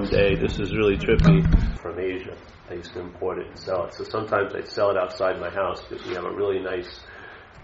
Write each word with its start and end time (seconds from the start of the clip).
one 0.00 0.08
day. 0.10 0.34
This 0.34 0.58
is 0.58 0.76
really 0.76 0.98
trippy. 0.98 1.40
From 1.80 1.98
Asia. 1.98 2.36
I 2.68 2.74
used 2.74 2.92
to 2.92 3.00
import 3.00 3.38
it 3.38 3.46
and 3.46 3.58
sell 3.58 3.86
it. 3.86 3.94
So 3.94 4.04
sometimes 4.04 4.54
I'd 4.54 4.68
sell 4.68 4.90
it 4.90 4.98
outside 4.98 5.40
my 5.40 5.48
house 5.48 5.82
because 5.88 6.06
we 6.06 6.12
have 6.12 6.26
a 6.26 6.34
really 6.34 6.58
nice 6.58 7.00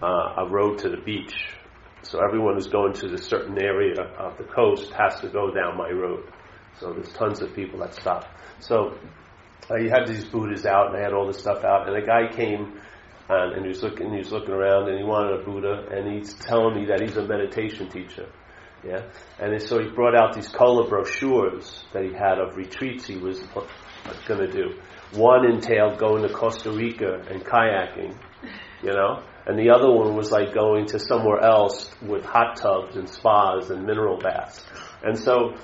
uh, 0.01 0.41
a 0.41 0.49
road 0.49 0.79
to 0.79 0.89
the 0.89 0.97
beach. 0.97 1.35
So 2.01 2.19
everyone 2.25 2.55
who's 2.55 2.65
going 2.65 2.93
to 2.93 3.13
a 3.13 3.19
certain 3.19 3.61
area 3.61 4.01
of 4.17 4.35
the 4.39 4.45
coast 4.45 4.91
has 4.93 5.19
to 5.19 5.27
go 5.29 5.53
down 5.53 5.77
my 5.77 5.91
road. 5.91 6.23
So 6.79 6.91
there's 6.91 7.13
tons 7.13 7.39
of 7.43 7.53
people 7.53 7.77
that 7.81 7.93
stop. 7.93 8.25
So 8.59 8.97
uh, 9.69 9.75
you 9.75 9.91
had 9.91 10.07
these 10.07 10.25
Buddhas 10.25 10.65
out, 10.65 10.87
and 10.87 10.97
I 10.97 11.01
had 11.01 11.13
all 11.13 11.27
this 11.27 11.37
stuff 11.37 11.63
out, 11.63 11.87
and 11.87 11.95
a 11.95 12.03
guy 12.03 12.35
came 12.35 12.79
and, 13.29 13.53
and 13.53 13.61
he 13.61 13.69
was 13.69 13.83
looking, 13.83 14.11
he 14.11 14.17
was 14.17 14.31
looking 14.31 14.55
around, 14.55 14.89
and 14.89 14.97
he 14.97 15.03
wanted 15.03 15.39
a 15.39 15.43
Buddha, 15.43 15.87
and 15.91 16.11
he's 16.11 16.33
telling 16.33 16.73
me 16.79 16.85
that 16.87 16.99
he's 16.99 17.15
a 17.15 17.27
meditation 17.27 17.89
teacher. 17.89 18.27
Yeah, 18.85 19.09
and 19.39 19.61
so 19.61 19.79
he 19.81 19.89
brought 19.89 20.13
out 20.13 20.33
these 20.33 20.49
color 20.49 20.87
brochures 20.89 21.85
that 21.93 22.03
he 22.03 22.11
had 22.11 22.37
of 22.37 22.57
retreats 22.57 23.05
he 23.05 23.17
was 23.17 23.41
uh, 23.55 24.13
going 24.27 24.41
to 24.41 24.51
do. 24.51 24.79
One 25.13 25.45
entailed 25.49 25.99
going 25.99 26.23
to 26.23 26.29
Costa 26.29 26.71
Rica 26.71 27.23
and 27.29 27.45
kayaking, 27.45 28.17
you 28.81 28.91
know, 28.91 29.23
and 29.45 29.57
the 29.57 29.69
other 29.69 29.89
one 29.89 30.15
was 30.15 30.31
like 30.31 30.53
going 30.53 30.87
to 30.87 30.99
somewhere 30.99 31.41
else 31.41 31.89
with 32.01 32.25
hot 32.25 32.57
tubs 32.57 32.95
and 32.95 33.07
spas 33.07 33.69
and 33.69 33.85
mineral 33.85 34.17
baths. 34.17 34.65
And 35.03 35.17
so 35.17 35.55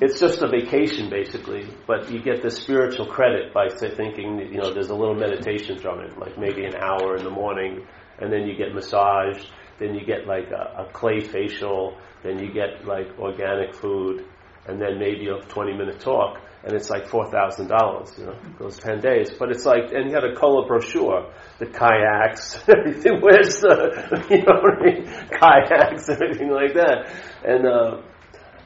it's 0.00 0.20
just 0.20 0.42
a 0.42 0.48
vacation 0.48 1.10
basically, 1.10 1.68
but 1.86 2.10
you 2.10 2.22
get 2.22 2.42
the 2.42 2.50
spiritual 2.50 3.06
credit 3.06 3.52
by 3.52 3.68
say, 3.68 3.94
thinking, 3.94 4.38
you 4.52 4.58
know, 4.58 4.72
there's 4.72 4.90
a 4.90 4.94
little 4.94 5.14
meditation 5.14 5.78
from 5.78 6.00
it, 6.00 6.16
like 6.18 6.38
maybe 6.38 6.64
an 6.64 6.76
hour 6.76 7.16
in 7.16 7.24
the 7.24 7.30
morning, 7.30 7.86
and 8.18 8.32
then 8.32 8.46
you 8.46 8.56
get 8.56 8.74
massaged, 8.74 9.48
then 9.78 9.94
you 9.94 10.04
get 10.04 10.26
like 10.26 10.50
a, 10.50 10.82
a 10.82 10.92
clay 10.92 11.20
facial, 11.20 11.96
then 12.22 12.38
you 12.38 12.52
get 12.52 12.86
like 12.86 13.18
organic 13.18 13.74
food, 13.74 14.24
and 14.66 14.80
then 14.80 14.98
maybe 14.98 15.28
a 15.28 15.40
20 15.48 15.72
minute 15.72 16.00
talk, 16.00 16.38
and 16.64 16.74
it's 16.74 16.90
like 16.90 17.06
four 17.06 17.30
thousand 17.30 17.68
dollars, 17.68 18.12
you 18.18 18.26
know, 18.26 18.36
goes 18.58 18.78
ten 18.78 19.00
days. 19.00 19.30
But 19.38 19.50
it's 19.50 19.64
like, 19.64 19.92
and 19.92 20.10
you 20.10 20.14
had 20.14 20.24
a 20.24 20.34
color 20.34 20.66
brochure, 20.66 21.32
the 21.58 21.66
kayaks, 21.66 22.62
everything. 22.68 23.20
Where's 23.20 23.60
the, 23.60 24.26
you 24.30 24.42
know, 24.42 24.60
I 24.62 24.84
mean? 24.84 25.04
kayaks, 25.30 26.08
everything 26.08 26.50
like 26.50 26.74
that, 26.74 27.10
and 27.44 27.66
uh, 27.66 28.02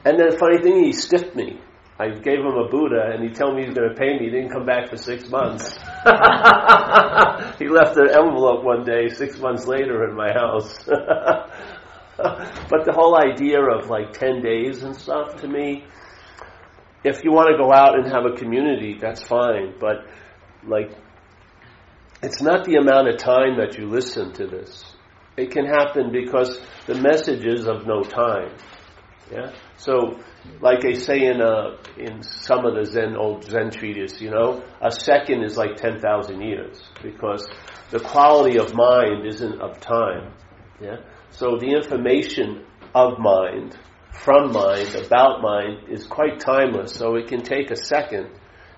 and 0.05 0.19
then 0.19 0.29
the 0.31 0.37
funny 0.37 0.61
thing, 0.61 0.83
he 0.83 0.91
stiffed 0.91 1.35
me. 1.35 1.59
I 1.99 2.09
gave 2.09 2.39
him 2.39 2.47
a 2.47 2.67
Buddha, 2.69 3.11
and 3.13 3.23
he 3.23 3.29
told 3.29 3.55
me 3.55 3.61
he 3.61 3.67
was 3.67 3.77
going 3.77 3.89
to 3.89 3.95
pay 3.95 4.17
me. 4.17 4.25
He 4.25 4.31
didn't 4.31 4.49
come 4.49 4.65
back 4.65 4.89
for 4.89 4.97
six 4.97 5.29
months. 5.29 5.71
he 7.59 7.69
left 7.69 7.95
an 7.97 8.09
envelope 8.09 8.65
one 8.65 8.83
day, 8.83 9.09
six 9.09 9.39
months 9.39 9.67
later, 9.67 10.09
in 10.09 10.15
my 10.15 10.33
house. 10.33 10.75
but 12.17 12.85
the 12.85 12.93
whole 12.93 13.17
idea 13.17 13.59
of 13.59 13.89
like 13.89 14.13
ten 14.13 14.41
days 14.41 14.83
and 14.83 14.95
stuff 14.95 15.37
to 15.41 15.47
me, 15.47 15.85
if 17.03 17.23
you 17.23 17.31
want 17.31 17.49
to 17.49 17.57
go 17.57 17.73
out 17.73 17.97
and 17.97 18.07
have 18.07 18.25
a 18.25 18.35
community, 18.35 18.97
that's 18.99 19.23
fine. 19.23 19.73
But 19.79 20.05
like, 20.65 20.91
it's 22.21 22.41
not 22.41 22.65
the 22.65 22.75
amount 22.75 23.09
of 23.09 23.17
time 23.17 23.57
that 23.57 23.77
you 23.77 23.87
listen 23.87 24.31
to 24.33 24.47
this. 24.47 24.85
It 25.35 25.51
can 25.51 25.65
happen 25.65 26.11
because 26.11 26.59
the 26.85 26.95
message 26.95 27.45
is 27.45 27.67
of 27.67 27.87
no 27.87 28.03
time. 28.03 28.55
Yeah. 29.31 29.51
So, 29.77 30.19
like 30.61 30.81
they 30.81 30.93
say 30.93 31.25
in 31.25 31.41
uh, 31.41 31.77
in 31.97 32.21
some 32.21 32.65
of 32.65 32.75
the 32.75 32.85
Zen 32.85 33.15
old 33.15 33.43
Zen 33.45 33.71
treatises, 33.71 34.21
you 34.21 34.29
know, 34.29 34.63
a 34.81 34.91
second 34.91 35.43
is 35.43 35.57
like 35.57 35.75
ten 35.77 35.99
thousand 35.99 36.41
years 36.41 36.83
because 37.01 37.49
the 37.89 37.99
quality 37.99 38.59
of 38.59 38.73
mind 38.75 39.25
isn't 39.25 39.61
of 39.61 39.79
time. 39.79 40.33
Yeah. 40.79 40.97
So 41.33 41.57
the 41.57 41.73
information 41.73 42.63
of 42.93 43.17
mind, 43.17 43.75
from 44.11 44.51
mind, 44.51 44.95
about 44.95 45.41
mind 45.41 45.89
is 45.89 46.05
quite 46.05 46.39
timeless. 46.39 46.93
So 46.93 47.15
it 47.15 47.27
can 47.27 47.41
take 47.41 47.71
a 47.71 47.75
second. 47.75 48.29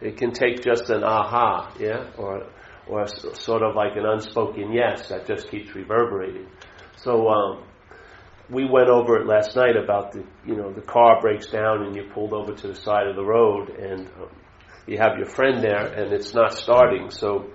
It 0.01 0.17
can 0.17 0.31
take 0.31 0.63
just 0.63 0.89
an 0.89 1.03
aha, 1.03 1.73
yeah, 1.79 2.11
or 2.17 2.47
or 2.87 3.07
sort 3.07 3.63
of 3.63 3.75
like 3.75 3.95
an 3.95 4.05
unspoken 4.05 4.71
yes 4.71 5.09
that 5.09 5.27
just 5.27 5.49
keeps 5.49 5.75
reverberating. 5.75 6.47
So. 6.97 7.27
Um, 7.29 7.63
we 8.49 8.63
went 8.63 8.89
over 8.89 9.17
it 9.19 9.25
last 9.25 9.55
night 9.55 9.75
about 9.75 10.11
the 10.11 10.23
you 10.45 10.55
know 10.55 10.71
the 10.71 10.81
car 10.81 11.19
breaks 11.19 11.47
down 11.47 11.83
and 11.83 11.95
you're 11.95 12.09
pulled 12.13 12.31
over 12.31 12.53
to 12.53 12.67
the 12.67 12.75
side 12.75 13.07
of 13.07 13.15
the 13.15 13.23
road 13.23 13.69
and 13.69 14.07
um, 14.21 14.29
you 14.85 14.97
have 14.99 15.17
your 15.17 15.25
friend 15.25 15.63
there 15.63 15.85
and 15.85 16.13
it's 16.13 16.33
not 16.33 16.53
starting 16.53 17.09
so 17.09 17.49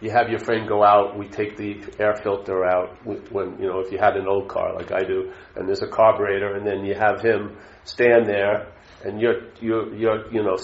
you 0.00 0.10
have 0.10 0.28
your 0.28 0.38
friend 0.38 0.68
go 0.68 0.84
out 0.84 1.18
we 1.18 1.28
take 1.28 1.56
the 1.56 1.80
air 1.98 2.14
filter 2.22 2.64
out 2.64 2.96
when 3.04 3.58
you 3.58 3.66
know 3.66 3.80
if 3.80 3.92
you 3.92 3.98
had 3.98 4.16
an 4.16 4.26
old 4.28 4.48
car 4.48 4.74
like 4.74 4.92
I 4.92 5.00
do 5.04 5.32
and 5.56 5.68
there's 5.68 5.82
a 5.82 5.88
carburetor 5.88 6.54
and 6.56 6.66
then 6.66 6.84
you 6.84 6.94
have 6.94 7.20
him 7.20 7.56
stand 7.84 8.26
there 8.26 8.72
and 9.04 9.20
you're 9.20 9.50
you're 9.60 9.94
you're 9.94 10.32
you 10.32 10.42
know 10.42 10.56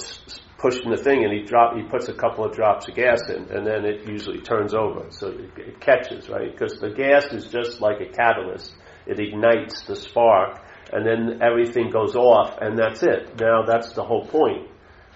pushing 0.59 0.91
the 0.91 0.97
thing 0.97 1.25
and 1.25 1.33
he 1.33 1.43
drop 1.43 1.77
he 1.77 1.83
puts 1.83 2.09
a 2.09 2.15
couple 2.15 2.45
of 2.45 2.55
drops 2.55 2.89
of 2.89 2.95
gas 2.95 3.21
in 3.29 3.45
and 3.51 3.67
then 3.67 3.85
it 3.85 4.09
usually 4.09 4.41
turns 4.41 4.75
over 4.75 5.07
so 5.11 5.29
it, 5.29 5.51
it 5.59 5.81
catches 5.81 6.29
right 6.29 6.53
because 6.53 6.79
the 6.81 6.91
gas 6.91 7.27
is 7.33 7.49
just 7.49 7.81
like 7.81 8.01
a 8.01 8.07
catalyst 8.07 8.75
it 9.07 9.21
ignites 9.21 9.83
the 9.83 9.97
spark, 9.97 10.61
and 10.93 11.07
then 11.07 11.43
everything 11.43 11.91
goes 11.91 12.15
off, 12.17 12.59
and 12.61 12.79
that's 12.79 13.03
it. 13.03 13.39
Now 13.41 13.63
that's 13.67 13.93
the 13.93 14.03
whole 14.03 14.27
point, 14.27 14.69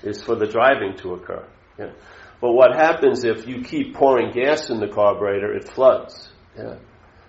is 0.03 0.23
for 0.23 0.34
the 0.34 0.47
driving 0.47 0.97
to 0.99 1.15
occur. 1.15 1.47
Yeah. 1.78 1.93
But 2.41 2.53
what 2.53 2.75
happens 2.75 3.25
if 3.25 3.47
you 3.49 3.62
keep 3.62 3.94
pouring 3.94 4.32
gas 4.32 4.71
in 4.71 4.81
the 4.81 4.88
carburetor, 4.88 5.53
it 5.54 5.69
floods. 5.69 6.31
Yeah. 6.56 6.76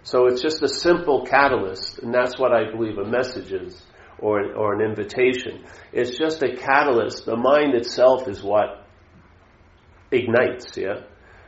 So 0.03 0.27
it's 0.27 0.41
just 0.41 0.61
a 0.63 0.69
simple 0.69 1.25
catalyst, 1.25 1.99
and 1.99 2.13
that's 2.13 2.39
what 2.39 2.53
I 2.53 2.71
believe 2.71 2.97
a 2.97 3.05
message 3.05 3.51
is, 3.51 3.81
or 4.19 4.39
an, 4.39 4.55
or 4.55 4.73
an 4.73 4.81
invitation. 4.81 5.65
It's 5.91 6.17
just 6.17 6.41
a 6.41 6.55
catalyst. 6.55 7.25
The 7.25 7.35
mind 7.35 7.73
itself 7.75 8.27
is 8.27 8.43
what 8.43 8.85
ignites, 10.11 10.77
yeah? 10.77 11.01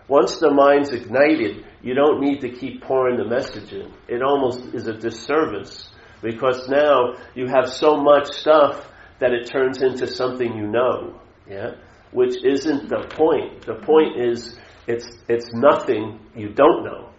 Once 0.08 0.38
the 0.38 0.52
mind's 0.52 0.92
ignited, 0.92 1.66
you 1.82 1.94
don't 1.94 2.20
need 2.20 2.42
to 2.42 2.50
keep 2.50 2.82
pouring 2.82 3.18
the 3.18 3.26
message 3.26 3.72
in. 3.72 3.92
It 4.08 4.22
almost 4.22 4.74
is 4.74 4.88
a 4.88 4.94
disservice 4.94 5.90
because 6.22 6.68
now 6.68 7.16
you 7.34 7.48
have 7.48 7.70
so 7.70 7.96
much 7.96 8.28
stuff 8.32 8.92
that 9.20 9.32
it 9.32 9.50
turns 9.50 9.82
into 9.82 10.08
something 10.08 10.56
you 10.56 10.68
know, 10.68 11.20
yeah? 11.48 11.76
Which 12.12 12.44
isn't 12.44 12.90
the 12.90 13.08
point. 13.10 13.66
The 13.66 13.76
point 13.76 14.20
is 14.20 14.58
it's, 14.88 15.08
it's 15.30 15.50
nothing 15.54 16.20
you 16.36 16.50
don't 16.50 16.84
know, 16.84 17.10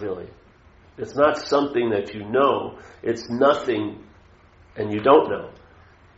really. 0.00 0.28
It's 0.98 1.14
not 1.16 1.38
something 1.38 1.90
that 1.90 2.12
you 2.14 2.24
know. 2.28 2.78
It's 3.02 3.28
nothing 3.30 4.04
and 4.76 4.92
you 4.92 5.00
don't 5.00 5.30
know. 5.30 5.50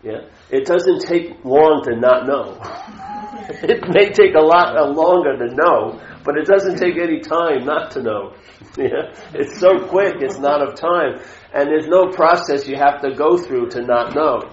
Yeah? 0.03 0.29
It 0.51 0.67
doesn't 0.67 1.01
take 1.01 1.45
long 1.45 1.83
to 1.85 1.97
not 1.97 2.27
know. 2.27 2.61
it 3.63 3.89
may 3.89 4.11
take 4.11 4.35
a 4.35 4.41
lot 4.41 4.77
uh, 4.77 4.87
longer 4.87 5.37
to 5.39 5.55
know, 5.55 6.01
but 6.25 6.37
it 6.37 6.47
doesn't 6.47 6.77
take 6.77 6.99
any 6.99 7.21
time 7.21 7.65
not 7.65 7.93
to 7.93 8.03
know. 8.03 8.35
Yeah? 8.77 9.15
It's 9.35 9.61
so 9.61 9.87
quick, 9.87 10.17
it's 10.19 10.39
not 10.39 10.61
of 10.61 10.75
time. 10.75 11.21
And 11.53 11.69
there's 11.69 11.87
no 11.87 12.09
process 12.09 12.67
you 12.67 12.77
have 12.77 13.01
to 13.03 13.15
go 13.15 13.37
through 13.37 13.69
to 13.71 13.83
not 13.83 14.15
know. 14.17 14.51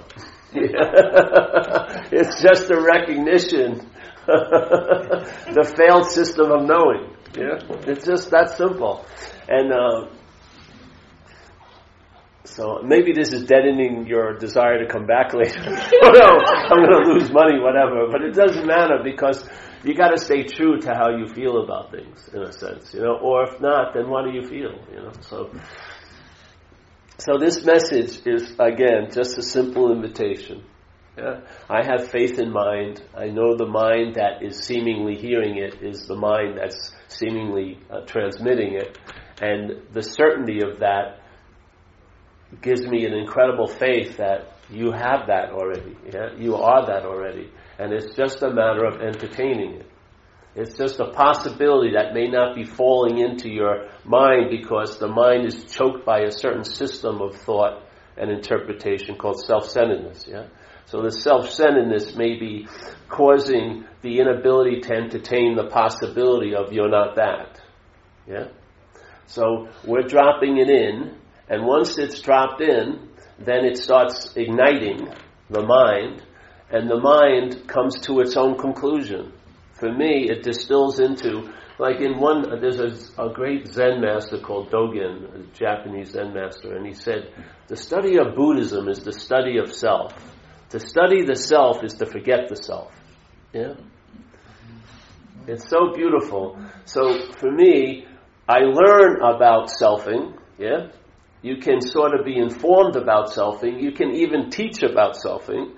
Yeah? 0.53 2.07
it's 2.11 2.41
just 2.41 2.69
a 2.69 2.79
recognition. 2.81 3.89
the 4.27 5.73
failed 5.77 6.05
system 6.05 6.51
of 6.51 6.65
knowing. 6.65 7.09
Yeah? 7.35 7.59
It's 7.87 8.05
just 8.05 8.29
that 8.31 8.57
simple. 8.57 9.05
And 9.47 9.71
uh, 9.73 10.07
so 12.43 12.81
maybe 12.83 13.13
this 13.13 13.31
is 13.31 13.45
deadening 13.45 14.07
your 14.07 14.37
desire 14.37 14.83
to 14.83 14.91
come 14.91 15.05
back 15.05 15.33
later. 15.33 15.61
oh 15.65 16.11
no, 16.11 16.39
I'm 16.45 16.83
going 16.83 17.03
to 17.03 17.13
lose 17.13 17.31
money, 17.31 17.59
whatever. 17.59 18.07
But 18.11 18.21
it 18.23 18.33
doesn't 18.33 18.65
matter 18.67 18.99
because 19.03 19.47
you 19.83 19.95
got 19.95 20.09
to 20.09 20.17
stay 20.17 20.43
true 20.43 20.79
to 20.81 20.93
how 20.93 21.09
you 21.09 21.27
feel 21.27 21.63
about 21.63 21.91
things, 21.91 22.29
in 22.33 22.41
a 22.41 22.51
sense, 22.51 22.93
you 22.93 23.01
know. 23.01 23.17
Or 23.17 23.43
if 23.43 23.61
not, 23.61 23.93
then 23.93 24.09
what 24.09 24.25
do 24.25 24.31
you 24.31 24.47
feel, 24.47 24.73
you 24.91 25.01
know? 25.01 25.11
So, 25.21 25.49
so 27.21 27.37
this 27.37 27.63
message 27.63 28.25
is 28.25 28.51
again 28.57 29.09
just 29.13 29.37
a 29.37 29.43
simple 29.43 29.91
invitation. 29.91 30.63
Yeah? 31.15 31.41
I 31.69 31.85
have 31.85 32.09
faith 32.09 32.39
in 32.39 32.51
mind. 32.51 33.03
I 33.15 33.27
know 33.27 33.55
the 33.55 33.67
mind 33.67 34.15
that 34.15 34.41
is 34.41 34.63
seemingly 34.63 35.15
hearing 35.15 35.57
it 35.57 35.83
is 35.83 36.07
the 36.07 36.15
mind 36.15 36.57
that's 36.57 36.91
seemingly 37.09 37.77
uh, 37.91 38.01
transmitting 38.07 38.73
it, 38.73 38.97
and 39.39 39.83
the 39.91 40.01
certainty 40.01 40.61
of 40.63 40.79
that 40.79 41.19
gives 42.61 42.81
me 42.87 43.05
an 43.05 43.13
incredible 43.13 43.67
faith 43.67 44.17
that 44.17 44.57
you 44.71 44.91
have 44.91 45.27
that 45.27 45.51
already. 45.51 45.95
Yeah? 46.11 46.33
You 46.37 46.55
are 46.55 46.87
that 46.87 47.05
already. 47.05 47.51
And 47.77 47.93
it's 47.93 48.15
just 48.15 48.41
a 48.41 48.49
matter 48.49 48.85
of 48.85 49.01
entertaining 49.01 49.75
it. 49.75 49.90
It's 50.53 50.77
just 50.77 50.99
a 50.99 51.11
possibility 51.11 51.93
that 51.93 52.13
may 52.13 52.27
not 52.27 52.55
be 52.55 52.65
falling 52.65 53.19
into 53.19 53.49
your 53.49 53.87
mind 54.03 54.49
because 54.49 54.99
the 54.99 55.07
mind 55.07 55.45
is 55.45 55.63
choked 55.65 56.05
by 56.05 56.21
a 56.21 56.31
certain 56.31 56.65
system 56.65 57.21
of 57.21 57.35
thought 57.35 57.83
and 58.17 58.29
interpretation 58.29 59.15
called 59.15 59.41
self-centeredness. 59.45 60.27
Yeah? 60.27 60.47
So 60.85 61.01
the 61.01 61.11
self-centeredness 61.11 62.17
may 62.17 62.37
be 62.37 62.67
causing 63.07 63.85
the 64.01 64.19
inability 64.19 64.81
to 64.81 64.93
entertain 64.93 65.55
the 65.55 65.67
possibility 65.67 66.53
of 66.53 66.73
you're 66.73 66.89
not 66.89 67.15
that. 67.15 67.61
Yeah? 68.27 68.49
So 69.27 69.69
we're 69.85 70.01
dropping 70.01 70.57
it 70.57 70.69
in, 70.69 71.15
and 71.47 71.65
once 71.65 71.97
it's 71.97 72.19
dropped 72.19 72.61
in, 72.61 73.07
then 73.39 73.63
it 73.63 73.77
starts 73.77 74.35
igniting 74.35 75.07
the 75.49 75.61
mind, 75.61 76.21
and 76.69 76.89
the 76.89 76.99
mind 76.99 77.67
comes 77.67 78.01
to 78.01 78.19
its 78.19 78.35
own 78.35 78.57
conclusion. 78.57 79.31
For 79.81 79.91
me, 79.91 80.27
it 80.29 80.43
distills 80.43 80.99
into, 80.99 81.51
like 81.79 82.01
in 82.01 82.19
one, 82.19 82.43
there's 82.61 82.79
a, 82.79 83.23
a 83.23 83.33
great 83.33 83.67
Zen 83.67 83.99
master 83.99 84.37
called 84.37 84.69
Dogen, 84.69 85.33
a 85.33 85.57
Japanese 85.57 86.11
Zen 86.11 86.35
master, 86.35 86.75
and 86.75 86.85
he 86.85 86.93
said, 86.93 87.33
the 87.67 87.75
study 87.75 88.19
of 88.19 88.35
Buddhism 88.35 88.87
is 88.87 88.99
the 88.99 89.11
study 89.11 89.57
of 89.57 89.73
self. 89.73 90.13
To 90.69 90.79
study 90.79 91.25
the 91.25 91.35
self 91.35 91.83
is 91.83 91.95
to 91.95 92.05
forget 92.05 92.47
the 92.47 92.57
self. 92.57 92.93
Yeah? 93.53 93.73
It's 95.47 95.67
so 95.67 95.91
beautiful. 95.95 96.63
So 96.85 97.31
for 97.39 97.51
me, 97.51 98.05
I 98.47 98.59
learn 98.59 99.15
about 99.23 99.71
selfing, 99.81 100.37
yeah? 100.59 100.89
You 101.41 101.57
can 101.57 101.81
sort 101.81 102.13
of 102.13 102.23
be 102.23 102.37
informed 102.37 102.95
about 102.95 103.29
selfing. 103.29 103.81
You 103.81 103.93
can 103.93 104.11
even 104.11 104.51
teach 104.51 104.83
about 104.83 105.15
selfing. 105.15 105.73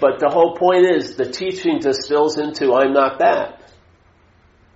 But 0.00 0.20
the 0.20 0.28
whole 0.28 0.56
point 0.56 0.86
is 0.86 1.16
the 1.16 1.30
teaching 1.30 1.78
distills 1.78 2.38
into 2.38 2.74
I'm 2.74 2.92
not 2.92 3.18
that. 3.20 3.72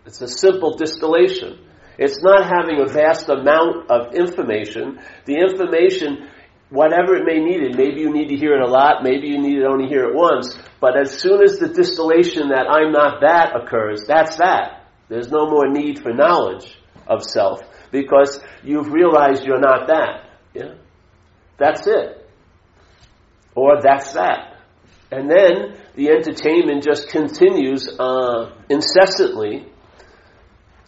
It's 0.06 0.20
a 0.22 0.28
simple 0.28 0.76
distillation. 0.76 1.58
It's 1.98 2.22
not 2.22 2.44
having 2.44 2.80
a 2.80 2.86
vast 2.86 3.28
amount 3.28 3.90
of 3.90 4.14
information. 4.14 5.00
The 5.26 5.36
information, 5.36 6.30
whatever 6.70 7.14
it 7.16 7.24
may 7.26 7.40
need 7.40 7.62
it, 7.62 7.76
maybe 7.76 8.00
you 8.00 8.10
need 8.10 8.28
to 8.28 8.36
hear 8.36 8.54
it 8.54 8.62
a 8.62 8.70
lot, 8.70 9.02
maybe 9.02 9.28
you 9.28 9.38
need 9.38 9.56
to 9.56 9.66
only 9.66 9.86
hear 9.86 10.04
it 10.08 10.14
once, 10.14 10.56
but 10.80 10.98
as 10.98 11.20
soon 11.20 11.42
as 11.42 11.58
the 11.58 11.68
distillation 11.68 12.48
that 12.48 12.66
I'm 12.70 12.92
not 12.92 13.20
that 13.20 13.54
occurs, 13.54 14.06
that's 14.06 14.36
that. 14.36 14.86
There's 15.08 15.28
no 15.28 15.50
more 15.50 15.68
need 15.68 15.98
for 16.00 16.14
knowledge 16.14 16.78
of 17.06 17.22
self 17.22 17.60
because 17.90 18.40
you've 18.62 18.90
realized 18.90 19.44
you're 19.44 19.60
not 19.60 19.88
that. 19.88 20.30
Yeah? 20.54 20.74
That's 21.58 21.86
it. 21.86 22.28
Or 23.54 23.82
that's 23.82 24.12
that. 24.14 24.49
And 25.10 25.28
then 25.28 25.76
the 25.96 26.10
entertainment 26.10 26.84
just 26.84 27.08
continues 27.08 27.88
uh, 27.98 28.52
incessantly 28.68 29.66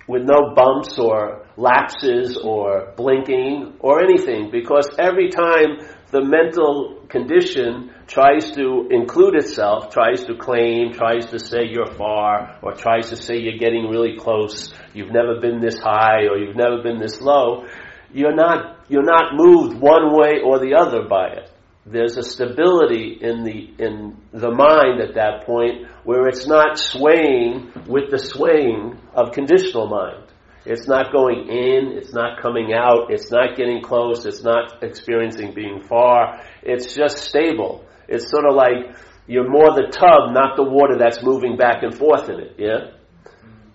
with 0.06 0.22
no 0.22 0.54
bumps 0.54 0.98
or 0.98 1.46
lapses 1.56 2.36
or 2.36 2.92
blinking 2.96 3.74
or 3.80 4.02
anything 4.02 4.50
because 4.50 4.88
every 4.98 5.28
time 5.28 5.78
the 6.10 6.22
mental 6.22 7.06
condition 7.08 7.90
tries 8.06 8.50
to 8.52 8.88
include 8.90 9.34
itself, 9.34 9.90
tries 9.90 10.24
to 10.24 10.36
claim, 10.36 10.92
tries 10.92 11.26
to 11.26 11.38
say 11.38 11.64
you're 11.68 11.94
far, 11.94 12.58
or 12.62 12.72
tries 12.72 13.10
to 13.10 13.16
say 13.16 13.38
you're 13.38 13.58
getting 13.58 13.88
really 13.88 14.16
close, 14.18 14.74
you've 14.92 15.12
never 15.12 15.40
been 15.40 15.60
this 15.60 15.78
high, 15.78 16.26
or 16.30 16.36
you've 16.36 16.56
never 16.56 16.82
been 16.82 16.98
this 16.98 17.20
low, 17.20 17.66
you're 18.12 18.34
not, 18.34 18.84
you're 18.88 19.02
not 19.02 19.32
moved 19.34 19.80
one 19.80 20.12
way 20.12 20.40
or 20.44 20.58
the 20.58 20.74
other 20.74 21.08
by 21.08 21.28
it. 21.28 21.51
There's 21.84 22.16
a 22.16 22.22
stability 22.22 23.18
in 23.20 23.42
the, 23.42 23.74
in 23.84 24.16
the 24.32 24.50
mind 24.50 25.00
at 25.00 25.14
that 25.14 25.44
point 25.44 25.88
where 26.04 26.28
it's 26.28 26.46
not 26.46 26.78
swaying 26.78 27.72
with 27.88 28.10
the 28.10 28.18
swaying 28.18 28.98
of 29.14 29.32
conditional 29.32 29.88
mind. 29.88 30.24
It's 30.64 30.86
not 30.86 31.12
going 31.12 31.48
in, 31.48 31.98
it's 31.98 32.12
not 32.12 32.40
coming 32.40 32.72
out, 32.72 33.10
it's 33.10 33.32
not 33.32 33.56
getting 33.56 33.82
close, 33.82 34.24
it's 34.26 34.44
not 34.44 34.84
experiencing 34.84 35.54
being 35.54 35.82
far. 35.82 36.40
It's 36.62 36.94
just 36.94 37.18
stable. 37.18 37.84
It's 38.08 38.30
sort 38.30 38.44
of 38.46 38.54
like 38.54 38.96
you're 39.26 39.50
more 39.50 39.74
the 39.74 39.88
tub, 39.90 40.32
not 40.32 40.56
the 40.56 40.62
water 40.62 40.96
that's 40.98 41.22
moving 41.22 41.56
back 41.56 41.82
and 41.82 41.92
forth 41.92 42.28
in 42.28 42.38
it, 42.38 42.54
yeah? 42.58 42.92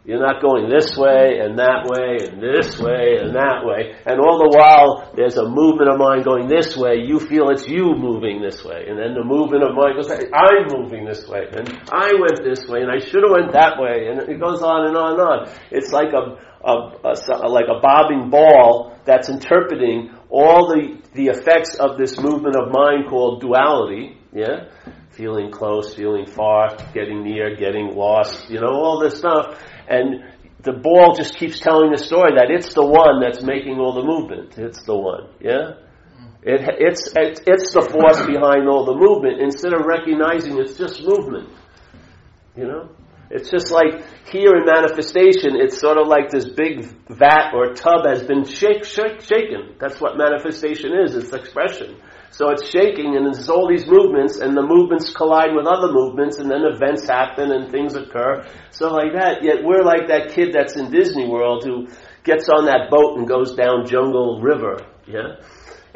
You're 0.07 0.23
not 0.23 0.41
going 0.41 0.69
this 0.69 0.95
way 0.95 1.43
and 1.43 1.59
that 1.59 1.83
way 1.83 2.31
and 2.31 2.39
this 2.39 2.79
way 2.79 3.19
and 3.19 3.35
that 3.35 3.67
way. 3.67 3.91
And 4.07 4.23
all 4.23 4.39
the 4.39 4.55
while, 4.55 5.11
there's 5.13 5.35
a 5.35 5.43
movement 5.43 5.91
of 5.91 5.99
mind 5.99 6.23
going 6.23 6.47
this 6.47 6.77
way. 6.77 7.03
You 7.03 7.19
feel 7.19 7.49
it's 7.49 7.67
you 7.67 7.91
moving 7.91 8.41
this 8.41 8.63
way. 8.63 8.87
And 8.87 8.97
then 8.97 9.19
the 9.19 9.25
movement 9.27 9.67
of 9.67 9.75
mind 9.75 9.99
goes, 9.99 10.07
hey, 10.07 10.31
I'm 10.31 10.71
moving 10.71 11.03
this 11.03 11.27
way. 11.27 11.51
And 11.51 11.67
I 11.91 12.15
went 12.15 12.39
this 12.39 12.63
way 12.71 12.87
and 12.87 12.89
I 12.89 13.03
should 13.03 13.19
have 13.19 13.35
went 13.35 13.51
that 13.51 13.83
way. 13.83 14.07
And 14.07 14.31
it 14.31 14.39
goes 14.39 14.63
on 14.63 14.87
and 14.87 14.95
on 14.95 15.19
and 15.19 15.21
on. 15.27 15.51
It's 15.75 15.91
like 15.91 16.15
a, 16.15 16.39
a, 16.63 16.73
a, 17.03 17.49
like 17.51 17.67
a 17.67 17.83
bobbing 17.83 18.29
ball 18.29 18.95
that's 19.03 19.27
interpreting 19.27 20.15
all 20.29 20.71
the, 20.71 21.03
the 21.15 21.35
effects 21.35 21.75
of 21.75 21.97
this 21.97 22.15
movement 22.17 22.55
of 22.55 22.71
mind 22.71 23.09
called 23.09 23.41
duality. 23.41 24.15
Yeah? 24.31 24.71
Feeling 25.11 25.51
close, 25.51 25.95
feeling 25.95 26.27
far, 26.27 26.77
getting 26.93 27.23
near, 27.23 27.57
getting 27.57 27.95
lost, 27.95 28.49
you 28.49 28.61
know, 28.61 28.71
all 28.71 29.01
this 29.01 29.17
stuff 29.17 29.57
and 29.87 30.23
the 30.63 30.73
ball 30.73 31.13
just 31.15 31.37
keeps 31.37 31.59
telling 31.59 31.91
the 31.91 31.97
story 31.97 32.31
that 32.35 32.49
it's 32.49 32.73
the 32.73 32.85
one 32.85 33.21
that's 33.21 33.41
making 33.43 33.79
all 33.79 33.93
the 33.93 34.03
movement. 34.03 34.57
It's 34.57 34.83
the 34.83 34.97
one, 34.97 35.29
yeah? 35.39 35.79
It, 36.43 36.61
it's, 36.79 37.11
it's, 37.15 37.41
it's 37.45 37.73
the 37.73 37.81
force 37.81 38.25
behind 38.25 38.67
all 38.67 38.85
the 38.85 38.95
movement 38.95 39.41
instead 39.41 39.73
of 39.73 39.85
recognizing 39.85 40.57
it's 40.59 40.77
just 40.77 41.03
movement. 41.03 41.49
You 42.55 42.67
know? 42.67 42.89
It's 43.29 43.49
just 43.51 43.71
like 43.71 44.03
here 44.31 44.55
in 44.55 44.65
manifestation, 44.65 45.59
it's 45.59 45.79
sort 45.79 45.97
of 45.97 46.07
like 46.07 46.29
this 46.29 46.49
big 46.49 46.85
vat 47.09 47.51
or 47.53 47.73
tub 47.73 48.07
has 48.07 48.23
been 48.23 48.45
shake, 48.45 48.85
shake, 48.85 49.21
shaken. 49.21 49.75
That's 49.79 49.99
what 49.99 50.17
manifestation 50.17 50.91
is, 51.03 51.15
it's 51.15 51.33
expression. 51.33 51.99
So 52.31 52.49
it's 52.49 52.69
shaking 52.69 53.15
and 53.15 53.25
there's 53.25 53.49
all 53.49 53.67
these 53.67 53.87
movements 53.87 54.37
and 54.37 54.55
the 54.55 54.61
movements 54.61 55.11
collide 55.13 55.55
with 55.55 55.65
other 55.65 55.91
movements 55.91 56.37
and 56.37 56.49
then 56.49 56.63
events 56.63 57.07
happen 57.07 57.51
and 57.51 57.71
things 57.71 57.95
occur. 57.95 58.45
So 58.71 58.93
like 58.93 59.13
that, 59.13 59.43
yet 59.43 59.63
we're 59.63 59.83
like 59.83 60.07
that 60.09 60.33
kid 60.33 60.53
that's 60.53 60.75
in 60.75 60.91
Disney 60.91 61.27
World 61.27 61.63
who 61.63 61.87
gets 62.23 62.49
on 62.49 62.65
that 62.65 62.89
boat 62.91 63.17
and 63.17 63.27
goes 63.27 63.55
down 63.55 63.87
Jungle 63.87 64.41
River, 64.41 64.85
yeah? 65.07 65.37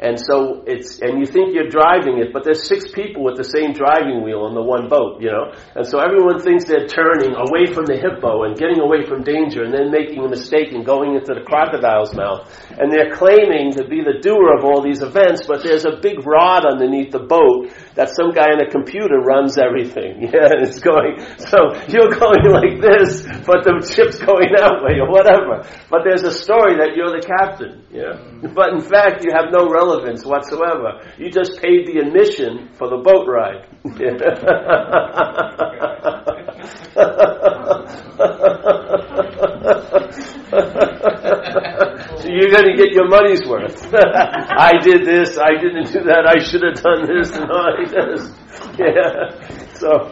And 0.02 0.18
so 0.18 0.66
it's, 0.66 0.98
and 0.98 1.22
you 1.22 1.26
think 1.30 1.54
you're 1.54 1.70
driving 1.70 2.18
it, 2.18 2.34
but 2.34 2.42
there's 2.42 2.66
six 2.66 2.90
people 2.90 3.22
with 3.22 3.38
the 3.38 3.46
same 3.46 3.70
driving 3.70 4.26
wheel 4.26 4.42
on 4.42 4.50
the 4.50 4.60
one 4.60 4.90
boat, 4.90 5.22
you 5.22 5.30
know? 5.30 5.54
And 5.78 5.86
so 5.86 6.02
everyone 6.02 6.42
thinks 6.42 6.66
they're 6.66 6.90
turning 6.90 7.38
away 7.38 7.70
from 7.70 7.86
the 7.86 7.94
hippo 7.94 8.42
and 8.42 8.58
getting 8.58 8.82
away 8.82 9.06
from 9.06 9.22
danger 9.22 9.62
and 9.62 9.70
then 9.70 9.94
making 9.94 10.18
a 10.18 10.28
mistake 10.28 10.74
and 10.74 10.82
going 10.82 11.14
into 11.14 11.30
the 11.38 11.46
crocodile's 11.46 12.18
mouth. 12.18 12.50
And 12.74 12.90
they're 12.90 13.14
claiming 13.14 13.78
to 13.78 13.86
be 13.86 14.02
the 14.02 14.18
doer 14.18 14.58
of 14.58 14.66
all 14.66 14.82
these 14.82 15.06
events, 15.06 15.46
but 15.46 15.62
there's 15.62 15.86
a 15.86 16.02
big 16.02 16.26
rod 16.26 16.66
underneath 16.66 17.14
the 17.14 17.22
boat 17.22 17.70
that 17.94 18.10
some 18.10 18.34
guy 18.34 18.50
in 18.50 18.58
a 18.58 18.66
computer 18.66 19.22
runs 19.22 19.54
everything. 19.54 20.26
Yeah, 20.32 20.48
and 20.48 20.64
it's 20.64 20.80
going, 20.80 21.20
so 21.36 21.76
you're 21.92 22.08
going 22.08 22.48
like 22.48 22.80
this, 22.80 23.22
but 23.44 23.68
the 23.68 23.84
ship's 23.84 24.16
going 24.16 24.48
that 24.56 24.80
way 24.80 24.96
or 24.98 25.10
whatever. 25.10 25.60
But 25.90 26.08
there's 26.08 26.22
a 26.22 26.32
story 26.32 26.80
that 26.80 26.96
you're 26.96 27.12
the 27.12 27.20
captain, 27.20 27.84
yeah? 27.92 28.31
But 28.42 28.72
in 28.72 28.80
fact, 28.80 29.24
you 29.24 29.30
have 29.32 29.52
no 29.52 29.70
relevance 29.70 30.24
whatsoever. 30.24 31.00
You 31.16 31.30
just 31.30 31.62
paid 31.62 31.86
the 31.86 32.00
admission 32.00 32.70
for 32.74 32.88
the 32.88 32.96
boat 32.96 33.28
ride. 33.28 33.68
so 42.18 42.28
you're 42.28 42.50
going 42.50 42.66
to 42.66 42.74
get 42.76 42.90
your 42.92 43.06
money's 43.08 43.46
worth. 43.46 43.88
I 43.94 44.72
did 44.82 45.06
this, 45.06 45.38
I 45.38 45.52
didn't 45.60 45.92
do 45.92 46.02
that, 46.02 46.26
I 46.26 46.40
should 46.42 46.62
have 46.62 46.82
done 46.82 47.06
this, 47.06 47.30
and 47.30 47.48
I 47.48 47.84
this. 47.86 48.28
Yeah. 48.76 49.30
So. 49.74 50.10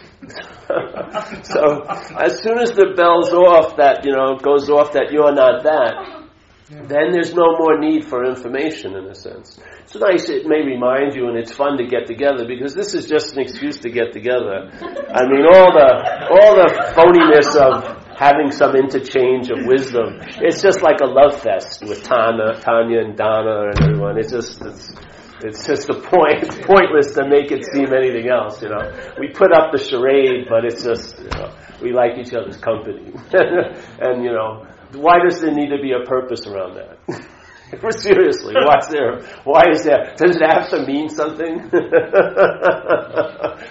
so 1.44 1.82
as 2.18 2.42
soon 2.42 2.58
as 2.58 2.72
the 2.72 2.94
bell's 2.96 3.32
off 3.32 3.76
that, 3.76 4.04
you 4.04 4.12
know, 4.12 4.36
goes 4.36 4.68
off 4.68 4.92
that 4.92 5.12
you're 5.12 5.34
not 5.34 5.62
that, 5.64 6.26
then 6.68 7.12
there's 7.12 7.32
no 7.32 7.56
more 7.58 7.78
need 7.78 8.04
for 8.04 8.24
information 8.24 8.96
in 8.96 9.06
a 9.06 9.14
sense. 9.14 9.60
It's 9.82 9.94
nice, 9.94 10.28
it 10.28 10.46
may 10.46 10.66
remind 10.66 11.14
you 11.14 11.28
and 11.28 11.38
it's 11.38 11.52
fun 11.52 11.78
to 11.78 11.86
get 11.86 12.06
together 12.06 12.44
because 12.46 12.74
this 12.74 12.94
is 12.94 13.06
just 13.06 13.34
an 13.34 13.42
excuse 13.42 13.78
to 13.86 13.90
get 13.90 14.12
together. 14.12 14.66
I 14.74 15.22
mean, 15.30 15.46
all 15.46 15.70
the, 15.70 15.90
all 16.26 16.52
the 16.58 16.70
phoniness 16.98 17.54
of 17.54 18.02
having 18.18 18.50
some 18.50 18.74
interchange 18.74 19.50
of 19.50 19.64
wisdom, 19.64 20.18
it's 20.42 20.60
just 20.60 20.82
like 20.82 20.98
a 21.00 21.06
love 21.06 21.40
fest 21.40 21.84
with 21.86 22.02
Tana, 22.02 22.58
Tanya 22.60 22.98
and 22.98 23.16
Donna 23.16 23.70
and 23.70 23.82
everyone. 23.82 24.18
It's 24.18 24.32
just, 24.32 24.60
it's, 24.64 24.92
it's 25.42 25.66
just 25.66 25.90
a 25.90 25.94
point. 25.94 26.42
It's 26.42 26.56
pointless 26.66 27.14
to 27.14 27.28
make 27.28 27.50
it 27.52 27.64
seem 27.72 27.92
anything 27.92 28.28
else, 28.28 28.62
you 28.62 28.68
know. 28.68 28.90
We 29.18 29.28
put 29.28 29.52
up 29.52 29.72
the 29.72 29.78
charade, 29.78 30.46
but 30.48 30.64
it's 30.64 30.82
just, 30.82 31.18
you 31.18 31.28
know, 31.30 31.54
we 31.82 31.92
like 31.92 32.18
each 32.18 32.32
other's 32.32 32.56
company. 32.56 33.12
and, 34.00 34.24
you 34.24 34.32
know, 34.32 34.66
why 34.94 35.18
does 35.22 35.40
there 35.40 35.52
need 35.52 35.68
to 35.70 35.80
be 35.80 35.92
a 35.92 36.04
purpose 36.06 36.46
around 36.46 36.76
that? 36.76 36.98
Seriously, 37.98 38.54
why's 38.54 38.86
there? 38.88 39.22
Why 39.42 39.64
is 39.72 39.82
that? 39.84 40.16
Does 40.16 40.36
it 40.36 40.42
have 40.42 40.70
to 40.70 40.86
mean 40.86 41.08
something? 41.08 41.58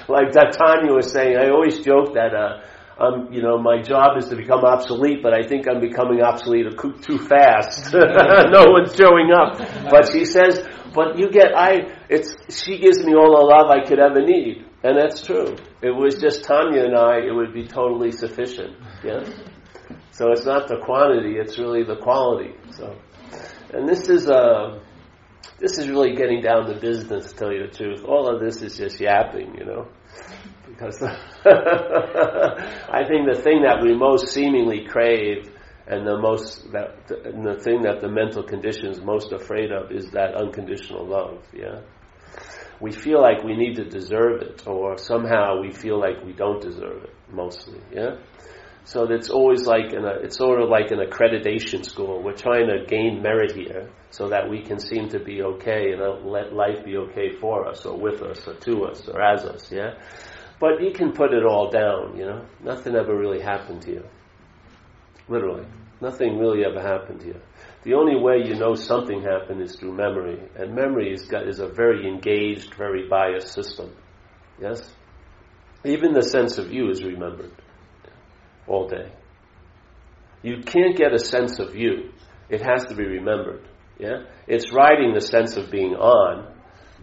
like 0.09 0.33
that 0.33 0.51
Tanya 0.57 0.91
was 0.91 1.11
saying, 1.11 1.37
I 1.37 1.49
always 1.49 1.79
joke 1.79 2.13
that, 2.13 2.35
uh, 2.35 2.59
um, 2.97 3.27
you 3.31 3.41
know, 3.41 3.57
my 3.57 3.81
job 3.81 4.17
is 4.17 4.29
to 4.29 4.35
become 4.35 4.63
obsolete, 4.63 5.21
but 5.21 5.33
I 5.33 5.45
think 5.45 5.67
I'm 5.67 5.81
becoming 5.81 6.21
obsolete 6.21 6.67
too 7.01 7.17
fast. 7.17 7.93
no 7.93 8.71
one's 8.71 8.95
showing 8.95 9.31
up. 9.31 9.57
But 9.89 10.09
she 10.11 10.23
says, 10.23 10.65
but 10.93 11.19
you 11.19 11.29
get, 11.29 11.53
I, 11.55 11.97
it's, 12.09 12.35
she 12.49 12.77
gives 12.77 13.03
me 13.03 13.13
all 13.13 13.35
the 13.35 13.45
love 13.45 13.69
I 13.69 13.85
could 13.85 13.99
ever 13.99 14.25
need. 14.25 14.65
And 14.81 14.97
that's 14.97 15.21
true. 15.21 15.57
It 15.81 15.91
was 15.91 16.15
just 16.15 16.45
Tanya 16.45 16.85
and 16.85 16.95
I, 16.95 17.17
it 17.17 17.35
would 17.35 17.53
be 17.53 17.67
totally 17.67 18.11
sufficient. 18.11 18.77
Yeah? 19.03 19.25
So 20.11 20.31
it's 20.31 20.45
not 20.45 20.69
the 20.69 20.77
quantity, 20.77 21.35
it's 21.37 21.59
really 21.59 21.83
the 21.83 21.97
quality. 21.97 22.53
So, 22.71 22.95
and 23.73 23.89
this 23.89 24.07
is 24.07 24.29
a, 24.29 24.79
this 25.59 25.77
is 25.77 25.89
really 25.89 26.15
getting 26.15 26.41
down 26.41 26.67
to 26.67 26.79
business, 26.79 27.31
to 27.31 27.37
tell 27.37 27.51
you 27.51 27.67
the 27.67 27.75
truth. 27.75 28.05
All 28.05 28.33
of 28.33 28.39
this 28.39 28.61
is 28.61 28.77
just 28.77 29.01
yapping, 29.01 29.55
you 29.57 29.65
know. 29.65 29.87
Because 30.75 31.01
I 31.45 33.03
think 33.07 33.27
the 33.31 33.39
thing 33.41 33.63
that 33.63 33.79
we 33.81 33.95
most 33.95 34.33
seemingly 34.33 34.85
crave 34.85 35.49
and 35.87 36.05
the 36.05 36.17
most 36.17 36.71
that 36.71 37.09
and 37.25 37.45
the 37.45 37.55
thing 37.55 37.83
that 37.83 38.01
the 38.01 38.09
mental 38.09 38.43
condition 38.43 38.87
is 38.87 39.01
most 39.01 39.31
afraid 39.31 39.71
of 39.71 39.91
is 39.91 40.11
that 40.11 40.35
unconditional 40.35 41.05
love, 41.05 41.43
yeah. 41.53 41.81
We 42.81 42.91
feel 42.91 43.21
like 43.21 43.43
we 43.43 43.55
need 43.55 43.75
to 43.75 43.85
deserve 43.85 44.41
it, 44.41 44.67
or 44.67 44.97
somehow 44.97 45.61
we 45.61 45.71
feel 45.71 45.97
like 45.97 46.23
we 46.25 46.33
don't 46.33 46.61
deserve 46.61 47.05
it, 47.05 47.15
mostly, 47.31 47.79
yeah? 47.93 48.17
So 48.83 49.09
it's 49.11 49.29
always 49.29 49.65
like 49.65 49.93
in 49.93 50.03
a, 50.05 50.19
it's 50.23 50.37
sort 50.37 50.61
of 50.61 50.69
like 50.69 50.91
an 50.91 50.99
accreditation 50.99 51.83
school. 51.85 52.21
We're 52.21 52.35
trying 52.35 52.67
to 52.67 52.85
gain 52.85 53.21
merit 53.21 53.53
here 53.53 53.89
so 54.11 54.29
that 54.29 54.47
we 54.47 54.61
can 54.61 54.79
seem 54.79 55.09
to 55.09 55.19
be 55.19 55.41
okay 55.41 55.93
and 55.93 56.25
let 56.25 56.53
life 56.53 56.83
be 56.85 56.97
okay 56.97 57.31
for 57.39 57.67
us 57.67 57.85
or 57.85 57.97
with 57.97 58.21
us 58.21 58.47
or 58.47 58.53
to 58.53 58.85
us 58.85 59.07
or 59.07 59.21
as 59.21 59.43
us, 59.45 59.71
yeah? 59.71 59.95
But 60.65 60.81
you 60.81 60.91
can 60.91 61.11
put 61.11 61.31
it 61.31 61.45
all 61.45 61.69
down, 61.69 62.17
you 62.17 62.25
know? 62.25 62.43
Nothing 62.63 62.95
ever 62.95 63.15
really 63.15 63.39
happened 63.39 63.83
to 63.83 63.91
you. 63.91 64.03
Literally. 65.27 65.67
Nothing 66.01 66.39
really 66.39 66.65
ever 66.65 66.81
happened 66.81 67.19
to 67.19 67.27
you. 67.27 67.41
The 67.83 67.93
only 67.93 68.19
way 68.19 68.37
you 68.43 68.55
know 68.55 68.73
something 68.73 69.21
happened 69.21 69.61
is 69.61 69.75
through 69.75 69.93
memory. 69.95 70.39
And 70.55 70.73
memory 70.73 71.13
is, 71.13 71.27
got, 71.27 71.47
is 71.47 71.59
a 71.59 71.67
very 71.67 72.07
engaged, 72.07 72.73
very 72.73 73.07
biased 73.07 73.53
system. 73.53 73.95
Yes? 74.59 74.91
Even 75.83 76.13
the 76.13 76.23
sense 76.23 76.57
of 76.57 76.73
you 76.73 76.89
is 76.89 77.03
remembered 77.03 77.51
all 78.65 78.87
day. 78.87 79.11
You 80.41 80.63
can't 80.63 80.97
get 80.97 81.13
a 81.13 81.19
sense 81.19 81.59
of 81.59 81.75
you. 81.75 82.09
It 82.49 82.65
has 82.65 82.85
to 82.85 82.95
be 82.95 83.05
remembered. 83.05 83.67
Yeah, 83.99 84.23
it's 84.47 84.73
riding 84.73 85.13
the 85.13 85.21
sense 85.21 85.57
of 85.57 85.69
being 85.69 85.93
on, 85.93 86.54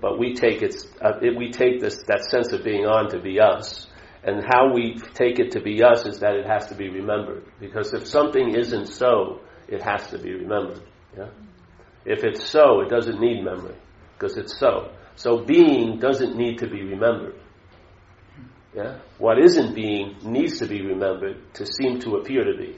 but 0.02 0.18
we 0.18 0.34
take 0.34 0.60
its 0.60 0.86
uh, 1.00 1.18
it, 1.22 1.34
we 1.34 1.50
take 1.50 1.80
this 1.80 2.02
that 2.08 2.24
sense 2.24 2.52
of 2.52 2.62
being 2.62 2.84
on 2.84 3.08
to 3.10 3.20
be 3.20 3.40
us, 3.40 3.86
and 4.22 4.44
how 4.44 4.74
we 4.74 4.98
take 5.14 5.38
it 5.38 5.52
to 5.52 5.60
be 5.62 5.82
us 5.82 6.04
is 6.04 6.18
that 6.18 6.34
it 6.34 6.44
has 6.44 6.66
to 6.66 6.74
be 6.74 6.90
remembered. 6.90 7.44
Because 7.58 7.94
if 7.94 8.06
something 8.06 8.54
isn't 8.54 8.86
so, 8.86 9.40
it 9.68 9.80
has 9.80 10.10
to 10.10 10.18
be 10.18 10.34
remembered. 10.34 10.82
Yeah, 11.16 11.30
if 12.04 12.24
it's 12.24 12.46
so, 12.46 12.80
it 12.80 12.90
doesn't 12.90 13.20
need 13.20 13.42
memory 13.42 13.76
because 14.18 14.36
it's 14.36 14.58
so. 14.58 14.92
So 15.16 15.44
being 15.44 15.98
doesn't 15.98 16.36
need 16.36 16.58
to 16.58 16.68
be 16.68 16.82
remembered. 16.82 17.36
Yeah? 18.74 18.98
What 19.18 19.38
isn't 19.38 19.74
being 19.74 20.16
needs 20.22 20.58
to 20.58 20.66
be 20.66 20.80
remembered 20.82 21.54
to 21.54 21.66
seem 21.66 22.00
to 22.00 22.16
appear 22.16 22.44
to 22.44 22.56
be. 22.56 22.76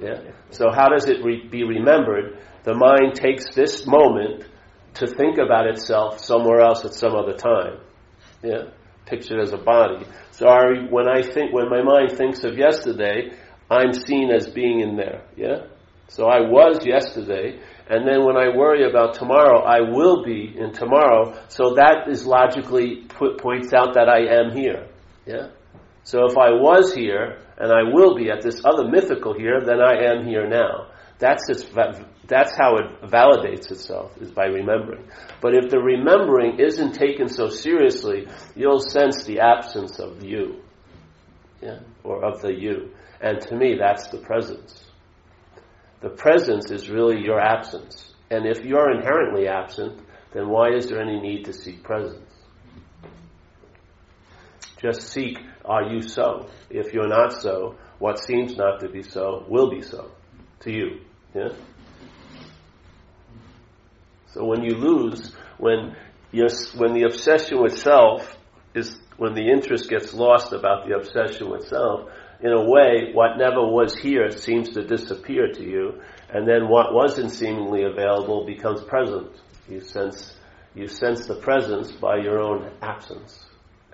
Yeah? 0.00 0.20
So 0.50 0.70
how 0.70 0.88
does 0.88 1.08
it 1.08 1.24
re- 1.24 1.46
be 1.48 1.62
remembered? 1.62 2.38
The 2.64 2.74
mind 2.74 3.14
takes 3.14 3.54
this 3.54 3.86
moment 3.86 4.44
to 4.94 5.06
think 5.06 5.38
about 5.38 5.66
itself 5.66 6.20
somewhere 6.20 6.60
else 6.60 6.84
at 6.84 6.94
some 6.94 7.14
other 7.14 7.34
time. 7.34 7.78
Yeah? 8.42 8.70
Pictured 9.06 9.40
as 9.40 9.52
a 9.52 9.58
body. 9.58 10.06
So 10.32 10.46
I, 10.46 10.86
when 10.90 11.08
I 11.08 11.22
think, 11.22 11.52
when 11.52 11.68
my 11.68 11.82
mind 11.82 12.16
thinks 12.16 12.44
of 12.44 12.56
yesterday, 12.56 13.32
I'm 13.70 13.92
seen 13.92 14.30
as 14.30 14.48
being 14.48 14.80
in 14.80 14.96
there. 14.96 15.24
Yeah? 15.36 15.66
So 16.08 16.26
I 16.26 16.40
was 16.40 16.84
yesterday, 16.84 17.58
and 17.88 18.06
then 18.06 18.24
when 18.24 18.36
I 18.36 18.54
worry 18.54 18.88
about 18.88 19.14
tomorrow, 19.14 19.62
I 19.62 19.80
will 19.80 20.22
be 20.24 20.54
in 20.56 20.72
tomorrow. 20.72 21.38
So 21.48 21.74
that 21.76 22.08
is 22.08 22.26
logically 22.26 23.04
put, 23.08 23.38
points 23.38 23.72
out 23.72 23.94
that 23.94 24.08
I 24.08 24.40
am 24.40 24.54
here. 24.54 24.88
Yeah? 25.26 25.48
So 26.04 26.26
if 26.26 26.36
I 26.36 26.50
was 26.50 26.92
here, 26.92 27.38
and 27.56 27.72
I 27.72 27.94
will 27.94 28.16
be 28.16 28.30
at 28.30 28.42
this 28.42 28.60
other 28.64 28.88
mythical 28.88 29.34
here, 29.34 29.60
then 29.64 29.80
I 29.80 30.04
am 30.12 30.26
here 30.26 30.48
now. 30.48 30.88
That's 31.18 31.48
its, 31.48 31.64
that's 32.32 32.56
how 32.56 32.76
it 32.76 33.02
validates 33.02 33.70
itself, 33.70 34.16
is 34.20 34.30
by 34.30 34.46
remembering. 34.46 35.04
But 35.40 35.54
if 35.54 35.70
the 35.70 35.78
remembering 35.78 36.58
isn't 36.58 36.92
taken 36.92 37.28
so 37.28 37.48
seriously, 37.48 38.26
you'll 38.54 38.80
sense 38.80 39.24
the 39.24 39.40
absence 39.40 39.98
of 39.98 40.24
you. 40.24 40.62
Yeah? 41.60 41.80
Or 42.02 42.24
of 42.24 42.40
the 42.40 42.52
you. 42.52 42.90
And 43.20 43.40
to 43.42 43.56
me, 43.56 43.76
that's 43.78 44.08
the 44.08 44.18
presence. 44.18 44.84
The 46.00 46.08
presence 46.08 46.70
is 46.70 46.88
really 46.88 47.22
your 47.22 47.40
absence. 47.40 48.12
And 48.30 48.46
if 48.46 48.64
you're 48.64 48.90
inherently 48.90 49.46
absent, 49.46 50.00
then 50.32 50.48
why 50.48 50.72
is 50.72 50.88
there 50.88 51.00
any 51.00 51.20
need 51.20 51.44
to 51.44 51.52
seek 51.52 51.82
presence? 51.82 52.28
Just 54.80 55.12
seek, 55.12 55.38
are 55.64 55.84
you 55.84 56.02
so? 56.02 56.48
If 56.70 56.92
you're 56.92 57.08
not 57.08 57.34
so, 57.34 57.76
what 57.98 58.18
seems 58.18 58.56
not 58.56 58.80
to 58.80 58.88
be 58.88 59.02
so 59.02 59.44
will 59.48 59.70
be 59.70 59.82
so 59.82 60.10
to 60.60 60.72
you. 60.72 61.00
Yeah? 61.34 61.50
So 64.32 64.44
when 64.44 64.62
you 64.62 64.74
lose, 64.76 65.34
when 65.58 65.96
when 66.32 66.94
the 66.94 67.04
obsession 67.04 67.60
with 67.60 67.78
self 67.78 68.36
is 68.74 68.98
when 69.18 69.34
the 69.34 69.50
interest 69.50 69.90
gets 69.90 70.14
lost 70.14 70.52
about 70.52 70.86
the 70.86 70.96
obsession 70.96 71.50
with 71.50 71.66
self, 71.68 72.10
in 72.40 72.50
a 72.50 72.64
way, 72.68 73.10
what 73.12 73.36
never 73.36 73.64
was 73.64 73.94
here 73.94 74.30
seems 74.30 74.70
to 74.70 74.84
disappear 74.84 75.52
to 75.52 75.62
you, 75.62 76.00
and 76.30 76.48
then 76.48 76.68
what 76.68 76.92
wasn't 76.92 77.30
seemingly 77.30 77.84
available 77.84 78.46
becomes 78.46 78.82
present. 78.82 79.30
You 79.68 79.80
sense 79.80 80.34
you 80.74 80.88
sense 80.88 81.26
the 81.26 81.34
presence 81.34 81.92
by 81.92 82.16
your 82.16 82.40
own 82.40 82.70
absence. 82.80 83.44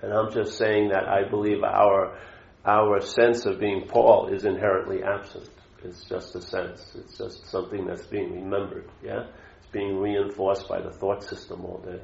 And 0.01 0.13
I'm 0.13 0.31
just 0.31 0.57
saying 0.57 0.89
that 0.89 1.07
I 1.09 1.27
believe 1.29 1.61
our, 1.63 2.17
our 2.65 3.01
sense 3.01 3.45
of 3.45 3.59
being 3.59 3.85
Paul 3.87 4.29
is 4.33 4.45
inherently 4.45 5.03
absent. 5.03 5.49
It's 5.83 6.05
just 6.05 6.35
a 6.35 6.41
sense. 6.41 6.95
It's 6.95 7.17
just 7.17 7.47
something 7.47 7.85
that's 7.85 8.05
being 8.07 8.31
remembered. 8.31 8.89
Yeah? 9.03 9.27
Being 9.71 9.99
reinforced 9.99 10.67
by 10.67 10.81
the 10.81 10.91
thought 10.91 11.23
system 11.23 11.65
all 11.65 11.81
day. 11.85 12.01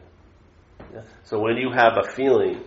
Yeah? 0.94 1.02
So 1.24 1.40
when 1.40 1.58
you 1.58 1.72
have 1.72 1.94
a 1.98 2.10
feeling 2.12 2.64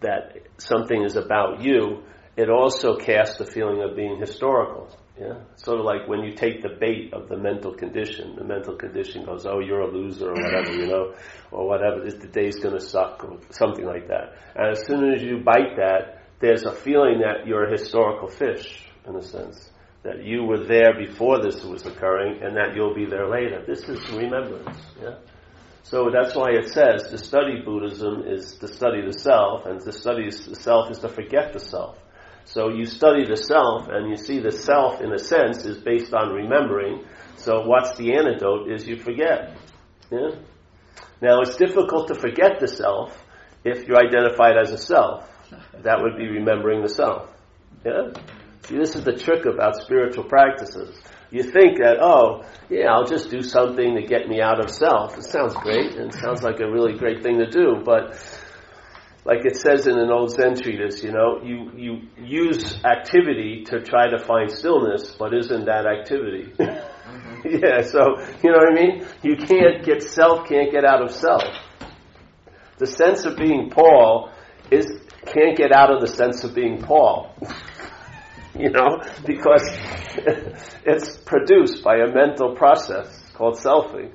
that 0.00 0.38
something 0.58 1.02
is 1.02 1.16
about 1.16 1.62
you, 1.62 2.02
it 2.36 2.48
also 2.48 2.96
casts 2.96 3.38
the 3.38 3.44
feeling 3.44 3.82
of 3.82 3.96
being 3.96 4.18
historical. 4.18 4.88
Yeah, 5.20 5.40
sort 5.56 5.78
of 5.78 5.84
like 5.84 6.08
when 6.08 6.24
you 6.24 6.32
take 6.32 6.62
the 6.62 6.70
bait 6.70 7.12
of 7.12 7.28
the 7.28 7.36
mental 7.36 7.74
condition. 7.74 8.34
The 8.34 8.44
mental 8.44 8.76
condition 8.76 9.26
goes, 9.26 9.44
"Oh, 9.44 9.60
you're 9.60 9.82
a 9.82 9.90
loser," 9.90 10.30
or 10.30 10.32
whatever, 10.32 10.72
you 10.72 10.86
know, 10.86 11.14
or 11.50 11.68
whatever. 11.68 12.00
The 12.00 12.28
day's 12.28 12.58
going 12.58 12.74
to 12.74 12.80
suck, 12.80 13.22
or 13.22 13.38
something 13.50 13.84
like 13.84 14.08
that. 14.08 14.32
And 14.56 14.70
as 14.70 14.86
soon 14.86 15.12
as 15.12 15.22
you 15.22 15.40
bite 15.44 15.76
that, 15.76 16.22
there's 16.40 16.64
a 16.64 16.72
feeling 16.72 17.20
that 17.20 17.46
you're 17.46 17.64
a 17.64 17.70
historical 17.70 18.28
fish, 18.28 18.88
in 19.06 19.14
a 19.14 19.22
sense, 19.22 19.70
that 20.02 20.24
you 20.24 20.44
were 20.44 20.64
there 20.64 20.94
before 20.98 21.40
this 21.40 21.62
was 21.64 21.86
occurring, 21.86 22.42
and 22.42 22.56
that 22.56 22.74
you'll 22.74 22.94
be 22.94 23.06
there 23.06 23.28
later. 23.28 23.64
This 23.66 23.88
is 23.88 24.00
remembrance. 24.10 24.78
Yeah. 25.00 25.16
So 25.84 26.10
that's 26.12 26.34
why 26.34 26.50
it 26.52 26.68
says 26.68 27.10
to 27.10 27.18
study 27.18 27.60
Buddhism 27.64 28.24
is 28.26 28.56
to 28.56 28.68
study 28.68 29.04
the 29.04 29.12
self, 29.12 29.66
and 29.66 29.80
to 29.80 29.92
study 29.92 30.30
the 30.30 30.56
self 30.56 30.90
is 30.90 30.98
to 30.98 31.08
forget 31.08 31.52
the 31.52 31.60
self. 31.60 31.98
So 32.44 32.70
you 32.70 32.86
study 32.86 33.24
the 33.24 33.36
self, 33.36 33.88
and 33.88 34.10
you 34.10 34.16
see 34.16 34.40
the 34.40 34.52
self, 34.52 35.00
in 35.00 35.12
a 35.12 35.18
sense, 35.18 35.64
is 35.64 35.78
based 35.78 36.12
on 36.12 36.32
remembering. 36.32 37.04
So 37.36 37.66
what's 37.66 37.96
the 37.96 38.14
antidote 38.14 38.70
is 38.70 38.86
you 38.86 38.98
forget. 38.98 39.56
Yeah? 40.10 40.30
Now 41.20 41.40
it's 41.40 41.56
difficult 41.56 42.08
to 42.08 42.14
forget 42.14 42.58
the 42.58 42.66
self 42.66 43.24
if 43.64 43.86
you're 43.86 43.98
identified 43.98 44.56
as 44.56 44.72
a 44.72 44.78
self. 44.78 45.28
That 45.82 46.02
would 46.02 46.16
be 46.16 46.26
remembering 46.26 46.82
the 46.82 46.88
self. 46.88 47.28
Yeah? 47.84 48.12
See, 48.72 48.78
this 48.78 48.96
is 48.96 49.04
the 49.04 49.12
trick 49.12 49.44
about 49.44 49.76
spiritual 49.76 50.24
practices. 50.24 50.98
You 51.30 51.42
think 51.42 51.76
that, 51.76 51.98
oh, 52.00 52.44
yeah, 52.70 52.90
I'll 52.90 53.04
just 53.04 53.28
do 53.28 53.42
something 53.42 53.96
to 53.96 54.02
get 54.02 54.28
me 54.28 54.40
out 54.40 54.64
of 54.64 54.70
self. 54.70 55.18
It 55.18 55.24
sounds 55.24 55.54
great, 55.56 55.94
and 55.94 56.06
it 56.08 56.14
sounds 56.14 56.42
like 56.42 56.58
a 56.60 56.70
really 56.70 56.96
great 56.96 57.22
thing 57.22 57.38
to 57.38 57.50
do, 57.50 57.82
but 57.84 58.16
like 59.26 59.44
it 59.44 59.56
says 59.56 59.86
in 59.86 59.98
an 59.98 60.10
old 60.10 60.30
Zen 60.30 60.54
treatise, 60.54 61.04
you 61.04 61.12
know, 61.12 61.42
you, 61.44 61.70
you 61.76 62.00
use 62.16 62.82
activity 62.82 63.64
to 63.64 63.82
try 63.82 64.08
to 64.08 64.18
find 64.18 64.50
stillness, 64.50 65.16
but 65.18 65.34
isn't 65.34 65.66
that 65.66 65.84
activity? 65.86 66.52
Mm-hmm. 67.02 67.48
yeah, 67.62 67.82
so, 67.82 68.16
you 68.42 68.50
know 68.50 68.58
what 68.58 68.70
I 68.70 68.74
mean? 68.74 69.06
You 69.22 69.36
can't 69.36 69.84
get 69.84 70.02
self, 70.02 70.48
can't 70.48 70.72
get 70.72 70.84
out 70.84 71.02
of 71.02 71.10
self. 71.10 71.42
The 72.78 72.86
sense 72.86 73.26
of 73.26 73.36
being 73.36 73.68
Paul 73.70 74.30
is, 74.70 74.86
can't 75.26 75.54
get 75.54 75.72
out 75.72 75.92
of 75.92 76.00
the 76.00 76.06
sense 76.06 76.42
of 76.44 76.54
being 76.54 76.80
Paul. 76.80 77.34
you 78.58 78.70
know, 78.70 79.00
because 79.26 79.62
it's 80.84 81.16
produced 81.18 81.82
by 81.82 81.96
a 81.96 82.12
mental 82.12 82.54
process 82.54 83.22
called 83.34 83.56
selfing. 83.56 84.12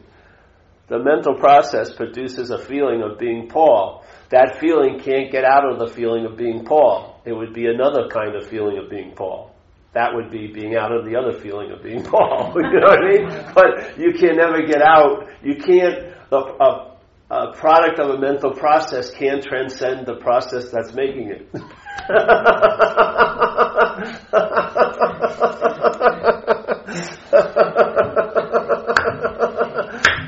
The 0.89 0.99
mental 0.99 1.35
process 1.35 1.93
produces 1.93 2.49
a 2.49 2.57
feeling 2.57 3.01
of 3.01 3.19
being 3.19 3.49
Paul 3.49 4.05
that 4.29 4.57
feeling 4.59 4.99
can't 4.99 5.31
get 5.31 5.45
out 5.45 5.69
of 5.69 5.79
the 5.79 5.87
feeling 5.87 6.25
of 6.25 6.35
being 6.37 6.65
Paul. 6.65 7.21
It 7.25 7.31
would 7.31 7.53
be 7.53 7.65
another 7.67 8.09
kind 8.09 8.35
of 8.35 8.47
feeling 8.47 8.77
of 8.77 8.89
being 8.89 9.13
Paul. 9.15 9.55
That 9.93 10.13
would 10.13 10.29
be 10.29 10.47
being 10.47 10.75
out 10.75 10.91
of 10.91 11.05
the 11.05 11.15
other 11.15 11.39
feeling 11.39 11.71
of 11.71 11.81
being 11.81 12.03
Paul. 12.11 12.53
you 12.55 12.61
know 12.61 12.87
what 12.87 12.99
I 12.99 13.09
mean? 13.09 13.29
But 13.55 13.97
you 13.97 14.13
can 14.13 14.35
never 14.35 14.65
get 14.65 14.81
out. 14.81 15.29
You 15.43 15.55
can't. 15.55 16.13
A, 16.29 16.35
a, 16.35 16.97
a 17.29 17.53
product 17.53 17.99
of 17.99 18.09
a 18.09 18.17
mental 18.19 18.51
process 18.51 19.11
can't 19.11 19.41
transcend 19.43 20.05
the 20.05 20.15
process 20.15 20.69
that's 20.71 20.93
making 20.93 21.29
it. 21.29 21.49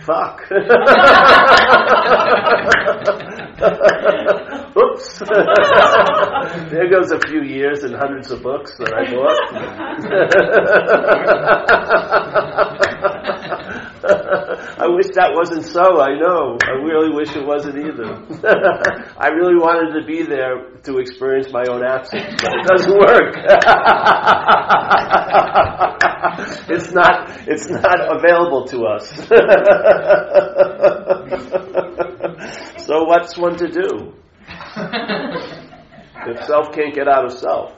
Fuck. 0.06 0.42
Oops. 4.76 5.20
there 6.70 6.90
goes 6.90 7.12
a 7.12 7.20
few 7.28 7.44
years 7.44 7.84
and 7.84 7.96
hundreds 7.96 8.32
of 8.32 8.42
books 8.42 8.76
that 8.78 8.92
I 8.94 9.12
bought. 9.12 9.38
I 14.90 14.96
wish 14.96 15.10
that 15.14 15.36
wasn't 15.36 15.66
so, 15.66 16.02
I 16.02 16.18
know. 16.18 16.58
I 16.64 16.72
really 16.82 17.14
wish 17.14 17.36
it 17.36 17.46
wasn't 17.46 17.78
either. 17.78 18.26
I 19.20 19.28
really 19.28 19.54
wanted 19.56 19.94
to 20.00 20.06
be 20.08 20.24
there 20.24 20.72
to 20.82 20.98
experience 20.98 21.54
my 21.54 21.64
own 21.70 21.86
absence, 21.86 22.42
but 22.42 22.52
it 22.52 22.66
doesn't 22.66 22.98
work. 22.98 23.36
it's 26.70 26.92
not 26.92 27.30
it's 27.48 27.70
not 27.70 28.18
available 28.18 28.66
to 28.66 28.86
us. 28.86 29.08
so 32.86 33.04
what's 33.04 33.38
one 33.38 33.56
to 33.58 33.68
do? 33.70 34.16
if 36.26 36.44
self 36.46 36.72
can't 36.74 36.96
get 36.96 37.08
out 37.08 37.26
of 37.26 37.34
self. 37.34 37.76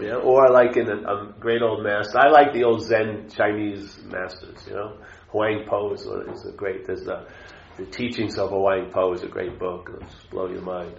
Yeah, 0.00 0.16
or 0.16 0.50
like 0.50 0.76
in 0.76 0.88
a, 0.88 0.96
a, 0.96 1.32
great 1.40 1.62
old 1.62 1.84
master. 1.84 2.18
I 2.18 2.28
like 2.28 2.52
the 2.52 2.64
old 2.64 2.82
Zen 2.82 3.30
Chinese 3.30 4.00
masters. 4.04 4.66
You 4.68 4.74
know, 4.74 4.98
Huang 5.28 5.64
Po 5.68 5.92
is, 5.92 6.02
is 6.02 6.46
a 6.46 6.52
great. 6.52 6.86
There's 6.86 7.06
a, 7.06 7.26
the 7.76 7.86
teachings 7.86 8.38
of 8.38 8.50
Huang 8.50 8.90
Po 8.92 9.12
is 9.12 9.22
a 9.22 9.28
great 9.28 9.58
book. 9.58 9.90
It'll 9.94 10.08
blow 10.30 10.48
your 10.48 10.62
mind. 10.62 10.94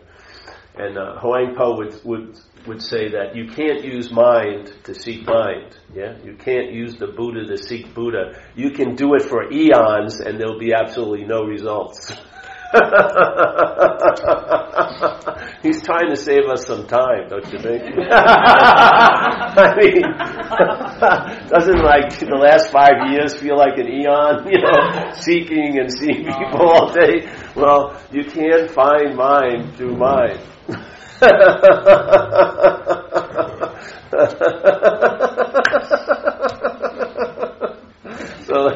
And 0.76 0.98
uh, 0.98 1.20
Po 1.20 1.78
would, 1.78 2.00
would 2.06 2.40
would 2.66 2.82
say 2.82 3.10
that 3.10 3.36
you 3.36 3.48
can't 3.48 3.84
use 3.84 4.12
mind 4.12 4.74
to 4.84 4.94
seek 4.94 5.26
mind. 5.26 5.78
Yeah, 5.94 6.18
you 6.24 6.36
can't 6.36 6.72
use 6.72 6.96
the 6.98 7.08
Buddha 7.08 7.46
to 7.46 7.58
seek 7.58 7.94
Buddha. 7.94 8.40
You 8.56 8.72
can 8.72 8.96
do 8.96 9.16
it 9.16 9.24
for 9.24 9.52
eons, 9.52 10.20
and 10.20 10.40
there'll 10.40 10.60
be 10.60 10.74
absolutely 10.74 11.26
no 11.26 11.44
results. 11.44 12.12
He's 15.64 15.82
trying 15.82 16.10
to 16.10 16.16
save 16.16 16.46
us 16.46 16.68
some 16.68 16.86
time, 16.86 17.28
don't 17.28 17.52
you 17.52 17.58
think? 17.58 17.82
I 18.12 19.76
mean, 19.76 20.02
doesn't 21.50 21.82
like 21.82 22.20
the 22.20 22.38
last 22.40 22.72
five 22.72 23.10
years 23.12 23.34
feel 23.34 23.58
like 23.58 23.80
an 23.80 23.88
eon, 23.88 24.48
you 24.52 24.62
know, 24.62 25.12
seeking 25.14 25.80
and 25.80 25.92
seeing 25.92 26.26
people 26.26 26.62
all 26.62 26.92
day? 26.92 27.28
Well, 27.56 28.00
you 28.12 28.26
can't 28.26 28.70
find 28.70 29.16
mine 29.16 29.72
through 29.76 29.98
mind. 29.98 30.40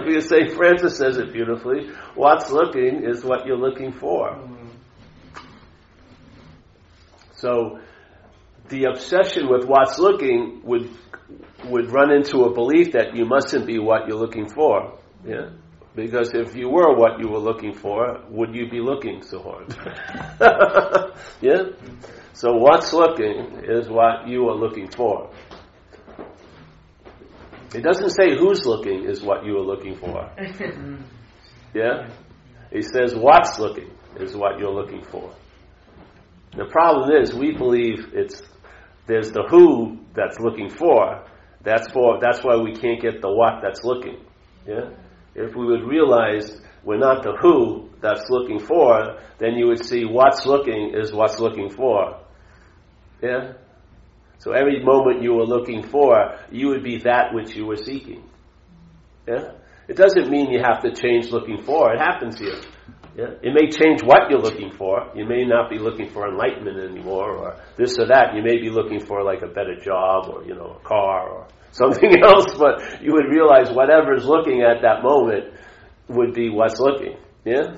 We 0.06 0.20
say, 0.22 0.50
Francis 0.50 0.98
says 0.98 1.18
it 1.18 1.34
beautifully. 1.34 1.90
What's 2.16 2.52
looking 2.52 3.04
is 3.06 3.24
what 3.24 3.46
you're 3.46 3.58
looking 3.58 3.92
for. 3.92 4.38
So 7.36 7.80
the 8.70 8.86
obsession 8.86 9.50
with 9.50 9.66
what's 9.66 10.00
looking 10.00 10.62
would 10.64 10.90
would 11.66 11.92
run 11.92 12.12
into 12.12 12.44
a 12.44 12.54
belief 12.54 12.92
that 12.94 13.16
you 13.16 13.26
mustn't 13.26 13.66
be 13.66 13.80
what 13.80 14.08
you're 14.08 14.18
looking 14.18 14.50
for. 14.50 15.00
Yeah? 15.26 15.50
Because 15.96 16.32
if 16.34 16.56
you 16.56 16.70
were 16.70 16.96
what 16.96 17.20
you 17.20 17.30
were 17.30 17.40
looking 17.40 17.74
for, 17.74 18.22
would 18.30 18.56
you 18.56 18.70
be 18.70 18.82
looking 18.82 19.22
so 19.22 19.42
hard? 19.42 19.76
yeah? 21.42 21.64
So 22.34 22.54
what's 22.54 22.92
looking 22.94 23.62
is 23.64 23.88
what 23.90 24.28
you 24.28 24.50
are 24.50 24.56
looking 24.56 24.90
for. 24.90 25.30
It 27.74 27.82
doesn't 27.82 28.10
say 28.12 28.38
who's 28.38 28.66
looking 28.66 29.06
is 29.06 29.22
what 29.24 29.46
you 29.46 29.58
are 29.58 29.66
looking 29.66 29.96
for. 29.96 30.30
Yeah? 31.74 32.10
He 32.72 32.82
says 32.82 33.16
what's 33.16 33.58
looking 33.60 33.90
is 34.20 34.36
what 34.36 34.60
you're 34.60 34.74
looking 34.74 35.04
for. 35.04 35.34
The 36.56 36.66
problem 36.66 37.20
is 37.20 37.34
we 37.34 37.58
believe 37.58 38.14
it's 38.14 38.42
there's 39.08 39.32
the 39.32 39.44
who 39.50 40.00
that's 40.14 40.40
looking 40.40 40.70
for. 40.70 41.26
That's 41.64 41.92
for 41.92 42.20
that's 42.22 42.44
why 42.44 42.58
we 42.58 42.76
can't 42.76 43.02
get 43.02 43.22
the 43.22 43.32
what 43.32 43.62
that's 43.64 43.84
looking. 43.84 44.24
Yeah? 44.68 44.92
If 45.36 45.56
we 45.56 45.66
would 45.66 45.84
realize 45.84 46.62
we're 46.84 47.00
not 47.00 47.24
the 47.24 47.36
who 47.42 47.90
that's 48.02 48.30
looking 48.30 48.60
for, 48.60 49.18
then 49.40 49.54
you 49.56 49.68
would 49.68 49.84
see 49.84 50.06
what's 50.06 50.46
looking 50.46 50.94
is 50.94 51.12
what's 51.12 51.40
looking 51.40 51.70
for. 51.72 52.20
Yeah? 53.22 53.54
So 54.44 54.52
every 54.52 54.84
moment 54.84 55.24
you 55.24 55.34
were 55.36 55.46
looking 55.46 55.84
for, 55.84 56.38
you 56.52 56.68
would 56.68 56.84
be 56.84 56.98
that 57.06 57.34
which 57.34 57.56
you 57.56 57.66
were 57.66 57.78
seeking. 57.78 58.30
Yeah? 59.26 59.54
It 59.88 59.96
doesn't 59.96 60.30
mean 60.30 60.52
you 60.52 60.60
have 60.62 60.84
to 60.84 60.92
change 60.94 61.32
looking 61.32 61.62
for. 61.62 61.94
It 61.94 62.00
happens 62.00 62.40
here. 62.40 62.60
Yeah? 63.16 63.36
It 63.42 63.54
may 63.54 63.70
change 63.72 64.04
what 64.04 64.30
you're 64.30 64.42
looking 64.42 64.72
for. 64.72 65.10
You 65.16 65.26
may 65.26 65.46
not 65.46 65.70
be 65.70 65.78
looking 65.80 66.10
for 66.10 66.28
enlightenment 66.28 66.78
anymore 66.78 67.32
or 67.38 67.56
this 67.78 67.98
or 67.98 68.08
that. 68.08 68.36
You 68.36 68.44
may 68.44 68.60
be 68.60 68.70
looking 68.70 69.00
for 69.00 69.24
like 69.24 69.44
a 69.44 69.48
better 69.48 69.80
job 69.80 70.28
or, 70.28 70.44
you 70.44 70.56
know, 70.56 70.78
a 70.78 70.86
car 70.86 71.30
or 71.30 71.48
something 71.72 72.12
else, 72.22 72.54
but 72.60 73.02
you 73.02 73.14
would 73.14 73.30
realize 73.32 73.72
whatever 73.72 74.14
is 74.14 74.26
looking 74.26 74.62
at 74.62 74.82
that 74.82 75.04
moment 75.04 75.54
would 76.10 76.34
be 76.34 76.50
what's 76.50 76.82
looking. 76.82 77.16
Yeah? 77.46 77.78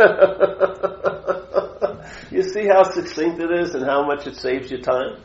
you 2.30 2.42
see 2.42 2.66
how 2.66 2.82
succinct 2.84 3.40
it 3.40 3.50
is 3.50 3.74
and 3.74 3.84
how 3.84 4.06
much 4.06 4.26
it 4.26 4.36
saves 4.36 4.70
you 4.70 4.80
time? 4.80 5.20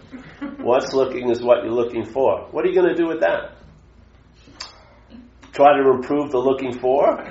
What's 0.58 0.94
looking 0.94 1.30
is 1.30 1.42
what 1.42 1.64
you're 1.64 1.74
looking 1.74 2.06
for. 2.06 2.48
What 2.52 2.66
are 2.66 2.70
you 2.70 2.76
going 2.76 2.90
to 2.90 2.96
do 2.96 3.08
with 3.08 3.22
that? 3.22 3.58
Try 5.54 5.78
to 5.78 5.90
improve 5.92 6.32
the 6.32 6.40
looking 6.40 6.78
for? 6.80 7.24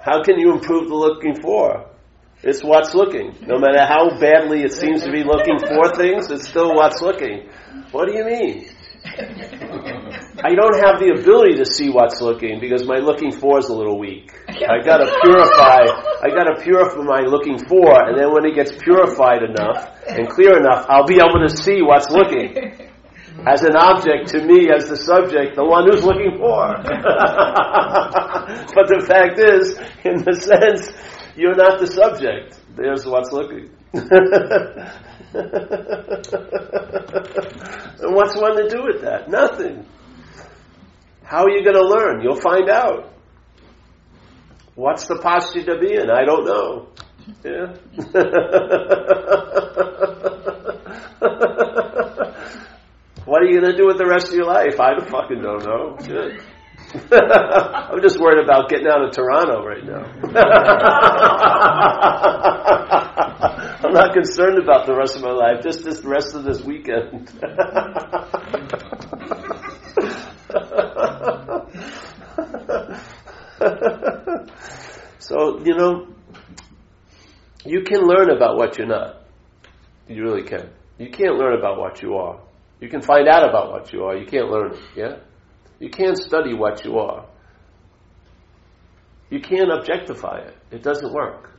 How 0.00 0.22
can 0.22 0.38
you 0.38 0.52
improve 0.52 0.88
the 0.88 0.94
looking 0.94 1.40
for? 1.40 1.90
It's 2.42 2.62
what's 2.62 2.94
looking. 2.94 3.36
No 3.46 3.58
matter 3.58 3.84
how 3.84 4.18
badly 4.18 4.62
it 4.62 4.72
seems 4.72 5.02
to 5.04 5.10
be 5.12 5.22
looking 5.22 5.58
for 5.58 5.94
things, 5.94 6.30
it's 6.30 6.48
still 6.48 6.74
what's 6.74 7.00
looking. 7.00 7.48
What 7.92 8.06
do 8.06 8.14
you 8.14 8.24
mean? 8.24 8.68
I 10.44 10.56
don't 10.58 10.74
have 10.82 10.98
the 10.98 11.14
ability 11.14 11.54
to 11.58 11.64
see 11.64 11.88
what's 11.88 12.20
looking 12.20 12.58
because 12.58 12.84
my 12.84 12.98
looking 12.98 13.30
for 13.30 13.60
is 13.60 13.68
a 13.68 13.74
little 13.74 13.96
weak. 13.96 14.32
I 14.48 14.82
gotta 14.82 15.06
purify, 15.22 15.86
I 16.18 16.30
gotta 16.34 16.58
purify 16.60 16.98
my 17.06 17.20
looking 17.20 17.58
for, 17.62 17.94
and 17.94 18.18
then 18.18 18.32
when 18.34 18.44
it 18.44 18.56
gets 18.56 18.72
purified 18.72 19.44
enough 19.46 19.86
and 20.08 20.28
clear 20.28 20.58
enough, 20.58 20.86
I'll 20.88 21.06
be 21.06 21.20
able 21.22 21.38
to 21.46 21.48
see 21.48 21.80
what's 21.82 22.10
looking. 22.10 22.58
As 23.46 23.62
an 23.62 23.76
object 23.76 24.30
to 24.34 24.42
me, 24.44 24.68
as 24.74 24.88
the 24.88 24.96
subject, 24.96 25.54
the 25.54 25.64
one 25.64 25.86
who's 25.86 26.02
looking 26.04 26.34
for. 26.36 26.74
but 26.82 26.90
the 28.90 28.98
fact 29.06 29.38
is, 29.38 29.78
in 30.04 30.24
the 30.26 30.34
sense, 30.34 30.90
you're 31.36 31.54
not 31.54 31.78
the 31.78 31.86
subject. 31.86 32.58
There's 32.74 33.06
what's 33.06 33.30
looking. 33.32 33.70
and 33.94 34.10
what's 38.14 38.36
one 38.36 38.56
to 38.56 38.68
do 38.68 38.84
with 38.84 39.00
that? 39.02 39.28
Nothing. 39.28 39.84
How 41.24 41.44
are 41.44 41.50
you 41.50 41.62
going 41.62 41.76
to 41.76 41.86
learn? 41.86 42.22
You'll 42.22 42.40
find 42.40 42.68
out. 42.68 43.12
What's 44.74 45.06
the 45.06 45.16
posture 45.16 45.62
to 45.64 45.78
be 45.78 45.94
in? 45.94 46.10
I 46.10 46.24
don't 46.24 46.46
know. 46.46 46.88
Yeah. 47.44 47.76
what 53.24 53.42
are 53.42 53.44
you 53.44 53.60
going 53.60 53.70
to 53.70 53.76
do 53.76 53.86
with 53.86 53.98
the 53.98 54.06
rest 54.06 54.28
of 54.28 54.34
your 54.34 54.46
life? 54.46 54.80
I 54.80 54.98
fucking 54.98 55.42
don't 55.42 55.64
know. 55.64 55.96
I'm 57.12 58.02
just 58.02 58.18
worried 58.18 58.42
about 58.42 58.68
getting 58.68 58.86
out 58.86 59.04
of 59.04 59.12
Toronto 59.12 59.64
right 59.64 59.84
now. 59.84 60.04
I'm 63.84 63.92
not 63.92 64.12
concerned 64.12 64.58
about 64.58 64.86
the 64.86 64.94
rest 64.94 65.16
of 65.16 65.22
my 65.22 65.30
life, 65.30 65.62
just 65.62 65.84
this 65.84 66.04
rest 66.04 66.34
of 66.34 66.44
this 66.44 66.62
weekend. 66.62 67.32
so, 75.18 75.60
you 75.64 75.76
know, 75.76 76.08
you 77.64 77.82
can 77.82 78.00
learn 78.00 78.30
about 78.30 78.56
what 78.56 78.76
you're 78.76 78.88
not. 78.88 79.22
You 80.08 80.24
really 80.24 80.42
can. 80.42 80.70
You 80.98 81.10
can't 81.10 81.36
learn 81.36 81.56
about 81.58 81.78
what 81.78 82.02
you 82.02 82.16
are. 82.16 82.40
You 82.80 82.88
can 82.88 83.02
find 83.02 83.28
out 83.28 83.48
about 83.48 83.70
what 83.70 83.92
you 83.92 84.02
are. 84.04 84.16
You 84.16 84.26
can't 84.26 84.48
learn 84.48 84.72
it, 84.72 84.80
yeah? 84.96 85.18
You 85.78 85.90
can't 85.90 86.18
study 86.18 86.54
what 86.54 86.84
you 86.84 86.98
are. 86.98 87.26
You 89.30 89.40
can't 89.40 89.70
objectify 89.72 90.40
it. 90.40 90.56
It 90.70 90.82
doesn't 90.82 91.12
work. 91.12 91.50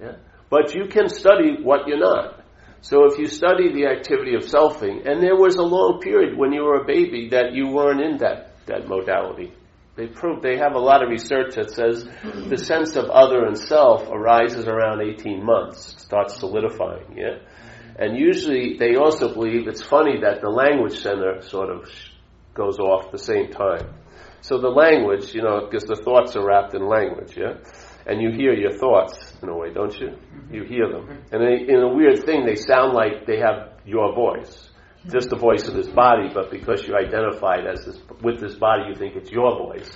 Yeah? 0.00 0.16
But 0.50 0.74
you 0.74 0.86
can 0.86 1.08
study 1.08 1.56
what 1.60 1.88
you're 1.88 1.98
not. 1.98 2.40
So 2.80 3.06
if 3.06 3.18
you 3.18 3.26
study 3.26 3.72
the 3.72 3.86
activity 3.86 4.34
of 4.34 4.42
selfing, 4.42 5.08
and 5.08 5.22
there 5.22 5.36
was 5.36 5.56
a 5.56 5.62
long 5.62 6.00
period 6.00 6.36
when 6.36 6.52
you 6.52 6.62
were 6.62 6.82
a 6.82 6.84
baby 6.84 7.28
that 7.30 7.54
you 7.54 7.68
weren't 7.68 8.00
in 8.00 8.18
that, 8.18 8.53
that 8.66 8.88
modality. 8.88 9.52
They 9.96 10.08
prove 10.08 10.42
they 10.42 10.56
have 10.58 10.74
a 10.74 10.78
lot 10.78 11.02
of 11.02 11.08
research 11.08 11.54
that 11.54 11.70
says 11.70 12.04
the 12.48 12.58
sense 12.58 12.96
of 12.96 13.04
other 13.10 13.44
and 13.44 13.56
self 13.56 14.08
arises 14.10 14.66
around 14.66 15.02
18 15.02 15.44
months, 15.44 16.02
starts 16.02 16.40
solidifying, 16.40 17.16
yeah? 17.16 17.38
And 17.96 18.16
usually 18.16 18.76
they 18.76 18.96
also 18.96 19.32
believe 19.32 19.68
it's 19.68 19.82
funny 19.82 20.20
that 20.22 20.40
the 20.40 20.48
language 20.48 20.98
center 21.00 21.42
sort 21.42 21.70
of 21.70 21.88
goes 22.54 22.78
off 22.80 23.12
the 23.12 23.18
same 23.18 23.50
time. 23.52 23.94
So 24.40 24.58
the 24.58 24.68
language, 24.68 25.32
you 25.32 25.42
know, 25.42 25.68
because 25.70 25.84
the 25.84 25.96
thoughts 25.96 26.34
are 26.34 26.44
wrapped 26.44 26.74
in 26.74 26.86
language, 26.86 27.36
yeah? 27.36 27.54
And 28.06 28.20
you 28.20 28.32
hear 28.32 28.52
your 28.52 28.76
thoughts 28.76 29.16
in 29.42 29.48
a 29.48 29.56
way, 29.56 29.72
don't 29.72 29.98
you? 29.98 30.18
You 30.50 30.64
hear 30.64 30.90
them. 30.90 31.24
And 31.32 31.40
they, 31.40 31.72
in 31.72 31.80
a 31.80 31.88
weird 31.88 32.24
thing, 32.26 32.44
they 32.44 32.56
sound 32.56 32.92
like 32.94 33.26
they 33.26 33.38
have 33.38 33.78
your 33.86 34.14
voice. 34.14 34.63
Just 35.10 35.28
the 35.28 35.36
voice 35.36 35.68
of 35.68 35.74
this 35.74 35.88
body, 35.88 36.30
but 36.32 36.50
because 36.50 36.86
you 36.86 36.96
identify 36.96 37.56
it 37.56 37.66
as 37.66 37.84
this, 37.84 37.98
with 38.22 38.40
this 38.40 38.54
body, 38.54 38.84
you 38.88 38.94
think 38.94 39.16
it's 39.16 39.30
your 39.30 39.58
voice. 39.58 39.90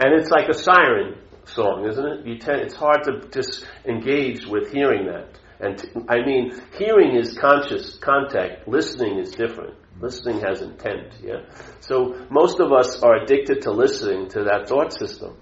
And 0.00 0.12
it's 0.14 0.30
like 0.30 0.48
a 0.48 0.54
siren 0.54 1.16
song, 1.44 1.86
isn't 1.88 2.04
it? 2.04 2.26
You 2.26 2.38
tend, 2.38 2.62
it's 2.62 2.74
hard 2.74 3.04
to 3.04 3.28
just 3.30 3.66
engage 3.84 4.46
with 4.46 4.72
hearing 4.72 5.06
that. 5.06 5.38
And 5.60 5.78
t- 5.78 5.88
I 6.08 6.24
mean, 6.24 6.60
hearing 6.76 7.16
is 7.16 7.36
conscious 7.38 7.98
contact. 7.98 8.68
Listening 8.68 9.18
is 9.18 9.30
different. 9.30 9.74
Listening 10.00 10.40
has 10.40 10.62
intent. 10.62 11.14
Yeah. 11.22 11.42
So 11.80 12.16
most 12.30 12.60
of 12.60 12.72
us 12.72 13.02
are 13.02 13.16
addicted 13.16 13.62
to 13.62 13.72
listening 13.72 14.28
to 14.30 14.44
that 14.44 14.68
thought 14.68 14.92
system. 14.92 15.36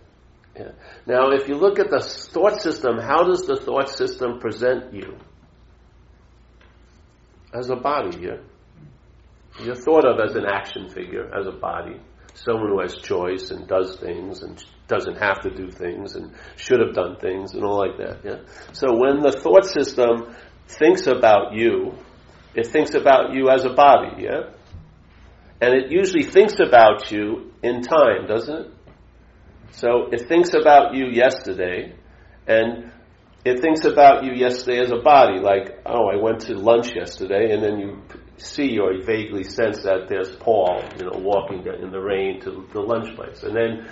Yeah. 0.56 0.72
Now, 1.06 1.30
if 1.32 1.48
you 1.48 1.56
look 1.56 1.78
at 1.78 1.90
the 1.90 2.00
thought 2.00 2.62
system, 2.62 2.98
how 2.98 3.24
does 3.24 3.46
the 3.46 3.56
thought 3.56 3.90
system 3.90 4.38
present 4.40 4.94
you? 4.94 5.18
As 7.52 7.68
a 7.68 7.76
body, 7.76 8.18
yeah. 8.22 8.38
You're 9.62 9.74
thought 9.74 10.04
of 10.04 10.20
as 10.20 10.36
an 10.36 10.44
action 10.46 10.88
figure, 10.88 11.30
as 11.34 11.46
a 11.46 11.52
body, 11.52 12.00
someone 12.34 12.68
who 12.68 12.80
has 12.80 12.96
choice 12.96 13.50
and 13.50 13.66
does 13.66 13.96
things 13.96 14.42
and 14.42 14.62
doesn't 14.86 15.16
have 15.16 15.40
to 15.40 15.50
do 15.50 15.70
things 15.70 16.14
and 16.14 16.32
should 16.56 16.80
have 16.80 16.94
done 16.94 17.16
things 17.16 17.54
and 17.54 17.64
all 17.64 17.78
like 17.78 17.96
that. 17.98 18.24
Yeah. 18.24 18.38
So 18.72 18.94
when 18.96 19.20
the 19.20 19.32
thought 19.32 19.64
system 19.64 20.34
thinks 20.68 21.06
about 21.06 21.54
you, 21.54 21.94
it 22.54 22.66
thinks 22.66 22.94
about 22.94 23.32
you 23.34 23.48
as 23.48 23.64
a 23.64 23.72
body. 23.72 24.22
Yeah. 24.22 24.50
And 25.60 25.74
it 25.74 25.90
usually 25.90 26.24
thinks 26.24 26.54
about 26.60 27.10
you 27.10 27.52
in 27.62 27.82
time, 27.82 28.26
doesn't 28.28 28.54
it? 28.54 28.72
So 29.72 30.08
it 30.12 30.28
thinks 30.28 30.54
about 30.54 30.94
you 30.94 31.06
yesterday, 31.08 31.94
and 32.46 32.92
it 33.44 33.60
thinks 33.60 33.84
about 33.84 34.24
you 34.24 34.32
yesterday 34.32 34.80
as 34.80 34.92
a 34.92 35.02
body, 35.02 35.40
like, 35.40 35.80
oh, 35.84 36.08
I 36.08 36.16
went 36.16 36.40
to 36.42 36.54
lunch 36.54 36.94
yesterday, 36.94 37.52
and 37.52 37.62
then 37.62 37.78
you 37.78 38.02
see 38.38 38.78
or 38.78 39.00
vaguely 39.02 39.44
sense 39.44 39.82
that 39.82 40.08
there's 40.08 40.34
Paul, 40.36 40.82
you 40.98 41.04
know, 41.04 41.18
walking 41.18 41.64
in 41.66 41.90
the 41.90 42.00
rain 42.00 42.40
to 42.42 42.66
the 42.72 42.80
lunch 42.80 43.14
place. 43.16 43.42
And 43.42 43.56
then 43.56 43.88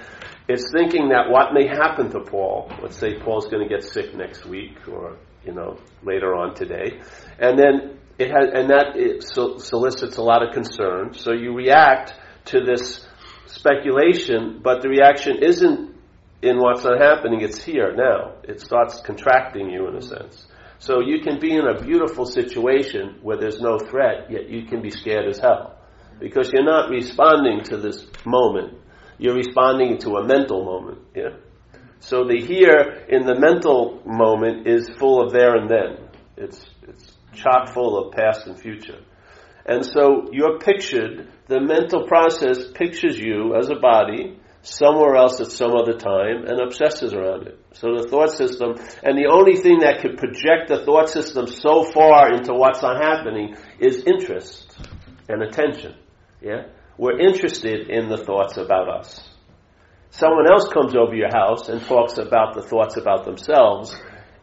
it's 0.49 0.71
thinking 0.73 1.09
that 1.09 1.31
what 1.31 1.55
may 1.55 1.67
happen 1.67 2.11
to 2.11 2.21
Paul, 2.21 2.71
let's 2.83 2.97
say 2.97 3.19
Paul's 3.19 3.47
going 3.47 3.67
to 3.67 3.69
get 3.69 3.83
sick 3.83 4.15
next 4.15 4.45
week 4.45 4.77
or, 4.89 5.17
you 5.45 5.53
know, 5.53 5.79
later 6.03 6.35
on 6.35 6.55
today. 6.55 7.01
And 7.39 7.59
then 7.59 7.99
it 8.19 8.31
has, 8.31 8.51
and 8.53 8.71
that 8.71 8.97
it 8.97 9.23
solicits 9.23 10.17
a 10.17 10.23
lot 10.23 10.47
of 10.47 10.53
concern. 10.55 11.15
So 11.15 11.33
you 11.33 11.55
react 11.55 12.15
to 12.47 12.61
this 12.61 13.07
speculation, 13.47 14.61
but 14.63 14.83
the 14.83 14.89
reaction 14.89 15.39
isn't 15.43 15.95
in 16.43 16.59
what's 16.59 16.85
not 16.85 17.01
happening, 17.01 17.41
it's 17.41 17.63
here 17.63 17.95
now. 17.97 18.35
It 18.43 18.61
starts 18.61 19.01
contracting 19.01 19.71
you 19.71 19.89
in 19.89 19.97
a 19.97 20.03
sense. 20.03 20.47
So 20.85 21.01
you 21.01 21.21
can 21.21 21.41
be 21.41 21.55
in 21.55 21.67
a 21.67 21.83
beautiful 21.83 22.27
situation 22.27 23.17
where 23.23 23.39
there's 23.39 23.59
no 23.59 23.79
threat, 23.79 24.31
yet 24.31 24.51
you 24.51 24.67
can 24.67 24.83
be 24.83 24.91
scared 24.91 25.27
as 25.27 25.39
hell. 25.39 25.79
Because 26.21 26.53
you're 26.53 26.63
not 26.63 26.91
responding 26.91 27.63
to 27.71 27.79
this 27.79 28.07
moment. 28.27 28.77
You're 29.17 29.35
responding 29.35 29.97
to 30.01 30.17
a 30.17 30.27
mental 30.27 30.63
moment, 30.63 30.99
yeah? 31.17 31.37
So 32.01 32.25
the 32.25 32.39
here 32.39 33.07
in 33.09 33.25
the 33.25 33.35
mental 33.35 34.03
moment 34.05 34.67
is 34.67 34.91
full 34.99 35.23
of 35.25 35.33
there 35.33 35.57
and 35.57 35.71
then. 35.71 36.07
It's, 36.37 36.63
it's 36.87 37.17
chock 37.33 37.73
full 37.73 37.97
of 37.97 38.13
past 38.13 38.47
and 38.47 38.61
future. 38.61 39.01
And 39.65 39.87
so 39.87 40.29
you're 40.33 40.59
pictured, 40.59 41.31
the 41.47 41.61
mental 41.63 42.07
process 42.07 42.59
pictures 42.75 43.19
you 43.19 43.57
as 43.57 43.71
a 43.71 43.77
body 43.77 44.39
somewhere 44.65 45.15
else 45.15 45.41
at 45.41 45.53
some 45.53 45.73
other 45.77 45.93
time 45.93 46.47
and 46.47 46.61
obsesses 46.61 47.13
around 47.13 47.47
it. 47.47 47.59
So 47.73 47.97
the 47.97 48.09
thought 48.09 48.31
system, 48.31 48.75
and 49.03 49.19
the 49.19 49.29
only 49.31 49.57
thing 49.57 49.81
that 49.81 50.01
could 50.01 50.17
project 50.17 50.69
the 50.69 50.85
thought 50.85 51.11
system 51.11 51.47
so 51.47 51.85
far 51.85 52.33
into 52.33 52.55
what's 52.55 52.83
not 52.83 53.03
happening 53.03 53.57
is 53.79 54.05
interest 54.05 54.77
and 55.29 55.43
attention. 55.43 55.95
Yeah? 56.41 56.69
We're 56.97 57.19
interested 57.21 57.91
in 57.91 58.09
the 58.09 58.19
thoughts 58.19 58.57
about 58.57 58.89
us. 58.89 59.29
Someone 60.11 60.51
else 60.51 60.69
comes 60.73 60.95
over 60.95 61.15
your 61.15 61.31
house 61.35 61.69
and 61.69 61.83
talks 61.83 62.19
about 62.19 62.55
the 62.55 62.63
thoughts 62.63 62.97
about 62.97 63.25
themselves, 63.25 63.95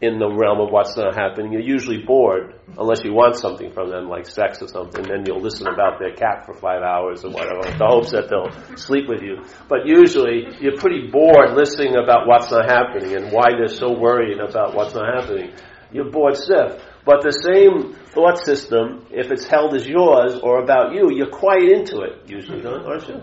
in 0.02 0.18
the 0.18 0.28
realm 0.28 0.60
of 0.60 0.72
what's 0.72 0.98
not 0.98 1.14
happening. 1.14 1.54
You're 1.54 1.62
usually 1.62 2.02
bored, 2.02 2.56
unless 2.78 3.04
you 3.04 3.14
want 3.14 3.38
something 3.38 3.72
from 3.72 3.92
them, 3.92 4.10
like 4.10 4.26
sex 4.26 4.62
or 4.62 4.68
something. 4.68 5.06
Then 5.06 5.24
you'll 5.28 5.42
listen 5.42 5.68
about 5.68 6.00
their 6.00 6.14
cat 6.14 6.46
for 6.46 6.56
five 6.56 6.82
hours 6.82 7.24
or 7.24 7.30
whatever, 7.30 7.62
the 7.62 7.86
hopes 7.86 8.12
that 8.12 8.26
they'll 8.28 8.50
sleep 8.76 9.08
with 9.08 9.22
you. 9.22 9.46
But 9.70 9.86
usually, 9.86 10.50
you're 10.60 10.78
pretty 10.78 11.08
bored 11.14 11.54
listening 11.54 11.96
about 11.96 12.26
what's 12.26 12.50
not 12.50 12.66
happening 12.66 13.16
and 13.16 13.32
why 13.32 13.54
they're 13.54 13.70
so 13.70 13.94
worried 13.94 14.40
about 14.40 14.74
what's 14.74 14.96
not 14.96 15.06
happening. 15.22 15.54
You're 15.92 16.10
bored 16.10 16.36
stiff. 16.36 16.82
But 17.06 17.22
the 17.22 17.34
same 17.34 17.94
thought 18.14 18.44
system, 18.44 19.06
if 19.12 19.32
it's 19.32 19.46
held 19.46 19.76
as 19.76 19.86
yours 19.86 20.40
or 20.42 20.64
about 20.64 20.94
you, 20.94 21.14
you're 21.14 21.30
quite 21.30 21.64
into 21.64 22.02
it, 22.02 22.26
usually, 22.26 22.66
aren't 22.66 23.08
you? 23.08 23.22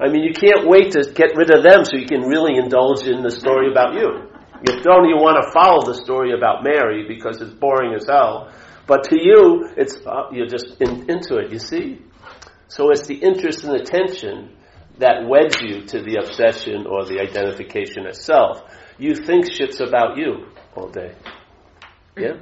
I 0.00 0.08
mean, 0.08 0.24
you 0.24 0.32
can't 0.32 0.66
wait 0.66 0.92
to 0.92 1.04
get 1.12 1.36
rid 1.36 1.52
of 1.54 1.62
them 1.62 1.84
so 1.84 1.96
you 1.96 2.06
can 2.06 2.22
really 2.22 2.56
indulge 2.56 3.06
in 3.06 3.22
the 3.22 3.30
story 3.30 3.70
about 3.70 3.94
you. 3.94 4.33
You 4.66 4.80
don't 4.80 5.04
even 5.04 5.20
want 5.20 5.44
to 5.44 5.52
follow 5.52 5.84
the 5.84 5.94
story 5.94 6.32
about 6.32 6.64
Mary 6.64 7.06
because 7.06 7.40
it's 7.42 7.52
boring 7.52 7.94
as 7.94 8.06
hell. 8.08 8.50
But 8.86 9.04
to 9.04 9.16
you, 9.20 9.68
it's 9.76 9.96
uh, 10.06 10.30
you're 10.32 10.46
just 10.46 10.80
in, 10.80 11.10
into 11.10 11.36
it. 11.36 11.52
You 11.52 11.58
see, 11.58 12.00
so 12.68 12.90
it's 12.90 13.06
the 13.06 13.14
interest 13.14 13.64
and 13.64 13.76
attention 13.76 14.56
that 14.98 15.26
weds 15.26 15.60
you 15.60 15.84
to 15.84 16.00
the 16.00 16.16
obsession 16.16 16.86
or 16.86 17.04
the 17.04 17.20
identification 17.20 18.06
itself. 18.06 18.62
You 18.98 19.14
think 19.14 19.52
shit's 19.52 19.80
about 19.80 20.16
you 20.16 20.46
all 20.74 20.88
day, 20.88 21.14
yeah, 22.16 22.40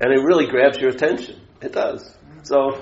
and 0.00 0.12
it 0.12 0.22
really 0.24 0.46
grabs 0.46 0.78
your 0.78 0.90
attention. 0.90 1.40
It 1.60 1.72
does. 1.72 2.16
So, 2.44 2.80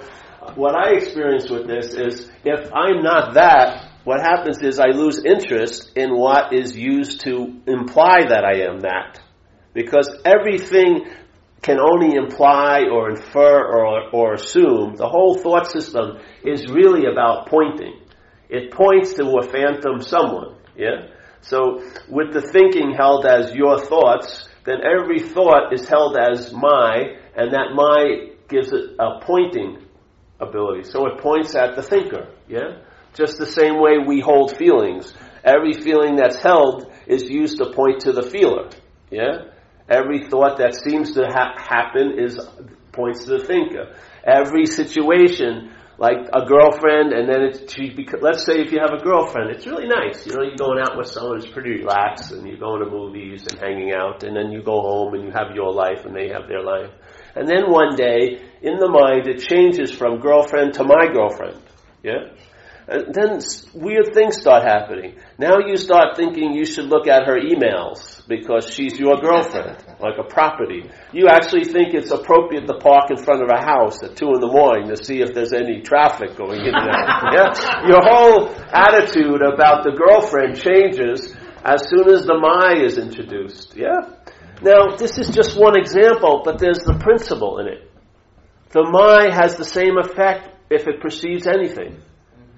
what 0.54 0.76
I 0.76 0.94
experience 0.94 1.50
with 1.50 1.66
this 1.66 1.94
is 1.94 2.30
if 2.44 2.72
I'm 2.72 3.02
not 3.02 3.34
that, 3.34 3.85
what 4.06 4.20
happens 4.20 4.62
is 4.62 4.78
I 4.78 4.90
lose 4.90 5.20
interest 5.24 5.90
in 5.96 6.16
what 6.16 6.54
is 6.54 6.76
used 6.76 7.22
to 7.22 7.60
imply 7.66 8.26
that 8.28 8.44
I 8.44 8.70
am 8.70 8.82
that. 8.82 9.20
Because 9.74 10.08
everything 10.24 11.06
can 11.60 11.78
only 11.80 12.14
imply 12.14 12.84
or 12.88 13.10
infer 13.10 13.64
or, 13.66 14.08
or 14.12 14.34
assume. 14.34 14.94
The 14.94 15.08
whole 15.08 15.36
thought 15.36 15.66
system 15.72 16.20
is 16.44 16.68
really 16.68 17.10
about 17.10 17.48
pointing. 17.48 17.98
It 18.48 18.70
points 18.70 19.14
to 19.14 19.24
a 19.38 19.42
phantom 19.42 20.00
someone. 20.00 20.54
Yeah? 20.76 21.08
So 21.40 21.82
with 22.08 22.32
the 22.32 22.42
thinking 22.42 22.94
held 22.96 23.26
as 23.26 23.56
your 23.56 23.84
thoughts, 23.86 24.48
then 24.64 24.82
every 24.84 25.18
thought 25.18 25.72
is 25.72 25.88
held 25.88 26.16
as 26.16 26.52
my, 26.52 27.16
and 27.36 27.52
that 27.52 27.74
my 27.74 28.36
gives 28.48 28.72
it 28.72 28.94
a 29.00 29.18
pointing 29.22 29.78
ability. 30.38 30.84
So 30.84 31.06
it 31.06 31.18
points 31.18 31.56
at 31.56 31.74
the 31.74 31.82
thinker. 31.82 32.28
Yeah? 32.46 32.85
Just 33.16 33.38
the 33.38 33.46
same 33.46 33.80
way 33.80 33.98
we 34.06 34.20
hold 34.20 34.56
feelings. 34.56 35.14
Every 35.42 35.72
feeling 35.72 36.16
that's 36.16 36.36
held 36.36 36.92
is 37.06 37.22
used 37.30 37.58
to 37.58 37.72
point 37.72 38.00
to 38.00 38.12
the 38.12 38.22
feeler. 38.22 38.68
Yeah? 39.10 39.52
Every 39.88 40.28
thought 40.28 40.58
that 40.58 40.74
seems 40.74 41.14
to 41.14 41.26
ha- 41.26 41.54
happen 41.56 42.18
is 42.18 42.38
points 42.92 43.24
to 43.24 43.38
the 43.38 43.44
thinker. 43.44 43.94
Every 44.24 44.66
situation, 44.66 45.70
like 45.98 46.28
a 46.34 46.44
girlfriend, 46.44 47.12
and 47.12 47.28
then 47.28 47.42
it's, 47.42 47.72
she, 47.72 47.94
let's 48.20 48.44
say 48.44 48.60
if 48.60 48.72
you 48.72 48.80
have 48.80 48.92
a 48.92 49.02
girlfriend, 49.02 49.50
it's 49.50 49.66
really 49.66 49.86
nice. 49.86 50.26
You 50.26 50.34
know, 50.34 50.42
you're 50.42 50.56
going 50.56 50.80
out 50.80 50.96
with 50.98 51.06
someone 51.06 51.40
who's 51.40 51.50
pretty 51.50 51.70
relaxed, 51.70 52.32
and 52.32 52.46
you're 52.46 52.58
going 52.58 52.84
to 52.84 52.90
movies 52.90 53.46
and 53.46 53.58
hanging 53.60 53.92
out, 53.92 54.24
and 54.24 54.36
then 54.36 54.50
you 54.50 54.62
go 54.62 54.80
home 54.80 55.14
and 55.14 55.24
you 55.24 55.30
have 55.30 55.54
your 55.54 55.72
life, 55.72 56.04
and 56.04 56.14
they 56.14 56.28
have 56.28 56.48
their 56.48 56.62
life. 56.62 56.90
And 57.36 57.48
then 57.48 57.70
one 57.70 57.94
day, 57.94 58.42
in 58.62 58.78
the 58.78 58.88
mind, 58.88 59.28
it 59.28 59.46
changes 59.46 59.92
from 59.92 60.18
girlfriend 60.20 60.74
to 60.74 60.84
my 60.84 61.06
girlfriend. 61.06 61.62
Yeah? 62.02 62.34
And 62.88 63.12
then 63.12 63.40
weird 63.74 64.14
things 64.14 64.38
start 64.40 64.62
happening. 64.62 65.16
Now 65.38 65.58
you 65.58 65.76
start 65.76 66.16
thinking 66.16 66.52
you 66.52 66.64
should 66.64 66.84
look 66.84 67.08
at 67.08 67.26
her 67.26 67.34
emails 67.34 68.22
because 68.28 68.70
she's 68.70 68.96
your 68.98 69.16
girlfriend, 69.20 69.82
like 70.00 70.14
a 70.18 70.22
property. 70.22 70.88
You 71.12 71.26
actually 71.26 71.64
think 71.64 71.94
it's 71.94 72.12
appropriate 72.12 72.66
to 72.68 72.78
park 72.78 73.10
in 73.10 73.16
front 73.16 73.42
of 73.42 73.48
a 73.50 73.60
house 73.60 74.02
at 74.04 74.14
two 74.14 74.28
in 74.34 74.40
the 74.40 74.46
morning 74.46 74.88
to 74.88 74.96
see 74.96 75.20
if 75.20 75.34
there's 75.34 75.52
any 75.52 75.82
traffic 75.82 76.36
going 76.36 76.60
in 76.60 76.72
there. 76.72 76.86
Yeah? 77.36 77.88
Your 77.88 78.02
whole 78.02 78.48
attitude 78.72 79.42
about 79.42 79.82
the 79.82 79.90
girlfriend 79.90 80.60
changes 80.60 81.34
as 81.64 81.88
soon 81.88 82.08
as 82.08 82.24
the 82.24 82.38
my 82.38 82.80
is 82.80 82.98
introduced. 82.98 83.74
Yeah? 83.76 84.14
Now, 84.62 84.96
this 84.96 85.18
is 85.18 85.28
just 85.28 85.58
one 85.58 85.76
example, 85.76 86.42
but 86.44 86.58
there's 86.58 86.78
the 86.78 86.98
principle 87.00 87.58
in 87.58 87.66
it. 87.66 87.90
The 88.70 88.84
my 88.88 89.34
has 89.34 89.56
the 89.56 89.64
same 89.64 89.98
effect 89.98 90.48
if 90.70 90.86
it 90.86 91.00
precedes 91.00 91.46
anything. 91.46 92.00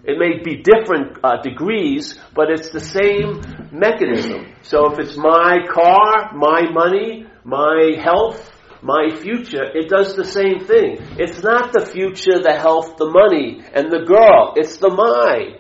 It 0.09 0.17
may 0.19 0.43
be 0.43 0.63
different 0.63 1.19
uh, 1.23 1.43
degrees, 1.43 2.19
but 2.35 2.51
it's 2.51 2.71
the 2.71 2.81
same 2.81 3.43
mechanism. 3.71 4.55
So 4.63 4.91
if 4.91 4.99
it's 4.99 5.19
my 5.19 5.59
car, 5.71 6.33
my 6.35 6.63
money, 6.73 7.27
my 7.45 7.93
health, 8.03 8.51
my 8.81 9.15
future, 9.15 9.65
it 9.65 9.91
does 9.91 10.17
the 10.17 10.25
same 10.25 10.61
thing. 10.61 10.97
It's 11.19 11.43
not 11.43 11.75
the 11.75 11.85
future, 11.85 12.41
the 12.43 12.57
health, 12.59 12.97
the 12.97 13.11
money, 13.11 13.63
and 13.75 13.93
the 13.93 14.07
girl. 14.07 14.55
It's 14.57 14.79
the 14.79 14.89
my. 14.89 15.59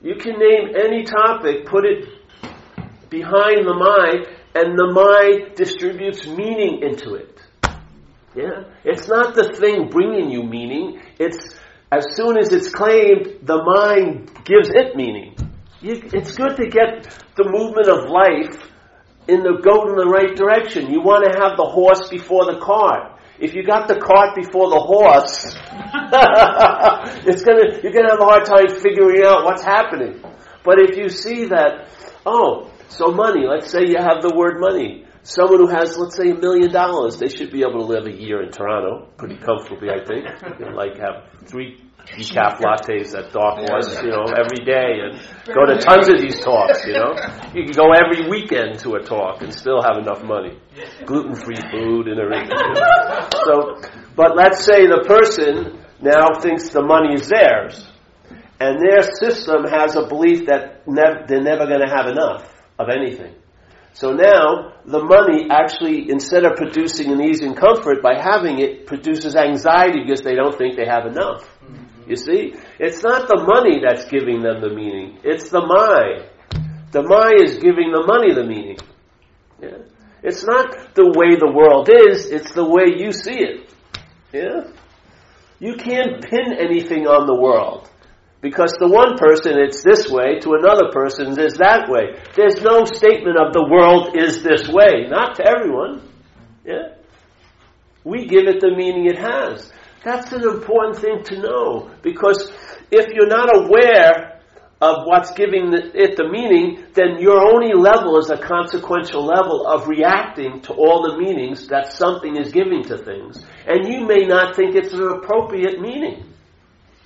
You 0.00 0.14
can 0.14 0.38
name 0.38 0.74
any 0.82 1.04
topic, 1.04 1.66
put 1.66 1.84
it 1.84 2.08
behind 3.10 3.66
the 3.66 3.74
my, 3.74 4.24
and 4.54 4.78
the 4.78 4.92
my 4.94 5.52
distributes 5.54 6.26
meaning 6.26 6.80
into 6.82 7.16
it. 7.16 7.29
Yeah? 8.34 8.64
It's 8.84 9.08
not 9.08 9.34
the 9.34 9.52
thing 9.52 9.88
bringing 9.88 10.30
you 10.30 10.42
meaning. 10.42 11.00
It's 11.18 11.58
as 11.92 12.14
soon 12.14 12.38
as 12.38 12.52
it's 12.52 12.70
claimed, 12.70 13.40
the 13.42 13.62
mind 13.64 14.30
gives 14.44 14.70
it 14.70 14.94
meaning. 14.94 15.34
You, 15.80 16.00
it's 16.12 16.36
good 16.36 16.56
to 16.56 16.68
get 16.68 17.02
the 17.36 17.50
movement 17.50 17.88
of 17.88 18.08
life 18.08 18.70
in 19.26 19.42
the 19.42 19.58
go 19.62 19.88
in 19.88 19.96
the 19.96 20.06
right 20.06 20.36
direction. 20.36 20.90
You 20.90 21.00
want 21.00 21.24
to 21.24 21.38
have 21.40 21.56
the 21.56 21.64
horse 21.64 22.08
before 22.08 22.44
the 22.44 22.60
cart. 22.60 23.18
If 23.40 23.54
you 23.54 23.64
got 23.64 23.88
the 23.88 23.98
cart 23.98 24.36
before 24.36 24.68
the 24.70 24.78
horse, 24.78 25.56
it's 27.26 27.42
gonna 27.42 27.80
you're 27.82 27.92
gonna 27.92 28.10
have 28.10 28.20
a 28.20 28.24
hard 28.24 28.44
time 28.44 28.68
figuring 28.80 29.24
out 29.24 29.44
what's 29.44 29.64
happening. 29.64 30.22
But 30.62 30.78
if 30.78 30.96
you 30.96 31.08
see 31.08 31.46
that, 31.46 31.88
oh, 32.26 32.70
so 32.88 33.10
money. 33.10 33.46
Let's 33.48 33.70
say 33.70 33.86
you 33.86 33.96
have 33.96 34.20
the 34.20 34.34
word 34.36 34.60
money. 34.60 35.06
Someone 35.22 35.60
who 35.60 35.66
has, 35.68 35.98
let's 35.98 36.16
say, 36.16 36.30
a 36.30 36.34
million 36.34 36.72
dollars, 36.72 37.18
they 37.18 37.28
should 37.28 37.50
be 37.52 37.60
able 37.60 37.80
to 37.80 37.86
live 37.86 38.06
a 38.06 38.12
year 38.12 38.42
in 38.42 38.50
Toronto 38.50 39.08
pretty 39.18 39.36
comfortably, 39.36 39.90
I 39.90 40.04
think. 40.04 40.24
like 40.74 40.96
have 40.96 41.28
three 41.46 41.78
decaf 42.16 42.60
lattes 42.60 43.14
at 43.14 43.32
Dark 43.32 43.68
Horse, 43.68 44.02
you 44.02 44.10
know, 44.10 44.24
every 44.36 44.64
day 44.64 45.00
and 45.04 45.20
go 45.54 45.66
to 45.66 45.76
tons 45.78 46.08
of 46.08 46.18
these 46.20 46.40
talks, 46.40 46.86
you 46.86 46.94
know. 46.94 47.12
You 47.54 47.64
can 47.64 47.72
go 47.72 47.92
every 47.92 48.28
weekend 48.30 48.78
to 48.80 48.94
a 48.94 49.02
talk 49.02 49.42
and 49.42 49.52
still 49.52 49.82
have 49.82 49.98
enough 49.98 50.22
money. 50.22 50.58
Gluten 51.04 51.34
free 51.34 51.60
food 51.70 52.08
and 52.08 52.18
everything. 52.18 52.56
You 52.56 52.74
know? 52.74 53.28
So, 53.44 53.90
but 54.16 54.36
let's 54.36 54.64
say 54.64 54.86
the 54.86 55.04
person 55.06 55.84
now 56.00 56.40
thinks 56.40 56.70
the 56.70 56.82
money 56.82 57.14
is 57.14 57.28
theirs. 57.28 57.86
And 58.58 58.78
their 58.78 59.02
system 59.02 59.64
has 59.64 59.96
a 59.96 60.06
belief 60.06 60.46
that 60.46 60.86
nev- 60.86 61.28
they're 61.28 61.42
never 61.42 61.66
going 61.66 61.80
to 61.80 61.88
have 61.94 62.06
enough 62.06 62.52
of 62.78 62.88
anything. 62.88 63.34
So 63.92 64.12
now, 64.12 64.74
the 64.86 65.02
money 65.02 65.48
actually, 65.50 66.10
instead 66.10 66.44
of 66.44 66.56
producing 66.56 67.12
an 67.12 67.20
ease 67.20 67.40
and 67.42 67.56
comfort 67.56 68.02
by 68.02 68.20
having 68.20 68.58
it, 68.60 68.86
produces 68.86 69.36
anxiety 69.36 70.04
because 70.04 70.22
they 70.22 70.34
don't 70.34 70.56
think 70.56 70.76
they 70.76 70.86
have 70.86 71.06
enough. 71.06 71.48
You 72.06 72.16
see? 72.16 72.54
It's 72.78 73.02
not 73.02 73.28
the 73.28 73.44
money 73.46 73.82
that's 73.84 74.08
giving 74.08 74.42
them 74.42 74.60
the 74.60 74.70
meaning. 74.70 75.18
It's 75.22 75.50
the 75.50 75.60
my. 75.60 76.26
The 76.92 77.02
my 77.02 77.32
is 77.44 77.58
giving 77.58 77.92
the 77.92 78.04
money 78.06 78.34
the 78.34 78.44
meaning. 78.44 78.78
Yeah? 79.60 79.78
It's 80.22 80.44
not 80.44 80.94
the 80.94 81.06
way 81.06 81.36
the 81.36 81.50
world 81.52 81.88
is, 81.88 82.26
it's 82.26 82.52
the 82.52 82.64
way 82.64 82.94
you 82.96 83.12
see 83.12 83.38
it. 83.38 83.72
Yeah? 84.32 84.70
You 85.58 85.74
can't 85.76 86.22
pin 86.22 86.54
anything 86.58 87.06
on 87.06 87.26
the 87.26 87.34
world. 87.34 87.88
Because 88.40 88.72
to 88.78 88.88
one 88.88 89.18
person 89.18 89.58
it's 89.58 89.82
this 89.82 90.08
way, 90.08 90.38
to 90.40 90.54
another 90.54 90.90
person 90.92 91.38
it's 91.38 91.58
that 91.58 91.90
way. 91.90 92.16
There's 92.34 92.62
no 92.62 92.84
statement 92.84 93.36
of 93.38 93.52
the 93.52 93.66
world 93.68 94.16
is 94.16 94.42
this 94.42 94.66
way. 94.68 95.06
Not 95.08 95.36
to 95.36 95.46
everyone. 95.46 96.08
Yeah? 96.64 96.94
We 98.02 98.26
give 98.26 98.46
it 98.46 98.60
the 98.60 98.74
meaning 98.74 99.06
it 99.06 99.18
has. 99.18 99.70
That's 100.02 100.32
an 100.32 100.42
important 100.42 100.96
thing 100.96 101.22
to 101.24 101.42
know. 101.42 101.90
Because 102.02 102.50
if 102.90 103.08
you're 103.12 103.28
not 103.28 103.54
aware 103.54 104.40
of 104.80 105.04
what's 105.04 105.32
giving 105.32 105.74
it 105.74 106.16
the 106.16 106.26
meaning, 106.26 106.82
then 106.94 107.20
your 107.20 107.38
only 107.38 107.74
level 107.74 108.18
is 108.18 108.30
a 108.30 108.38
consequential 108.38 109.22
level 109.22 109.66
of 109.66 109.86
reacting 109.86 110.62
to 110.62 110.72
all 110.72 111.02
the 111.02 111.18
meanings 111.18 111.66
that 111.68 111.92
something 111.92 112.36
is 112.38 112.50
giving 112.50 112.82
to 112.84 112.96
things. 112.96 113.44
And 113.66 113.86
you 113.86 114.06
may 114.06 114.24
not 114.24 114.56
think 114.56 114.74
it's 114.74 114.94
an 114.94 115.06
appropriate 115.06 115.78
meaning. 115.78 116.29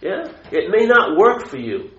Yeah? 0.05 0.29
It 0.53 0.71
may 0.71 0.87
not 0.87 1.17
work 1.17 1.49
for 1.49 1.57
you. 1.57 1.91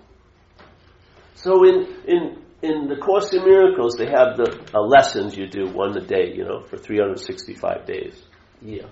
So 1.34 1.64
in, 1.64 1.86
in, 2.06 2.42
in 2.62 2.88
the 2.88 2.96
Course 2.96 3.32
in 3.34 3.44
Miracles, 3.44 3.96
they 3.98 4.06
have 4.06 4.36
the 4.36 4.64
uh, 4.72 4.80
lessons 4.80 5.36
you 5.36 5.48
do 5.48 5.66
one 5.66 5.96
a 5.98 6.00
day, 6.00 6.32
you 6.32 6.44
know, 6.44 6.62
for 6.62 6.76
365 6.76 7.84
days. 7.84 8.22
Yeah. 8.62 8.86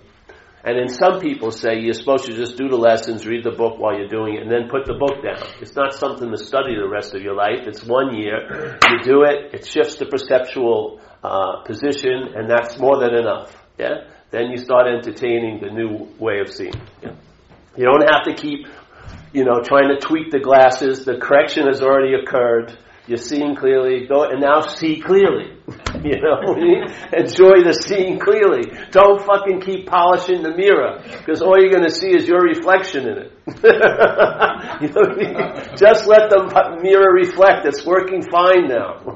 And 0.65 0.77
then 0.77 0.89
some 0.89 1.21
people 1.21 1.51
say 1.51 1.79
you're 1.79 1.93
supposed 1.93 2.25
to 2.25 2.35
just 2.35 2.57
do 2.57 2.67
the 2.67 2.75
lessons, 2.75 3.25
read 3.25 3.45
the 3.45 3.51
book 3.51 3.79
while 3.79 3.97
you're 3.97 4.09
doing 4.09 4.35
it, 4.35 4.41
and 4.41 4.51
then 4.51 4.67
put 4.69 4.85
the 4.85 4.95
book 4.95 5.23
down. 5.23 5.47
It's 5.61 5.75
not 5.75 5.93
something 5.93 6.29
to 6.29 6.37
study 6.37 6.75
the 6.75 6.89
rest 6.89 7.13
of 7.13 7.21
your 7.21 7.35
life. 7.35 7.67
It's 7.67 7.83
one 7.85 8.15
year. 8.15 8.77
You 8.89 8.99
do 9.03 9.23
it, 9.23 9.53
it 9.53 9.65
shifts 9.65 9.95
the 9.95 10.07
perceptual 10.07 10.99
uh, 11.23 11.61
position, 11.65 12.33
and 12.35 12.49
that's 12.49 12.77
more 12.77 12.99
than 12.99 13.13
enough. 13.13 13.55
Yeah? 13.77 14.09
Then 14.31 14.49
you 14.49 14.57
start 14.57 14.87
entertaining 14.87 15.61
the 15.61 15.71
new 15.71 16.09
way 16.19 16.39
of 16.41 16.51
seeing. 16.51 16.73
Yeah? 17.01 17.15
You 17.77 17.85
don't 17.85 18.09
have 18.09 18.23
to 18.25 18.33
keep 18.33 18.65
you 19.35 19.43
know, 19.43 19.59
trying 19.61 19.89
to 19.89 19.97
tweak 19.99 20.31
the 20.31 20.39
glasses. 20.39 21.03
The 21.03 21.17
correction 21.17 21.67
has 21.67 21.81
already 21.81 22.13
occurred. 22.13 22.77
You're 23.05 23.17
seeing 23.17 23.53
clearly. 23.53 24.07
Go 24.07 24.23
and 24.23 24.39
now 24.39 24.61
see 24.61 25.01
clearly. 25.01 25.51
you 26.03 26.21
know, 26.23 26.55
enjoy 27.11 27.59
the 27.67 27.77
seeing 27.85 28.17
clearly. 28.17 28.63
Don't 28.91 29.21
fucking 29.21 29.59
keep 29.59 29.87
polishing 29.87 30.41
the 30.41 30.55
mirror 30.55 31.03
because 31.19 31.41
all 31.41 31.59
you're 31.59 31.69
going 31.69 31.83
to 31.83 31.91
see 31.91 32.15
is 32.15 32.25
your 32.25 32.41
reflection 32.41 33.09
in 33.09 33.17
it. 33.17 33.31
you 34.81 34.89
know, 34.95 35.03
just 35.75 36.07
let 36.07 36.31
the 36.31 36.79
mirror 36.81 37.11
reflect. 37.11 37.67
It's 37.67 37.85
working 37.85 38.23
fine 38.23 38.69
now. 38.69 39.03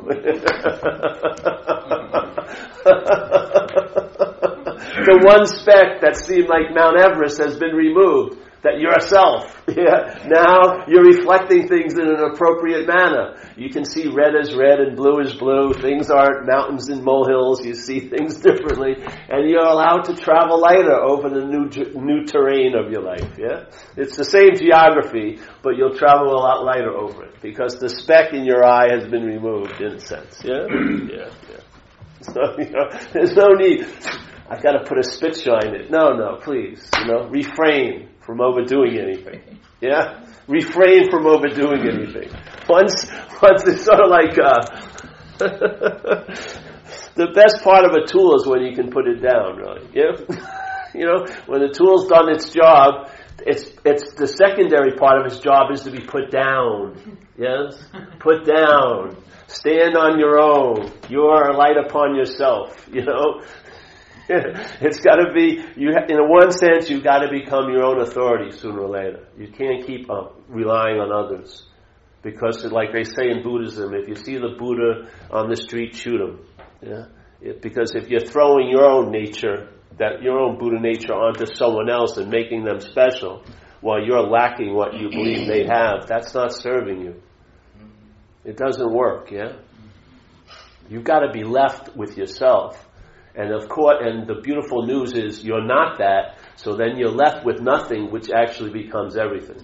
the 5.08 5.22
one 5.24 5.46
speck 5.46 6.02
that 6.02 6.18
seemed 6.18 6.50
like 6.50 6.76
Mount 6.76 7.00
Everest 7.00 7.38
has 7.40 7.58
been 7.58 7.74
removed 7.74 8.39
that 8.64 8.80
you're 8.80 8.96
a 8.96 9.02
self. 9.02 9.56
Yeah. 9.70 10.26
Now 10.26 10.88
you're 10.88 11.06
reflecting 11.06 11.68
things 11.68 11.94
in 11.94 12.02
an 12.02 12.20
appropriate 12.20 12.88
manner. 12.88 13.38
You 13.56 13.70
can 13.70 13.86
see 13.86 14.08
red 14.08 14.36
as 14.36 14.56
red 14.56 14.80
and 14.80 14.98
blue 14.98 15.22
as 15.22 15.36
blue. 15.36 15.74
Things 15.74 16.10
aren't 16.10 16.48
mountains 16.48 16.90
and 16.90 17.04
molehills. 17.04 17.64
You 17.64 17.76
see 17.76 18.00
things 18.10 18.40
differently, 18.40 18.96
and 19.30 19.48
you're 19.48 19.64
allowed 19.64 20.06
to 20.06 20.16
travel 20.16 20.60
lighter 20.60 20.96
over 20.96 21.30
the 21.30 21.46
new 21.46 21.70
new 22.02 22.26
terrain 22.26 22.76
of 22.76 22.92
your 22.92 23.04
life. 23.04 23.38
Yeah. 23.38 23.66
It's 23.96 24.18
the 24.18 24.26
same 24.26 24.56
geography, 24.58 25.40
but 25.62 25.78
you'll 25.78 25.96
travel 25.96 26.34
a 26.34 26.42
lot 26.42 26.66
lighter 26.66 26.98
over 26.98 27.26
it 27.26 27.42
because 27.42 27.80
the 27.80 27.90
speck 27.90 28.34
in 28.34 28.44
your 28.44 28.66
eye 28.66 28.90
has 28.92 29.08
been 29.08 29.24
removed, 29.24 29.80
in 29.80 29.94
a 29.94 30.00
sense. 30.00 30.42
Yeah. 30.44 30.66
yeah. 30.68 31.30
Yeah. 31.48 31.60
So 32.22 32.42
you 32.58 32.72
know, 32.72 32.90
there's 33.14 33.36
no 33.36 33.50
need. 33.54 33.86
I've 34.50 34.64
got 34.64 34.72
to 34.72 34.84
put 34.84 34.98
a 34.98 35.04
spit 35.04 35.38
shine 35.38 35.68
in 35.68 35.76
it. 35.76 35.92
No, 35.92 36.10
no, 36.10 36.38
please. 36.42 36.90
You 36.98 37.06
know, 37.06 37.28
refrain 37.30 38.09
from 38.30 38.42
overdoing 38.42 38.96
anything. 39.00 39.42
Yeah? 39.82 40.24
Refrain 40.48 41.10
from 41.10 41.26
overdoing 41.26 41.82
anything. 41.82 42.30
Once, 42.70 43.10
once 43.42 43.64
it's 43.66 43.86
sort 43.86 44.02
of 44.02 44.12
like, 44.12 44.38
uh, 44.38 44.62
the 47.16 47.32
best 47.34 47.64
part 47.64 47.86
of 47.86 47.94
a 47.94 48.06
tool 48.06 48.36
is 48.36 48.46
when 48.46 48.62
you 48.62 48.76
can 48.76 48.92
put 48.92 49.08
it 49.08 49.20
down, 49.20 49.58
really. 49.58 49.82
Yeah? 49.96 50.12
you 50.94 51.08
know, 51.08 51.26
when 51.48 51.62
the 51.62 51.74
tool's 51.74 52.08
done 52.08 52.30
its 52.30 52.52
job, 52.54 53.10
it's, 53.48 53.72
it's 53.84 54.14
the 54.14 54.28
secondary 54.28 54.92
part 54.96 55.20
of 55.20 55.26
its 55.26 55.40
job 55.40 55.72
is 55.72 55.82
to 55.82 55.90
be 55.90 56.06
put 56.06 56.30
down. 56.30 57.18
Yes? 57.36 57.84
Put 58.20 58.46
down. 58.46 59.18
Stand 59.48 59.98
on 59.98 60.20
your 60.20 60.38
own. 60.40 60.92
You 61.10 61.22
are 61.22 61.50
a 61.50 61.58
light 61.58 61.78
upon 61.84 62.14
yourself. 62.14 62.88
You 62.94 63.06
know? 63.06 63.42
it's 64.82 65.00
got 65.00 65.16
to 65.16 65.34
be 65.34 65.60
you. 65.76 65.90
In 66.08 66.30
one 66.30 66.52
sense, 66.52 66.88
you've 66.88 67.04
got 67.04 67.20
to 67.20 67.30
become 67.32 67.72
your 67.72 67.84
own 67.84 68.00
authority 68.00 68.56
sooner 68.56 68.82
or 68.82 68.90
later. 68.90 69.28
You 69.36 69.48
can't 69.48 69.88
keep 69.88 70.08
uh, 70.08 70.30
relying 70.48 71.00
on 71.00 71.12
others 71.12 71.66
because, 72.22 72.64
like 72.66 72.94
they 72.94 73.06
say 73.06 73.32
in 73.32 73.42
Buddhism, 73.42 73.92
if 73.96 74.08
you 74.08 74.14
see 74.14 74.36
the 74.36 74.56
Buddha 74.56 75.10
on 75.32 75.50
the 75.50 75.56
street, 75.56 75.96
shoot 75.96 76.22
him. 76.22 76.40
Yeah, 76.80 77.06
it, 77.42 77.64
because 77.64 77.96
if 77.96 78.08
you're 78.10 78.24
throwing 78.24 78.70
your 78.70 78.86
own 78.86 79.12
nature, 79.12 79.70
that 79.98 80.22
your 80.22 80.38
own 80.38 80.60
Buddha 80.60 80.80
nature 80.80 81.14
onto 81.14 81.48
someone 81.48 81.90
else 81.90 82.18
and 82.18 82.30
making 82.30 82.66
them 82.66 82.82
special, 82.82 83.44
while 83.82 84.00
you're 84.00 84.22
lacking 84.22 84.76
what 84.76 84.94
you 84.94 85.10
believe 85.10 85.48
they 85.48 85.66
have, 85.66 86.08
that's 86.08 86.36
not 86.36 86.54
serving 86.54 87.02
you. 87.02 87.16
It 88.46 88.58
doesn't 88.58 88.94
work. 88.94 89.32
Yeah, 89.32 89.54
you've 90.88 91.04
got 91.04 91.22
to 91.22 91.32
be 91.32 91.44
left 91.44 91.96
with 91.96 92.16
yourself 92.16 92.86
and 93.36 93.54
of 93.54 93.70
course, 93.70 93.98
and 94.02 94.28
the 94.28 94.42
beautiful 94.42 94.86
news 94.86 95.14
is 95.14 95.44
you're 95.44 95.66
not 95.66 96.00
that, 96.00 96.40
so 96.56 96.76
then 96.76 96.98
you're 96.98 97.12
left 97.12 97.46
with 97.46 97.62
nothing, 97.62 98.12
which 98.12 98.30
actually 98.32 98.72
becomes 98.72 99.16
everything. 99.16 99.64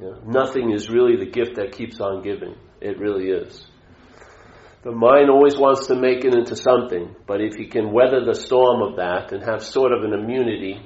You 0.00 0.06
know, 0.06 0.20
nothing 0.26 0.72
is 0.72 0.90
really 0.90 1.16
the 1.16 1.30
gift 1.30 1.56
that 1.56 1.72
keeps 1.72 2.00
on 2.00 2.22
giving. 2.22 2.54
It 2.80 2.98
really 2.98 3.28
is. 3.28 3.66
The 4.82 4.92
mind 4.92 5.30
always 5.30 5.56
wants 5.56 5.88
to 5.88 5.96
make 5.96 6.24
it 6.24 6.34
into 6.34 6.54
something, 6.54 7.16
but 7.26 7.40
if 7.40 7.58
you 7.58 7.68
can 7.68 7.92
weather 7.92 8.24
the 8.24 8.34
storm 8.34 8.82
of 8.82 8.96
that 8.96 9.32
and 9.32 9.42
have 9.42 9.62
sort 9.62 9.92
of 9.92 10.04
an 10.04 10.12
immunity, 10.12 10.80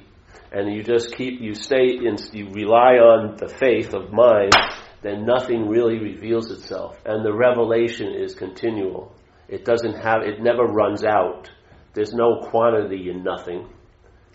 and 0.51 0.73
you 0.73 0.83
just 0.83 1.15
keep, 1.15 1.39
you 1.39 1.53
stay 1.53 1.97
in, 1.97 2.17
you 2.33 2.49
rely 2.51 2.95
on 2.95 3.37
the 3.37 3.47
faith 3.47 3.93
of 3.93 4.11
mind, 4.11 4.53
then 5.01 5.25
nothing 5.25 5.67
really 5.67 5.99
reveals 5.99 6.51
itself, 6.51 6.97
and 7.05 7.25
the 7.25 7.33
revelation 7.33 8.13
is 8.13 8.33
continual. 8.33 9.15
It 9.51 9.65
doesn't 9.65 9.95
have, 9.95 10.23
it 10.23 10.41
never 10.41 10.63
runs 10.63 11.03
out. 11.03 11.51
There's 11.93 12.13
no 12.13 12.39
quantity 12.49 13.09
in 13.09 13.21
nothing. 13.21 13.67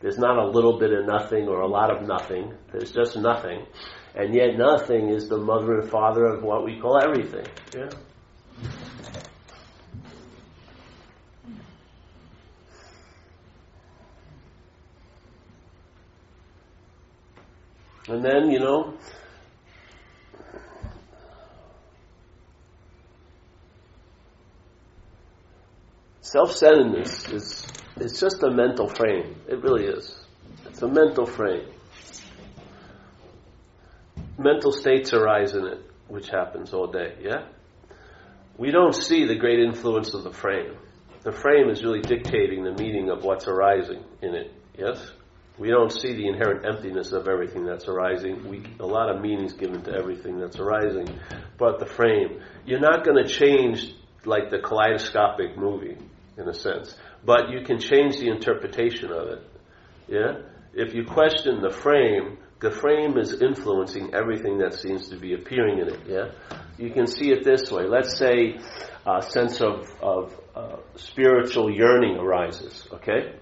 There's 0.03 0.19
not 0.19 0.37
a 0.37 0.47
little 0.47 0.79
bit 0.79 0.93
of 0.93 1.07
nothing 1.07 1.49
or 1.49 1.63
a 1.63 1.67
lot 1.67 1.91
of 1.91 2.07
nothing. 2.07 2.53
There's 2.71 2.93
just 2.93 3.17
nothing. 3.17 3.65
And 4.15 4.35
yet 4.35 4.59
nothing 4.59 5.09
is 5.09 5.29
the 5.29 5.39
mother 5.39 5.81
and 5.81 5.91
father 5.91 6.27
of 6.27 6.43
what 6.43 6.67
we 6.67 6.79
call 6.79 7.03
everything. 7.03 7.47
Yeah? 7.75 7.89
And 18.09 18.23
then, 18.23 18.51
you 18.51 18.61
know, 18.61 18.95
self-centeredness 26.27 27.29
is 27.29 27.67
it's 27.97 28.21
just 28.21 28.43
a 28.43 28.51
mental 28.51 28.89
frame. 28.89 29.37
It 29.47 29.63
really 29.63 29.85
is. 29.85 30.19
It's 30.67 30.83
a 30.83 30.89
mental 30.89 31.25
frame. 31.25 31.69
Mental 34.37 34.73
states 34.73 35.13
arise 35.13 35.55
in 35.55 35.65
it, 35.67 35.79
which 36.09 36.29
happens 36.29 36.75
all 36.75 36.89
day, 36.89 37.15
yeah? 37.23 37.47
We 38.59 38.73
don't 38.73 38.95
see 38.95 39.25
the 39.25 39.37
great 39.37 39.61
influence 39.61 40.15
of 40.15 40.25
the 40.25 40.33
frame. 40.33 40.77
The 41.23 41.33
frame 41.33 41.71
is 41.71 41.83
really 41.83 42.03
dictating 42.03 42.65
the 42.65 42.73
meaning 42.73 43.09
of 43.09 43.23
what's 43.23 43.47
arising 43.47 44.03
in 44.21 44.35
it, 44.35 44.53
yes? 44.77 45.11
We 45.59 45.71
don't 45.71 45.93
see 45.93 46.13
the 46.13 46.27
inherent 46.27 46.67
emptiness 46.67 47.13
of 47.13 47.29
everything 47.29 47.65
that's 47.65 47.87
arising. 47.87 48.49
We, 48.49 48.65
a 48.81 48.87
lot 48.87 49.15
of 49.15 49.23
meanings 49.23 49.55
given 49.55 49.83
to 49.85 49.93
everything 49.93 50.39
that's 50.39 50.59
arising, 50.59 51.09
but 51.57 51.79
the 51.79 51.87
frame. 51.87 52.43
You're 52.67 52.81
not 52.81 53.05
going 53.05 53.25
to 53.25 53.29
change 53.29 53.95
like 54.27 54.51
the 54.51 54.59
kaleidoscopic 54.59 55.57
movie, 55.57 55.97
in 56.39 56.49
a 56.49 56.55
sense, 56.55 56.95
but 57.25 57.51
you 57.51 57.63
can 57.65 57.79
change 57.79 58.19
the 58.19 58.29
interpretation 58.29 59.11
of 59.11 59.29
it. 59.29 59.43
Yeah? 60.09 60.43
If 60.75 60.95
you 60.95 61.05
question 61.05 61.63
the 61.63 61.71
frame, 61.71 62.39
the 62.61 62.71
frame 62.71 63.19
is 63.19 63.41
influencing 63.41 64.15
everything 64.15 64.59
that 64.59 64.75
seems 64.75 65.09
to 65.09 65.17
be 65.17 65.35
appearing 65.35 65.79
in 65.79 65.89
it. 65.89 66.01
Yeah? 66.07 66.31
You 66.79 66.91
can 66.91 67.07
see 67.07 67.31
it 67.31 67.45
this 67.45 67.71
way. 67.71 67.85
Let's 67.87 68.19
say 68.19 68.59
a 69.07 69.23
sense 69.23 69.61
of, 69.61 69.87
of 70.03 70.35
uh, 70.55 70.77
spiritual 70.97 71.71
yearning 71.71 72.17
arises, 72.17 72.87
okay? 72.93 73.37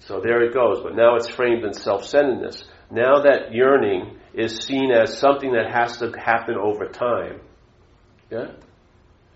So 0.00 0.20
there 0.20 0.42
it 0.42 0.54
goes, 0.54 0.80
but 0.82 0.94
now 0.94 1.16
it's 1.16 1.28
framed 1.28 1.64
in 1.64 1.72
self-centeredness. 1.72 2.64
Now 2.90 3.22
that 3.22 3.52
yearning 3.52 4.18
is 4.32 4.56
seen 4.58 4.92
as 4.92 5.18
something 5.18 5.52
that 5.52 5.70
has 5.72 5.98
to 5.98 6.12
happen 6.12 6.56
over 6.56 6.86
time. 6.86 7.40
Yeah? 8.30 8.52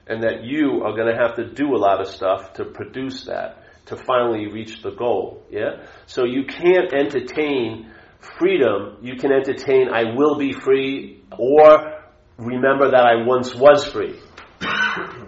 And 0.07 0.23
that 0.25 0.45
you 0.45 0.83
are 0.85 0.95
going 0.97 1.15
to 1.15 1.21
have 1.21 1.37
to 1.37 1.53
do 1.53 1.75
a 1.75 1.79
lot 1.79 2.01
of 2.01 2.09
stuff 2.09 2.55
to 2.55 2.65
produce 2.65 3.25
that, 3.25 3.63
to 3.87 3.97
finally 3.97 4.51
reach 4.53 4.83
the 4.83 4.91
goal. 4.91 5.45
Yeah? 5.51 5.87
So 6.07 6.25
you 6.25 6.45
can't 6.45 6.93
entertain 6.93 7.93
freedom. 8.39 8.99
You 9.01 9.17
can 9.17 9.33
entertain, 9.33 9.89
I 9.93 10.15
will 10.17 10.37
be 10.39 10.53
free, 10.53 11.23
or 11.39 12.03
remember 12.37 12.91
that 12.91 13.05
I 13.05 13.27
once 13.27 13.55
was 13.55 13.85
free. 13.87 14.19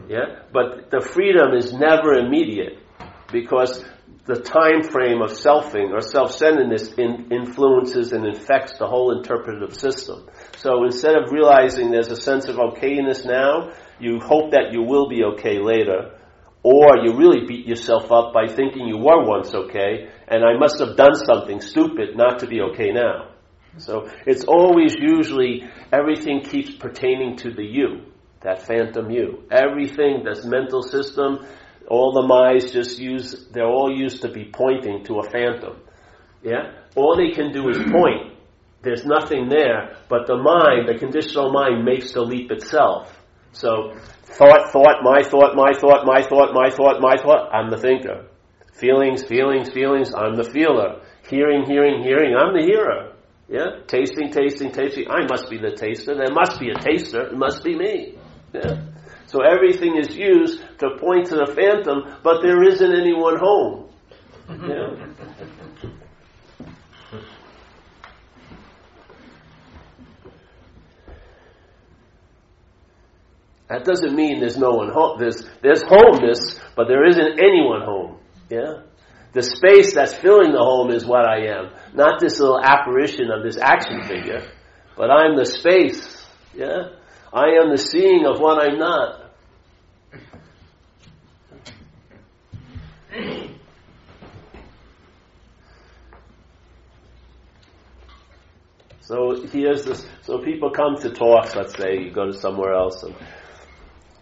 Yeah? 0.06 0.42
But 0.52 0.90
the 0.90 1.00
freedom 1.00 1.54
is 1.54 1.72
never 1.72 2.12
immediate 2.12 2.78
because 3.32 3.82
the 4.26 4.40
time 4.40 4.82
frame 4.82 5.20
of 5.20 5.30
selfing 5.30 5.92
or 5.92 6.00
self-centeredness 6.00 6.92
in, 6.94 7.28
influences 7.30 8.12
and 8.12 8.26
infects 8.26 8.78
the 8.78 8.86
whole 8.86 9.16
interpretive 9.16 9.74
system. 9.74 10.28
So 10.56 10.84
instead 10.84 11.14
of 11.14 11.30
realizing 11.30 11.90
there's 11.90 12.10
a 12.10 12.16
sense 12.20 12.48
of 12.48 12.56
okayness 12.56 13.26
now, 13.26 13.72
you 14.00 14.20
hope 14.20 14.50
that 14.52 14.72
you 14.72 14.82
will 14.82 15.08
be 15.08 15.24
okay 15.24 15.58
later, 15.58 16.18
or 16.62 16.98
you 17.04 17.16
really 17.16 17.46
beat 17.46 17.66
yourself 17.66 18.10
up 18.10 18.32
by 18.32 18.46
thinking 18.46 18.86
you 18.86 18.96
were 18.96 19.24
once 19.24 19.54
okay, 19.54 20.08
and 20.28 20.44
I 20.44 20.58
must 20.58 20.80
have 20.80 20.96
done 20.96 21.14
something 21.14 21.60
stupid 21.60 22.16
not 22.16 22.38
to 22.40 22.46
be 22.46 22.60
okay 22.60 22.90
now. 22.90 23.28
So 23.78 24.08
it's 24.26 24.44
always 24.44 24.94
usually 24.94 25.64
everything 25.92 26.42
keeps 26.42 26.70
pertaining 26.70 27.36
to 27.38 27.52
the 27.52 27.64
you, 27.64 28.02
that 28.42 28.62
phantom 28.62 29.10
you. 29.10 29.44
Everything, 29.50 30.24
this 30.24 30.44
mental 30.44 30.82
system, 30.82 31.44
all 31.88 32.12
the 32.12 32.26
minds 32.26 32.72
just 32.72 32.98
use, 32.98 33.46
they're 33.52 33.66
all 33.66 33.94
used 33.94 34.22
to 34.22 34.30
be 34.30 34.50
pointing 34.52 35.04
to 35.04 35.18
a 35.18 35.28
phantom. 35.28 35.76
Yeah? 36.42 36.72
All 36.94 37.16
they 37.16 37.34
can 37.34 37.52
do 37.52 37.68
is 37.68 37.78
point. 37.78 38.32
There's 38.82 39.04
nothing 39.04 39.48
there, 39.48 39.96
but 40.08 40.26
the 40.26 40.36
mind, 40.36 40.88
the 40.88 40.98
conditional 40.98 41.52
mind, 41.52 41.84
makes 41.84 42.12
the 42.12 42.20
leap 42.20 42.50
itself. 42.50 43.18
So, 43.54 43.94
thought, 44.24 44.72
thought, 44.72 45.02
my 45.02 45.22
thought, 45.22 45.54
my 45.54 45.72
thought, 45.72 46.04
my 46.04 46.22
thought, 46.22 46.52
my 46.52 46.70
thought, 46.70 47.00
my 47.00 47.16
thought, 47.16 47.54
I'm 47.54 47.70
the 47.70 47.78
thinker. 47.78 48.26
Feelings, 48.74 49.24
feelings, 49.24 49.70
feelings, 49.70 50.12
I'm 50.12 50.34
the 50.34 50.42
feeler. 50.42 51.00
Hearing, 51.28 51.64
hearing, 51.64 52.02
hearing, 52.02 52.34
I'm 52.34 52.52
the 52.52 52.62
hearer. 52.62 53.12
Yeah? 53.48 53.84
Tasting, 53.86 54.32
tasting, 54.32 54.72
tasting, 54.72 55.06
I 55.08 55.24
must 55.26 55.48
be 55.48 55.58
the 55.58 55.70
taster. 55.70 56.16
There 56.16 56.32
must 56.32 56.58
be 56.58 56.70
a 56.70 56.74
taster. 56.74 57.28
It 57.28 57.38
must 57.38 57.62
be 57.62 57.76
me. 57.76 58.18
Yeah? 58.52 58.82
So 59.26 59.42
everything 59.42 59.96
is 59.98 60.16
used 60.16 60.60
to 60.80 60.98
point 60.98 61.26
to 61.26 61.36
the 61.36 61.46
phantom, 61.54 62.18
but 62.24 62.42
there 62.42 62.62
isn't 62.64 62.92
anyone 62.92 63.38
home. 63.38 63.88
Yeah. 64.48 65.06
That 73.68 73.84
doesn't 73.84 74.14
mean 74.14 74.40
there's 74.40 74.58
no 74.58 74.70
one 74.72 74.90
home. 74.90 75.18
There's, 75.18 75.42
there's 75.62 75.82
homeness, 75.82 76.60
but 76.76 76.86
there 76.86 77.06
isn't 77.06 77.38
anyone 77.38 77.82
home. 77.82 78.18
Yeah? 78.50 78.82
The 79.32 79.42
space 79.42 79.94
that's 79.94 80.14
filling 80.14 80.52
the 80.52 80.58
home 80.58 80.90
is 80.90 81.04
what 81.04 81.24
I 81.24 81.46
am. 81.46 81.70
Not 81.94 82.20
this 82.20 82.38
little 82.38 82.60
apparition 82.62 83.30
of 83.30 83.42
this 83.42 83.56
action 83.56 84.02
figure, 84.04 84.46
but 84.96 85.10
I'm 85.10 85.36
the 85.36 85.46
space. 85.46 86.24
Yeah? 86.54 86.90
I 87.32 87.56
am 87.60 87.70
the 87.70 87.78
seeing 87.78 88.26
of 88.26 88.38
what 88.38 88.62
I'm 88.62 88.78
not. 88.78 89.24
So 99.00 99.46
here's 99.52 99.84
this. 99.84 100.06
So 100.22 100.38
people 100.38 100.70
come 100.70 100.96
to 101.02 101.10
talks. 101.10 101.54
Let's 101.54 101.76
say 101.76 101.98
you 101.98 102.10
go 102.10 102.26
to 102.26 102.32
somewhere 102.32 102.72
else, 102.72 103.02
and 103.02 103.14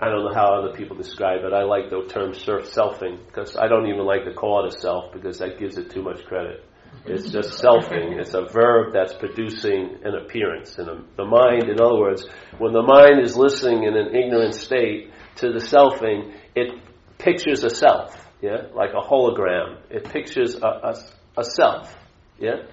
I 0.02 0.08
don't 0.08 0.24
know 0.24 0.34
how 0.34 0.58
other 0.58 0.74
people 0.76 0.96
describe 0.96 1.44
it. 1.44 1.52
I 1.52 1.62
like 1.62 1.88
the 1.88 2.02
term 2.08 2.34
surf 2.34 2.68
selfing 2.74 3.24
because 3.24 3.56
I 3.56 3.68
don't 3.68 3.86
even 3.86 4.04
like 4.04 4.24
to 4.24 4.34
call 4.34 4.64
it 4.64 4.74
a 4.74 4.76
self 4.80 5.12
because 5.12 5.38
that 5.38 5.60
gives 5.60 5.78
it 5.78 5.90
too 5.90 6.02
much 6.02 6.24
credit. 6.24 6.64
It's 7.06 7.30
just 7.30 7.62
selfing. 7.62 8.18
It's 8.18 8.34
a 8.34 8.42
verb 8.42 8.94
that's 8.94 9.14
producing 9.14 9.98
an 10.02 10.16
appearance. 10.16 10.76
And 10.76 11.04
the 11.16 11.24
mind, 11.24 11.68
in 11.68 11.80
other 11.80 12.00
words, 12.00 12.26
when 12.58 12.72
the 12.72 12.82
mind 12.82 13.20
is 13.20 13.36
listening 13.36 13.84
in 13.84 13.96
an 13.96 14.12
ignorant 14.12 14.54
state 14.54 15.12
to 15.36 15.52
the 15.52 15.60
selfing, 15.60 16.34
it 16.56 16.72
pictures 17.18 17.62
a 17.62 17.70
self, 17.70 18.28
yeah, 18.40 18.62
like 18.74 18.90
a 18.94 19.08
hologram. 19.08 19.78
It 19.88 20.10
pictures 20.10 20.56
a, 20.56 20.66
a, 20.66 20.94
a 21.38 21.44
self, 21.44 21.96
yeah. 22.40 22.66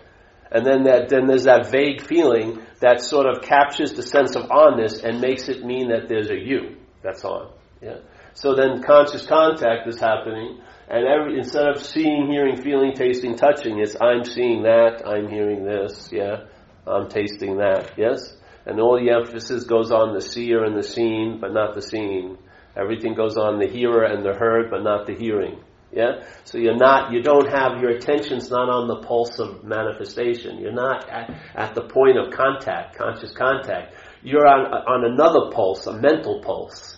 And 0.52 0.66
then 0.66 0.86
that, 0.86 1.10
then 1.10 1.28
there's 1.28 1.44
that 1.44 1.70
vague 1.70 2.02
feeling 2.02 2.66
that 2.80 3.02
sort 3.02 3.28
of 3.28 3.44
captures 3.44 3.94
the 3.94 4.02
sense 4.02 4.36
of 4.36 4.46
onness 4.50 5.04
and 5.04 5.22
makes 5.22 5.48
it 5.48 5.64
mean 5.64 5.90
that 5.90 6.10
there's 6.10 6.32
a 6.32 6.36
you 6.36 6.79
that's 7.04 7.24
on. 7.24 7.54
Yeah. 7.82 7.98
So 8.34 8.56
then 8.56 8.84
conscious 8.84 9.26
contact 9.26 9.88
is 9.88 10.00
happening, 10.00 10.60
and 10.90 11.06
every, 11.08 11.38
instead 11.38 11.68
of 11.68 11.82
seeing, 11.82 12.30
hearing, 12.30 12.62
feeling, 12.62 12.94
tasting, 12.94 13.36
touching, 13.36 13.80
it's 13.80 13.96
I'm 14.02 14.26
seeing 14.26 14.64
that, 14.64 15.06
I'm 15.06 15.30
hearing 15.30 15.64
this, 15.64 16.10
yeah, 16.12 16.46
I'm 16.88 17.10
tasting 17.10 17.58
that, 17.58 17.94
yes? 17.98 18.36
And 18.66 18.80
all 18.80 19.00
the 19.00 19.12
emphasis 19.12 19.64
goes 19.64 19.92
on 19.92 20.14
the 20.14 20.22
seer 20.22 20.64
and 20.64 20.78
the 20.78 20.84
seen, 20.84 21.40
but 21.40 21.54
not 21.54 21.76
the 21.76 21.82
seeing. 21.82 22.38
Everything 22.76 23.16
goes 23.16 23.38
on 23.38 23.60
the 23.60 23.68
hearer 23.68 24.04
and 24.04 24.26
the 24.26 24.34
heard, 24.34 24.70
but 24.70 24.84
not 24.84 25.08
the 25.08 25.16
hearing. 25.16 25.60
Yeah? 25.92 26.24
So 26.44 26.58
you're 26.58 26.78
not, 26.78 27.12
you 27.12 27.22
don't 27.22 27.50
have, 27.50 27.82
your 27.82 27.92
attention's 27.92 28.50
not 28.52 28.70
on 28.70 28.88
the 28.88 29.08
pulse 29.08 29.40
of 29.40 29.64
manifestation. 29.64 30.60
You're 30.60 30.72
not 30.72 31.10
at, 31.10 31.32
at 31.56 31.76
the 31.76 31.82
point 31.82 32.18
of 32.18 32.32
contact, 32.32 32.98
conscious 32.98 33.32
contact. 33.34 33.96
You're 34.22 34.48
on, 34.48 34.66
on 34.66 35.12
another 35.14 35.52
pulse, 35.52 35.88
a 35.88 35.94
mental 35.94 36.42
pulse 36.42 36.98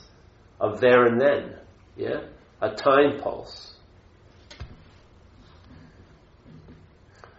of 0.60 0.80
there 0.80 1.06
and 1.06 1.20
then. 1.20 1.56
Yeah? 1.96 2.22
A 2.62 2.74
time 2.76 3.20
pulse. 3.20 3.76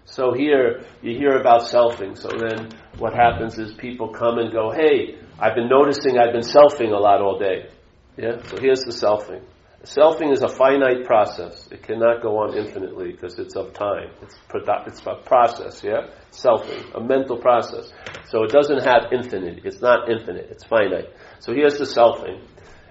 So 0.05 0.33
here, 0.33 0.85
you 1.01 1.17
hear 1.17 1.39
about 1.41 1.63
selfing. 1.63 2.19
So 2.19 2.29
then 2.29 2.71
what 2.99 3.15
happens 3.15 3.59
is 3.59 3.73
people 3.73 4.09
come 4.09 4.39
and 4.39 4.53
go, 4.53 4.71
hey, 4.71 5.17
I've 5.39 5.55
been 5.55 5.69
noticing 5.69 6.19
I've 6.19 6.33
been 6.33 6.43
selfing 6.43 6.93
a 6.93 6.99
lot 6.99 7.23
all 7.23 7.39
day. 7.39 7.69
Yeah? 8.17 8.43
So 8.45 8.59
here's 8.59 8.81
the 8.81 8.93
selfing. 8.93 9.43
Selfing 9.85 10.33
is 10.33 10.43
a 10.43 10.49
finite 10.49 11.05
process. 11.05 11.69
It 11.71 11.83
cannot 11.83 12.23
go 12.23 12.39
on 12.39 12.57
infinitely 12.57 13.13
because 13.13 13.39
it's 13.39 13.57
of 13.57 13.73
time. 13.75 14.11
It's, 14.23 14.37
produ- 14.49 14.87
it's 14.87 15.01
a 15.07 15.17
process, 15.25 15.83
yeah? 15.83 16.07
Selfing, 16.31 16.95
a 16.95 17.01
mental 17.01 17.37
process. 17.37 17.93
So 18.29 18.45
it 18.45 18.51
doesn't 18.51 18.85
have 18.85 19.13
infinite. 19.13 19.65
It's 19.65 19.81
not 19.81 20.09
infinite. 20.11 20.49
It's 20.51 20.65
finite. 20.65 21.09
So 21.41 21.53
here's 21.53 21.79
the 21.79 21.85
selfing. 21.85 22.41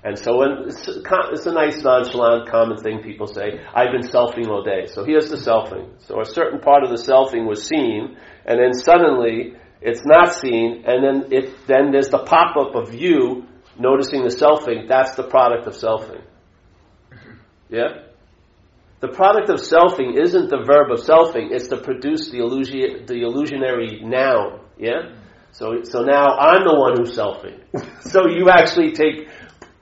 And 0.03 0.17
so 0.17 0.37
when, 0.37 0.67
it's, 0.67 0.87
it's 0.87 1.45
a 1.45 1.53
nice 1.53 1.81
nonchalant 1.81 2.49
common 2.49 2.77
thing 2.77 3.01
people 3.03 3.27
say, 3.27 3.61
I've 3.73 3.91
been 3.91 4.09
selfing 4.09 4.47
all 4.47 4.63
day. 4.63 4.87
So 4.87 5.05
here's 5.05 5.29
the 5.29 5.37
selfing. 5.37 5.87
So 6.07 6.19
a 6.19 6.25
certain 6.25 6.59
part 6.59 6.83
of 6.83 6.89
the 6.89 6.97
selfing 6.97 7.47
was 7.47 7.65
seen, 7.67 8.17
and 8.45 8.59
then 8.59 8.73
suddenly 8.73 9.55
It's 9.81 10.01
not 10.05 10.33
seen, 10.35 10.83
and 10.85 11.03
then 11.03 11.33
it 11.33 11.67
then 11.67 11.91
there's 11.91 12.09
the 12.09 12.19
pop 12.19 12.55
up 12.55 12.75
of 12.75 12.93
you 12.93 13.47
noticing 13.79 14.21
the 14.23 14.29
selfing. 14.29 14.87
That's 14.87 15.15
the 15.15 15.23
product 15.23 15.65
of 15.65 15.73
selfing. 15.73 16.21
Yeah. 17.71 18.03
The 18.99 19.07
product 19.07 19.49
of 19.49 19.57
selfing 19.57 20.19
isn't 20.21 20.49
the 20.49 20.63
verb 20.63 20.91
of 20.91 20.99
selfing; 20.99 21.51
it's 21.51 21.69
to 21.69 21.77
produce 21.77 22.29
the 22.29 22.37
illusion, 22.37 23.05
the 23.07 23.23
illusionary 23.23 24.01
noun. 24.03 24.59
Yeah. 24.77 25.15
So, 25.53 25.83
so 25.83 26.03
now 26.03 26.37
I'm 26.37 26.63
the 26.63 26.75
one 26.75 26.97
who's 26.97 27.17
selfing. 27.17 27.59
so 28.01 28.27
you 28.27 28.49
actually 28.49 28.91
take 28.91 29.27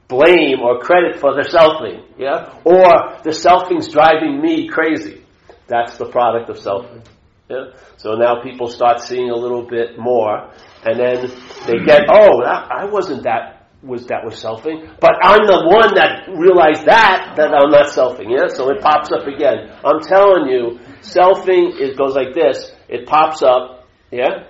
blame 0.08 0.62
or 0.62 0.80
credit 0.80 1.20
for 1.20 1.34
the 1.34 1.44
selfing. 1.44 2.06
Yeah. 2.18 2.54
Or 2.64 3.20
the 3.24 3.32
selfing's 3.32 3.90
driving 3.90 4.42
me 4.42 4.68
crazy. 4.70 5.26
That's 5.68 5.98
the 5.98 6.06
product 6.06 6.50
of 6.50 6.58
selfing. 6.58 7.06
Yeah? 7.50 7.72
So 7.98 8.14
now 8.14 8.42
people 8.42 8.68
start 8.68 9.02
seeing 9.02 9.30
a 9.30 9.36
little 9.36 9.68
bit 9.68 9.98
more, 10.00 10.52
and 10.86 11.00
then 11.00 11.32
they 11.68 11.84
get, 11.86 12.02
oh, 12.10 12.42
I 12.44 12.86
wasn't 12.86 13.24
that 13.24 13.59
was 13.82 14.08
that 14.08 14.26
was 14.26 14.36
selfing, 14.36 14.92
but 15.00 15.16
I'm 15.24 15.46
the 15.48 15.64
one 15.64 15.96
that 15.96 16.28
realized 16.28 16.86
that 16.86 17.36
that 17.38 17.54
I'm 17.56 17.72
not 17.72 17.88
selfing. 17.88 18.28
Yeah, 18.28 18.48
so 18.48 18.70
it 18.70 18.82
pops 18.82 19.12
up 19.12 19.28
again. 19.28 19.72
I'm 19.86 20.02
telling 20.02 20.50
you, 20.52 20.80
selfing 21.00 21.80
it 21.80 21.98
goes 21.98 22.16
like 22.16 22.34
this. 22.34 22.72
It 22.90 23.08
pops 23.08 23.42
up. 23.42 23.88
Yeah, 24.12 24.50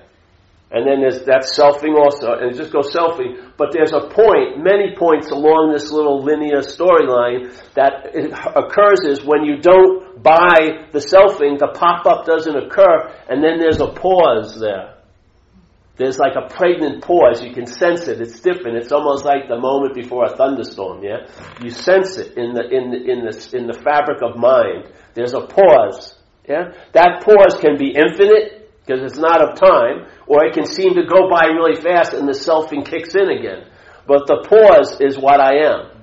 and 0.72 0.86
then 0.86 1.02
there's 1.02 1.26
that 1.26 1.50
selfing 1.50 1.98
also, 1.98 2.34
and 2.38 2.54
it 2.54 2.58
just 2.58 2.72
goes 2.72 2.94
selfing. 2.94 3.54
But 3.58 3.74
there's 3.74 3.92
a 3.92 4.06
point, 4.06 4.62
many 4.62 4.96
points 4.96 5.32
along 5.32 5.74
this 5.74 5.92
little 5.92 6.22
linear 6.22 6.62
storyline 6.62 7.50
that 7.74 8.14
occurs 8.56 9.02
is 9.02 9.26
when 9.26 9.46
you 9.46 9.58
don't 9.58 10.22
buy 10.22 10.86
the 10.92 11.00
selfing, 11.00 11.58
the 11.58 11.74
pop-up 11.74 12.26
doesn't 12.26 12.56
occur, 12.56 13.10
and 13.30 13.44
then 13.44 13.58
there's 13.58 13.82
a 13.82 13.94
pause 13.94 14.60
there. 14.60 14.99
There's 16.00 16.18
like 16.18 16.36
a 16.38 16.47
pregnant 16.47 17.04
pause. 17.04 17.43
You 17.43 17.54
can 17.54 17.68
sense 17.68 18.08
it. 18.08 18.22
It's 18.22 18.39
different. 18.39 18.78
It's 18.78 18.93
almost 18.93 19.26
like 19.26 19.50
the 19.50 19.60
moment 19.60 19.95
before 19.95 20.24
a 20.24 20.36
thunderstorm. 20.36 21.04
Yeah, 21.04 21.28
you 21.62 21.70
sense 21.70 22.18
it 22.18 22.38
in 22.38 22.54
the 22.54 22.64
in 22.72 22.89
the, 22.89 22.97
in 23.04 23.20
the 23.26 23.58
in 23.58 23.68
the 23.68 23.74
fabric 23.74 24.24
of 24.24 24.38
mind. 24.38 24.89
There's 25.14 25.34
a 25.34 25.41
pause. 25.41 26.16
Yeah, 26.47 26.72
that 26.93 27.22
pause 27.22 27.60
can 27.60 27.78
be 27.78 27.93
infinite 27.93 28.72
because 28.80 29.04
it's 29.04 29.20
not 29.20 29.43
of 29.43 29.60
time, 29.60 30.08
or 30.26 30.45
it 30.45 30.54
can 30.54 30.66
seem 30.66 30.95
to 30.95 31.04
go 31.04 31.30
by 31.30 31.47
really 31.47 31.76
fast 31.76 32.14
and 32.14 32.26
the 32.28 32.32
selfing 32.32 32.88
kicks 32.88 33.14
in 33.14 33.30
again. 33.30 33.68
But 34.08 34.26
the 34.26 34.47
pause 34.47 35.02
is 35.02 35.20
what 35.20 35.41
I 35.41 35.68
am. 35.68 36.00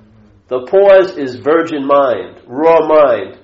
The 0.47 0.67
pause 0.69 1.17
is 1.17 1.35
virgin 1.35 1.85
mind, 1.85 2.39
raw 2.45 2.87
mind, 2.87 3.39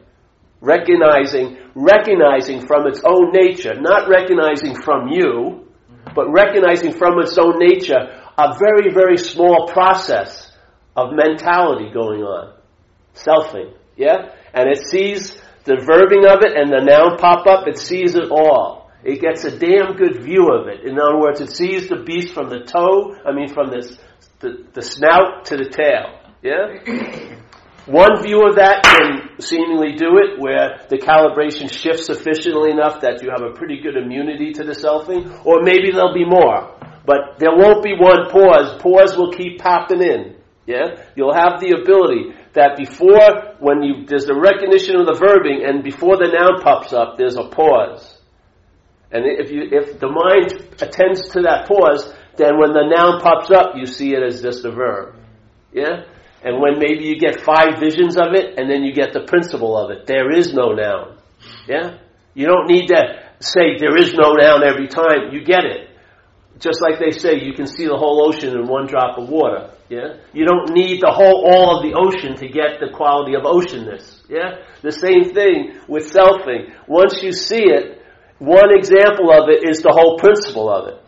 recognizing, 0.62 1.58
recognizing 1.76 2.66
from 2.66 2.88
its 2.88 3.02
own 3.04 3.32
nature, 3.34 3.74
not 3.74 4.08
recognizing 4.08 4.76
from 4.82 5.10
you, 5.10 5.63
but 6.16 6.32
recognizing 6.32 6.94
from 6.94 7.20
its 7.20 7.38
own 7.38 7.60
nature 7.60 8.22
a 8.38 8.58
very, 8.60 8.92
very 8.94 9.18
small 9.18 9.68
process 9.68 10.52
of 10.96 11.14
mentality 11.14 11.92
going 11.94 12.22
on. 12.22 12.54
Selfing. 13.16 13.74
Yeah? 13.96 14.34
And 14.54 14.70
it 14.70 14.86
sees 14.88 15.40
the 15.66 15.76
verbing 15.76 16.26
of 16.28 16.44
it 16.44 16.58
and 16.58 16.72
the 16.72 16.84
noun 16.84 17.18
pop 17.18 17.48
up, 17.48 17.68
it 17.68 17.78
sees 17.78 18.16
it 18.16 18.32
all. 18.32 18.92
It 19.04 19.22
gets 19.22 19.44
a 19.44 19.58
damn 19.58 19.96
good 19.96 20.24
view 20.24 20.50
of 20.50 20.68
it. 20.68 20.86
In 20.86 21.00
other 21.00 21.20
words, 21.20 21.42
it 21.42 21.50
sees 21.50 21.90
the 21.90 21.98
beast 21.98 22.34
from 22.34 22.50
the 22.50 22.64
toe, 22.64 23.16
I 23.26 23.34
mean 23.34 23.54
from 23.54 23.70
the, 23.70 23.98
the, 24.40 24.66
the 24.74 24.82
snout 24.82 25.46
to 25.46 25.58
the 25.58 25.70
tail. 25.70 26.20
Yeah? 26.42 27.36
One 27.86 28.24
view 28.24 28.48
of 28.48 28.56
that 28.56 28.84
can 28.84 29.42
seemingly 29.42 29.96
do 29.96 30.18
it 30.18 30.40
where 30.40 30.86
the 30.90 30.98
calibration 30.98 31.70
shifts 31.70 32.06
sufficiently 32.06 32.72
enough 32.72 33.02
that 33.02 33.22
you 33.22 33.30
have 33.30 33.44
a 33.44 33.54
pretty 33.54 33.82
good 33.82 33.98
immunity 33.98 34.54
to 34.54 34.64
the 34.64 34.72
selfing, 34.72 35.46
or 35.46 35.62
maybe 35.62 35.92
there'll 35.92 36.14
be 36.14 36.26
more. 36.26 36.80
But 37.06 37.40
there 37.40 37.52
won't 37.52 37.84
be 37.84 37.94
one 38.00 38.30
pause. 38.30 38.82
Pause 38.82 39.18
will 39.18 39.34
keep 39.34 39.60
popping 39.60 40.02
in. 40.02 40.36
Yeah? 40.66 41.04
You'll 41.16 41.34
have 41.34 41.60
the 41.60 41.76
ability 41.82 42.32
that 42.54 42.78
before, 42.78 43.58
when 43.60 43.84
you, 43.84 44.06
there's 44.06 44.26
the 44.26 44.40
recognition 44.40 44.96
of 44.96 45.06
the 45.06 45.20
verbing, 45.20 45.68
and 45.68 45.84
before 45.84 46.16
the 46.16 46.32
noun 46.32 46.62
pops 46.62 46.94
up, 46.94 47.18
there's 47.18 47.36
a 47.36 47.50
pause. 47.50 48.18
And 49.12 49.26
if 49.26 49.52
you, 49.52 49.68
if 49.72 50.00
the 50.00 50.08
mind 50.08 50.82
attends 50.82 51.30
to 51.32 51.42
that 51.42 51.68
pause, 51.68 52.14
then 52.38 52.58
when 52.58 52.72
the 52.72 52.88
noun 52.88 53.20
pops 53.20 53.52
up, 53.52 53.76
you 53.76 53.86
see 53.86 54.14
it 54.14 54.24
as 54.24 54.42
just 54.42 54.64
a 54.64 54.72
verb. 54.72 55.16
Yeah? 55.74 56.06
And 56.44 56.62
when 56.62 56.78
maybe 56.78 57.06
you 57.06 57.18
get 57.18 57.42
five 57.42 57.80
visions 57.80 58.18
of 58.18 58.34
it, 58.34 58.60
and 58.60 58.70
then 58.70 58.84
you 58.84 58.94
get 58.94 59.14
the 59.14 59.22
principle 59.22 59.78
of 59.78 59.92
it. 59.92 60.06
There 60.08 60.32
is 60.32 60.54
no 60.54 60.74
noun. 60.74 61.18
Yeah? 61.68 61.98
You 62.34 62.48
don't 62.48 62.68
need 62.68 62.88
to 62.88 63.24
say 63.40 63.78
there 63.80 63.96
is 63.96 64.14
no 64.14 64.34
noun 64.34 64.64
every 64.64 64.88
time. 64.88 65.32
You 65.32 65.44
get 65.44 65.64
it. 65.64 65.90
Just 66.60 66.82
like 66.82 67.00
they 67.00 67.12
say, 67.12 67.40
you 67.42 67.54
can 67.54 67.68
see 67.68 67.86
the 67.86 67.98
whole 67.98 68.28
ocean 68.28 68.58
in 68.58 68.68
one 68.68 68.88
drop 68.88 69.18
of 69.18 69.30
water. 69.30 69.72
Yeah? 69.90 70.20
You 70.34 70.46
don't 70.46 70.72
need 70.74 71.02
the 71.02 71.12
whole, 71.12 71.48
all 71.48 71.78
of 71.78 71.84
the 71.84 71.96
ocean 71.96 72.36
to 72.38 72.48
get 72.48 72.80
the 72.80 72.92
quality 72.94 73.36
of 73.36 73.44
oceanness. 73.44 74.22
Yeah? 74.30 74.64
The 74.82 74.92
same 74.92 75.34
thing 75.34 75.80
with 75.88 76.12
selfing. 76.12 76.74
Once 76.88 77.24
you 77.24 77.32
see 77.32 77.64
it, 77.64 78.02
one 78.40 78.76
example 78.78 79.32
of 79.32 79.50
it 79.50 79.68
is 79.70 79.82
the 79.82 79.92
whole 79.92 80.18
principle 80.18 80.70
of 80.70 80.88
it. 80.88 81.00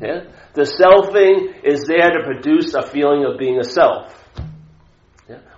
Yeah? 0.00 0.20
The 0.54 0.68
selfing 0.68 1.64
is 1.64 1.86
there 1.86 2.10
to 2.10 2.24
produce 2.24 2.74
a 2.74 2.82
feeling 2.82 3.24
of 3.24 3.38
being 3.38 3.58
a 3.58 3.64
self. 3.64 4.21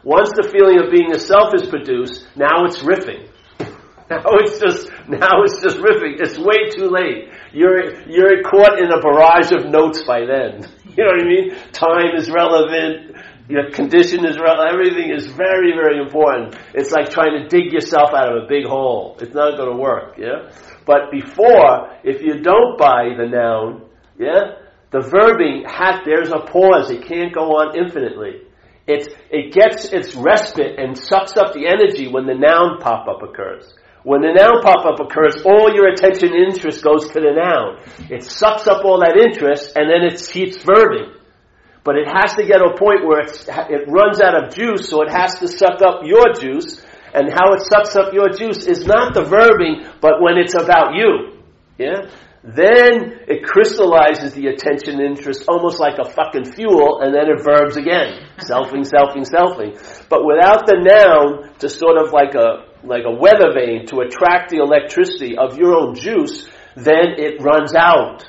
Once 0.04 0.28
the 0.36 0.46
feeling 0.52 0.78
of 0.84 0.92
being 0.92 1.12
a 1.12 1.18
self 1.18 1.54
is 1.54 1.66
produced, 1.66 2.28
now 2.36 2.64
it's 2.64 2.78
riffing. 2.80 3.28
Now 4.10 4.20
it's 4.36 4.60
just 4.60 4.90
now 5.08 5.42
it's 5.48 5.62
just 5.62 5.78
riffing. 5.78 6.20
It's 6.20 6.38
way 6.38 6.68
too 6.76 6.92
late. 6.92 7.32
You're 7.54 8.04
you're 8.04 8.42
caught 8.42 8.78
in 8.78 8.92
a 8.92 9.00
barrage 9.00 9.50
of 9.50 9.64
notes 9.72 10.04
by 10.04 10.26
then. 10.26 10.68
You 10.94 11.02
know 11.02 11.10
what 11.10 11.22
I 11.22 11.26
mean? 11.26 11.72
Time 11.72 12.14
is 12.14 12.30
relevant. 12.30 13.16
Your 13.48 13.70
condition 13.72 14.24
is 14.24 14.38
relevant. 14.38 14.74
Everything 14.74 15.10
is 15.10 15.26
very 15.26 15.72
very 15.72 15.98
important. 15.98 16.54
It's 16.74 16.92
like 16.92 17.08
trying 17.10 17.32
to 17.42 17.48
dig 17.48 17.72
yourself 17.72 18.10
out 18.14 18.36
of 18.36 18.44
a 18.44 18.46
big 18.46 18.66
hole. 18.66 19.16
It's 19.20 19.34
not 19.34 19.56
going 19.56 19.72
to 19.72 19.76
work. 19.76 20.18
Yeah. 20.18 20.52
But 20.86 21.10
before, 21.10 21.96
if 22.04 22.20
you 22.22 22.42
don't 22.42 22.78
buy 22.78 23.16
the 23.16 23.26
noun, 23.26 23.88
yeah, 24.20 24.60
the 24.92 25.00
verbing 25.00 25.64
has, 25.66 26.04
there's 26.04 26.28
a 26.28 26.44
pause. 26.46 26.90
It 26.90 27.08
can't 27.08 27.34
go 27.34 27.56
on 27.56 27.76
infinitely. 27.76 28.42
It 28.86 29.54
gets 29.54 29.86
its 29.86 30.14
respite 30.14 30.78
and 30.78 30.96
sucks 30.96 31.36
up 31.36 31.54
the 31.54 31.66
energy 31.66 32.08
when 32.08 32.26
the 32.26 32.34
noun 32.34 32.78
pop 32.80 33.08
up 33.08 33.22
occurs. 33.22 33.72
When 34.02 34.20
the 34.20 34.36
noun 34.36 34.60
pop 34.60 34.84
up 34.84 35.00
occurs, 35.00 35.40
all 35.46 35.72
your 35.74 35.88
attention 35.88 36.34
and 36.34 36.52
interest 36.52 36.84
goes 36.84 37.08
to 37.08 37.20
the 37.20 37.32
noun. 37.32 37.80
It 38.10 38.24
sucks 38.24 38.66
up 38.68 38.84
all 38.84 39.00
that 39.00 39.16
interest 39.16 39.72
and 39.76 39.88
then 39.88 40.04
it 40.04 40.20
keeps 40.20 40.58
verbing. 40.58 41.16
But 41.84 41.96
it 41.96 42.06
has 42.08 42.34
to 42.34 42.44
get 42.44 42.58
to 42.58 42.72
a 42.72 42.78
point 42.78 43.06
where 43.06 43.20
it 43.24 43.88
runs 43.88 44.20
out 44.20 44.36
of 44.36 44.54
juice, 44.54 44.88
so 44.88 45.02
it 45.02 45.10
has 45.10 45.38
to 45.40 45.48
suck 45.48 45.80
up 45.80 46.00
your 46.04 46.32
juice, 46.32 46.82
and 47.14 47.32
how 47.32 47.52
it 47.52 47.60
sucks 47.60 47.94
up 47.96 48.12
your 48.12 48.28
juice 48.28 48.66
is 48.66 48.84
not 48.86 49.14
the 49.14 49.22
verbing, 49.22 49.88
but 50.00 50.20
when 50.20 50.36
it's 50.36 50.54
about 50.54 50.94
you. 50.94 51.40
Yeah? 51.78 52.08
Then 52.44 53.24
it 53.26 53.42
crystallizes 53.42 54.34
the 54.34 54.48
attention 54.48 55.00
interest 55.00 55.48
almost 55.48 55.80
like 55.80 55.96
a 55.98 56.04
fucking 56.04 56.52
fuel, 56.52 57.00
and 57.00 57.14
then 57.14 57.32
it 57.32 57.42
verbs 57.42 57.78
again. 57.78 58.20
selfing, 58.36 58.84
selfing, 58.84 59.24
selfing. 59.24 59.80
But 60.10 60.26
without 60.26 60.66
the 60.66 60.76
noun 60.76 61.54
to 61.60 61.68
sort 61.70 61.96
of 61.96 62.12
like 62.12 62.34
a, 62.34 62.68
like 62.84 63.04
a 63.06 63.10
weather 63.10 63.56
vane 63.56 63.86
to 63.86 64.00
attract 64.00 64.50
the 64.50 64.58
electricity 64.58 65.38
of 65.38 65.56
your 65.56 65.74
own 65.74 65.94
juice, 65.94 66.46
then 66.76 67.16
it 67.16 67.40
runs 67.40 67.74
out. 67.74 68.28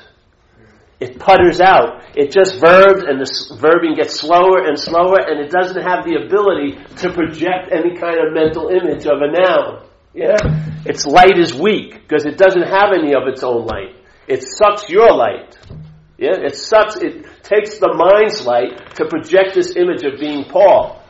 It 0.98 1.18
putters 1.18 1.60
out. 1.60 2.00
It 2.16 2.32
just 2.32 2.58
verbs 2.58 3.04
and 3.04 3.20
the 3.20 3.28
verbing 3.60 3.96
gets 3.96 4.18
slower 4.18 4.64
and 4.64 4.80
slower 4.80 5.20
and 5.20 5.44
it 5.44 5.50
doesn't 5.50 5.82
have 5.82 6.06
the 6.08 6.24
ability 6.24 6.80
to 7.04 7.12
project 7.12 7.68
any 7.70 8.00
kind 8.00 8.16
of 8.16 8.32
mental 8.32 8.68
image 8.72 9.04
of 9.04 9.20
a 9.20 9.28
noun. 9.28 9.84
Yeah? 10.14 10.40
Its 10.86 11.04
light 11.04 11.36
is 11.36 11.52
weak 11.52 12.00
because 12.00 12.24
it 12.24 12.38
doesn't 12.38 12.64
have 12.64 12.96
any 12.96 13.12
of 13.12 13.28
its 13.28 13.42
own 13.42 13.66
light. 13.66 13.92
It 14.28 14.42
sucks 14.42 14.88
your 14.88 15.12
light. 15.12 15.56
Yeah? 16.18 16.36
It 16.36 16.56
sucks, 16.56 16.96
it 16.96 17.26
takes 17.42 17.78
the 17.78 17.92
mind's 17.94 18.44
light 18.44 18.96
to 18.96 19.06
project 19.06 19.54
this 19.54 19.76
image 19.76 20.02
of 20.02 20.18
being 20.18 20.44
Paul. 20.44 21.02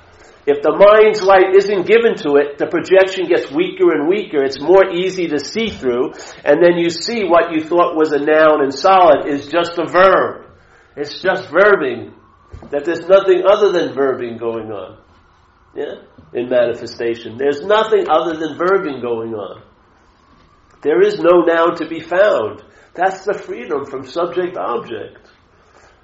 If 0.47 0.63
the 0.63 0.79
mind's 0.79 1.23
light 1.23 1.57
isn't 1.57 1.91
given 1.91 2.15
to 2.23 2.39
it, 2.39 2.59
the 2.59 2.71
projection 2.71 3.27
gets 3.27 3.51
weaker 3.51 3.91
and 3.91 4.07
weaker. 4.07 4.45
It's 4.45 4.61
more 4.61 4.95
easy 4.95 5.27
to 5.29 5.41
see 5.41 5.71
through. 5.71 6.13
And 6.45 6.63
then 6.63 6.79
you 6.79 6.89
see 6.89 7.25
what 7.25 7.51
you 7.51 7.65
thought 7.65 7.97
was 7.97 8.13
a 8.13 8.21
noun 8.21 8.63
and 8.63 8.73
solid 8.73 9.27
is 9.27 9.49
just 9.49 9.77
a 9.79 9.87
verb. 9.91 10.47
It's 10.95 11.21
just 11.21 11.51
verbing. 11.51 12.15
That 12.71 12.85
there's 12.85 13.09
nothing 13.09 13.43
other 13.43 13.73
than 13.73 13.95
verbing 13.97 14.39
going 14.39 14.71
on. 14.71 14.99
Yeah? 15.75 16.07
In 16.33 16.49
manifestation. 16.49 17.39
There's 17.39 17.63
nothing 17.63 18.07
other 18.09 18.39
than 18.39 18.57
verbing 18.57 19.03
going 19.03 19.35
on. 19.35 19.63
There 20.83 21.03
is 21.03 21.19
no 21.19 21.43
noun 21.43 21.75
to 21.79 21.89
be 21.89 21.99
found. 21.99 22.63
That's 22.97 23.25
the 23.25 23.35
freedom 23.35 23.85
from 23.85 24.07
subject 24.07 24.57
object. 24.57 25.19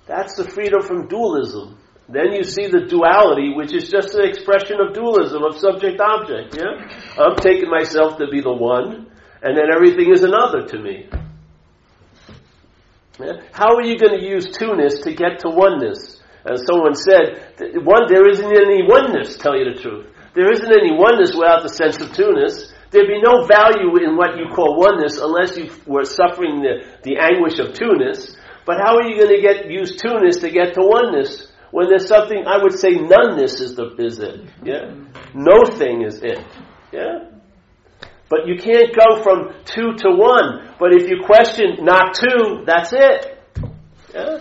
That's 0.06 0.36
the 0.36 0.44
freedom 0.44 0.82
from 0.82 1.08
dualism. 1.08 1.78
Then 2.08 2.32
you 2.32 2.44
see 2.44 2.66
the 2.66 2.84
duality, 2.86 3.54
which 3.54 3.72
is 3.72 3.88
just 3.88 4.14
an 4.14 4.28
expression 4.28 4.76
of 4.80 4.92
dualism, 4.92 5.42
of 5.42 5.56
subject 5.56 6.00
object, 6.00 6.56
yeah? 6.58 6.84
I'm 7.16 7.36
taking 7.36 7.70
myself 7.70 8.18
to 8.18 8.26
be 8.28 8.42
the 8.42 8.52
one, 8.52 9.10
and 9.42 9.56
then 9.56 9.72
everything 9.72 10.12
is 10.12 10.22
another 10.22 10.66
to 10.68 10.78
me. 10.78 11.08
Yeah? 13.18 13.40
How 13.52 13.76
are 13.76 13.84
you 13.84 13.98
going 13.98 14.18
to 14.18 14.26
use 14.26 14.50
two-ness 14.50 15.00
to 15.02 15.14
get 15.14 15.40
to 15.40 15.48
oneness? 15.48 16.20
As 16.44 16.66
someone 16.66 16.94
said, 16.94 17.54
one, 17.84 18.08
there 18.08 18.28
isn't 18.28 18.52
any 18.52 18.82
oneness, 18.82 19.38
tell 19.38 19.56
you 19.56 19.72
the 19.72 19.80
truth. 19.80 20.06
There 20.34 20.50
isn't 20.50 20.72
any 20.72 20.92
oneness 20.92 21.32
without 21.34 21.62
the 21.62 21.68
sense 21.68 22.00
of 22.00 22.12
two-ness. 22.12 22.71
There'd 22.92 23.08
be 23.08 23.22
no 23.22 23.46
value 23.46 23.96
in 24.04 24.16
what 24.16 24.36
you 24.36 24.52
call 24.54 24.76
oneness 24.78 25.18
unless 25.18 25.56
you 25.56 25.70
were 25.86 26.04
suffering 26.04 26.60
the, 26.60 26.84
the 27.02 27.16
anguish 27.16 27.58
of 27.58 27.72
two-ness. 27.72 28.36
But 28.66 28.76
how 28.78 28.96
are 28.96 29.08
you 29.08 29.16
going 29.16 29.34
to 29.34 29.40
get 29.40 29.70
use 29.70 29.96
two-ness 29.96 30.36
to 30.38 30.50
get 30.50 30.74
to 30.74 30.82
oneness 30.82 31.50
when 31.70 31.88
there's 31.88 32.06
something 32.06 32.44
I 32.46 32.62
would 32.62 32.78
say 32.78 32.90
noneness 32.92 33.60
is 33.60 33.74
the 33.74 33.96
is 33.98 34.18
it? 34.18 34.40
Yeah, 34.62 34.94
no 35.34 35.64
thing 35.64 36.02
is 36.02 36.22
it. 36.22 36.44
Yeah, 36.92 37.30
but 38.28 38.46
you 38.46 38.56
can't 38.56 38.94
go 38.94 39.22
from 39.22 39.54
two 39.64 39.94
to 39.96 40.10
one. 40.10 40.68
But 40.78 40.92
if 40.94 41.08
you 41.08 41.22
question 41.24 41.84
not 41.84 42.14
two, 42.14 42.64
that's 42.66 42.92
it. 42.92 43.38
Yeah. 44.14 44.38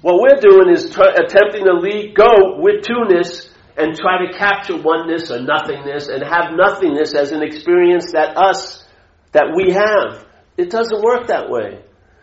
What 0.00 0.20
we're 0.20 0.40
doing 0.40 0.70
is 0.74 0.86
attempting 0.86 1.64
to 1.64 1.74
lead 1.74 2.16
go 2.16 2.58
with 2.58 2.82
two-ness 2.82 3.51
and 3.76 3.96
try 3.96 4.24
to 4.26 4.36
capture 4.36 4.76
oneness 4.76 5.30
or 5.30 5.40
nothingness 5.40 6.08
and 6.08 6.22
have 6.22 6.52
nothingness 6.52 7.14
as 7.14 7.32
an 7.32 7.42
experience 7.42 8.12
that 8.12 8.36
us, 8.36 8.84
that 9.32 9.52
we 9.54 9.72
have. 9.72 10.26
It 10.56 10.70
doesn't 10.70 11.02
work 11.02 11.28
that 11.28 11.48
way. 11.48 11.82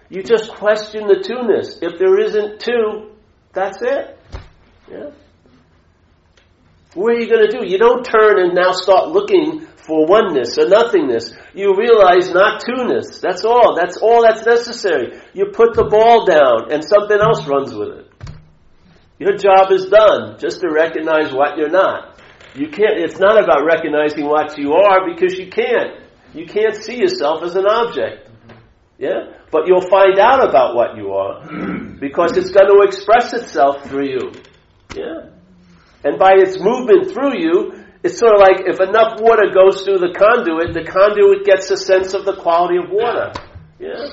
You 0.10 0.24
just 0.24 0.52
question 0.52 1.08
the 1.08 1.24
two-ness. 1.26 1.80
If 1.82 2.00
there 2.00 2.20
isn't 2.20 2.60
two, 2.60 3.12
that's 3.54 3.78
it. 3.82 4.18
Yeah. 4.89 5.12
What 6.95 7.14
are 7.14 7.20
you 7.20 7.30
going 7.30 7.47
to 7.50 7.60
do? 7.60 7.66
You 7.66 7.78
don't 7.78 8.04
turn 8.04 8.39
and 8.39 8.56
now 8.56 8.72
start 8.72 9.10
looking 9.10 9.68
for 9.76 10.08
oneness 10.08 10.58
or 10.58 10.68
nothingness. 10.68 11.34
You 11.54 11.76
realize 11.78 12.32
not 12.32 12.62
two-ness. 12.62 13.20
That's 13.20 13.45
all. 13.45 13.76
That's 13.76 13.97
all 13.97 14.24
that's 14.24 14.45
necessary. 14.45 15.20
You 15.34 15.52
put 15.54 15.76
the 15.76 15.86
ball 15.86 16.26
down 16.26 16.72
and 16.72 16.84
something 16.84 17.18
else 17.20 17.45
runs 17.47 17.74
with 17.74 17.89
it. 17.89 18.09
Your 19.20 19.36
job 19.36 19.72
is 19.72 19.89
done, 19.89 20.39
just 20.39 20.61
to 20.61 20.70
recognize 20.72 21.34
what 21.34 21.57
you're 21.57 21.70
not. 21.70 22.20
You 22.55 22.70
can't, 22.70 22.97
it's 22.97 23.20
not 23.20 23.38
about 23.41 23.65
recognizing 23.65 24.26
what 24.26 24.57
you 24.57 24.74
are 24.74 25.13
because 25.13 25.38
you 25.38 25.49
can't. 25.49 26.01
You 26.34 26.45
can't 26.45 26.76
see 26.76 26.97
yourself 26.97 27.43
as 27.43 27.55
an 27.55 27.65
object. 27.65 28.30
Yeah? 28.97 29.34
But 29.51 29.67
you'll 29.67 29.88
find 29.89 30.17
out 30.20 30.47
about 30.47 30.76
what 30.76 30.95
you 30.95 31.11
are 31.13 31.45
because 31.99 32.38
it's 32.38 32.51
going 32.51 32.67
to 32.67 32.82
express 32.88 33.34
itself 33.34 33.86
through 33.86 34.09
you. 34.09 34.32
Yeah? 34.95 35.30
And 36.03 36.17
by 36.17 36.34
its 36.36 36.57
movement 36.57 37.11
through 37.11 37.39
you, 37.39 37.84
it's 38.03 38.17
sort 38.17 38.36
of 38.36 38.39
like 38.39 38.67
if 38.67 38.80
enough 38.80 39.20
water 39.20 39.51
goes 39.53 39.84
through 39.84 39.99
the 39.99 40.15
conduit, 40.17 40.74
the 40.74 40.89
conduit 40.89 41.45
gets 41.45 41.70
a 41.72 41.78
sense 41.78 42.13
of 42.13 42.24
the 42.24 42.36
quality 42.38 42.78
of 42.78 42.89
water. 42.89 43.34
Yeah? 43.80 44.07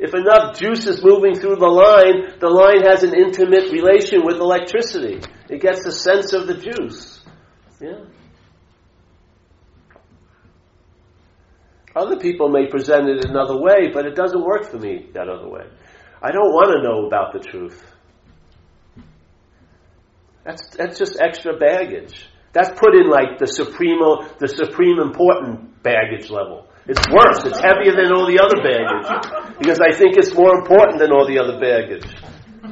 If 0.00 0.14
enough 0.14 0.56
juice 0.56 0.86
is 0.86 1.02
moving 1.02 1.34
through 1.34 1.56
the 1.56 1.66
line, 1.66 2.38
the 2.38 2.48
line 2.48 2.82
has 2.88 3.02
an 3.02 3.14
intimate 3.14 3.72
relation 3.72 4.24
with 4.24 4.36
electricity. 4.36 5.20
It 5.50 5.60
gets 5.60 5.82
the 5.84 5.90
sense 5.90 6.32
of 6.32 6.46
the 6.46 6.54
juice. 6.54 7.24
Yeah. 7.80 8.04
Other 11.96 12.16
people 12.16 12.48
may 12.48 12.68
present 12.68 13.08
it 13.08 13.24
another 13.24 13.60
way, 13.60 13.90
but 13.92 14.06
it 14.06 14.14
doesn't 14.14 14.44
work 14.44 14.70
for 14.70 14.78
me 14.78 15.10
that 15.14 15.28
other 15.28 15.48
way. 15.48 15.66
I 16.22 16.30
don't 16.30 16.52
want 16.52 16.70
to 16.76 16.82
know 16.82 17.06
about 17.06 17.32
the 17.32 17.40
truth. 17.40 17.82
That's, 20.44 20.76
that's 20.76 20.96
just 20.96 21.18
extra 21.20 21.56
baggage. 21.56 22.28
That's 22.52 22.70
put 22.70 22.94
in 22.94 23.10
like 23.10 23.38
the 23.38 23.48
supremo, 23.48 24.28
the 24.38 24.46
supreme 24.46 25.00
important 25.00 25.82
baggage 25.82 26.30
level. 26.30 26.67
It's 26.88 27.04
worse. 27.12 27.44
It's 27.44 27.60
heavier 27.60 27.92
than 27.92 28.16
all 28.16 28.24
the 28.24 28.40
other 28.40 28.64
baggage. 28.64 29.04
Because 29.60 29.78
I 29.78 29.92
think 29.92 30.16
it's 30.16 30.32
more 30.34 30.56
important 30.56 30.98
than 30.98 31.12
all 31.12 31.28
the 31.28 31.36
other 31.36 31.60
baggage. 31.60 32.08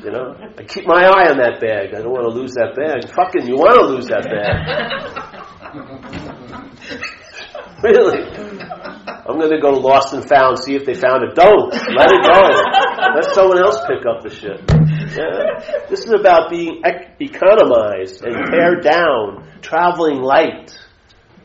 You 0.03 0.11
know? 0.11 0.33
I 0.57 0.65
keep 0.65 0.87
my 0.87 1.05
eye 1.05 1.29
on 1.29 1.37
that 1.37 1.61
bag. 1.61 1.93
I 1.93 2.01
don't 2.01 2.13
want 2.13 2.25
to 2.25 2.33
lose 2.33 2.57
that 2.57 2.73
bag. 2.73 3.13
Fucking, 3.13 3.47
you 3.47 3.61
want 3.61 3.77
to 3.77 3.85
lose 3.93 4.09
that 4.09 4.25
bag. 4.25 4.57
really? 7.85 8.25
I'm 9.05 9.37
going 9.37 9.53
to 9.53 9.61
go 9.61 9.77
lost 9.77 10.15
and 10.15 10.27
found, 10.27 10.65
see 10.65 10.75
if 10.75 10.87
they 10.87 10.95
found 10.95 11.23
it. 11.23 11.37
Don't. 11.37 11.69
Let 11.75 12.09
it 12.09 12.25
go. 12.25 12.41
Let 13.21 13.35
someone 13.35 13.61
else 13.61 13.85
pick 13.85 14.09
up 14.09 14.25
the 14.25 14.33
shit. 14.33 14.65
Yeah? 15.13 15.61
This 15.93 16.09
is 16.09 16.13
about 16.13 16.49
being 16.49 16.81
economized 17.21 18.25
and 18.25 18.49
pared 18.49 18.81
down, 18.83 19.61
traveling 19.61 20.23
light 20.23 20.73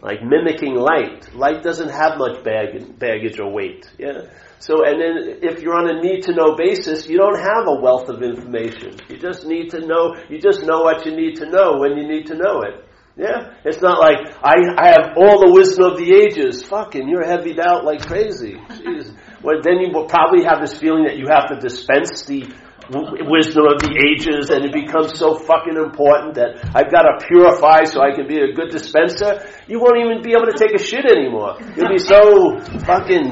like 0.01 0.23
mimicking 0.23 0.75
light. 0.75 1.33
Light 1.35 1.63
doesn't 1.63 1.89
have 1.89 2.17
much 2.17 2.43
bag, 2.43 2.97
baggage 2.97 3.39
or 3.39 3.51
weight. 3.51 3.89
Yeah. 3.97 4.25
So, 4.59 4.85
and 4.85 5.01
then 5.01 5.39
if 5.41 5.61
you're 5.61 5.75
on 5.75 5.89
a 5.89 6.01
need 6.01 6.23
to 6.23 6.33
know 6.33 6.55
basis, 6.55 7.07
you 7.07 7.17
don't 7.17 7.39
have 7.39 7.67
a 7.67 7.79
wealth 7.79 8.09
of 8.09 8.21
information. 8.21 8.97
You 9.09 9.17
just 9.17 9.45
need 9.45 9.71
to 9.71 9.85
know. 9.85 10.15
You 10.29 10.39
just 10.39 10.63
know 10.63 10.81
what 10.81 11.05
you 11.05 11.15
need 11.15 11.35
to 11.37 11.49
know 11.49 11.77
when 11.77 11.97
you 11.97 12.07
need 12.07 12.27
to 12.27 12.35
know 12.35 12.61
it. 12.61 12.85
Yeah. 13.17 13.53
It's 13.65 13.81
not 13.81 13.99
like 13.99 14.33
I, 14.41 14.55
I 14.77 14.87
have 14.89 15.17
all 15.17 15.45
the 15.45 15.51
wisdom 15.53 15.91
of 15.91 15.97
the 15.97 16.13
ages. 16.15 16.63
Fucking, 16.63 17.07
you're 17.07 17.25
heavied 17.25 17.59
out 17.59 17.85
like 17.85 18.05
crazy. 18.05 18.55
Jeez. 18.55 19.15
Well, 19.43 19.61
then 19.63 19.79
you 19.81 19.91
will 19.93 20.05
probably 20.05 20.43
have 20.45 20.61
this 20.61 20.77
feeling 20.77 21.05
that 21.05 21.17
you 21.17 21.27
have 21.29 21.49
to 21.49 21.59
dispense 21.59 22.23
the 22.25 22.53
wisdom 22.91 23.65
of 23.67 23.79
the 23.79 23.91
ages 23.95 24.49
and 24.49 24.65
it 24.65 24.73
becomes 24.73 25.17
so 25.17 25.35
fucking 25.35 25.77
important 25.77 26.35
that 26.35 26.59
I've 26.75 26.91
got 26.91 27.03
to 27.07 27.25
purify 27.25 27.83
so 27.85 28.01
I 28.01 28.11
can 28.13 28.27
be 28.27 28.39
a 28.39 28.51
good 28.53 28.69
dispenser, 28.69 29.47
you 29.67 29.79
won't 29.79 29.97
even 29.97 30.21
be 30.21 30.31
able 30.35 30.51
to 30.51 30.57
take 30.57 30.75
a 30.75 30.81
shit 30.83 31.05
anymore. 31.05 31.55
You'll 31.75 31.89
be 31.89 31.99
so 31.99 32.59
fucking, 32.83 33.31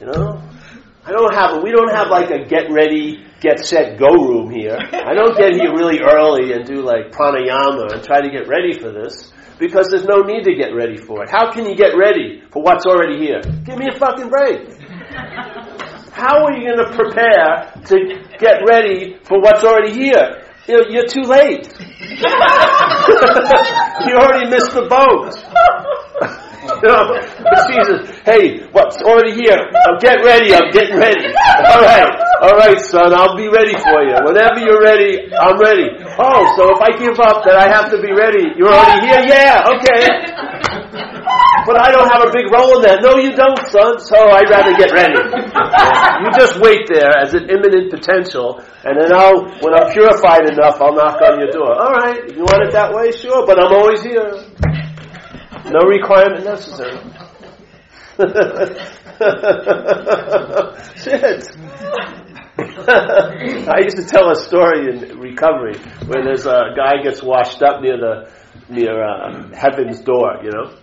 you 0.00 0.06
know? 0.06 0.42
I 1.04 1.10
don't 1.10 1.34
have, 1.34 1.62
we 1.64 1.72
don't 1.72 1.90
have 1.90 2.08
like 2.08 2.30
a 2.30 2.44
get 2.46 2.70
ready, 2.70 3.24
get 3.40 3.64
set, 3.64 3.98
go 3.98 4.12
room 4.12 4.52
here. 4.52 4.78
I 4.78 5.14
don't 5.14 5.36
get 5.36 5.56
here 5.56 5.72
really 5.74 5.98
early 5.98 6.52
and 6.52 6.64
do 6.64 6.82
like 6.82 7.10
pranayama 7.10 7.92
and 7.92 8.04
try 8.04 8.20
to 8.20 8.30
get 8.30 8.46
ready 8.46 8.78
for 8.78 8.92
this 8.92 9.32
because 9.58 9.88
there's 9.90 10.04
no 10.04 10.22
need 10.22 10.44
to 10.44 10.54
get 10.54 10.74
ready 10.74 10.96
for 10.96 11.24
it. 11.24 11.30
How 11.30 11.50
can 11.50 11.66
you 11.66 11.74
get 11.74 11.96
ready 11.96 12.42
for 12.52 12.62
what's 12.62 12.86
already 12.86 13.18
here? 13.18 13.40
Give 13.64 13.78
me 13.78 13.88
a 13.92 13.98
fucking 13.98 14.28
break. 14.28 14.68
How 16.22 16.46
are 16.46 16.54
you 16.54 16.70
going 16.70 16.78
to 16.78 16.94
prepare 16.94 17.66
to 17.90 17.96
get 18.38 18.62
ready 18.62 19.18
for 19.26 19.42
what's 19.42 19.64
already 19.64 19.90
here? 19.90 20.46
You're, 20.68 20.86
you're 20.86 21.10
too 21.10 21.26
late. 21.26 21.66
you 24.06 24.14
already 24.14 24.46
missed 24.46 24.70
the 24.70 24.86
boat. 24.86 25.34
you 26.78 26.86
know, 26.86 27.18
Jesus, 27.66 28.06
hey, 28.22 28.62
what's 28.70 29.02
already 29.02 29.34
here? 29.34 29.66
I'm 29.66 29.98
get 29.98 30.22
ready. 30.22 30.54
I'm 30.54 30.70
getting 30.70 30.94
ready. 30.94 31.26
All 31.26 31.82
right, 31.82 32.14
all 32.46 32.54
right, 32.54 32.78
son. 32.78 33.12
I'll 33.12 33.34
be 33.36 33.50
ready 33.50 33.74
for 33.74 34.06
you. 34.06 34.14
Whenever 34.22 34.62
you're 34.62 34.78
ready, 34.80 35.26
I'm 35.34 35.58
ready. 35.58 35.90
Oh, 36.22 36.46
so 36.54 36.70
if 36.70 36.78
I 36.78 36.94
give 37.02 37.18
up, 37.18 37.42
that 37.50 37.58
I 37.58 37.66
have 37.66 37.90
to 37.90 37.98
be 38.00 38.12
ready. 38.14 38.54
You're 38.54 38.70
already 38.70 39.10
here. 39.10 39.26
Yeah, 39.26 39.74
okay. 39.74 40.81
But 40.92 41.76
I 41.80 41.90
don't 41.90 42.10
have 42.12 42.28
a 42.28 42.32
big 42.32 42.52
role 42.52 42.76
in 42.76 42.82
that. 42.84 43.00
No, 43.00 43.16
you 43.16 43.32
don't, 43.32 43.56
son. 43.72 43.96
So 44.04 44.16
I'd 44.18 44.50
rather 44.50 44.76
get 44.76 44.92
ready. 44.92 45.16
you 45.16 46.28
just 46.36 46.60
wait 46.60 46.84
there 46.88 47.16
as 47.16 47.32
an 47.32 47.48
imminent 47.48 47.90
potential, 47.90 48.60
and 48.84 49.00
then 49.00 49.12
I'll, 49.14 49.48
when 49.64 49.72
I'm 49.72 49.90
purified 49.92 50.50
enough, 50.50 50.80
I'll 50.80 50.94
knock 50.94 51.20
on 51.22 51.40
your 51.40 51.50
door. 51.50 51.72
All 51.80 51.92
right, 51.92 52.18
if 52.28 52.36
you 52.36 52.42
want 52.42 52.66
it 52.66 52.72
that 52.72 52.92
way? 52.92 53.12
Sure, 53.12 53.46
but 53.46 53.58
I'm 53.58 53.72
always 53.72 54.02
here. 54.02 54.32
No 55.70 55.80
requirement 55.88 56.44
necessary. 56.44 56.98
Shit. 60.96 61.48
I 62.58 63.80
used 63.82 63.96
to 63.96 64.04
tell 64.06 64.30
a 64.30 64.36
story 64.36 64.92
in 64.92 65.18
recovery 65.18 65.78
where 66.06 66.22
there's 66.22 66.44
a 66.44 66.74
guy 66.76 67.02
gets 67.02 67.22
washed 67.22 67.62
up 67.62 67.80
near 67.80 67.96
the 67.96 68.30
near 68.68 69.02
uh, 69.02 69.48
heaven's 69.54 70.00
door, 70.00 70.38
you 70.42 70.50
know, 70.50 70.74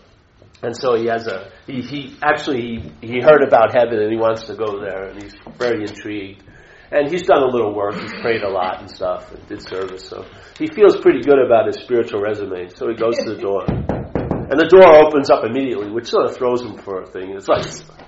and 0.62 0.76
so 0.76 0.96
he 0.96 1.08
has 1.08 1.28
a 1.28 1.52
he, 1.68 1.82
he 1.82 2.18
actually 2.22 2.94
he, 3.02 3.08
he 3.08 3.22
heard 3.22 3.44
about 3.44 3.74
heaven 3.74 4.00
and 4.00 4.12
he 4.12 4.18
wants 4.18 4.44
to 4.48 4.56
go 4.56 4.80
there 4.80 5.06
and 5.06 5.22
he's 5.22 5.36
very 5.58 5.82
intrigued. 5.82 6.44
And 6.92 7.08
he's 7.10 7.24
done 7.28 7.44
a 7.44 7.48
little 7.48 7.76
work. 7.76 7.94
He's 8.02 8.14
prayed 8.14 8.42
a 8.42 8.50
lot 8.50 8.80
and 8.80 8.90
stuff 8.90 9.32
and 9.32 9.48
did 9.48 9.62
service. 9.62 10.10
So 10.10 10.26
he 10.58 10.66
feels 10.66 10.98
pretty 10.98 11.22
good 11.22 11.38
about 11.38 11.68
his 11.68 11.78
spiritual 11.78 12.20
resume. 12.20 12.68
So 12.70 12.90
he 12.90 12.96
goes 12.96 13.16
to 13.18 13.36
the 13.36 13.42
door. 13.42 13.64
And 13.68 14.60
the 14.60 14.66
door 14.66 15.06
opens 15.06 15.30
up 15.30 15.46
immediately, 15.46 15.92
which 15.92 16.08
sort 16.08 16.26
of 16.26 16.36
throws 16.36 16.64
him 16.64 16.76
for 16.80 17.04
a 17.04 17.06
thing. 17.06 17.36
It's 17.38 17.48
like, 17.48 17.64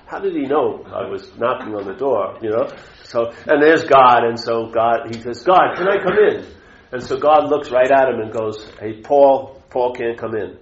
how 0.06 0.18
did 0.18 0.34
he 0.34 0.42
know 0.42 0.82
I 0.92 1.08
was 1.08 1.30
knocking 1.38 1.72
on 1.76 1.86
the 1.86 1.94
door? 1.94 2.36
You 2.42 2.50
know? 2.50 2.66
So, 3.04 3.30
and 3.46 3.62
there's 3.62 3.84
God, 3.84 4.24
and 4.24 4.38
so 4.38 4.66
God, 4.66 5.14
he 5.14 5.22
says, 5.22 5.44
God, 5.44 5.76
can 5.76 5.86
I 5.86 6.02
come 6.02 6.18
in? 6.18 6.44
And 6.90 7.00
so 7.00 7.16
God 7.16 7.48
looks 7.48 7.70
right 7.70 7.90
at 7.90 8.08
him 8.08 8.20
and 8.20 8.32
goes, 8.32 8.66
Hey, 8.80 9.00
Paul, 9.00 9.62
Paul 9.70 9.94
can't 9.94 10.18
come 10.18 10.34
in. 10.34 10.58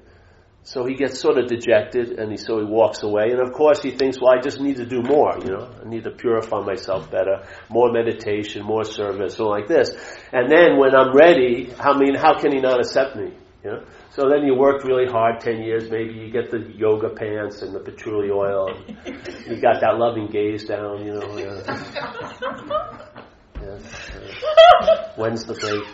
So 0.62 0.84
he 0.84 0.94
gets 0.94 1.18
sort 1.20 1.38
of 1.38 1.46
dejected 1.48 2.18
and 2.18 2.30
he 2.30 2.36
so 2.36 2.58
he 2.58 2.64
walks 2.64 3.02
away. 3.02 3.30
And 3.30 3.40
of 3.40 3.52
course 3.52 3.82
he 3.82 3.92
thinks, 3.92 4.18
well, 4.20 4.32
I 4.36 4.40
just 4.40 4.61
need 4.61 4.76
to 4.76 4.86
do 4.86 5.02
more, 5.02 5.38
you 5.38 5.50
know. 5.50 5.70
I 5.82 5.88
need 5.88 6.04
to 6.04 6.11
purify 6.11 6.61
myself 6.61 7.11
better, 7.11 7.46
more 7.70 7.90
meditation, 7.90 8.62
more 8.64 8.84
service, 8.84 9.40
or 9.40 9.48
like 9.48 9.68
this. 9.68 9.90
And 10.32 10.50
then 10.50 10.76
when 10.78 10.94
I'm 10.94 11.16
ready, 11.16 11.72
I 11.78 11.96
mean, 11.96 12.14
how 12.14 12.38
can 12.38 12.52
he 12.52 12.61
not 12.61 12.78
accept 12.78 13.16
me? 13.16 13.32
You 13.64 13.70
know? 13.70 13.84
So 14.11 14.28
then 14.28 14.44
you 14.44 14.54
worked 14.54 14.84
really 14.84 15.06
hard, 15.11 15.40
10 15.40 15.62
years, 15.62 15.90
maybe 15.90 16.14
you 16.14 16.30
get 16.30 16.50
the 16.50 16.58
yoga 16.76 17.11
pants 17.11 17.62
and 17.62 17.74
the 17.74 17.80
patchouli 17.80 18.30
oil. 18.30 18.68
and 18.68 19.46
you 19.46 19.61
got 19.61 19.80
that 19.80 19.96
loving 19.98 20.26
gaze 20.26 20.64
down, 20.64 21.06
you 21.06 21.14
know. 21.14 21.38
Yeah. 21.38 23.06
Uh, 23.61 25.12
when's 25.16 25.44
the 25.44 25.52
break? 25.54 25.84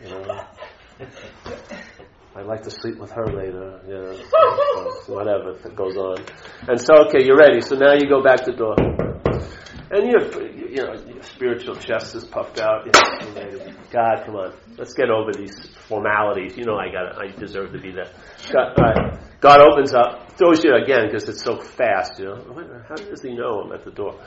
You 0.00 0.10
know. 0.10 1.84
I'd 2.38 2.46
like 2.46 2.62
to 2.62 2.70
sleep 2.70 2.98
with 2.98 3.10
her 3.10 3.26
later. 3.26 3.80
So, 3.84 5.02
so 5.06 5.12
whatever 5.12 5.54
that 5.54 5.74
goes 5.74 5.96
on. 5.96 6.24
And 6.68 6.80
so, 6.80 7.06
okay, 7.08 7.24
you're 7.24 7.36
ready. 7.36 7.60
So 7.60 7.74
now 7.74 7.94
you 7.94 8.08
go 8.08 8.22
back 8.22 8.44
to 8.44 8.52
door. 8.52 8.76
And 9.90 10.06
your, 10.06 10.22
you 10.68 10.76
know, 10.76 10.94
spiritual 11.22 11.74
chest 11.76 12.14
is 12.14 12.24
puffed 12.24 12.60
out. 12.60 12.86
You 12.86 12.92
know, 12.92 13.72
God, 13.90 14.22
come 14.24 14.36
on, 14.36 14.52
let's 14.76 14.94
get 14.94 15.10
over 15.10 15.32
these 15.32 15.68
formalities. 15.88 16.56
You 16.56 16.64
know, 16.64 16.76
I 16.76 16.90
got, 16.90 17.20
I 17.20 17.28
deserve 17.38 17.72
to 17.72 17.80
be 17.80 17.92
there. 17.92 18.10
God, 18.52 18.74
right. 18.78 19.18
God 19.40 19.60
opens 19.60 19.94
up, 19.94 20.36
throws 20.36 20.64
you 20.64 20.74
again 20.74 21.06
because 21.06 21.28
it's 21.28 21.44
so 21.44 21.60
fast. 21.60 22.18
You 22.18 22.26
know, 22.26 22.82
how 22.88 22.96
does 22.96 23.22
he 23.22 23.34
know 23.34 23.62
I'm 23.62 23.72
at 23.72 23.84
the 23.84 23.92
door? 23.92 24.18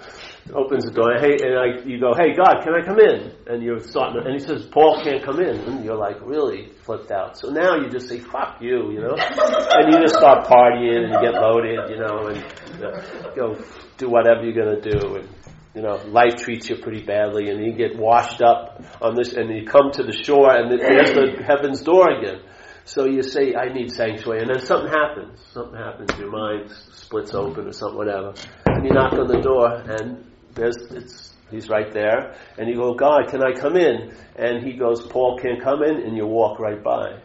Opens 0.54 0.86
the 0.86 0.92
door, 0.92 1.12
and 1.12 1.20
hey, 1.20 1.36
and 1.46 1.60
I, 1.60 1.86
you 1.86 2.00
go, 2.00 2.14
hey 2.16 2.34
God, 2.34 2.64
can 2.64 2.74
I 2.74 2.82
come 2.86 2.98
in? 2.98 3.34
And 3.46 3.62
you're 3.62 3.80
starting, 3.80 4.24
and 4.26 4.34
he 4.34 4.40
says, 4.40 4.66
Paul 4.72 5.04
can't 5.04 5.22
come 5.22 5.42
in, 5.42 5.60
and 5.60 5.84
you're 5.84 5.98
like 5.98 6.16
really 6.22 6.72
flipped 6.84 7.12
out. 7.12 7.38
So 7.38 7.50
now 7.50 7.76
you 7.76 7.90
just 7.90 8.08
say, 8.08 8.20
fuck 8.20 8.62
you, 8.62 8.92
you 8.92 9.02
know, 9.02 9.16
and 9.18 9.94
you 9.94 10.00
just 10.00 10.16
start 10.16 10.48
partying 10.48 11.04
and 11.04 11.14
you 11.14 11.20
get 11.22 11.34
loaded, 11.42 11.78
you 11.90 12.00
know, 12.00 12.28
and 12.28 12.84
uh, 12.84 13.36
go 13.36 13.62
do 13.98 14.10
whatever 14.10 14.44
you're 14.44 14.64
gonna 14.64 14.82
do, 14.82 15.16
and 15.16 15.28
you 15.74 15.82
know, 15.82 15.96
life 16.08 16.36
treats 16.38 16.70
you 16.70 16.78
pretty 16.78 17.04
badly, 17.04 17.50
and 17.50 17.64
you 17.64 17.74
get 17.74 17.98
washed 17.98 18.42
up 18.42 18.84
on 19.02 19.16
this, 19.16 19.34
and 19.34 19.50
you 19.50 19.66
come 19.66 19.92
to 19.92 20.04
the 20.04 20.12
shore, 20.12 20.52
and 20.54 20.70
there's 20.72 21.12
the 21.14 21.44
heaven's 21.48 21.82
door 21.82 22.10
again. 22.12 22.42
So 22.84 23.06
you 23.06 23.24
say, 23.24 23.56
I 23.56 23.72
need 23.72 23.92
sanctuary, 23.92 24.42
and 24.42 24.50
then 24.50 24.66
something 24.66 24.92
happens. 24.92 25.40
Something 25.54 25.78
happens, 25.78 26.10
your 26.20 26.30
mind 26.30 26.72
splits 26.94 27.34
open 27.34 27.68
or 27.68 27.72
something, 27.72 27.98
whatever. 27.98 28.34
And 28.66 28.86
you 28.86 28.92
knock 28.92 29.14
on 29.14 29.28
the 29.28 29.40
door, 29.40 29.76
and 29.76 30.26
there's, 30.56 30.78
it's, 30.92 31.34
he's 31.50 31.70
right 31.70 31.94
there, 31.94 32.36
and 32.58 32.68
you 32.68 32.76
go, 32.76 32.94
God, 32.94 33.30
can 33.30 33.42
I 33.42 33.54
come 33.54 33.78
in? 33.78 34.14
And 34.36 34.66
he 34.66 34.74
goes, 34.74 35.08
Paul 35.08 35.40
can't 35.40 35.62
come 35.64 35.84
in, 35.84 36.02
and 36.02 36.18
you 36.18 36.26
walk 36.26 36.60
right 36.60 36.84
by. 36.84 37.20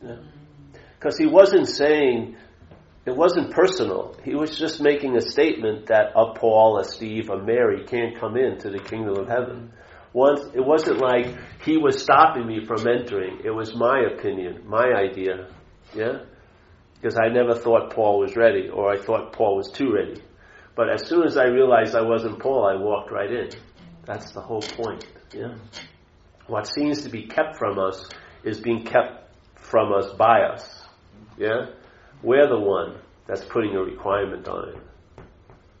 Because 0.00 1.18
yeah. 1.18 1.26
he 1.26 1.32
wasn't 1.32 1.66
saying, 1.66 2.36
it 3.08 3.16
wasn't 3.16 3.52
personal. 3.52 4.14
He 4.22 4.34
was 4.34 4.58
just 4.58 4.82
making 4.82 5.16
a 5.16 5.22
statement 5.22 5.86
that 5.86 6.12
a 6.14 6.34
Paul, 6.34 6.78
a 6.78 6.84
Steve, 6.84 7.30
a 7.30 7.42
Mary 7.42 7.84
can't 7.86 8.20
come 8.20 8.36
into 8.36 8.68
the 8.68 8.78
kingdom 8.78 9.16
of 9.16 9.28
heaven. 9.28 9.72
Once, 10.12 10.42
it 10.54 10.60
wasn't 10.60 10.98
like 10.98 11.34
he 11.64 11.78
was 11.78 12.02
stopping 12.02 12.46
me 12.46 12.66
from 12.66 12.86
entering. 12.86 13.40
It 13.44 13.50
was 13.50 13.74
my 13.74 14.00
opinion, 14.12 14.62
my 14.66 14.92
idea. 14.94 15.48
Yeah? 15.94 16.24
Because 16.94 17.16
I 17.16 17.28
never 17.28 17.54
thought 17.54 17.94
Paul 17.94 18.18
was 18.18 18.36
ready, 18.36 18.68
or 18.68 18.92
I 18.92 18.98
thought 18.98 19.32
Paul 19.32 19.56
was 19.56 19.70
too 19.70 19.90
ready. 19.90 20.20
But 20.76 20.90
as 20.90 21.06
soon 21.06 21.24
as 21.24 21.38
I 21.38 21.44
realized 21.44 21.94
I 21.94 22.02
wasn't 22.02 22.40
Paul, 22.40 22.66
I 22.66 22.76
walked 22.76 23.10
right 23.10 23.32
in. 23.32 23.48
That's 24.04 24.32
the 24.32 24.42
whole 24.42 24.60
point. 24.60 25.06
Yeah? 25.32 25.54
What 26.46 26.66
seems 26.66 27.04
to 27.04 27.08
be 27.08 27.22
kept 27.22 27.56
from 27.56 27.78
us 27.78 28.06
is 28.44 28.60
being 28.60 28.84
kept 28.84 29.32
from 29.56 29.94
us 29.94 30.12
by 30.18 30.40
us. 30.42 30.82
Yeah? 31.38 31.70
We're 32.22 32.48
the 32.48 32.58
one 32.58 32.96
that's 33.26 33.44
putting 33.44 33.76
a 33.76 33.82
requirement 33.82 34.48
on 34.48 34.70
it. 34.70 34.76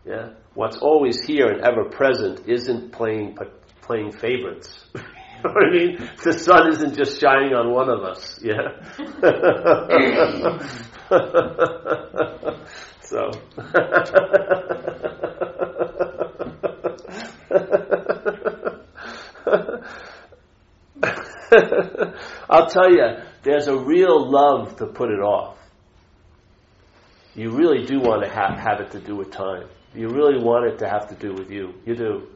Yeah? 0.04 0.30
What's 0.54 0.76
always 0.78 1.20
here 1.22 1.48
and 1.48 1.62
ever 1.62 1.84
present 1.84 2.48
isn't 2.48 2.92
playing 2.92 3.38
playing 3.82 4.12
favorites. 4.12 4.86
you 4.94 5.00
know 5.44 5.50
what 5.52 5.66
I 5.66 5.70
mean? 5.70 6.10
The 6.22 6.32
sun 6.32 6.72
isn't 6.72 6.96
just 6.96 7.20
shining 7.20 7.54
on 7.54 7.72
one 7.72 7.88
of 7.88 8.02
us, 8.02 8.40
yeah? 8.42 8.68
so. 13.02 13.30
I'll 22.50 22.68
tell 22.68 22.90
you, 22.90 23.04
there's 23.42 23.68
a 23.68 23.76
real 23.76 24.30
love 24.30 24.76
to 24.76 24.86
put 24.86 25.10
it 25.10 25.20
off. 25.20 25.57
You 27.38 27.52
really 27.52 27.86
do 27.86 28.00
want 28.00 28.24
to 28.24 28.28
have, 28.28 28.58
have 28.58 28.80
it 28.80 28.90
to 28.90 29.00
do 29.00 29.14
with 29.14 29.30
time. 29.30 29.68
You 29.94 30.08
really 30.08 30.42
want 30.42 30.66
it 30.66 30.80
to 30.80 30.88
have 30.88 31.08
to 31.10 31.14
do 31.14 31.32
with 31.32 31.52
you. 31.52 31.72
You 31.86 31.94
do. 31.94 32.26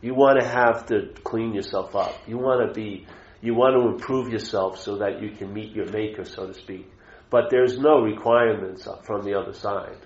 You 0.00 0.14
want 0.14 0.40
to 0.40 0.46
have 0.46 0.86
to 0.86 1.12
clean 1.24 1.52
yourself 1.52 1.96
up. 1.96 2.14
You 2.28 2.38
want 2.38 2.68
to 2.68 2.72
be, 2.72 3.04
you 3.40 3.54
want 3.54 3.74
to 3.74 3.92
improve 3.92 4.32
yourself 4.32 4.78
so 4.78 4.98
that 4.98 5.20
you 5.20 5.30
can 5.30 5.52
meet 5.52 5.72
your 5.72 5.90
maker, 5.90 6.24
so 6.24 6.46
to 6.46 6.54
speak. 6.54 6.88
But 7.28 7.50
there's 7.50 7.76
no 7.76 8.02
requirements 8.02 8.86
from 9.02 9.24
the 9.24 9.34
other 9.34 9.52
side. 9.52 9.98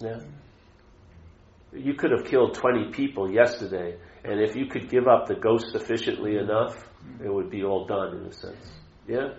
Yeah. 0.00 0.18
You 1.72 1.94
could 1.94 2.10
have 2.10 2.24
killed 2.24 2.54
20 2.54 2.90
people 2.90 3.30
yesterday, 3.30 3.98
and 4.24 4.40
if 4.40 4.56
you 4.56 4.66
could 4.66 4.90
give 4.90 5.06
up 5.06 5.28
the 5.28 5.36
ghost 5.36 5.76
efficiently 5.76 6.38
enough, 6.38 6.76
it 7.24 7.32
would 7.32 7.50
be 7.50 7.62
all 7.62 7.86
done 7.86 8.16
in 8.16 8.26
a 8.26 8.32
sense. 8.32 8.66
Yeah? 9.06 9.34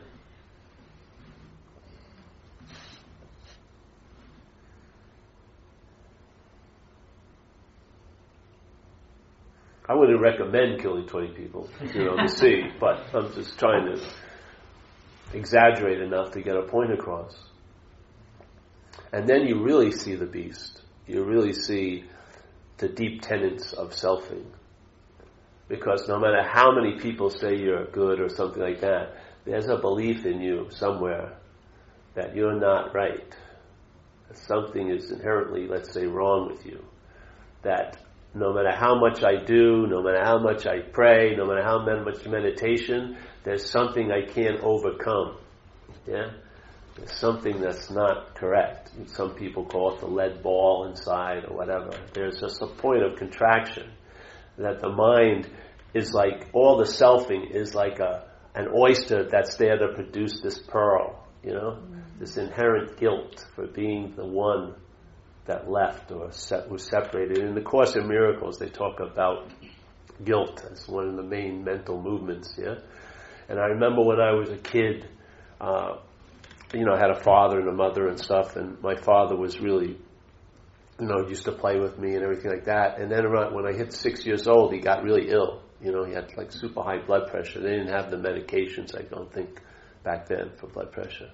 I 9.90 9.94
wouldn't 9.94 10.22
recommend 10.22 10.82
killing 10.82 11.06
20 11.08 11.34
people, 11.34 11.70
you 11.94 12.06
know, 12.06 12.18
to 12.18 12.28
see, 12.28 12.64
but 12.80 13.06
I'm 13.14 13.34
just 13.34 13.58
trying 13.58 13.86
to 13.86 14.02
exaggerate 15.34 16.02
enough 16.02 16.32
to 16.32 16.42
get 16.42 16.56
a 16.56 16.64
point 16.64 16.92
across. 16.92 17.36
And 19.14 19.28
then 19.28 19.48
you 19.48 19.64
really 19.64 19.92
see 19.92 20.16
the 20.16 20.26
beast. 20.26 20.82
You 21.06 21.24
really 21.24 21.54
see 21.54 22.06
the 22.78 22.90
deep 22.90 23.22
tenets 23.22 23.74
of 23.74 23.92
selfing. 23.92 24.46
Because 25.70 26.08
no 26.08 26.20
matter 26.20 26.44
how 26.44 26.72
many 26.72 27.00
people 27.00 27.30
say 27.30 27.56
you're 27.56 27.86
good 27.86 28.20
or 28.20 28.30
something 28.30 28.62
like 28.62 28.82
that, 28.82 29.16
there's 29.46 29.68
a 29.68 29.78
belief 29.78 30.26
in 30.26 30.42
you 30.42 30.68
somewhere 30.72 31.38
that 32.16 32.36
you're 32.36 32.60
not 32.60 32.94
right. 32.94 33.34
Something 34.34 34.90
is 34.90 35.12
inherently, 35.12 35.68
let's 35.68 35.94
say, 35.94 36.06
wrong 36.06 36.50
with 36.52 36.66
you. 36.66 36.84
That 37.64 37.98
no 38.34 38.54
matter 38.54 38.72
how 38.72 39.00
much 39.00 39.24
I 39.24 39.44
do, 39.44 39.88
no 39.88 40.02
matter 40.02 40.24
how 40.24 40.40
much 40.40 40.66
I 40.66 40.80
pray, 40.80 41.36
no 41.36 41.46
matter 41.46 41.64
how 41.64 41.84
much 42.04 42.26
meditation, 42.26 43.18
there's 43.44 43.70
something 43.70 44.12
I 44.12 44.26
can't 44.32 44.60
overcome. 44.62 45.38
Yeah? 46.06 46.32
There's 46.96 47.14
something 47.14 47.62
that's 47.62 47.90
not 47.92 48.36
correct. 48.36 48.92
Some 49.06 49.36
people 49.36 49.66
call 49.66 49.96
it 49.96 50.00
the 50.00 50.08
lead 50.08 50.42
ball 50.42 50.86
inside 50.90 51.46
or 51.46 51.56
whatever. 51.56 51.92
There's 52.14 52.40
just 52.40 52.62
a 52.62 52.68
point 52.68 53.04
of 53.04 53.18
contraction 53.18 53.92
that 54.58 54.82
the 54.82 54.90
mind 54.90 55.50
is 55.94 56.12
like, 56.14 56.48
all 56.54 56.78
the 56.78 56.86
selfing 56.86 57.52
is 57.52 57.76
like 57.76 58.00
a, 58.00 58.26
an 58.56 58.68
oyster 58.76 59.28
that's 59.30 59.56
there 59.58 59.78
to 59.78 59.94
produce 59.94 60.42
this 60.42 60.60
pearl, 60.60 61.28
you 61.44 61.54
know? 61.54 61.80
Mm-hmm. 61.80 62.20
This 62.20 62.38
inherent 62.38 62.98
guilt 62.98 63.46
for 63.56 63.68
being 63.68 64.14
the 64.16 64.26
one 64.26 64.74
that 65.48 65.70
left 65.70 66.12
or 66.12 66.32
set, 66.32 66.70
was 66.70 66.84
separated. 66.84 67.40
In 67.40 67.56
the 67.56 67.62
Course 67.62 67.96
in 67.96 68.08
Miracles, 68.08 68.60
they 68.60 68.70
talk 68.70 69.00
about 69.00 69.50
guilt 70.24 70.64
as 70.72 70.88
one 70.88 71.08
of 71.08 71.16
the 71.16 71.24
main 71.24 71.64
mental 71.64 72.02
movements. 72.02 72.54
Yeah, 72.58 72.76
and 73.50 73.60
I 73.60 73.68
remember 73.68 74.04
when 74.04 74.20
I 74.20 74.34
was 74.34 74.50
a 74.50 74.58
kid, 74.58 75.08
uh, 75.60 75.98
you 76.74 76.86
know, 76.86 76.94
I 76.94 77.00
had 77.00 77.12
a 77.12 77.20
father 77.20 77.60
and 77.60 77.70
a 77.70 77.74
mother 77.74 78.08
and 78.08 78.20
stuff, 78.20 78.56
and 78.56 78.82
my 78.82 78.96
father 78.96 79.36
was 79.36 79.60
really, 79.60 79.98
you 81.00 81.08
know, 81.08 81.28
used 81.28 81.46
to 81.46 81.54
play 81.54 81.80
with 81.80 81.98
me 81.98 82.14
and 82.14 82.24
everything 82.24 82.52
like 82.52 82.66
that. 82.66 83.00
And 83.00 83.12
then 83.12 83.26
around 83.26 83.56
when 83.56 83.66
I 83.66 83.76
hit 83.76 83.94
six 83.94 84.26
years 84.26 84.48
old, 84.48 84.74
he 84.74 84.80
got 84.80 85.04
really 85.04 85.30
ill. 85.30 85.62
You 85.82 85.92
know, 85.92 86.04
he 86.04 86.14
had 86.14 86.36
like 86.36 86.52
super 86.52 86.82
high 86.82 87.06
blood 87.06 87.30
pressure. 87.30 87.62
They 87.62 87.70
didn't 87.70 87.90
have 87.90 88.10
the 88.10 88.18
medications, 88.18 88.98
I 88.98 89.04
don't 89.04 89.32
think, 89.32 89.62
back 90.04 90.28
then 90.28 90.52
for 90.58 90.68
blood 90.68 90.92
pressure. 90.92 91.30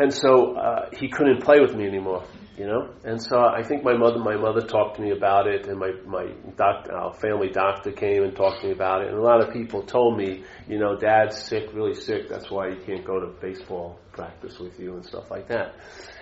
And 0.00 0.12
so 0.12 0.56
uh, 0.56 0.88
he 0.98 1.08
couldn't 1.08 1.42
play 1.42 1.60
with 1.60 1.74
me 1.74 1.86
anymore 1.86 2.24
you 2.60 2.66
know. 2.66 2.90
And 3.04 3.22
so 3.22 3.38
I 3.40 3.62
think 3.62 3.84
my 3.84 3.96
mother, 3.96 4.18
my 4.18 4.36
mother 4.36 4.60
talked 4.60 4.96
to 4.96 5.02
me 5.02 5.12
about 5.12 5.46
it, 5.46 5.66
and 5.66 5.78
my 5.78 5.92
my 6.04 6.26
doctor, 6.56 6.94
our 6.94 7.14
family 7.14 7.48
doctor 7.48 7.90
came 7.90 8.22
and 8.22 8.36
talked 8.36 8.60
to 8.60 8.66
me 8.66 8.72
about 8.72 9.00
it. 9.00 9.08
And 9.08 9.16
a 9.16 9.22
lot 9.22 9.40
of 9.40 9.50
people 9.50 9.82
told 9.82 10.18
me, 10.18 10.44
you 10.68 10.78
know, 10.78 10.94
Dad's 10.94 11.42
sick, 11.42 11.70
really 11.72 11.94
sick. 11.94 12.28
That's 12.28 12.50
why 12.50 12.70
he 12.70 12.76
can't 12.84 13.02
go 13.02 13.18
to 13.18 13.28
baseball 13.40 13.98
practice 14.12 14.58
with 14.58 14.78
you 14.78 14.92
and 14.92 15.04
stuff 15.06 15.30
like 15.30 15.48
that. 15.48 15.74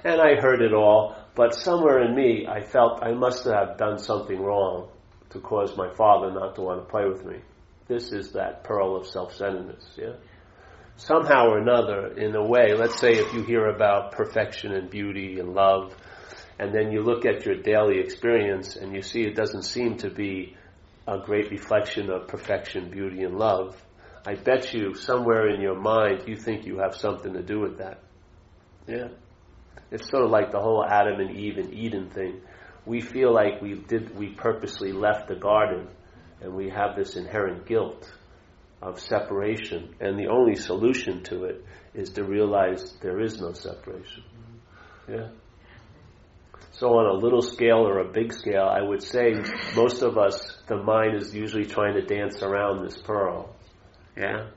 And 0.05 0.21
I 0.21 0.41
heard 0.41 0.63
it 0.63 0.73
all, 0.73 1.17
but 1.35 1.57
somewhere 1.57 2.05
in 2.05 2.15
me, 2.15 2.47
I 2.47 2.61
felt 2.61 3.03
I 3.03 3.11
must 3.15 3.45
have 3.45 3.77
done 3.77 3.99
something 3.99 4.41
wrong 4.41 4.91
to 5.31 5.41
cause 5.41 5.77
my 5.77 5.93
father 5.97 6.31
not 6.31 6.55
to 6.55 6.61
want 6.61 6.85
to 6.85 6.89
play 6.89 7.05
with 7.05 7.25
me. 7.25 7.39
This 7.89 8.13
is 8.13 8.31
that 8.33 8.63
pearl 8.63 8.95
of 8.95 9.09
self-centeredness, 9.09 9.97
yeah 9.97 10.13
somehow 10.99 11.47
or 11.47 11.59
another, 11.59 12.09
in 12.19 12.35
a 12.35 12.45
way, 12.45 12.75
let's 12.75 13.01
say 13.01 13.13
if 13.13 13.33
you 13.33 13.43
hear 13.43 13.67
about 13.69 14.13
perfection 14.13 14.73
and 14.73 14.91
beauty 14.91 15.41
and 15.41 15.55
love, 15.55 15.95
and 16.59 16.75
then 16.75 16.93
you 16.93 17.03
look 17.03 17.25
at 17.25 17.47
your 17.47 17.57
daily 17.63 18.01
experience 18.01 18.77
and 18.77 18.95
you 18.95 19.01
see 19.01 19.23
it 19.23 19.37
doesn't 19.37 19.63
seem 19.63 19.97
to 19.99 20.11
be 20.11 20.57
a 21.07 21.19
great 21.19 21.51
reflection 21.51 22.11
of 22.11 22.29
perfection, 22.29 22.91
beauty, 22.91 23.23
and 23.23 23.39
love, 23.39 23.81
I 24.27 24.35
bet 24.35 24.75
you 24.75 24.95
somewhere 24.95 25.49
in 25.49 25.61
your 25.61 25.79
mind 25.79 26.25
you 26.27 26.37
think 26.37 26.67
you 26.67 26.81
have 26.81 26.95
something 26.95 27.33
to 27.33 27.43
do 27.43 27.61
with 27.61 27.79
that. 27.79 28.01
Yeah. 28.87 29.09
It's 29.91 30.11
sort 30.11 30.25
of 30.25 30.31
like 30.31 30.51
the 30.51 30.61
whole 30.61 30.85
Adam 30.85 31.21
and 31.21 31.35
Eve 31.35 31.57
and 31.57 31.73
Eden 31.73 32.11
thing. 32.11 32.43
We 32.85 33.01
feel 33.01 33.33
like 33.33 33.63
we 33.63 33.75
did 33.75 34.15
we 34.19 34.31
purposely 34.31 34.93
left 34.93 35.29
the 35.29 35.37
garden 35.37 35.89
and 36.43 36.55
we 36.55 36.69
have 36.69 36.97
this 36.97 37.17
inherent 37.17 37.67
guilt 37.67 38.13
of 38.81 39.01
separation 39.01 39.95
and 40.01 40.19
the 40.19 40.29
only 40.29 40.55
solution 40.55 41.23
to 41.25 41.45
it 41.45 41.65
is 41.95 42.11
to 42.11 42.25
realize 42.25 42.95
there 43.01 43.21
is 43.21 43.41
no 43.41 43.53
separation. 43.53 44.23
Yeah. 45.09 45.29
So 46.73 46.91
on 46.91 47.07
a 47.07 47.19
little 47.19 47.43
scale 47.43 47.87
or 47.87 47.99
a 47.99 48.13
big 48.13 48.33
scale, 48.33 48.69
I 48.71 48.83
would 48.83 49.03
say 49.03 49.35
most 49.75 50.03
of 50.03 50.17
us, 50.17 50.63
the 50.69 50.77
mind 50.77 51.17
is 51.17 51.35
usually 51.35 51.67
trying 51.67 51.95
to 51.95 52.03
dance 52.03 52.43
around 52.43 52.85
this 52.85 52.97
pearl. 52.97 53.57
Yeah? 54.17 54.51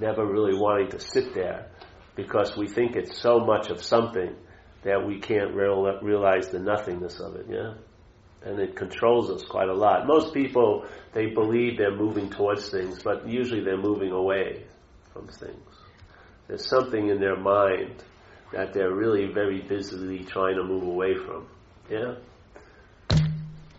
Never 0.00 0.24
really 0.24 0.58
wanting 0.58 0.88
to 0.90 1.00
sit 1.00 1.34
there 1.34 1.70
because 2.16 2.56
we 2.56 2.66
think 2.66 2.96
it's 2.96 3.20
so 3.20 3.40
much 3.40 3.70
of 3.70 3.82
something 3.82 4.34
that 4.84 5.06
we 5.06 5.20
can't 5.20 5.54
real, 5.54 5.98
realize 6.02 6.48
the 6.48 6.58
nothingness 6.58 7.20
of 7.20 7.36
it, 7.36 7.46
yeah? 7.48 7.74
And 8.44 8.58
it 8.58 8.74
controls 8.74 9.30
us 9.30 9.44
quite 9.44 9.68
a 9.68 9.74
lot. 9.74 10.06
Most 10.06 10.34
people, 10.34 10.84
they 11.12 11.26
believe 11.26 11.78
they're 11.78 11.96
moving 11.96 12.28
towards 12.28 12.70
things, 12.70 13.02
but 13.02 13.28
usually 13.28 13.62
they're 13.62 13.76
moving 13.80 14.10
away 14.10 14.64
from 15.12 15.28
things. 15.28 15.62
There's 16.48 16.66
something 16.66 17.08
in 17.08 17.20
their 17.20 17.36
mind 17.36 18.02
that 18.52 18.72
they're 18.72 18.94
really 18.94 19.32
very 19.32 19.62
busily 19.62 20.24
trying 20.24 20.56
to 20.56 20.64
move 20.64 20.82
away 20.82 21.14
from, 21.24 21.46
yeah? 21.88 22.14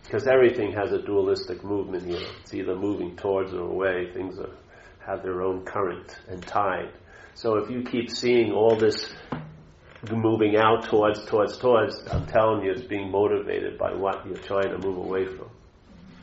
Because 0.02 0.26
everything 0.26 0.72
has 0.72 0.92
a 0.92 1.02
dualistic 1.02 1.64
movement 1.64 2.04
here. 2.04 2.26
It's 2.40 2.54
either 2.54 2.74
moving 2.74 3.16
towards 3.16 3.52
or 3.52 3.62
away. 3.62 4.10
Things 4.12 4.38
are, 4.38 4.54
have 5.06 5.22
their 5.22 5.42
own 5.42 5.64
current 5.64 6.16
and 6.28 6.42
tide. 6.42 6.92
So 7.34 7.56
if 7.56 7.70
you 7.70 7.82
keep 7.82 8.10
seeing 8.10 8.52
all 8.52 8.76
this 8.76 9.12
moving 10.12 10.56
out 10.56 10.84
towards, 10.88 11.24
towards, 11.26 11.56
towards, 11.58 12.02
I'm 12.10 12.26
telling 12.26 12.64
you, 12.64 12.72
it's 12.72 12.82
being 12.82 13.10
motivated 13.10 13.78
by 13.78 13.92
what 13.92 14.26
you're 14.26 14.36
trying 14.36 14.70
to 14.70 14.78
move 14.78 14.98
away 14.98 15.26
from. 15.26 15.50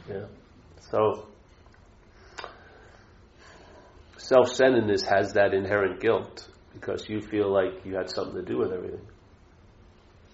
Yeah. 0.09 0.25
So 0.91 1.27
self-centeredness 4.17 5.03
has 5.03 5.33
that 5.33 5.53
inherent 5.53 5.99
guilt 5.99 6.47
because 6.73 7.07
you 7.09 7.21
feel 7.21 7.51
like 7.51 7.85
you 7.85 7.95
had 7.95 8.09
something 8.09 8.35
to 8.35 8.41
do 8.43 8.57
with 8.57 8.71
everything. 8.71 9.07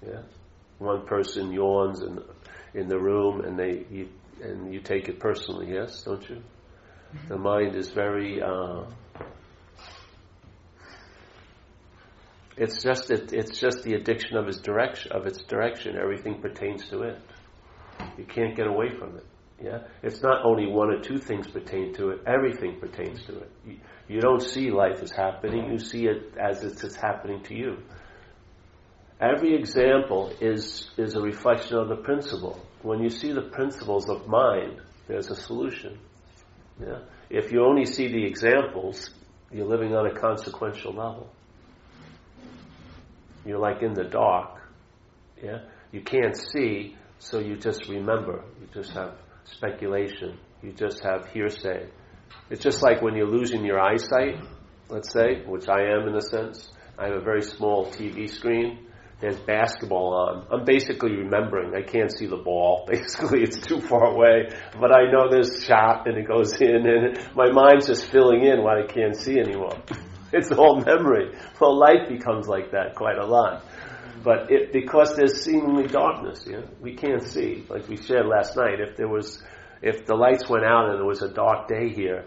Yeah. 0.06 0.22
One 0.80 1.06
person 1.06 1.52
yawns 1.52 2.02
in 2.02 2.20
in 2.76 2.88
the 2.88 3.00
room, 3.00 3.41
and 3.41 3.58
they 3.58 3.86
you, 3.89 4.10
and 4.41 4.72
you 4.72 4.80
take 4.80 5.10
it 5.10 5.20
personally. 5.20 5.74
Yes, 5.74 6.04
don't 6.04 6.28
you? 6.30 6.43
The 7.28 7.38
mind 7.38 7.76
is 7.76 7.89
very. 7.89 8.41
Uh, 8.41 8.84
It's 12.58 12.82
just 12.82 13.12
it, 13.12 13.34
it's 13.34 13.60
just 13.60 13.84
the 13.84 13.93
addiction 13.93 14.36
of 14.36 14.47
its 14.47 14.58
direction 14.58 15.12
of 15.12 15.28
its 15.28 15.43
direction. 15.43 15.95
Everything 15.95 16.41
pertains 16.41 16.88
to 16.89 17.03
it. 17.03 17.20
You 18.18 18.26
can't 18.26 18.55
get 18.55 18.68
away 18.68 18.89
from 18.97 19.18
it. 19.18 19.26
Yeah, 19.62 19.80
it's 20.03 20.22
not 20.22 20.45
only 20.45 20.68
one 20.68 20.89
or 20.89 21.01
two 21.01 21.18
things 21.18 21.47
pertain 21.47 21.93
to 21.95 22.10
it. 22.10 22.22
Everything 22.28 22.80
pertains 22.80 23.24
to 23.26 23.39
it. 23.39 23.51
You, 23.66 23.78
you 24.08 24.22
don't 24.22 24.41
see 24.41 24.70
life 24.70 25.01
as 25.01 25.12
happening. 25.12 25.72
You 25.72 25.80
see 25.80 26.05
it 26.05 26.36
as 26.38 26.64
it's, 26.64 26.84
it's 26.84 26.95
happening 26.95 27.43
to 27.43 27.55
you. 27.55 27.78
Every 29.20 29.55
example 29.55 30.32
is 30.41 30.89
is 30.97 31.16
a 31.16 31.22
reflection 31.22 31.78
of 31.78 31.89
the 31.89 31.95
principle. 31.95 32.60
When 32.82 33.01
you 33.01 33.10
see 33.10 33.34
the 33.34 33.41
principles 33.41 34.10
of 34.10 34.28
mind, 34.28 34.80
there's 35.08 35.30
a 35.30 35.36
solution. 35.36 35.97
Yeah. 36.80 36.99
If 37.30 37.51
you 37.51 37.66
only 37.66 37.86
see 37.86 38.08
the 38.08 38.26
examples, 38.26 39.10
you're 39.51 39.68
living 39.68 39.95
on 39.95 40.05
a 40.05 40.14
consequential 40.14 40.93
level. 40.93 41.32
You're 43.48 43.60
like 43.60 43.82
in 43.82 43.93
the 43.93 44.04
dark. 44.04 44.60
Yeah? 45.41 45.60
You 45.91 46.02
can't 46.02 46.36
see, 46.36 46.95
so 47.20 47.39
you 47.39 47.56
just 47.56 47.88
remember. 47.88 48.43
You 48.60 48.68
just 48.74 48.91
have 48.91 49.16
speculation. 49.45 50.38
You 50.62 50.74
just 50.74 51.02
have 51.04 51.28
hearsay. 51.28 51.88
It's 52.50 52.62
just 52.62 52.84
like 52.84 53.02
when 53.02 53.16
you're 53.16 53.30
losing 53.30 53.64
your 53.64 53.80
eyesight, 53.80 54.43
let's 54.89 55.14
say, 55.14 55.43
which 55.45 55.70
I 55.70 55.82
am 55.82 56.08
in 56.10 56.16
a 56.16 56.22
sense. 56.22 56.70
I 56.98 57.06
have 57.06 57.16
a 57.16 57.22
very 57.22 57.41
small 57.41 57.86
TV 57.88 58.30
screen. 58.30 58.86
There's 59.20 59.39
basketball 59.39 60.14
on. 60.14 60.48
I'm 60.52 60.66
basically 60.66 61.16
remembering. 61.16 61.74
I 61.76 61.82
can't 61.82 62.12
see 62.12 62.28
the 62.28 62.38
ball. 62.38 62.86
Basically, 62.91 63.41
it's 63.41 63.58
too 63.58 63.82
far 63.82 64.06
away. 64.06 64.50
But 64.80 64.91
I 64.95 65.12
know 65.12 65.28
there's 65.30 65.64
shot 65.64 66.08
and 66.08 66.18
it 66.18 66.28
goes 66.28 66.54
in 66.62 66.86
and 66.86 67.36
my 67.36 67.50
mind's 67.52 67.88
just 67.88 68.12
filling 68.12 68.43
in 68.43 68.62
what 68.62 68.78
I 68.78 68.86
can't 68.86 69.16
see 69.16 69.39
anymore. 69.39 69.76
It's 70.34 70.52
all 70.52 70.82
memory. 70.82 71.34
Well, 71.60 71.80
life 71.80 72.10
becomes 72.10 72.48
like 72.48 72.72
that 72.72 72.96
quite 72.96 73.18
a 73.18 73.26
lot. 73.26 73.64
But 74.24 74.52
it, 74.52 74.74
because 74.74 75.16
there's 75.16 75.42
seemingly 75.42 75.88
darkness, 75.88 76.46
yeah, 76.50 76.62
we 76.82 76.96
can't 76.96 77.24
see. 77.24 77.66
Like 77.70 77.88
we 77.88 77.98
shared 77.98 78.26
last 78.26 78.58
night, 78.58 78.80
if 78.80 78.98
there 78.98 79.08
was, 79.08 79.42
if 79.82 80.06
the 80.06 80.16
lights 80.16 80.50
went 80.50 80.66
out 80.66 80.90
and 80.90 81.00
it 81.00 81.06
was 81.06 81.22
a 81.22 81.30
dark 81.30 81.68
day 81.68 81.94
here, 81.94 82.26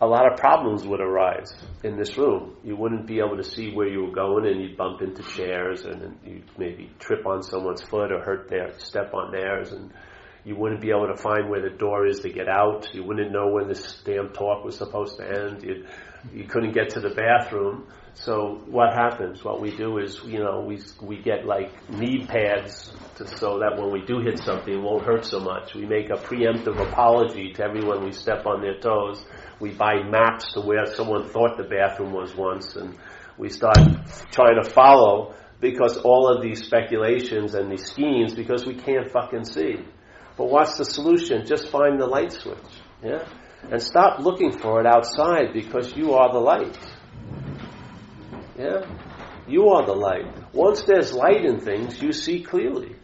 a 0.00 0.06
lot 0.06 0.30
of 0.30 0.38
problems 0.38 0.86
would 0.86 1.00
arise 1.00 1.52
in 1.82 1.96
this 1.96 2.16
room. 2.16 2.56
You 2.62 2.76
wouldn't 2.76 3.06
be 3.06 3.18
able 3.18 3.36
to 3.36 3.42
see 3.42 3.72
where 3.74 3.88
you 3.88 4.04
were 4.04 4.12
going, 4.12 4.46
and 4.46 4.62
you'd 4.62 4.76
bump 4.76 5.02
into 5.02 5.22
chairs, 5.22 5.84
and 5.84 6.16
you'd 6.24 6.44
maybe 6.56 6.90
trip 7.00 7.26
on 7.26 7.42
someone's 7.42 7.82
foot 7.82 8.12
or 8.12 8.20
hurt 8.20 8.48
their 8.48 8.78
step 8.78 9.12
on 9.12 9.32
theirs, 9.32 9.72
and 9.72 9.92
you 10.44 10.54
wouldn't 10.54 10.80
be 10.80 10.90
able 10.90 11.08
to 11.08 11.16
find 11.16 11.50
where 11.50 11.60
the 11.60 11.76
door 11.76 12.06
is 12.06 12.20
to 12.20 12.30
get 12.30 12.48
out. 12.48 12.88
You 12.94 13.02
wouldn't 13.02 13.32
know 13.32 13.48
when 13.48 13.66
this 13.66 14.00
damn 14.04 14.28
talk 14.28 14.64
was 14.64 14.78
supposed 14.78 15.18
to 15.18 15.24
end. 15.28 15.64
You'd, 15.64 15.88
you 16.32 16.44
couldn't 16.44 16.72
get 16.72 16.90
to 16.90 17.00
the 17.00 17.10
bathroom. 17.10 17.86
So 18.14 18.62
what 18.66 18.92
happens? 18.94 19.44
What 19.44 19.60
we 19.60 19.76
do 19.76 19.98
is, 19.98 20.20
you 20.24 20.40
know, 20.40 20.60
we 20.60 20.80
we 21.00 21.22
get 21.22 21.46
like 21.46 21.88
knee 21.88 22.26
pads 22.26 22.92
to, 23.16 23.26
so 23.26 23.60
that 23.60 23.80
when 23.80 23.92
we 23.92 24.04
do 24.04 24.18
hit 24.20 24.38
something, 24.38 24.74
it 24.74 24.82
won't 24.82 25.04
hurt 25.04 25.24
so 25.24 25.38
much. 25.38 25.74
We 25.74 25.86
make 25.86 26.10
a 26.10 26.14
preemptive 26.14 26.80
apology 26.80 27.52
to 27.52 27.64
everyone 27.64 28.04
we 28.04 28.12
step 28.12 28.44
on 28.44 28.60
their 28.60 28.80
toes. 28.80 29.24
We 29.60 29.70
buy 29.70 30.02
maps 30.02 30.52
to 30.54 30.60
where 30.60 30.86
someone 30.86 31.28
thought 31.28 31.56
the 31.56 31.64
bathroom 31.64 32.12
was 32.12 32.34
once, 32.34 32.74
and 32.74 32.98
we 33.36 33.50
start 33.50 33.78
trying 34.32 34.60
to 34.60 34.68
follow 34.68 35.34
because 35.60 35.96
all 35.98 36.28
of 36.28 36.42
these 36.42 36.64
speculations 36.64 37.54
and 37.54 37.70
these 37.70 37.86
schemes 37.86 38.34
because 38.34 38.66
we 38.66 38.74
can't 38.74 39.10
fucking 39.10 39.44
see. 39.44 39.76
But 40.36 40.50
what's 40.50 40.76
the 40.76 40.84
solution? 40.84 41.46
Just 41.46 41.68
find 41.68 42.00
the 42.00 42.06
light 42.06 42.32
switch. 42.32 42.58
Yeah. 43.02 43.28
And 43.70 43.82
stop 43.82 44.20
looking 44.20 44.52
for 44.52 44.80
it 44.80 44.86
outside 44.86 45.52
because 45.52 45.94
you 45.96 46.14
are 46.14 46.32
the 46.32 46.38
light. 46.38 46.78
Yeah? 48.58 48.86
You 49.46 49.68
are 49.70 49.86
the 49.86 49.94
light. 49.94 50.26
Once 50.52 50.82
there's 50.82 51.12
light 51.12 51.44
in 51.44 51.60
things, 51.60 52.00
you 52.02 52.12
see 52.12 52.42
clearly. 52.42 52.96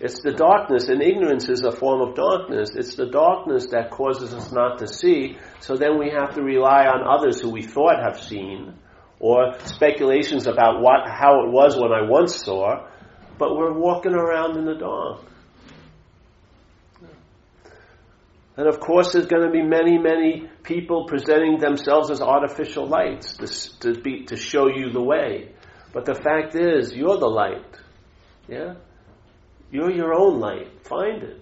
It's 0.00 0.20
the 0.20 0.32
darkness, 0.32 0.88
and 0.88 1.00
ignorance 1.00 1.48
is 1.48 1.62
a 1.62 1.70
form 1.70 2.00
of 2.00 2.16
darkness. 2.16 2.70
It's 2.74 2.96
the 2.96 3.06
darkness 3.06 3.68
that 3.70 3.90
causes 3.90 4.34
us 4.34 4.50
not 4.50 4.78
to 4.80 4.88
see, 4.88 5.38
so 5.60 5.76
then 5.76 5.96
we 5.96 6.10
have 6.10 6.34
to 6.34 6.42
rely 6.42 6.86
on 6.86 7.06
others 7.06 7.40
who 7.40 7.50
we 7.50 7.62
thought 7.62 8.02
have 8.02 8.20
seen, 8.20 8.74
or 9.20 9.56
speculations 9.64 10.48
about 10.48 10.80
what, 10.80 11.08
how 11.08 11.44
it 11.44 11.52
was 11.52 11.76
when 11.76 11.92
I 11.92 12.02
once 12.08 12.34
saw, 12.34 12.88
but 13.38 13.56
we're 13.56 13.72
walking 13.72 14.12
around 14.12 14.56
in 14.56 14.64
the 14.64 14.74
dark. 14.74 15.22
And 18.56 18.68
of 18.68 18.80
course, 18.80 19.12
there's 19.12 19.26
going 19.26 19.46
to 19.46 19.50
be 19.50 19.62
many, 19.62 19.96
many 19.98 20.48
people 20.62 21.06
presenting 21.06 21.58
themselves 21.58 22.10
as 22.10 22.20
artificial 22.20 22.86
lights 22.86 23.36
to, 23.38 23.78
to, 23.80 24.00
be, 24.00 24.24
to 24.24 24.36
show 24.36 24.68
you 24.68 24.90
the 24.90 25.02
way. 25.02 25.52
But 25.92 26.04
the 26.04 26.14
fact 26.14 26.54
is, 26.54 26.92
you're 26.92 27.18
the 27.18 27.26
light. 27.26 27.64
Yeah? 28.48 28.74
You're 29.70 29.90
your 29.90 30.12
own 30.12 30.38
light. 30.38 30.86
Find 30.86 31.22
it. 31.22 31.38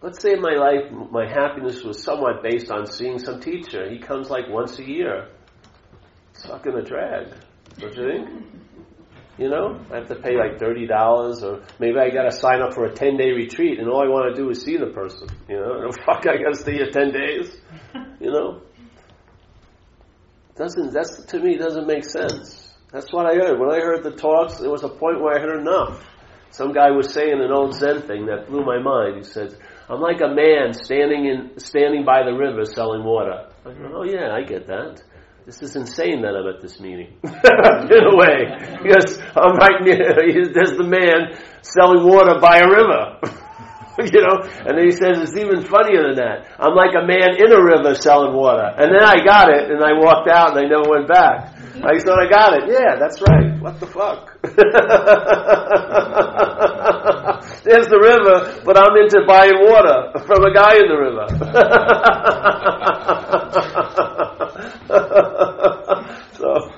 Let's 0.00 0.22
say 0.22 0.36
my 0.36 0.54
life, 0.54 0.90
my 1.10 1.28
happiness 1.28 1.82
was 1.82 2.02
somewhat 2.02 2.42
based 2.42 2.70
on 2.70 2.86
seeing 2.86 3.18
some 3.18 3.40
teacher. 3.40 3.90
He 3.90 3.98
comes 3.98 4.30
like 4.30 4.48
once 4.48 4.78
a 4.78 4.88
year. 4.88 5.28
Going 6.62 6.76
to 6.76 6.82
drag, 6.82 7.34
don't 7.78 7.96
you 7.96 8.06
think? 8.06 8.67
You 9.38 9.48
know, 9.48 9.80
I 9.92 9.98
have 9.98 10.08
to 10.08 10.16
pay 10.16 10.36
like 10.36 10.58
thirty 10.58 10.86
dollars, 10.86 11.44
or 11.44 11.62
maybe 11.78 11.96
I 11.98 12.10
got 12.10 12.24
to 12.24 12.32
sign 12.32 12.60
up 12.60 12.74
for 12.74 12.86
a 12.86 12.92
ten 12.92 13.16
day 13.16 13.30
retreat, 13.30 13.78
and 13.78 13.88
all 13.88 14.02
I 14.02 14.08
want 14.08 14.34
to 14.34 14.42
do 14.42 14.50
is 14.50 14.62
see 14.62 14.76
the 14.76 14.88
person. 14.88 15.28
You 15.48 15.56
know, 15.56 15.92
fuck, 16.04 16.26
I 16.26 16.42
got 16.42 16.54
to 16.54 16.58
stay 16.58 16.74
here 16.74 16.90
ten 16.90 17.12
days. 17.12 17.56
You 18.20 18.32
know, 18.32 18.62
doesn't 20.56 20.92
that's 20.92 21.24
to 21.26 21.38
me 21.38 21.56
doesn't 21.56 21.86
make 21.86 22.04
sense. 22.04 22.74
That's 22.90 23.12
what 23.12 23.26
I 23.26 23.34
heard 23.34 23.60
when 23.60 23.70
I 23.70 23.78
heard 23.78 24.02
the 24.02 24.10
talks. 24.10 24.58
There 24.58 24.70
was 24.70 24.82
a 24.82 24.88
point 24.88 25.20
where 25.20 25.36
I 25.36 25.40
heard 25.40 25.60
enough. 25.60 26.04
Some 26.50 26.72
guy 26.72 26.90
was 26.90 27.12
saying 27.14 27.40
an 27.40 27.52
old 27.52 27.74
Zen 27.74 28.02
thing 28.02 28.26
that 28.26 28.48
blew 28.48 28.64
my 28.64 28.80
mind. 28.80 29.18
He 29.18 29.22
said, 29.22 29.56
"I'm 29.88 30.00
like 30.00 30.20
a 30.20 30.34
man 30.34 30.72
standing 30.72 31.26
in 31.26 31.60
standing 31.60 32.04
by 32.04 32.24
the 32.24 32.32
river 32.32 32.64
selling 32.64 33.04
water." 33.04 33.46
I 33.64 33.72
go, 33.72 33.98
"Oh 33.98 34.02
yeah, 34.02 34.34
I 34.34 34.42
get 34.42 34.66
that." 34.66 35.00
This 35.48 35.62
is 35.62 35.76
insane 35.76 36.20
that 36.28 36.36
I'm 36.36 36.44
at 36.44 36.60
this 36.60 36.78
meeting. 36.78 37.16
in 37.24 38.04
a 38.04 38.12
way. 38.12 38.52
Because 38.84 39.16
I'm 39.32 39.56
right 39.56 39.80
near, 39.80 40.12
there's 40.52 40.76
the 40.76 40.84
man 40.84 41.40
selling 41.64 42.04
water 42.04 42.36
by 42.36 42.60
a 42.60 42.68
river. 42.68 43.16
you 44.12 44.20
know, 44.20 44.44
and 44.44 44.76
then 44.76 44.84
he 44.84 44.92
says 44.92 45.16
it's 45.24 45.40
even 45.40 45.64
funnier 45.64 46.04
than 46.12 46.20
that. 46.20 46.52
I'm 46.60 46.76
like 46.76 46.92
a 46.92 47.00
man 47.00 47.40
in 47.40 47.48
a 47.48 47.64
river 47.64 47.96
selling 47.96 48.36
water. 48.36 48.68
And 48.76 48.92
then 48.92 49.00
I 49.00 49.24
got 49.24 49.48
it, 49.48 49.72
and 49.72 49.80
I 49.80 49.96
walked 49.96 50.28
out, 50.28 50.52
and 50.52 50.60
I 50.60 50.68
never 50.68 50.84
went 50.84 51.08
back. 51.08 51.56
I 51.80 51.96
thought 51.96 52.20
I 52.20 52.28
got 52.28 52.52
it. 52.52 52.68
Yeah, 52.68 53.00
that's 53.00 53.24
right. 53.24 53.56
What 53.64 53.80
the 53.80 53.88
fuck? 53.88 54.36
There's 57.64 57.88
the 57.88 58.00
river, 58.04 58.60
but 58.68 58.76
I'm 58.76 58.92
into 59.00 59.24
buying 59.26 59.64
water 59.64 60.12
from 60.28 60.44
a 60.44 60.52
guy 60.52 60.76
in 60.76 60.92
the 60.92 60.98
river. 61.00 61.24
so 66.32 66.70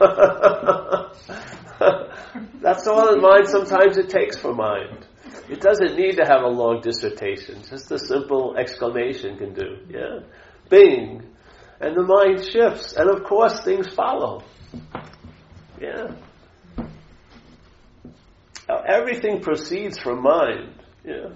that's 2.60 2.86
all 2.86 3.14
in 3.14 3.20
mind 3.20 3.48
sometimes 3.48 3.96
it 3.96 4.10
takes 4.10 4.36
for 4.36 4.54
mind. 4.54 5.06
It 5.48 5.60
doesn't 5.60 5.96
need 5.96 6.16
to 6.16 6.24
have 6.24 6.42
a 6.42 6.48
long 6.48 6.80
dissertation. 6.80 7.62
Just 7.68 7.90
a 7.90 7.98
simple 7.98 8.56
exclamation 8.56 9.36
can 9.38 9.54
do. 9.54 9.78
Yeah? 9.88 10.20
Bing. 10.68 11.22
And 11.80 11.96
the 11.96 12.02
mind 12.02 12.44
shifts. 12.44 12.92
And 12.92 13.10
of 13.10 13.24
course 13.24 13.60
things 13.60 13.88
follow. 13.88 14.42
Yeah. 15.80 16.14
Everything 18.68 19.40
proceeds 19.40 19.98
from 19.98 20.22
mind. 20.22 20.74
Yeah. 21.04 21.30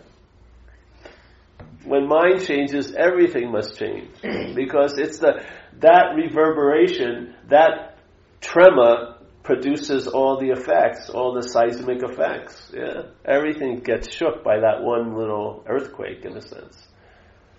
When 1.84 2.08
mind 2.08 2.46
changes, 2.46 2.94
everything 2.94 3.52
must 3.52 3.78
change. 3.78 4.10
Because 4.54 4.98
it's 4.98 5.18
the, 5.18 5.44
that 5.80 6.14
reverberation, 6.16 7.34
that 7.48 7.98
tremor 8.40 9.16
produces 9.42 10.06
all 10.06 10.40
the 10.40 10.50
effects, 10.50 11.10
all 11.10 11.34
the 11.34 11.46
seismic 11.46 12.02
effects. 12.02 12.72
Yeah. 12.74 13.02
Everything 13.24 13.80
gets 13.80 14.10
shook 14.10 14.42
by 14.42 14.60
that 14.60 14.82
one 14.82 15.14
little 15.14 15.62
earthquake 15.68 16.24
in 16.24 16.36
a 16.36 16.40
sense. 16.40 16.82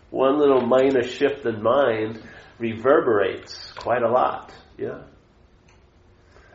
One 0.09 0.39
little 0.39 0.61
minor 0.61 1.03
shift 1.03 1.45
in 1.45 1.61
mind 1.61 2.21
reverberates 2.57 3.71
quite 3.73 4.01
a 4.01 4.09
lot. 4.09 4.51
Yeah. 4.77 5.03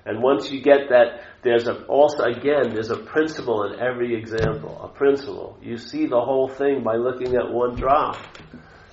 And 0.04 0.22
once 0.22 0.50
you 0.50 0.60
get 0.62 0.88
that, 0.90 1.20
there's 1.43 1.66
a, 1.68 1.84
also, 1.86 2.24
again, 2.24 2.74
there's 2.74 2.91
a 2.91 2.99
principle 2.99 3.64
in 3.64 3.80
every 3.80 4.14
example. 4.16 4.80
A 4.82 4.88
principle. 4.88 5.59
You 5.62 5.78
see 5.78 6.07
the 6.07 6.20
whole 6.20 6.49
thing 6.49 6.82
by 6.82 6.97
looking 6.97 7.34
at 7.34 7.51
one 7.51 7.76
drop. 7.76 8.16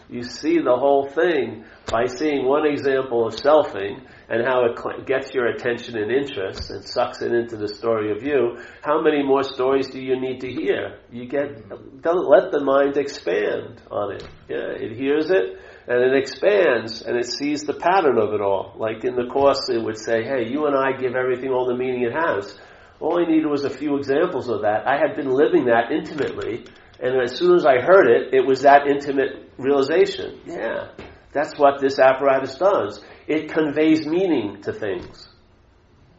You 0.09 0.23
see 0.23 0.59
the 0.59 0.75
whole 0.75 1.09
thing 1.09 1.65
by 1.91 2.05
seeing 2.05 2.45
one 2.45 2.65
example 2.65 3.27
of 3.27 3.33
selfing 3.33 3.99
and 4.29 4.45
how 4.45 4.65
it 4.65 5.05
gets 5.05 5.33
your 5.33 5.47
attention 5.47 5.97
and 5.97 6.09
interest 6.09 6.69
and 6.69 6.85
sucks 6.85 7.21
it 7.21 7.33
into 7.33 7.57
the 7.57 7.67
story 7.67 8.11
of 8.11 8.23
you. 8.23 8.57
How 8.81 9.01
many 9.01 9.21
more 9.23 9.43
stories 9.43 9.89
do 9.89 9.99
you 9.99 10.17
need 10.17 10.39
to 10.41 10.49
hear? 10.49 10.99
You 11.11 11.27
get, 11.27 11.67
don't 12.01 12.29
let 12.29 12.51
the 12.53 12.61
mind 12.63 12.95
expand 12.95 13.81
on 13.91 14.13
it. 14.13 14.27
Yeah, 14.47 14.71
it 14.79 14.95
hears 14.95 15.29
it 15.29 15.59
and 15.87 16.03
it 16.03 16.15
expands 16.17 17.01
and 17.01 17.15
it 17.17 17.25
sees 17.25 17.63
the 17.63 17.73
pattern 17.73 18.17
of 18.17 18.33
it 18.33 18.41
all. 18.41 18.73
Like 18.77 19.05
in 19.05 19.15
the 19.15 19.25
Course, 19.25 19.69
it 19.69 19.81
would 19.81 19.97
say, 19.97 20.23
hey, 20.23 20.47
you 20.49 20.65
and 20.67 20.75
I 20.75 20.99
give 20.99 21.15
everything 21.15 21.49
all 21.49 21.65
the 21.65 21.75
meaning 21.75 22.03
it 22.03 22.13
has. 22.13 22.59
All 22.99 23.19
I 23.21 23.25
needed 23.29 23.47
was 23.47 23.63
a 23.63 23.69
few 23.69 23.97
examples 23.97 24.49
of 24.49 24.61
that. 24.61 24.87
I 24.87 24.97
had 24.97 25.15
been 25.15 25.31
living 25.31 25.65
that 25.65 25.91
intimately, 25.91 26.65
and 26.99 27.21
as 27.21 27.37
soon 27.37 27.55
as 27.55 27.65
I 27.65 27.79
heard 27.79 28.09
it, 28.09 28.33
it 28.33 28.45
was 28.45 28.63
that 28.63 28.87
intimate 28.87 29.51
realization. 29.57 30.41
Yeah, 30.45 30.89
that's 31.31 31.57
what 31.57 31.79
this 31.79 31.99
apparatus 31.99 32.57
does. 32.57 33.03
It 33.27 33.49
conveys 33.51 34.05
meaning 34.05 34.61
to 34.63 34.73
things. 34.73 35.27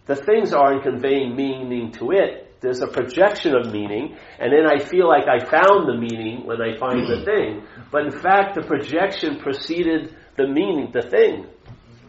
The 0.07 0.15
things 0.15 0.55
aren't 0.55 0.85
conveying 0.85 1.35
meaning 1.35 1.93
to 1.99 2.13
it, 2.13 2.49
there's 2.61 2.81
a 2.81 2.89
projection 2.89 3.55
of 3.55 3.73
meaning, 3.73 4.17
and 4.39 4.53
then 4.53 4.67
I 4.67 4.85
feel 4.85 5.09
like 5.09 5.25
I 5.29 5.45
found 5.45 5.89
the 5.89 5.97
meaning 5.97 6.45
when 6.45 6.61
I 6.61 6.77
find 6.77 7.07
the 7.07 7.25
thing. 7.25 7.63
But 7.91 8.07
in 8.07 8.13
fact, 8.13 8.55
the 8.55 8.63
projection 8.63 9.39
preceded 9.39 10.15
the 10.37 10.47
meaning, 10.47 10.91
the 10.93 11.03
thing. 11.03 11.47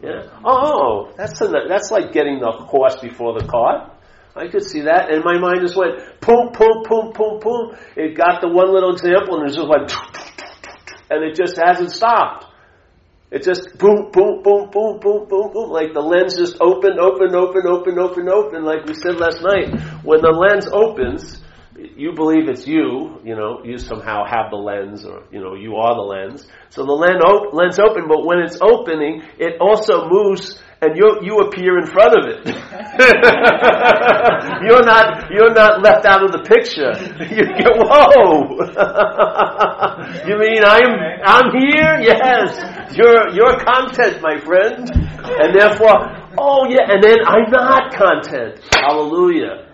Yeah. 0.02 0.28
Oh, 0.44 1.08
oh, 1.08 1.12
that's 1.16 1.40
a, 1.40 1.48
that's 1.68 1.90
like 1.90 2.12
getting 2.12 2.40
the 2.40 2.50
horse 2.50 2.96
before 3.00 3.38
the 3.38 3.46
cart. 3.46 3.92
I 4.36 4.48
could 4.48 4.64
see 4.64 4.82
that, 4.82 5.12
and 5.12 5.24
my 5.24 5.38
mind 5.38 5.60
just 5.60 5.76
went 5.76 5.98
boom, 6.20 6.52
boom, 6.56 6.84
boom, 6.88 7.12
boom, 7.12 7.40
boom. 7.40 7.76
It 7.96 8.16
got 8.16 8.40
the 8.40 8.48
one 8.48 8.72
little 8.72 8.92
example, 8.92 9.40
and 9.40 9.50
it 9.50 9.54
just 9.54 9.68
went, 9.68 9.92
and 11.10 11.24
it 11.24 11.34
just 11.34 11.58
hasn't 11.58 11.90
stopped. 11.90 12.46
It 13.30 13.44
just 13.44 13.76
boom, 13.78 14.10
boom, 14.10 14.42
boom, 14.42 14.70
boom, 14.70 14.98
boom, 15.00 15.28
boom, 15.28 15.52
boom. 15.52 15.70
Like 15.70 15.92
the 15.92 16.00
lens 16.00 16.36
just 16.36 16.56
opened, 16.60 16.98
open, 16.98 17.34
open, 17.34 17.62
open, 17.66 17.98
open, 17.98 18.28
open. 18.28 18.64
Like 18.64 18.86
we 18.86 18.94
said 18.94 19.18
last 19.20 19.42
night, 19.42 19.70
when 20.02 20.20
the 20.22 20.30
lens 20.32 20.66
opens, 20.72 21.42
you 21.96 22.12
believe 22.12 22.48
it's 22.48 22.66
you. 22.66 23.20
You 23.24 23.36
know, 23.36 23.62
you 23.64 23.78
somehow 23.78 24.24
have 24.24 24.50
the 24.50 24.56
lens, 24.56 25.04
or 25.04 25.22
you 25.30 25.40
know, 25.40 25.54
you 25.54 25.76
are 25.76 25.94
the 25.94 26.02
lens. 26.02 26.46
So 26.70 26.84
the 26.84 26.92
lens, 26.92 27.22
op- 27.24 27.52
lens 27.54 27.78
open, 27.78 28.08
but 28.08 28.24
when 28.24 28.40
it's 28.40 28.58
opening, 28.60 29.22
it 29.38 29.60
also 29.60 30.08
moves 30.08 30.60
and 30.82 30.96
you 30.96 31.20
you 31.22 31.36
appear 31.38 31.78
in 31.78 31.86
front 31.86 32.16
of 32.16 32.24
it. 32.26 32.44
you're 34.64 34.82
not 34.84 35.30
you're 35.30 35.52
not 35.52 35.82
left 35.82 36.06
out 36.06 36.24
of 36.24 36.32
the 36.32 36.42
picture. 36.48 36.90
You 37.30 37.44
get 37.46 37.70
whoa. 37.76 38.56
you 40.26 40.36
mean 40.38 40.64
I'm 40.64 40.98
I'm 41.24 41.50
here? 41.52 42.00
Yes, 42.00 42.56
you're 42.96 43.28
your 43.34 43.58
content, 43.60 44.20
my 44.22 44.38
friend, 44.40 44.90
and 44.90 45.54
therefore, 45.54 46.16
oh 46.38 46.66
yeah, 46.68 46.88
and 46.88 47.02
then 47.02 47.18
I'm 47.26 47.50
not 47.50 47.92
content. 47.94 48.60
Hallelujah. 48.74 49.66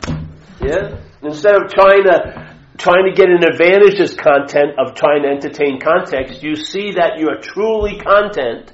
Yeah. 0.61 0.97
Instead 1.27 1.57
of 1.57 1.73
trying 1.73 2.05
to 2.05 2.55
trying 2.79 3.09
to 3.09 3.15
get 3.17 3.29
an 3.31 3.43
advantage 3.43 3.99
as 4.01 4.15
content 4.15 4.79
of 4.79 4.95
trying 4.95 5.23
to 5.23 5.29
entertain 5.29 5.81
context, 5.81 6.43
you 6.43 6.55
see 6.55 6.93
that 6.93 7.19
you're 7.19 7.41
truly 7.41 7.99
content 7.99 8.71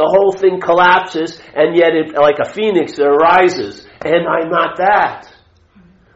the 0.00 0.06
whole 0.06 0.32
thing 0.32 0.60
collapses, 0.60 1.40
and 1.54 1.76
yet, 1.76 1.94
it, 1.94 2.14
like 2.14 2.38
a 2.38 2.50
phoenix, 2.50 2.98
it 2.98 3.06
arises. 3.06 3.86
And 4.04 4.26
I'm 4.26 4.48
not 4.48 4.78
that. 4.78 5.26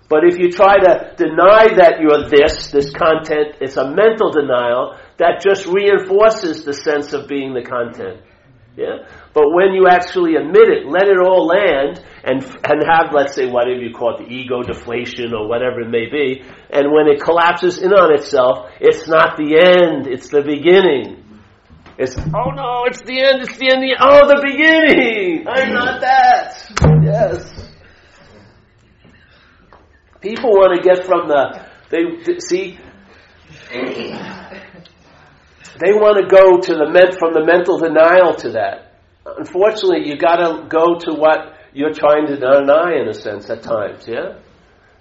But 0.09 0.25
if 0.25 0.39
you 0.39 0.53
try 0.53 0.79
to 0.79 1.13
deny 1.17 1.75
that 1.77 1.99
you're 2.01 2.29
this, 2.29 2.71
this 2.71 2.91
content, 2.93 3.57
it's 3.61 3.77
a 3.77 3.91
mental 3.91 4.31
denial 4.31 4.97
that 5.19 5.43
just 5.43 5.67
reinforces 5.67 6.65
the 6.65 6.73
sense 6.73 7.13
of 7.13 7.27
being 7.27 7.53
the 7.53 7.63
content. 7.63 8.21
Yeah? 8.77 9.07
But 9.33 9.53
when 9.53 9.73
you 9.73 9.87
actually 9.89 10.35
admit 10.35 10.69
it, 10.69 10.87
let 10.87 11.07
it 11.07 11.19
all 11.19 11.47
land, 11.47 12.03
and, 12.25 12.43
and 12.43 12.83
have, 12.91 13.13
let's 13.13 13.35
say, 13.35 13.47
whatever 13.47 13.81
you 13.81 13.95
call 13.95 14.17
it, 14.17 14.27
the 14.27 14.33
ego 14.35 14.63
deflation 14.63 15.33
or 15.33 15.49
whatever 15.49 15.83
it 15.83 15.91
may 15.91 16.11
be, 16.11 16.43
and 16.71 16.91
when 16.91 17.07
it 17.07 17.21
collapses 17.23 17.79
in 17.79 17.93
on 17.93 18.13
itself, 18.15 18.71
it's 18.81 19.07
not 19.07 19.37
the 19.37 19.55
end, 19.59 20.07
it's 20.09 20.29
the 20.29 20.43
beginning. 20.43 21.23
It's, 21.97 22.17
oh 22.19 22.51
no, 22.51 22.85
it's 22.87 23.03
the 23.03 23.21
end, 23.21 23.43
it's 23.43 23.57
the 23.57 23.71
end, 23.73 23.83
the, 23.83 23.97
oh, 24.01 24.27
the 24.27 24.43
beginning! 24.43 25.47
I'm 25.47 25.73
not 25.73 26.01
that! 26.01 26.67
Yes. 27.05 27.71
People 30.21 30.51
want 30.51 30.77
to 30.77 30.83
get 30.83 31.07
from 31.07 31.29
the, 31.29 31.65
they, 31.91 32.41
see, 32.41 32.81
they 35.81 35.93
want 35.93 36.19
to 36.23 36.27
go 36.27 36.61
to 36.61 36.73
the 36.75 36.91
ment, 36.91 37.19
from 37.19 37.33
the 37.35 37.45
mental 37.45 37.79
denial 37.79 38.35
to 38.35 38.53
that. 38.53 39.01
Unfortunately, 39.27 40.09
you 40.09 40.17
gotta 40.17 40.67
go 40.69 40.99
to 40.99 41.15
what 41.15 41.55
you're 41.73 41.93
trying 41.93 42.27
to 42.27 42.37
deny 42.37 43.01
in 43.01 43.09
a 43.09 43.15
sense 43.15 43.51
at 43.51 43.63
times, 43.63 44.05
yeah? 44.07 44.39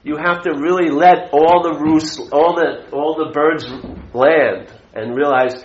You 0.03 0.17
have 0.17 0.43
to 0.43 0.51
really 0.51 0.89
let 0.89 1.29
all 1.31 1.63
the 1.63 1.79
roosts, 1.79 2.19
all 2.31 2.55
the, 2.55 2.89
all 2.91 3.15
the 3.15 3.31
birds 3.31 3.65
land 4.13 4.71
and 4.93 5.15
realize 5.15 5.63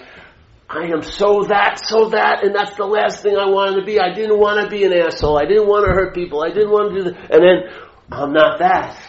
I 0.70 0.84
am 0.92 1.02
so 1.02 1.44
that, 1.48 1.80
so 1.82 2.10
that, 2.10 2.44
and 2.44 2.54
that's 2.54 2.76
the 2.76 2.84
last 2.84 3.22
thing 3.22 3.36
I 3.36 3.48
wanted 3.48 3.80
to 3.80 3.86
be. 3.86 3.98
I 3.98 4.12
didn't 4.12 4.38
want 4.38 4.60
to 4.62 4.68
be 4.68 4.84
an 4.84 4.92
asshole. 4.92 5.38
I 5.40 5.46
didn't 5.46 5.66
want 5.66 5.86
to 5.86 5.92
hurt 5.92 6.14
people. 6.14 6.44
I 6.44 6.48
didn't 6.48 6.70
want 6.70 6.92
to 6.92 6.98
do 6.98 7.04
that. 7.10 7.16
And 7.32 7.40
then, 7.40 7.72
I'm 8.12 8.32
not 8.34 8.58
that. 8.58 9.00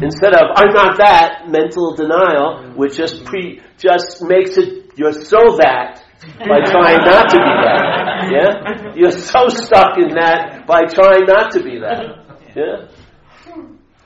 Instead 0.00 0.32
of, 0.32 0.48
I'm 0.56 0.72
not 0.72 0.96
that, 0.96 1.44
mental 1.48 1.94
denial, 1.94 2.72
which 2.74 2.96
just 2.96 3.22
pre, 3.26 3.60
just 3.76 4.22
makes 4.22 4.56
it, 4.56 4.83
you're 4.96 5.12
so 5.12 5.56
that, 5.58 6.04
by 6.38 6.60
trying 6.64 7.04
not 7.04 7.28
to 7.30 7.36
be 7.36 7.52
that. 7.64 8.30
Yeah? 8.30 8.94
You're 8.94 9.10
so 9.10 9.48
stuck 9.48 9.98
in 9.98 10.14
that 10.14 10.66
by 10.66 10.84
trying 10.84 11.26
not 11.26 11.50
to 11.52 11.62
be 11.62 11.78
that. 11.80 12.24
Yeah? 12.54 12.86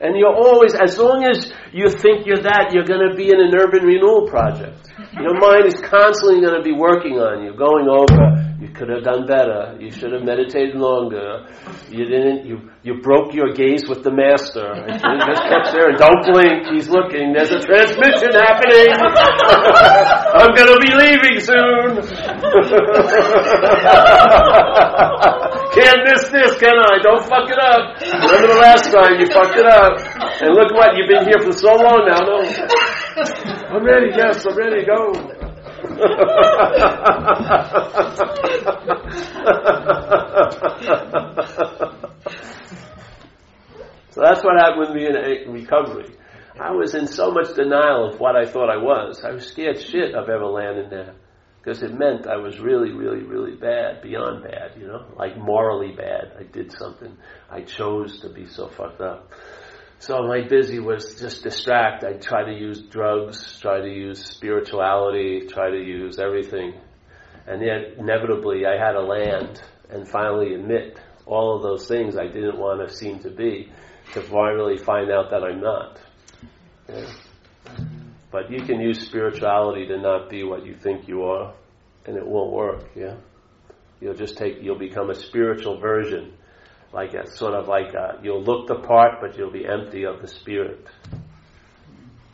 And 0.00 0.16
you're 0.16 0.34
always, 0.34 0.74
as 0.74 0.96
long 0.96 1.24
as 1.26 1.50
you 1.72 1.90
think 1.90 2.24
you're 2.24 2.42
that, 2.46 2.70
you're 2.70 2.86
going 2.86 3.02
to 3.10 3.16
be 3.16 3.30
in 3.30 3.40
an 3.42 3.50
urban 3.58 3.82
renewal 3.82 4.28
project. 4.28 4.88
Your 5.18 5.34
mind 5.42 5.66
is 5.66 5.74
constantly 5.82 6.40
going 6.40 6.54
to 6.54 6.62
be 6.62 6.70
working 6.70 7.18
on 7.18 7.42
you, 7.42 7.50
going 7.58 7.90
over. 7.90 8.38
You 8.62 8.68
could 8.70 8.88
have 8.90 9.02
done 9.02 9.26
better. 9.26 9.76
You 9.78 9.90
should 9.90 10.12
have 10.12 10.22
meditated 10.22 10.74
longer. 10.74 11.46
You 11.90 12.04
didn't. 12.06 12.46
You 12.46 12.70
you 12.82 13.00
broke 13.02 13.32
your 13.32 13.54
gaze 13.54 13.88
with 13.88 14.02
the 14.02 14.10
master. 14.10 14.66
And 14.66 14.98
just 14.98 15.42
kept 15.46 15.70
there. 15.70 15.90
And 15.90 15.98
don't 15.98 16.26
blink. 16.26 16.66
He's 16.74 16.88
looking. 16.88 17.32
There's 17.34 17.50
a 17.54 17.60
transmission 17.62 18.34
happening. 18.34 18.98
I'm 20.42 20.54
going 20.58 20.74
to 20.74 20.80
be 20.82 20.90
leaving 20.94 21.38
soon. 21.38 22.02
Can't 25.78 26.02
miss 26.04 26.28
this, 26.30 26.58
can 26.58 26.74
I? 26.74 26.98
Don't 27.00 27.22
fuck 27.22 27.48
it 27.48 27.58
up. 27.58 28.00
Remember 28.02 28.48
the 28.48 28.58
last 28.60 28.90
time 28.90 29.20
you 29.20 29.26
fucked 29.30 29.56
it 29.56 29.64
up. 29.66 29.96
And 30.42 30.54
look 30.54 30.72
what, 30.74 30.96
you've 30.96 31.06
been 31.08 31.24
here 31.24 31.38
for 31.40 31.52
so 31.52 31.72
long 31.76 32.04
now. 32.04 32.24
No. 32.26 32.42
I'm 33.70 33.84
ready, 33.84 34.10
yes, 34.16 34.44
I'm 34.44 34.56
ready, 34.56 34.84
go. 34.84 35.12
so 44.10 44.20
that's 44.20 44.42
what 44.42 44.58
happened 44.58 44.80
with 44.80 44.90
me 44.90 45.06
in 45.06 45.14
recovery. 45.52 46.10
I 46.60 46.72
was 46.72 46.96
in 46.96 47.06
so 47.06 47.30
much 47.30 47.54
denial 47.54 48.08
of 48.12 48.18
what 48.18 48.34
I 48.34 48.46
thought 48.46 48.68
I 48.68 48.78
was. 48.78 49.22
I 49.24 49.30
was 49.30 49.46
scared 49.46 49.80
shit 49.80 50.16
of 50.16 50.28
ever 50.28 50.46
landing 50.46 50.90
there. 50.90 51.14
Because 51.58 51.82
it 51.82 51.92
meant 51.92 52.26
I 52.26 52.36
was 52.36 52.58
really, 52.58 52.92
really, 52.92 53.22
really 53.22 53.56
bad, 53.56 54.00
beyond 54.02 54.44
bad, 54.44 54.72
you 54.78 54.86
know? 54.86 55.06
Like 55.16 55.36
morally 55.36 55.92
bad. 55.92 56.32
I 56.38 56.44
did 56.44 56.72
something. 56.72 57.16
I 57.50 57.62
chose 57.62 58.20
to 58.20 58.30
be 58.30 58.46
so 58.46 58.68
fucked 58.68 59.00
up. 59.00 59.32
So 60.00 60.22
my 60.22 60.46
busy 60.46 60.78
was 60.78 61.16
just 61.20 61.42
distract. 61.42 62.04
I'd 62.04 62.22
try 62.22 62.44
to 62.44 62.52
use 62.52 62.82
drugs, 62.82 63.58
try 63.60 63.80
to 63.80 63.88
use 63.88 64.24
spirituality, 64.24 65.46
try 65.48 65.70
to 65.70 65.76
use 65.76 66.18
everything. 66.20 66.74
And 67.46 67.60
yet, 67.62 67.98
inevitably, 67.98 68.64
I 68.64 68.78
had 68.78 68.92
to 68.92 69.02
land 69.02 69.60
and 69.90 70.08
finally 70.08 70.54
admit 70.54 71.00
all 71.26 71.56
of 71.56 71.62
those 71.62 71.88
things 71.88 72.16
I 72.16 72.26
didn't 72.26 72.58
want 72.58 72.86
to 72.86 72.94
seem 72.94 73.18
to 73.20 73.30
be 73.30 73.72
to 74.14 74.22
finally 74.22 74.78
find 74.78 75.10
out 75.10 75.30
that 75.30 75.42
I'm 75.42 75.60
not. 75.60 75.98
Yeah. 76.88 77.12
But 78.30 78.50
you 78.50 78.62
can 78.62 78.80
use 78.80 79.06
spirituality 79.06 79.86
to 79.86 79.98
not 79.98 80.28
be 80.28 80.44
what 80.44 80.66
you 80.66 80.74
think 80.74 81.08
you 81.08 81.22
are, 81.24 81.54
and 82.04 82.16
it 82.16 82.26
won't 82.26 82.52
work, 82.52 82.84
yeah? 82.94 83.16
You'll 84.00 84.14
just 84.14 84.36
take, 84.36 84.62
you'll 84.62 84.78
become 84.78 85.10
a 85.10 85.14
spiritual 85.14 85.80
version. 85.80 86.34
Like 86.92 87.14
a 87.14 87.26
sort 87.30 87.54
of 87.54 87.68
like 87.68 87.94
a, 87.94 88.18
you'll 88.22 88.42
look 88.42 88.66
the 88.68 88.76
part, 88.76 89.20
but 89.20 89.36
you'll 89.36 89.52
be 89.52 89.66
empty 89.66 90.04
of 90.04 90.20
the 90.20 90.28
spirit. 90.28 90.86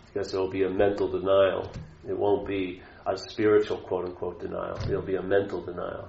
Because 0.06 0.32
it 0.32 0.36
will 0.36 0.50
be 0.50 0.62
a 0.62 0.70
mental 0.70 1.08
denial. 1.08 1.72
It 2.08 2.16
won't 2.16 2.46
be 2.46 2.82
a 3.06 3.16
spiritual 3.16 3.78
quote 3.78 4.06
unquote 4.06 4.40
denial. 4.40 4.78
It'll 4.88 5.02
be 5.02 5.16
a 5.16 5.22
mental 5.22 5.60
denial. 5.62 6.08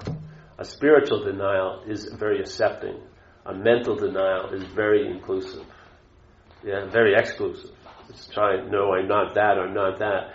A 0.58 0.66
spiritual 0.66 1.24
denial 1.24 1.84
is 1.88 2.06
very 2.14 2.40
accepting. 2.40 2.98
A 3.46 3.54
mental 3.54 3.96
denial 3.96 4.54
is 4.54 4.64
very 4.64 5.08
inclusive. 5.10 5.66
Yeah, 6.64 6.86
very 6.86 7.16
exclusive. 7.16 7.72
Trying, 8.32 8.70
no, 8.72 8.94
I'm 8.94 9.08
not 9.08 9.36
that, 9.36 9.58
I'm 9.58 9.74
not 9.74 10.00
that. 10.00 10.34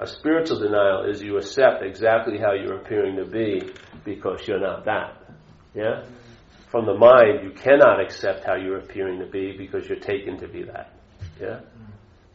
A 0.00 0.06
spiritual 0.06 0.60
denial 0.60 1.04
is 1.04 1.22
you 1.22 1.36
accept 1.36 1.82
exactly 1.82 2.38
how 2.38 2.52
you're 2.54 2.76
appearing 2.76 3.16
to 3.16 3.26
be 3.26 3.70
because 4.04 4.46
you're 4.48 4.60
not 4.60 4.86
that. 4.86 5.16
Yeah? 5.74 6.04
From 6.70 6.86
the 6.86 6.94
mind, 6.94 7.42
you 7.42 7.50
cannot 7.50 8.00
accept 8.00 8.44
how 8.44 8.54
you're 8.54 8.78
appearing 8.78 9.18
to 9.18 9.26
be 9.26 9.56
because 9.56 9.86
you're 9.88 9.98
taken 9.98 10.38
to 10.38 10.48
be 10.48 10.62
that. 10.62 10.92
Yeah? 11.40 11.60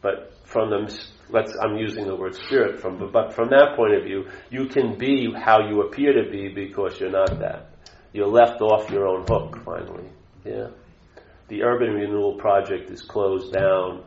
But 0.00 0.34
from 0.44 0.70
the, 0.70 0.96
let's, 1.30 1.56
I'm 1.60 1.76
using 1.76 2.06
the 2.06 2.14
word 2.14 2.36
spirit 2.36 2.80
from, 2.80 3.10
but 3.10 3.34
from 3.34 3.48
that 3.48 3.74
point 3.74 3.94
of 3.94 4.04
view, 4.04 4.28
you 4.50 4.66
can 4.66 4.96
be 4.96 5.32
how 5.32 5.68
you 5.68 5.82
appear 5.82 6.12
to 6.12 6.30
be 6.30 6.48
because 6.48 7.00
you're 7.00 7.10
not 7.10 7.40
that. 7.40 7.70
You're 8.12 8.28
left 8.28 8.60
off 8.60 8.90
your 8.90 9.08
own 9.08 9.24
hook, 9.28 9.58
finally. 9.64 10.08
Yeah? 10.44 10.68
The 11.48 11.62
urban 11.64 11.94
renewal 11.94 12.36
project 12.36 12.90
is 12.90 13.02
closed 13.02 13.52
down 13.52 14.04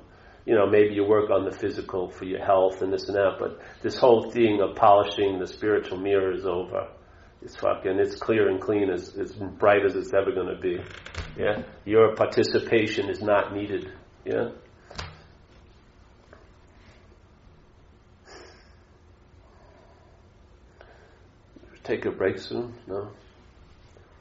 you 0.50 0.56
know, 0.56 0.66
maybe 0.66 0.96
you 0.96 1.04
work 1.04 1.30
on 1.30 1.46
the 1.46 1.52
physical 1.52 2.10
for 2.10 2.26
your 2.26 2.44
health 2.44 2.82
and 2.82 2.92
this 2.92 3.08
and 3.08 3.16
that, 3.16 3.36
but 3.38 3.60
this 3.84 4.00
whole 4.00 4.32
thing 4.32 4.60
of 4.62 4.76
polishing 4.76 5.38
the 5.38 5.46
spiritual 5.46 6.00
mirror 6.00 6.34
is 6.34 6.44
over. 6.44 6.88
It's 7.44 7.56
fucking, 7.56 8.00
it's 8.00 8.16
clear 8.16 8.50
and 8.50 8.60
clean 8.60 8.90
as, 8.90 9.16
as 9.16 9.32
bright 9.34 9.86
as 9.86 9.96
it's 9.96 10.12
ever 10.12 10.32
going 10.32 10.48
to 10.48 10.60
be. 10.60 10.80
Yeah? 11.38 11.62
Your 11.86 12.16
participation 12.16 13.12
is 13.12 13.22
not 13.22 13.54
needed. 13.54 13.92
Yeah? 14.26 14.50
Take 21.84 22.06
a 22.06 22.12
break 22.12 22.40
soon? 22.40 22.74
No? 22.88 23.12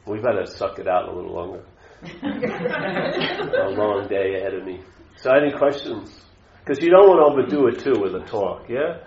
We 0.07 0.21
better 0.21 0.45
suck 0.45 0.79
it 0.79 0.87
out 0.87 1.09
a 1.09 1.13
little 1.13 1.33
longer. 1.33 1.65
a 2.03 3.71
long 3.71 4.09
day 4.09 4.35
ahead 4.43 4.53
of 4.53 4.67
me. 4.67 4.83
So 5.21 5.33
any 5.33 5.53
questions? 5.53 6.15
Because 6.61 6.83
you 6.83 6.91
don't 6.91 7.09
want 7.09 7.49
to 7.51 7.57
overdo 7.57 7.67
it 7.69 7.81
too 7.81 8.01
with 8.01 8.13
the 8.13 8.21
talk, 8.21 8.69
yeah? 8.69 8.99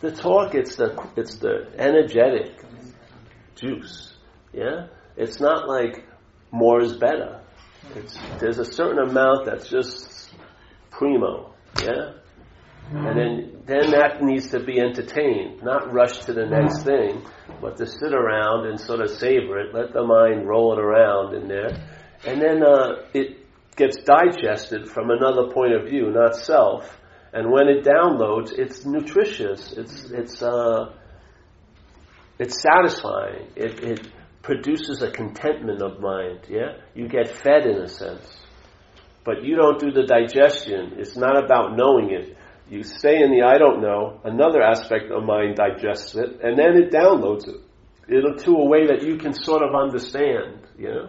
The 0.00 0.12
talk, 0.12 0.54
it's 0.54 0.76
the, 0.76 0.96
it's 1.16 1.36
the 1.36 1.66
energetic 1.78 2.60
juice, 3.56 4.14
yeah? 4.52 4.88
It's 5.16 5.40
not 5.40 5.66
like 5.66 6.06
more 6.52 6.80
is 6.80 6.96
better. 6.96 7.40
It's, 7.94 8.18
there's 8.38 8.58
a 8.58 8.64
certain 8.64 8.98
amount 8.98 9.46
that's 9.46 9.68
just 9.68 10.34
primo, 10.90 11.54
yeah? 11.80 12.12
And 12.90 13.18
then, 13.18 13.62
then 13.66 13.90
that 13.90 14.22
needs 14.22 14.50
to 14.50 14.60
be 14.60 14.78
entertained, 14.78 15.62
not 15.62 15.92
rush 15.92 16.18
to 16.26 16.32
the 16.32 16.46
next 16.46 16.84
thing, 16.84 17.26
but 17.60 17.76
to 17.78 17.86
sit 17.86 18.12
around 18.14 18.66
and 18.68 18.80
sort 18.80 19.00
of 19.00 19.10
savor 19.10 19.58
it, 19.58 19.74
let 19.74 19.92
the 19.92 20.04
mind 20.04 20.46
roll 20.46 20.74
it 20.74 20.78
around 20.78 21.34
in 21.34 21.48
there. 21.48 21.76
And 22.24 22.40
then 22.40 22.62
uh, 22.62 23.06
it, 23.12 23.45
gets 23.76 23.98
digested 24.02 24.88
from 24.88 25.10
another 25.10 25.52
point 25.52 25.74
of 25.74 25.84
view, 25.88 26.10
not 26.10 26.34
self. 26.34 27.00
And 27.32 27.52
when 27.52 27.68
it 27.68 27.84
downloads, 27.84 28.52
it's 28.52 28.86
nutritious. 28.86 29.72
It's 29.72 30.10
it's 30.10 30.42
uh, 30.42 30.94
it's 32.38 32.62
satisfying. 32.62 33.48
It, 33.54 33.82
it 33.84 34.08
produces 34.42 35.02
a 35.02 35.10
contentment 35.10 35.82
of 35.82 36.00
mind. 36.00 36.40
Yeah, 36.48 36.78
you 36.94 37.08
get 37.08 37.28
fed 37.28 37.66
in 37.66 37.76
a 37.76 37.88
sense, 37.88 38.26
but 39.24 39.44
you 39.44 39.56
don't 39.56 39.78
do 39.78 39.90
the 39.90 40.04
digestion. 40.04 40.94
It's 40.96 41.16
not 41.16 41.42
about 41.44 41.76
knowing 41.76 42.10
it. 42.10 42.36
You 42.70 42.82
stay 42.82 43.22
in 43.22 43.30
the 43.30 43.42
I 43.42 43.58
don't 43.58 43.82
know. 43.82 44.20
Another 44.24 44.62
aspect 44.62 45.10
of 45.10 45.22
mind 45.24 45.56
digests 45.56 46.14
it, 46.14 46.40
and 46.42 46.58
then 46.58 46.76
it 46.76 46.90
downloads 46.90 47.46
it. 47.48 47.60
It'll 48.08 48.36
to 48.36 48.50
a 48.52 48.64
way 48.64 48.86
that 48.86 49.02
you 49.02 49.18
can 49.18 49.34
sort 49.34 49.62
of 49.62 49.74
understand. 49.74 50.66
You 50.78 50.88
know, 50.88 51.08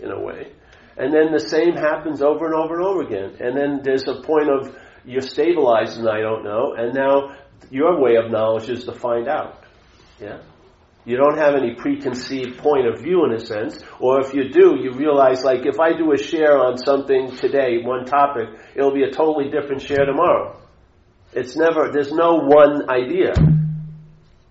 in 0.00 0.10
a 0.10 0.20
way. 0.20 0.52
And 0.96 1.12
then 1.12 1.32
the 1.32 1.40
same 1.40 1.74
happens 1.74 2.22
over 2.22 2.46
and 2.46 2.54
over 2.54 2.74
and 2.76 2.84
over 2.84 3.02
again. 3.02 3.36
And 3.40 3.56
then 3.56 3.80
there's 3.82 4.06
a 4.06 4.22
point 4.22 4.48
of 4.48 4.76
you're 5.04 5.20
stabilized 5.20 5.98
and 5.98 6.08
I 6.08 6.20
don't 6.20 6.44
know, 6.44 6.74
and 6.76 6.94
now 6.94 7.36
your 7.70 8.00
way 8.00 8.16
of 8.16 8.30
knowledge 8.30 8.70
is 8.70 8.84
to 8.84 8.92
find 8.92 9.28
out. 9.28 9.62
Yeah? 10.20 10.40
You 11.04 11.18
don't 11.18 11.36
have 11.36 11.54
any 11.54 11.74
preconceived 11.74 12.56
point 12.58 12.86
of 12.86 13.02
view 13.02 13.26
in 13.26 13.32
a 13.32 13.40
sense, 13.40 13.78
or 14.00 14.20
if 14.20 14.32
you 14.32 14.48
do, 14.48 14.76
you 14.80 14.92
realize 14.92 15.44
like 15.44 15.66
if 15.66 15.78
I 15.78 15.92
do 15.96 16.12
a 16.12 16.16
share 16.16 16.56
on 16.56 16.78
something 16.78 17.36
today, 17.36 17.82
one 17.82 18.06
topic, 18.06 18.48
it'll 18.74 18.94
be 18.94 19.02
a 19.02 19.10
totally 19.10 19.50
different 19.50 19.82
share 19.82 20.06
tomorrow. 20.06 20.56
It's 21.34 21.56
never, 21.56 21.90
there's 21.92 22.12
no 22.12 22.36
one 22.36 22.88
idea. 22.88 23.34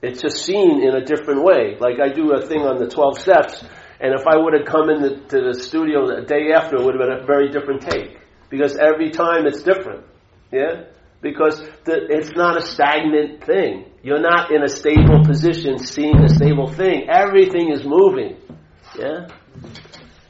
It's 0.04 0.22
just 0.22 0.46
seen 0.46 0.84
in 0.84 0.96
a 0.96 1.04
different 1.04 1.44
way. 1.44 1.78
Like 1.80 2.00
I 2.00 2.14
do 2.14 2.34
a 2.34 2.46
thing 2.46 2.60
on 2.60 2.78
the 2.78 2.88
12 2.88 3.18
steps, 3.18 3.66
and 4.04 4.14
if 4.14 4.28
I 4.28 4.36
would 4.36 4.54
have 4.54 4.66
come 4.66 4.90
into 4.90 5.16
the, 5.30 5.54
the 5.54 5.60
studio 5.64 6.06
the 6.06 6.28
day 6.28 6.52
after, 6.52 6.76
it 6.76 6.84
would 6.84 6.94
have 6.94 7.08
been 7.08 7.24
a 7.24 7.26
very 7.26 7.50
different 7.50 7.84
take. 7.84 8.20
Because 8.50 8.76
every 8.76 9.12
time 9.12 9.48
it's 9.48 9.64
different. 9.64 10.06
Yeah? 10.52 10.92
Because 11.22 11.62
the, 11.86 12.08
it's 12.10 12.32
not 12.36 12.58
a 12.58 12.66
stagnant 12.66 13.46
thing. 13.46 13.86
You're 14.04 14.20
not 14.20 14.52
in 14.52 14.62
a 14.62 14.68
stable 14.68 15.24
position 15.24 15.80
seeing 15.80 16.18
a 16.18 16.28
stable 16.28 16.68
thing. 16.68 17.08
Everything 17.10 17.72
is 17.72 17.86
moving. 17.86 18.36
Yeah? 19.00 19.30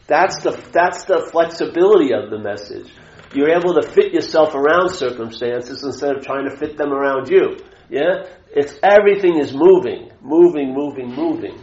That's 0.06 0.44
the, 0.44 0.52
that's 0.72 1.06
the 1.06 1.28
flexibility 1.32 2.14
of 2.14 2.30
the 2.30 2.38
message. 2.38 2.94
You're 3.34 3.58
able 3.58 3.74
to 3.74 3.82
fit 3.82 4.14
yourself 4.14 4.54
around 4.54 4.90
circumstances 4.90 5.82
instead 5.84 6.16
of 6.16 6.24
trying 6.24 6.48
to 6.48 6.56
fit 6.56 6.78
them 6.78 6.94
around 6.94 7.28
you. 7.28 7.58
Yeah? 7.90 8.28
It's 8.56 8.78
everything 8.84 9.40
is 9.40 9.52
moving, 9.52 10.12
moving, 10.22 10.76
moving, 10.76 11.10
moving. 11.16 11.58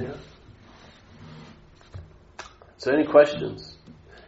Yeah? 0.00 0.16
So, 2.80 2.90
any 2.96 3.04
questions? 3.04 3.76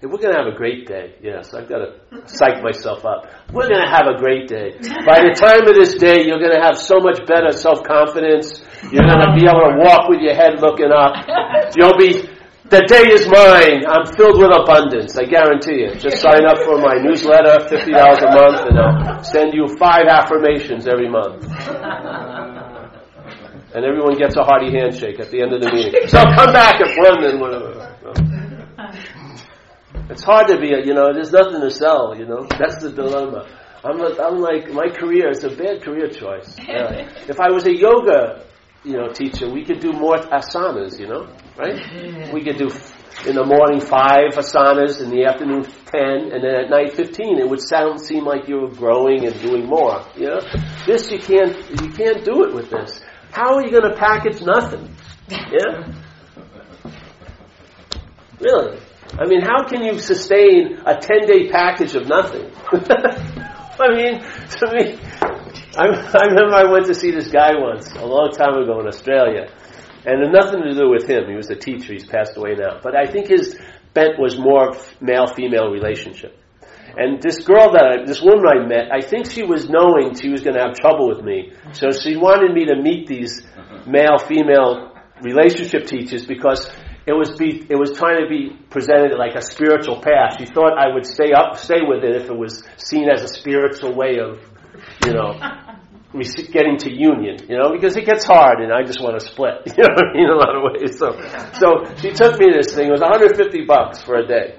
If 0.02 0.10
we're 0.12 0.20
going 0.20 0.36
to 0.36 0.44
have 0.44 0.52
a 0.52 0.54
great 0.54 0.84
day, 0.86 1.16
yes, 1.22 1.54
I've 1.54 1.70
got 1.70 1.78
to 1.80 2.28
psych 2.28 2.62
myself 2.62 3.00
up. 3.06 3.24
We're 3.50 3.64
going 3.64 3.80
to 3.80 3.88
have 3.88 4.04
a 4.04 4.20
great 4.20 4.44
day. 4.46 4.76
By 5.08 5.24
the 5.24 5.32
time 5.32 5.64
of 5.64 5.72
this 5.72 5.96
day, 5.96 6.28
you're 6.28 6.36
going 6.36 6.52
to 6.52 6.60
have 6.60 6.76
so 6.76 7.00
much 7.00 7.24
better 7.24 7.48
self 7.56 7.80
confidence. 7.80 8.60
You're 8.92 9.08
going 9.08 9.24
to 9.24 9.32
be 9.32 9.48
able 9.48 9.72
to 9.72 9.80
walk 9.80 10.12
with 10.12 10.20
your 10.20 10.36
head 10.36 10.60
looking 10.60 10.92
up. 10.92 11.16
You'll 11.80 11.96
be, 11.96 12.28
the 12.68 12.84
day 12.84 13.08
is 13.08 13.24
mine. 13.24 13.88
I'm 13.88 14.04
filled 14.12 14.36
with 14.36 14.52
abundance. 14.52 15.16
I 15.16 15.24
guarantee 15.24 15.88
you. 15.88 15.96
Just 15.96 16.20
sign 16.20 16.44
up 16.44 16.60
for 16.68 16.76
my 16.76 17.00
newsletter, 17.00 17.56
$50 17.72 17.88
a 17.88 18.30
month, 18.36 18.60
and 18.68 18.76
I'll 18.76 19.24
send 19.24 19.56
you 19.56 19.64
five 19.80 20.12
affirmations 20.12 20.84
every 20.84 21.08
month 21.08 21.40
and 23.74 23.86
everyone 23.86 24.18
gets 24.18 24.36
a 24.36 24.44
hearty 24.44 24.70
handshake 24.70 25.18
at 25.18 25.30
the 25.30 25.40
end 25.40 25.54
of 25.54 25.62
the 25.62 25.72
meeting. 25.72 26.06
So 26.06 26.18
come 26.36 26.52
back 26.52 26.80
at 26.80 26.92
one 26.98 27.24
and 27.24 27.40
whatever. 27.40 28.41
It's 30.08 30.22
hard 30.24 30.48
to 30.48 30.58
be, 30.58 30.72
a, 30.72 30.84
you 30.84 30.94
know, 30.94 31.12
there's 31.12 31.32
nothing 31.32 31.60
to 31.60 31.70
sell, 31.70 32.14
you 32.16 32.26
know. 32.26 32.46
That's 32.58 32.82
the 32.82 32.90
dilemma. 32.90 33.48
I'm, 33.84 34.00
I'm 34.00 34.38
like, 34.38 34.70
my 34.70 34.88
career 34.88 35.30
is 35.30 35.44
a 35.44 35.50
bad 35.50 35.82
career 35.82 36.08
choice. 36.08 36.56
Yeah. 36.68 37.08
if 37.28 37.40
I 37.40 37.50
was 37.50 37.66
a 37.66 37.74
yoga 37.74 38.46
you 38.84 38.96
know, 38.96 39.08
teacher, 39.12 39.48
we 39.48 39.64
could 39.64 39.80
do 39.80 39.92
more 39.92 40.16
asanas, 40.16 40.98
you 40.98 41.06
know, 41.06 41.28
right? 41.56 41.78
We 42.32 42.42
could 42.42 42.56
do 42.56 42.70
in 43.26 43.36
the 43.36 43.44
morning 43.44 43.80
five 43.80 44.34
asanas, 44.34 45.00
in 45.00 45.10
the 45.10 45.24
afternoon 45.24 45.64
ten, 45.86 46.32
and 46.32 46.42
then 46.42 46.54
at 46.64 46.70
night 46.70 46.94
fifteen. 46.94 47.38
It 47.38 47.48
would 47.48 47.60
sound 47.60 48.00
seem 48.00 48.24
like 48.24 48.48
you 48.48 48.60
were 48.60 48.70
growing 48.70 49.24
and 49.24 49.40
doing 49.40 49.66
more. 49.66 50.04
You 50.16 50.28
know, 50.28 50.40
this 50.86 51.10
you 51.10 51.18
can't 51.18 51.54
you 51.80 51.90
can't 51.90 52.24
do 52.24 52.44
it 52.44 52.54
with 52.54 52.70
this. 52.70 53.00
How 53.30 53.54
are 53.54 53.62
you 53.62 53.70
going 53.70 53.88
to 53.88 53.96
package 53.96 54.42
nothing? 54.42 54.94
Yeah, 55.30 55.92
really. 58.42 58.78
I 59.18 59.26
mean, 59.26 59.42
how 59.42 59.64
can 59.68 59.84
you 59.84 59.98
sustain 59.98 60.78
a 60.86 60.96
ten 60.96 61.26
day 61.26 61.48
package 61.50 61.94
of 61.94 62.08
nothing? 62.08 62.50
I 62.72 63.88
mean, 63.94 64.20
to 64.20 64.66
me, 64.72 64.98
I, 65.76 65.86
I 65.86 66.26
remember 66.26 66.54
I 66.54 66.70
went 66.70 66.86
to 66.86 66.94
see 66.94 67.10
this 67.10 67.28
guy 67.28 67.52
once 67.54 67.90
a 67.92 68.06
long 68.06 68.30
time 68.30 68.62
ago 68.62 68.80
in 68.80 68.86
Australia 68.86 69.48
and 70.04 70.20
it 70.20 70.26
had 70.26 70.32
nothing 70.32 70.62
to 70.62 70.74
do 70.74 70.90
with 70.90 71.08
him. 71.08 71.28
He 71.28 71.36
was 71.36 71.50
a 71.50 71.56
teacher. 71.56 71.92
He's 71.92 72.06
passed 72.06 72.36
away 72.36 72.54
now. 72.54 72.80
But 72.82 72.96
I 72.96 73.06
think 73.06 73.28
his 73.28 73.58
bent 73.94 74.18
was 74.18 74.36
more 74.38 74.70
of 74.70 75.00
male-female 75.00 75.70
relationship. 75.70 76.38
And 76.96 77.22
this 77.22 77.40
girl 77.44 77.72
that 77.72 77.84
I, 77.86 78.04
this 78.04 78.20
woman 78.20 78.44
I 78.46 78.66
met, 78.66 78.92
I 78.92 79.00
think 79.00 79.30
she 79.30 79.44
was 79.44 79.68
knowing 79.68 80.14
she 80.14 80.28
was 80.28 80.42
going 80.42 80.56
to 80.56 80.62
have 80.62 80.74
trouble 80.74 81.08
with 81.08 81.24
me. 81.24 81.52
So 81.72 81.90
she 81.90 82.16
wanted 82.16 82.52
me 82.52 82.66
to 82.66 82.76
meet 82.76 83.06
these 83.06 83.46
male-female 83.86 84.92
relationship 85.22 85.86
teachers 85.86 86.26
because 86.26 86.68
it 87.06 87.12
was 87.12 87.36
be, 87.36 87.66
it 87.68 87.76
was 87.76 87.92
trying 87.96 88.22
to 88.22 88.28
be 88.28 88.56
presented 88.70 89.16
like 89.18 89.34
a 89.34 89.42
spiritual 89.42 90.00
path. 90.00 90.36
She 90.38 90.46
thought 90.46 90.78
I 90.78 90.92
would 90.92 91.06
stay 91.06 91.32
up, 91.32 91.56
stay 91.56 91.82
with 91.82 92.04
it 92.04 92.14
if 92.22 92.30
it 92.30 92.36
was 92.36 92.62
seen 92.76 93.08
as 93.10 93.22
a 93.22 93.28
spiritual 93.28 93.94
way 93.94 94.18
of, 94.18 94.40
you 95.04 95.12
know, 95.12 95.34
getting 96.52 96.76
to 96.78 96.90
union, 96.90 97.38
you 97.48 97.58
know, 97.58 97.72
because 97.72 97.96
it 97.96 98.06
gets 98.06 98.24
hard 98.24 98.60
and 98.60 98.72
I 98.72 98.84
just 98.84 99.02
want 99.02 99.18
to 99.18 99.26
split, 99.26 99.62
you 99.76 99.82
know 99.82 99.96
in 100.14 100.28
a 100.30 100.36
lot 100.36 100.54
of 100.54 100.62
ways. 100.62 100.98
So, 100.98 101.10
so 101.58 101.94
she 101.96 102.12
took 102.12 102.38
me 102.38 102.52
this 102.52 102.72
thing. 102.74 102.88
It 102.88 102.92
was 102.92 103.00
150 103.00 103.64
bucks 103.64 104.02
for 104.02 104.16
a 104.16 104.26
day. 104.26 104.58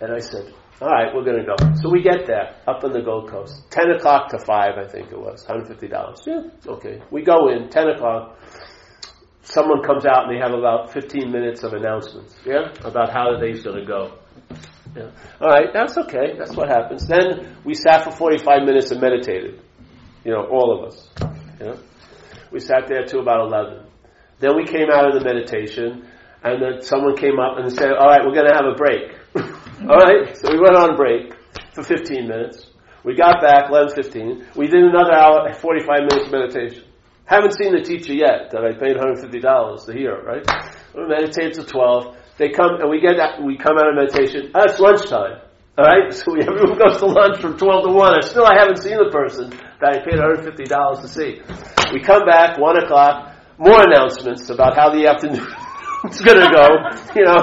And 0.00 0.12
I 0.12 0.20
said, 0.20 0.52
all 0.80 0.88
right, 0.88 1.14
we're 1.14 1.24
going 1.24 1.38
to 1.38 1.46
go. 1.46 1.56
So 1.80 1.88
we 1.90 2.02
get 2.02 2.26
there, 2.26 2.56
up 2.66 2.82
on 2.84 2.92
the 2.92 3.00
Gold 3.00 3.30
Coast. 3.30 3.70
10 3.70 3.90
o'clock 3.92 4.30
to 4.30 4.38
5, 4.38 4.48
I 4.76 4.88
think 4.88 5.12
it 5.12 5.18
was. 5.18 5.44
$150. 5.46 6.26
Yeah, 6.26 6.72
okay. 6.72 7.00
We 7.10 7.22
go 7.22 7.48
in, 7.48 7.68
10 7.68 7.88
o'clock. 7.88 8.38
Someone 9.44 9.82
comes 9.82 10.06
out 10.06 10.24
and 10.24 10.34
they 10.34 10.40
have 10.40 10.52
about 10.52 10.92
15 10.92 11.30
minutes 11.30 11.62
of 11.62 11.74
announcements, 11.74 12.34
yeah, 12.44 12.72
about 12.82 13.12
how 13.12 13.32
the 13.32 13.38
day's 13.38 13.62
going 13.62 13.78
to 13.78 13.86
go. 13.86 14.18
Yeah. 14.96 15.10
All 15.40 15.48
right, 15.48 15.68
that's 15.72 15.98
okay. 15.98 16.34
That's 16.38 16.54
what 16.56 16.68
happens. 16.68 17.06
Then 17.06 17.56
we 17.64 17.74
sat 17.74 18.04
for 18.04 18.10
45 18.10 18.62
minutes 18.62 18.90
and 18.90 19.00
meditated. 19.00 19.60
You 20.24 20.32
know, 20.32 20.46
all 20.46 20.78
of 20.78 20.88
us. 20.88 21.10
Know? 21.60 21.78
We 22.50 22.60
sat 22.60 22.86
there 22.88 23.04
till 23.04 23.20
about 23.20 23.46
11. 23.46 23.86
Then 24.38 24.56
we 24.56 24.64
came 24.64 24.88
out 24.90 25.08
of 25.08 25.14
the 25.20 25.24
meditation, 25.24 26.06
and 26.42 26.62
then 26.62 26.82
someone 26.82 27.16
came 27.16 27.38
up 27.38 27.58
and 27.58 27.72
said, 27.72 27.92
all 27.92 28.06
right, 28.06 28.20
we're 28.24 28.34
going 28.34 28.48
to 28.48 28.54
have 28.54 28.66
a 28.66 28.76
break. 28.76 29.12
all 29.88 29.96
right? 29.96 30.36
So 30.36 30.52
we 30.52 30.58
went 30.58 30.76
on 30.76 30.96
break 30.96 31.34
for 31.72 31.82
15 31.82 32.28
minutes. 32.28 32.66
We 33.04 33.16
got 33.16 33.42
back 33.42 33.70
11.15. 33.70 34.56
We 34.56 34.66
did 34.66 34.82
another 34.82 35.12
hour, 35.12 35.52
45 35.52 36.00
minutes 36.08 36.26
of 36.26 36.32
meditation. 36.32 36.84
Haven't 37.26 37.56
seen 37.56 37.72
the 37.72 37.80
teacher 37.80 38.12
yet 38.12 38.52
that 38.52 38.60
I 38.60 38.76
paid 38.76 39.00
$150 39.00 39.32
to 39.86 39.92
hear, 39.92 40.20
right? 40.20 40.44
We 40.94 41.08
meditate 41.08 41.54
till 41.54 41.64
12. 41.64 42.16
They 42.36 42.50
come, 42.50 42.76
and 42.80 42.90
we 42.90 43.00
get, 43.00 43.16
we 43.40 43.56
come 43.56 43.78
out 43.78 43.88
of 43.88 43.96
meditation. 43.96 44.52
Oh, 44.54 44.64
it's 44.64 44.78
lunchtime. 44.78 45.40
All 45.78 45.84
right, 45.88 46.12
so 46.12 46.36
we, 46.36 46.42
everyone 46.44 46.76
goes 46.76 46.98
to 47.00 47.06
lunch 47.06 47.40
from 47.40 47.56
12 47.56 47.84
to 47.84 47.92
1. 47.92 48.14
And 48.14 48.24
still, 48.24 48.44
I 48.44 48.60
haven't 48.60 48.76
seen 48.76 49.00
the 49.00 49.08
person 49.08 49.50
that 49.80 49.96
I 49.96 50.04
paid 50.04 50.20
$150 50.20 51.00
to 51.00 51.08
see. 51.08 51.40
We 51.92 52.00
come 52.04 52.26
back, 52.26 52.58
1 52.58 52.84
o'clock, 52.84 53.32
more 53.56 53.80
announcements 53.80 54.50
about 54.50 54.76
how 54.76 54.92
the 54.92 55.06
afternoon 55.10 55.48
is 56.10 56.20
going 56.20 56.44
to 56.44 56.50
go. 56.52 56.68
You 57.16 57.24
know, 57.24 57.40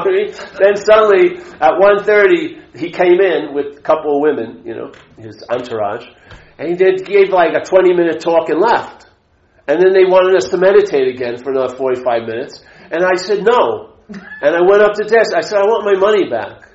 then 0.61 0.77
suddenly 0.77 1.41
at 1.57 1.73
1.30, 1.81 2.77
he 2.77 2.91
came 2.91 3.19
in 3.19 3.53
with 3.53 3.79
a 3.79 3.81
couple 3.81 4.15
of 4.15 4.21
women, 4.21 4.61
you 4.63 4.75
know, 4.75 4.91
his 5.17 5.43
entourage, 5.49 6.05
and 6.59 6.69
he 6.69 6.75
did, 6.75 7.03
gave 7.03 7.29
like 7.29 7.57
a 7.57 7.65
20 7.65 7.93
minute 7.93 8.21
talk 8.21 8.49
and 8.49 8.61
left. 8.61 9.07
And 9.67 9.79
then 9.81 9.93
they 9.93 10.05
wanted 10.05 10.35
us 10.35 10.49
to 10.49 10.57
meditate 10.57 11.07
again 11.07 11.37
for 11.37 11.51
another 11.51 11.75
45 11.75 12.27
minutes. 12.27 12.63
And 12.91 13.05
I 13.05 13.15
said 13.15 13.43
no. 13.43 13.95
And 14.09 14.55
I 14.55 14.61
went 14.61 14.81
up 14.81 14.93
to 14.95 15.03
desk. 15.03 15.33
I 15.35 15.41
said, 15.41 15.59
I 15.59 15.65
want 15.65 15.85
my 15.85 15.97
money 15.99 16.29
back. 16.29 16.67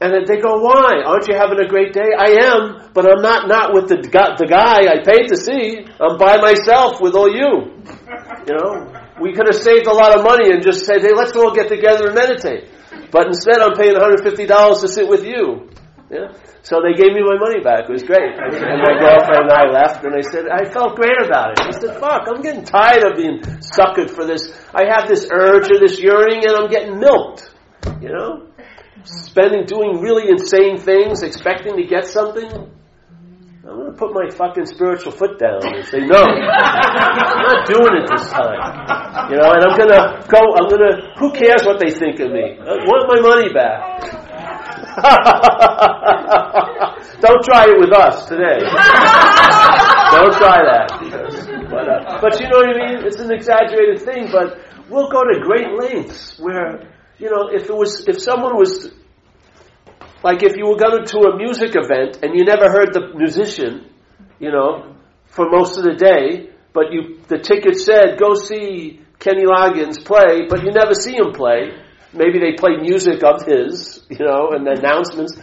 And 0.00 0.12
they 0.26 0.36
go, 0.36 0.60
why? 0.60 1.00
Aren't 1.06 1.28
you 1.28 1.34
having 1.34 1.58
a 1.58 1.66
great 1.66 1.94
day? 1.94 2.12
I 2.12 2.44
am, 2.44 2.90
but 2.92 3.08
I'm 3.08 3.22
not, 3.22 3.48
not 3.48 3.72
with 3.72 3.88
the, 3.88 3.96
the 3.96 4.46
guy 4.46 4.84
I 4.84 5.00
paid 5.00 5.28
to 5.32 5.36
see. 5.36 5.86
I'm 5.98 6.18
by 6.18 6.36
myself 6.36 7.00
with 7.00 7.14
all 7.14 7.30
you. 7.30 7.80
You 8.46 8.52
know? 8.52 8.92
We 9.20 9.32
could 9.32 9.46
have 9.46 9.56
saved 9.56 9.86
a 9.86 9.94
lot 9.94 10.16
of 10.16 10.24
money 10.24 10.52
and 10.52 10.62
just 10.62 10.84
said, 10.84 11.00
hey, 11.00 11.14
let's 11.14 11.34
all 11.36 11.54
get 11.54 11.68
together 11.68 12.06
and 12.06 12.14
meditate. 12.14 12.68
But 13.10 13.28
instead 13.28 13.60
I'm 13.60 13.74
paying 13.74 13.94
$150 13.94 14.80
to 14.80 14.88
sit 14.88 15.08
with 15.08 15.24
you. 15.24 15.70
Yeah? 16.10 16.32
So 16.62 16.80
they 16.84 16.92
gave 16.94 17.12
me 17.12 17.22
my 17.24 17.38
money 17.40 17.60
back. 17.64 17.88
It 17.88 17.92
was 17.92 18.02
great. 18.04 18.36
And 18.44 18.80
my 18.80 18.94
girlfriend 18.98 19.48
and 19.48 19.52
I 19.52 19.64
left, 19.70 20.04
and 20.04 20.14
I 20.14 20.20
said, 20.20 20.46
I 20.48 20.68
felt 20.70 20.96
great 20.96 21.20
about 21.20 21.52
it. 21.52 21.60
I 21.60 21.70
said, 21.72 22.00
fuck, 22.00 22.28
I'm 22.28 22.42
getting 22.42 22.64
tired 22.64 23.04
of 23.04 23.16
being 23.16 23.40
suckered 23.60 24.10
for 24.10 24.26
this. 24.26 24.52
I 24.74 24.84
have 24.90 25.08
this 25.08 25.28
urge 25.32 25.70
or 25.70 25.80
this 25.80 26.00
yearning, 26.00 26.44
and 26.46 26.56
I'm 26.56 26.68
getting 26.68 26.98
milked. 26.98 27.50
You 28.00 28.10
know? 28.10 28.48
spending, 29.04 29.66
doing 29.66 30.00
really 30.00 30.28
insane 30.28 30.78
things, 30.78 31.22
expecting 31.22 31.76
to 31.76 31.84
get 31.84 32.06
something, 32.06 32.48
I'm 33.64 33.76
going 33.76 33.92
to 33.92 33.96
put 33.96 34.12
my 34.12 34.28
fucking 34.28 34.66
spiritual 34.66 35.12
foot 35.12 35.38
down 35.38 35.60
and 35.64 35.84
say, 35.86 36.00
no, 36.00 36.20
I'm 36.20 37.42
not 37.48 37.64
doing 37.66 37.96
it 37.96 38.08
this 38.12 38.28
time. 38.30 38.60
You 39.32 39.40
know, 39.40 39.52
and 39.56 39.64
I'm 39.64 39.76
going 39.76 39.88
to 39.88 40.20
go, 40.28 40.40
I'm 40.52 40.68
going 40.68 40.84
to, 40.84 41.12
who 41.16 41.32
cares 41.32 41.64
what 41.64 41.80
they 41.80 41.90
think 41.90 42.20
of 42.20 42.30
me? 42.30 42.60
I 42.60 42.84
want 42.84 43.08
my 43.08 43.20
money 43.24 43.52
back. 43.52 44.23
Don't 47.20 47.44
try 47.44 47.64
it 47.68 47.78
with 47.78 47.92
us 47.92 48.26
today. 48.26 48.60
Don't 50.14 50.32
try 50.36 50.62
that. 50.62 50.88
But, 51.70 51.88
uh, 51.88 52.18
but 52.20 52.40
you 52.40 52.48
know 52.48 52.58
what 52.58 52.70
I 52.70 52.74
mean? 52.78 52.96
It's 53.06 53.20
an 53.20 53.32
exaggerated 53.32 54.02
thing, 54.02 54.28
but 54.30 54.58
we'll 54.88 55.10
go 55.10 55.22
to 55.22 55.40
great 55.40 55.68
lengths 55.80 56.38
where 56.38 56.84
you 57.18 57.30
know, 57.30 57.48
if 57.52 57.68
it 57.68 57.74
was, 57.74 58.04
if 58.08 58.20
someone 58.20 58.56
was, 58.56 58.90
like 60.22 60.42
if 60.42 60.56
you 60.56 60.66
were 60.66 60.76
going 60.76 61.04
to 61.04 61.18
a 61.30 61.36
music 61.36 61.74
event 61.74 62.18
and 62.22 62.36
you 62.36 62.44
never 62.44 62.70
heard 62.70 62.92
the 62.92 63.12
musician, 63.14 63.90
you 64.40 64.50
know, 64.50 64.94
for 65.26 65.48
most 65.50 65.78
of 65.78 65.84
the 65.84 65.94
day, 65.94 66.50
but 66.72 66.92
you, 66.92 67.20
the 67.28 67.38
ticket 67.38 67.78
said, 67.78 68.18
go 68.18 68.34
see 68.34 69.00
Kenny 69.20 69.44
Loggins 69.44 70.04
play, 70.04 70.46
but 70.48 70.64
you 70.64 70.72
never 70.72 70.94
see 70.94 71.14
him 71.14 71.32
play. 71.32 71.70
Maybe 72.14 72.38
they 72.38 72.52
play 72.52 72.76
music 72.80 73.22
of 73.24 73.42
his, 73.42 74.04
you 74.08 74.24
know, 74.24 74.50
and 74.52 74.66
announcements. 74.68 75.36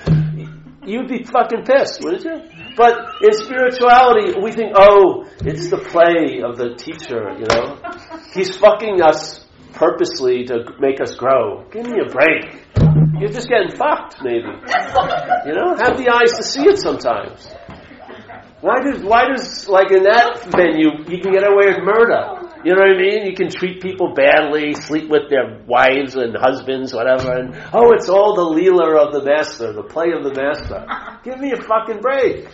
You'd 0.86 1.10
be 1.10 1.24
fucking 1.24 1.64
pissed, 1.64 2.02
wouldn't 2.04 2.24
you? 2.24 2.42
But 2.76 2.98
in 3.22 3.34
spirituality, 3.34 4.40
we 4.42 4.52
think, 4.52 4.74
oh, 4.76 5.28
it's 5.42 5.70
the 5.70 5.78
play 5.78 6.42
of 6.42 6.58
the 6.58 6.76
teacher, 6.76 7.36
you 7.38 7.46
know. 7.46 7.78
He's 8.34 8.56
fucking 8.58 9.02
us 9.02 9.46
purposely 9.74 10.46
to 10.46 10.66
make 10.80 11.02
us 11.02 11.14
grow. 11.16 11.66
Give 11.72 11.86
me 11.86 12.00
a 12.00 12.10
break. 12.10 12.66
You're 13.20 13.30
just 13.30 13.50
getting 13.50 13.76
fucked, 13.76 14.24
maybe. 14.24 14.48
You 15.46 15.54
know, 15.54 15.76
have 15.78 15.98
the 15.98 16.10
eyes 16.12 16.34
to 16.38 16.44
see 16.44 16.64
it 16.64 16.80
sometimes. 16.80 17.48
Why 18.62 18.82
does, 18.82 19.04
why 19.04 19.28
does, 19.28 19.68
like 19.68 19.92
in 19.92 20.04
that 20.04 20.48
venue, 20.50 21.04
you 21.08 21.22
can 21.22 21.32
get 21.32 21.44
away 21.44 21.74
with 21.74 21.84
murder? 21.84 22.51
You 22.64 22.76
know 22.76 22.82
what 22.82 22.96
I 22.96 22.98
mean? 22.98 23.26
You 23.26 23.36
can 23.36 23.50
treat 23.50 23.82
people 23.82 24.14
badly, 24.14 24.76
sleep 24.76 25.10
with 25.10 25.30
their 25.30 25.62
wives 25.66 26.16
and 26.16 26.36
husbands, 26.36 26.94
whatever, 26.94 27.34
and, 27.34 27.56
oh, 27.74 27.94
it's 27.94 28.08
all 28.10 28.36
the 28.36 28.62
leela 28.62 29.06
of 29.06 29.14
the 29.14 29.24
master, 29.24 29.74
the 29.74 29.84
play 29.84 30.12
of 30.12 30.24
the 30.24 30.34
master. 30.34 30.86
Give 31.24 31.40
me 31.40 31.52
a 31.52 31.62
fucking 31.62 32.02
break. 32.02 32.48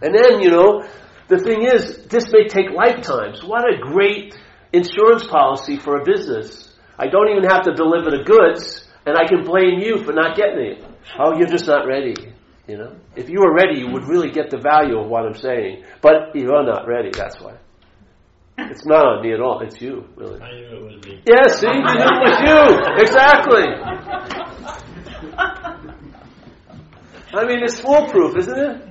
And 0.00 0.14
then, 0.14 0.40
you 0.40 0.50
know, 0.50 0.86
the 1.28 1.38
thing 1.38 1.62
is, 1.62 2.06
this 2.06 2.24
may 2.30 2.46
take 2.48 2.70
lifetimes. 2.70 3.42
What 3.42 3.64
a 3.64 3.78
great 3.78 4.38
insurance 4.72 5.26
policy 5.26 5.76
for 5.76 6.00
a 6.00 6.04
business. 6.04 6.74
I 6.98 7.08
don't 7.08 7.30
even 7.30 7.44
have 7.44 7.62
to 7.64 7.72
deliver 7.72 8.10
the 8.10 8.24
goods, 8.24 8.86
and 9.06 9.16
I 9.16 9.26
can 9.26 9.44
blame 9.44 9.78
you 9.78 10.04
for 10.04 10.12
not 10.12 10.36
getting 10.36 10.60
it. 10.60 10.84
Oh, 11.18 11.36
you're 11.36 11.48
just 11.48 11.66
not 11.66 11.86
ready. 11.86 12.14
You 12.68 12.76
know, 12.76 12.96
if 13.16 13.30
you 13.30 13.40
were 13.40 13.54
ready, 13.54 13.80
you 13.80 13.90
would 13.92 14.06
really 14.06 14.30
get 14.30 14.50
the 14.50 14.58
value 14.58 14.98
of 14.98 15.08
what 15.08 15.24
I'm 15.24 15.34
saying. 15.34 15.84
But 16.02 16.34
you're 16.34 16.62
not 16.64 16.86
ready. 16.86 17.10
That's 17.10 17.40
why. 17.40 17.56
It's 18.58 18.84
not 18.84 19.06
on 19.06 19.22
me 19.22 19.32
at 19.32 19.40
all. 19.40 19.60
It's 19.60 19.80
you, 19.80 20.04
really. 20.16 20.38
I 20.42 20.50
knew 20.52 20.66
it 20.66 20.82
was 20.82 21.02
me. 21.02 21.22
Yeah, 21.26 21.46
see, 21.48 21.66
you 21.66 21.72
knew 21.72 21.80
it 21.80 22.20
was 22.26 22.40
you. 22.44 22.60
Exactly. 23.02 23.64
I 27.32 27.44
mean, 27.46 27.62
it's 27.62 27.80
foolproof, 27.80 28.36
isn't 28.36 28.58
it? 28.58 28.82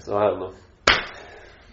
So 0.00 0.16
I 0.16 0.24
don't 0.24 0.40
know. 0.40 0.54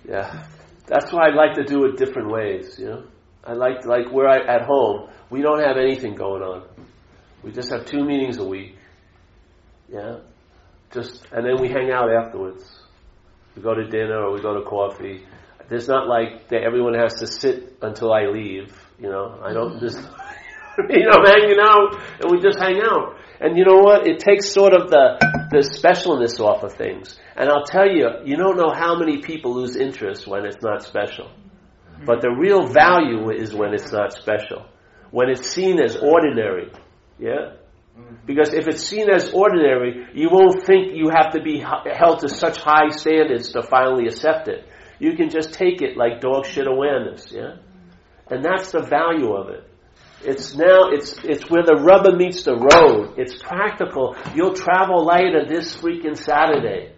Yeah. 0.08 0.44
That's 0.86 1.12
why 1.12 1.30
I 1.30 1.34
like 1.34 1.56
to 1.56 1.64
do 1.64 1.86
it 1.86 1.98
different 1.98 2.30
ways, 2.30 2.78
you 2.78 2.86
know? 2.86 3.04
I 3.44 3.54
like, 3.54 3.86
like 3.86 4.12
where 4.12 4.28
I, 4.28 4.40
at 4.40 4.64
home, 4.64 5.10
we 5.32 5.42
don't 5.42 5.62
have 5.62 5.78
anything 5.78 6.14
going 6.14 6.44
on. 6.44 6.77
We 7.44 7.52
just 7.52 7.72
have 7.72 7.86
two 7.86 8.04
meetings 8.04 8.38
a 8.38 8.44
week. 8.44 8.76
Yeah? 9.90 10.18
just 10.94 11.26
and 11.32 11.46
then 11.46 11.62
we 11.62 11.70
hang 11.70 11.92
out 11.92 12.10
afterwards. 12.12 12.64
We 13.56 13.62
go 13.62 13.74
to 13.74 13.88
dinner 13.88 14.24
or 14.24 14.34
we 14.34 14.42
go 14.42 14.54
to 14.54 14.66
coffee. 14.66 15.24
There's 15.70 15.88
not 15.88 16.08
like 16.08 16.50
that 16.50 16.64
everyone 16.64 16.94
has 16.94 17.16
to 17.16 17.28
sit 17.28 17.78
until 17.82 18.14
I 18.14 18.26
leave. 18.26 18.74
You 19.00 19.10
know, 19.10 19.40
I 19.44 19.54
don't 19.54 19.76
mm-hmm. 19.76 19.86
just 19.86 19.98
you 20.90 21.06
know 21.06 21.24
hanging 21.26 21.60
out 21.62 22.00
and 22.22 22.32
we 22.32 22.40
just 22.42 22.60
hang 22.60 22.82
out. 22.82 23.16
And 23.40 23.58
you 23.58 23.66
know 23.66 23.80
what? 23.80 24.08
It 24.08 24.20
takes 24.20 24.52
sort 24.52 24.74
of 24.74 24.90
the 24.90 25.18
the 25.52 25.60
specialness 25.60 26.40
off 26.40 26.64
of 26.64 26.74
things. 26.74 27.20
And 27.36 27.50
I'll 27.50 27.66
tell 27.66 27.88
you, 27.88 28.08
you 28.26 28.36
don't 28.36 28.58
know 28.58 28.72
how 28.74 28.98
many 28.98 29.22
people 29.22 29.54
lose 29.54 29.76
interest 29.76 30.26
when 30.26 30.46
it's 30.46 30.62
not 30.62 30.84
special. 30.84 31.30
But 32.06 32.22
the 32.22 32.30
real 32.30 32.68
value 32.68 33.32
is 33.32 33.54
when 33.54 33.74
it's 33.74 33.92
not 33.92 34.14
special. 34.14 34.66
When 35.12 35.30
it's 35.30 35.48
seen 35.48 35.80
as 35.80 35.96
ordinary. 35.96 36.72
Yeah? 37.20 37.54
Mm-hmm. 37.98 38.16
Because 38.26 38.54
if 38.54 38.68
it's 38.68 38.84
seen 38.84 39.10
as 39.10 39.32
ordinary, 39.32 40.08
you 40.14 40.30
won't 40.32 40.66
think 40.66 40.94
you 40.94 41.10
have 41.10 41.34
to 41.34 41.42
be 41.42 41.60
held 41.60 42.20
to 42.20 42.30
such 42.30 42.58
high 42.58 42.90
standards 42.90 43.52
to 43.54 43.64
finally 43.64 44.06
accept 44.08 44.48
it. 44.48 44.68
You 45.00 45.16
can 45.16 45.30
just 45.30 45.54
take 45.54 45.82
it 45.82 45.98
like 45.98 46.22
dog 46.22 46.46
shit 46.46 46.68
awareness, 46.68 47.28
yeah? 47.32 47.58
And 48.30 48.44
that's 48.44 48.72
the 48.72 48.82
value 48.82 49.34
of 49.34 49.50
it. 49.50 49.64
It's 50.24 50.56
now, 50.56 50.90
it's, 50.92 51.16
it's 51.24 51.50
where 51.50 51.64
the 51.64 51.76
rubber 51.76 52.16
meets 52.16 52.44
the 52.44 52.56
road. 52.56 53.14
It's 53.18 53.42
practical. 53.42 54.16
You'll 54.36 54.56
travel 54.56 55.06
lighter 55.06 55.46
this 55.48 55.76
freaking 55.76 56.18
Saturday. 56.18 56.94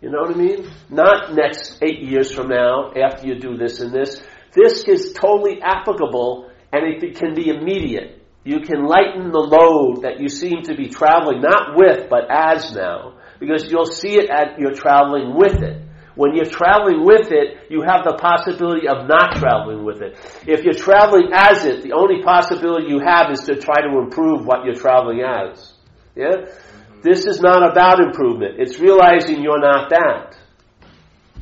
You 0.00 0.10
know 0.10 0.20
what 0.22 0.34
I 0.34 0.38
mean? 0.38 0.70
Not 0.88 1.34
next 1.34 1.78
eight 1.82 2.00
years 2.00 2.32
from 2.32 2.48
now, 2.48 2.92
after 2.94 3.26
you 3.26 3.38
do 3.38 3.56
this 3.56 3.80
and 3.80 3.92
this. 3.92 4.22
This 4.52 4.84
is 4.84 5.12
totally 5.12 5.60
applicable 5.60 6.50
and 6.72 7.02
it 7.02 7.16
can 7.16 7.34
be 7.34 7.48
immediate. 7.48 8.17
You 8.48 8.60
can 8.60 8.82
lighten 8.82 9.30
the 9.30 9.44
load 9.44 10.04
that 10.04 10.20
you 10.20 10.30
seem 10.30 10.62
to 10.62 10.74
be 10.74 10.88
traveling, 10.88 11.42
not 11.42 11.76
with, 11.76 12.08
but 12.08 12.30
as 12.30 12.72
now. 12.72 13.20
Because 13.38 13.70
you'll 13.70 13.84
see 13.84 14.16
it 14.16 14.30
at 14.30 14.58
you're 14.58 14.72
traveling 14.72 15.36
with 15.36 15.60
it. 15.60 15.84
When 16.14 16.34
you're 16.34 16.48
traveling 16.48 17.04
with 17.04 17.30
it, 17.30 17.68
you 17.68 17.82
have 17.82 18.04
the 18.08 18.16
possibility 18.16 18.88
of 18.88 19.06
not 19.06 19.36
traveling 19.36 19.84
with 19.84 20.00
it. 20.00 20.16
If 20.48 20.64
you're 20.64 20.72
traveling 20.72 21.28
as 21.34 21.66
it, 21.66 21.82
the 21.82 21.92
only 21.92 22.22
possibility 22.22 22.86
you 22.88 23.00
have 23.04 23.30
is 23.30 23.40
to 23.40 23.54
try 23.60 23.82
to 23.82 23.98
improve 23.98 24.46
what 24.46 24.64
you're 24.64 24.80
traveling 24.80 25.20
as. 25.20 25.74
Yeah? 26.16 26.48
Mm-hmm. 26.48 27.02
This 27.02 27.26
is 27.26 27.42
not 27.42 27.60
about 27.70 28.00
improvement. 28.00 28.54
It's 28.56 28.80
realizing 28.80 29.42
you're 29.42 29.60
not 29.60 29.90
that. 29.90 30.38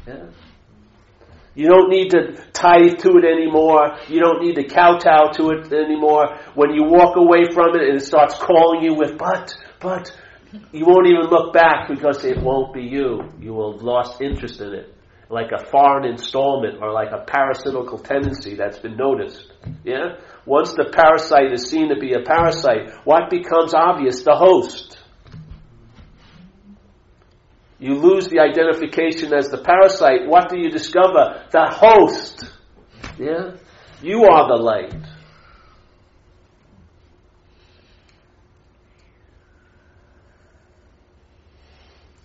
Yeah? 0.09 0.27
You 1.57 1.69
don't 1.69 1.89
need 1.89 2.11
to 2.11 2.37
tithe 2.53 2.99
to 2.99 3.17
it 3.17 3.25
anymore. 3.25 3.97
You 4.09 4.21
don't 4.21 4.45
need 4.45 4.57
to 4.57 4.65
kowtow 4.65 5.33
to 5.37 5.51
it 5.53 5.73
anymore. 5.73 6.37
When 6.55 6.75
you 6.75 6.85
walk 6.85 7.17
away 7.17 7.51
from 7.51 7.75
it 7.75 7.83
and 7.83 7.97
it 7.97 8.05
starts 8.05 8.35
calling 8.35 8.85
you 8.85 8.95
with 8.95 9.17
but, 9.17 9.57
but, 9.81 10.15
you 10.71 10.85
won't 10.85 11.07
even 11.07 11.31
look 11.31 11.55
back 11.55 11.89
because 11.89 12.25
it 12.25 12.43
won't 12.43 12.75
be 12.75 12.83
you. 12.83 13.33
You 13.41 13.55
will 13.55 13.73
have 13.73 13.83
lost 13.83 14.21
interest 14.21 14.61
in 14.61 14.75
it. 14.75 14.95
Like 15.31 15.51
a 15.51 15.65
foreign 15.71 16.05
installment 16.05 16.83
or 16.83 16.93
like 16.93 17.11
a 17.11 17.25
parasitical 17.25 17.99
tendency 17.99 18.55
that's 18.55 18.79
been 18.79 18.97
noticed. 18.97 19.51
Yeah? 19.83 20.19
Once 20.45 20.73
the 20.73 20.93
parasite 20.93 21.53
is 21.53 21.71
seen 21.71 21.89
to 21.89 21.99
be 21.99 22.13
a 22.13 22.21
parasite, 22.21 22.91
what 23.05 23.31
becomes 23.31 23.73
obvious? 23.75 24.23
The 24.23 24.37
host. 24.37 24.99
You 27.79 27.95
lose 27.95 28.29
the 28.29 28.41
identification 28.41 29.35
as 29.35 29.49
the 29.49 29.59
parasite. 29.59 30.27
What 30.27 30.49
do 30.49 30.59
you 30.59 30.71
discover? 30.71 31.45
The 31.51 31.67
host. 31.71 32.45
Yeah? 33.19 33.57
You 34.03 34.25
are 34.25 34.49
the 34.49 34.63
light. 34.63 34.95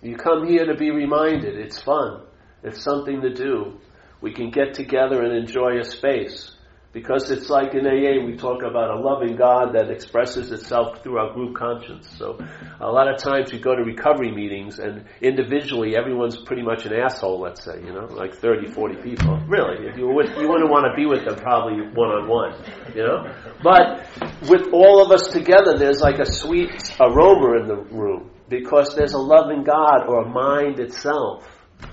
You 0.00 0.16
come 0.16 0.48
here 0.48 0.64
to 0.64 0.74
be 0.74 0.90
reminded. 0.90 1.56
It's 1.58 1.80
fun. 1.80 2.22
It's 2.64 2.82
something 2.82 3.20
to 3.20 3.32
do. 3.32 3.78
We 4.20 4.32
can 4.32 4.50
get 4.50 4.74
together 4.74 5.22
and 5.22 5.36
enjoy 5.36 5.78
a 5.78 5.84
space. 5.84 6.51
Because 6.92 7.30
it's 7.30 7.48
like 7.48 7.72
in 7.72 7.86
AA, 7.86 8.22
we 8.22 8.36
talk 8.36 8.62
about 8.62 8.90
a 8.90 9.00
loving 9.00 9.34
God 9.34 9.72
that 9.74 9.90
expresses 9.90 10.52
itself 10.52 11.02
through 11.02 11.16
our 11.16 11.32
group 11.32 11.56
conscience. 11.56 12.06
So 12.18 12.38
a 12.80 12.86
lot 12.86 13.08
of 13.08 13.16
times 13.16 13.50
we 13.50 13.60
go 13.60 13.74
to 13.74 13.82
recovery 13.82 14.30
meetings 14.30 14.78
and 14.78 15.06
individually 15.22 15.96
everyone's 15.96 16.36
pretty 16.44 16.60
much 16.60 16.84
an 16.84 16.92
asshole, 16.92 17.40
let's 17.40 17.64
say, 17.64 17.80
you 17.82 17.94
know, 17.94 18.04
like 18.10 18.34
30, 18.34 18.72
40 18.72 18.96
people. 18.96 19.40
Really, 19.48 19.88
if 19.88 19.96
you 19.96 20.06
would, 20.06 20.28
you 20.36 20.46
wouldn't 20.46 20.70
want 20.70 20.84
to 20.84 20.94
be 20.94 21.06
with 21.06 21.24
them 21.24 21.36
probably 21.36 21.80
one 21.94 22.10
on 22.10 22.28
one, 22.28 22.52
you 22.94 23.02
know? 23.02 23.24
But 23.62 24.06
with 24.50 24.68
all 24.74 25.02
of 25.02 25.12
us 25.12 25.28
together, 25.28 25.78
there's 25.78 26.02
like 26.02 26.18
a 26.18 26.30
sweet 26.30 26.92
aroma 27.00 27.58
in 27.62 27.68
the 27.68 27.76
room 27.76 28.30
because 28.50 28.94
there's 28.94 29.14
a 29.14 29.18
loving 29.18 29.64
God 29.64 30.04
or 30.06 30.24
a 30.24 30.28
mind 30.28 30.78
itself. 30.78 31.48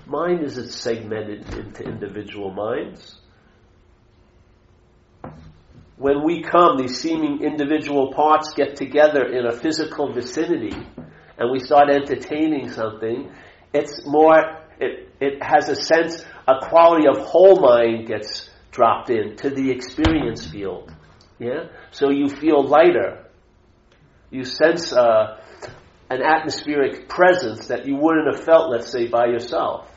Mind 0.06 0.44
isn't 0.44 0.72
segmented 0.72 1.54
into 1.56 1.84
individual 1.84 2.52
minds 2.52 3.19
when 6.00 6.24
we 6.24 6.42
come, 6.42 6.78
these 6.78 6.98
seeming 6.98 7.44
individual 7.44 8.14
parts 8.14 8.54
get 8.56 8.78
together 8.78 9.26
in 9.26 9.46
a 9.46 9.52
physical 9.52 10.14
vicinity 10.14 10.72
and 11.38 11.52
we 11.52 11.60
start 11.60 11.90
entertaining 11.90 12.72
something, 12.72 13.30
it's 13.74 14.06
more, 14.06 14.64
it, 14.80 15.10
it 15.20 15.44
has 15.44 15.68
a 15.68 15.76
sense, 15.76 16.24
a 16.48 16.66
quality 16.70 17.06
of 17.06 17.18
whole 17.18 17.60
mind 17.60 18.08
gets 18.08 18.50
dropped 18.72 19.10
in 19.10 19.36
to 19.36 19.50
the 19.50 19.72
experience 19.72 20.48
field. 20.48 20.90
Yeah? 21.38 21.66
So 21.92 22.12
you 22.12 22.30
feel 22.30 22.66
lighter. 22.66 23.26
You 24.32 24.46
sense 24.46 24.94
uh, 24.94 25.42
an 26.10 26.22
atmospheric 26.22 27.10
presence 27.10 27.68
that 27.68 27.86
you 27.86 27.98
wouldn't 27.98 28.34
have 28.34 28.46
felt, 28.46 28.72
let's 28.72 28.90
say, 28.90 29.08
by 29.08 29.26
yourself. 29.26 29.89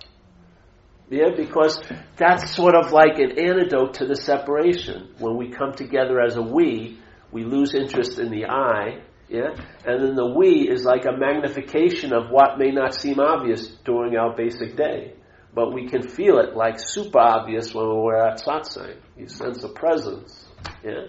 Yeah, 1.12 1.28
because 1.36 1.78
that's 2.16 2.56
sort 2.56 2.74
of 2.74 2.90
like 2.90 3.18
an 3.18 3.39
antidote 3.39 3.94
to 3.97 4.06
the 4.06 4.16
separation. 4.16 5.10
When 5.18 5.36
we 5.36 5.51
come 5.51 5.74
together 5.74 6.18
as 6.18 6.36
a 6.36 6.43
we, 6.43 6.98
we 7.30 7.44
lose 7.44 7.74
interest 7.74 8.18
in 8.18 8.30
the 8.30 8.47
I, 8.47 9.02
yeah? 9.28 9.51
And 9.84 10.02
then 10.02 10.14
the 10.14 10.32
we 10.34 10.66
is 10.66 10.86
like 10.86 11.05
a 11.05 11.12
magnification 11.12 12.14
of 12.14 12.30
what 12.30 12.59
may 12.59 12.70
not 12.70 12.94
seem 12.94 13.20
obvious 13.20 13.68
during 13.84 14.16
our 14.16 14.34
basic 14.34 14.74
day. 14.74 15.12
But 15.55 15.74
we 15.74 15.86
can 15.86 16.09
feel 16.09 16.39
it 16.39 16.56
like 16.56 16.76
super 16.78 17.18
obvious 17.18 17.74
when 17.74 17.89
we're 17.89 18.16
at 18.16 18.43
satsang. 18.43 18.97
You 19.14 19.28
sense 19.28 19.62
a 19.64 19.68
presence, 19.68 20.48
yeah? 20.82 21.09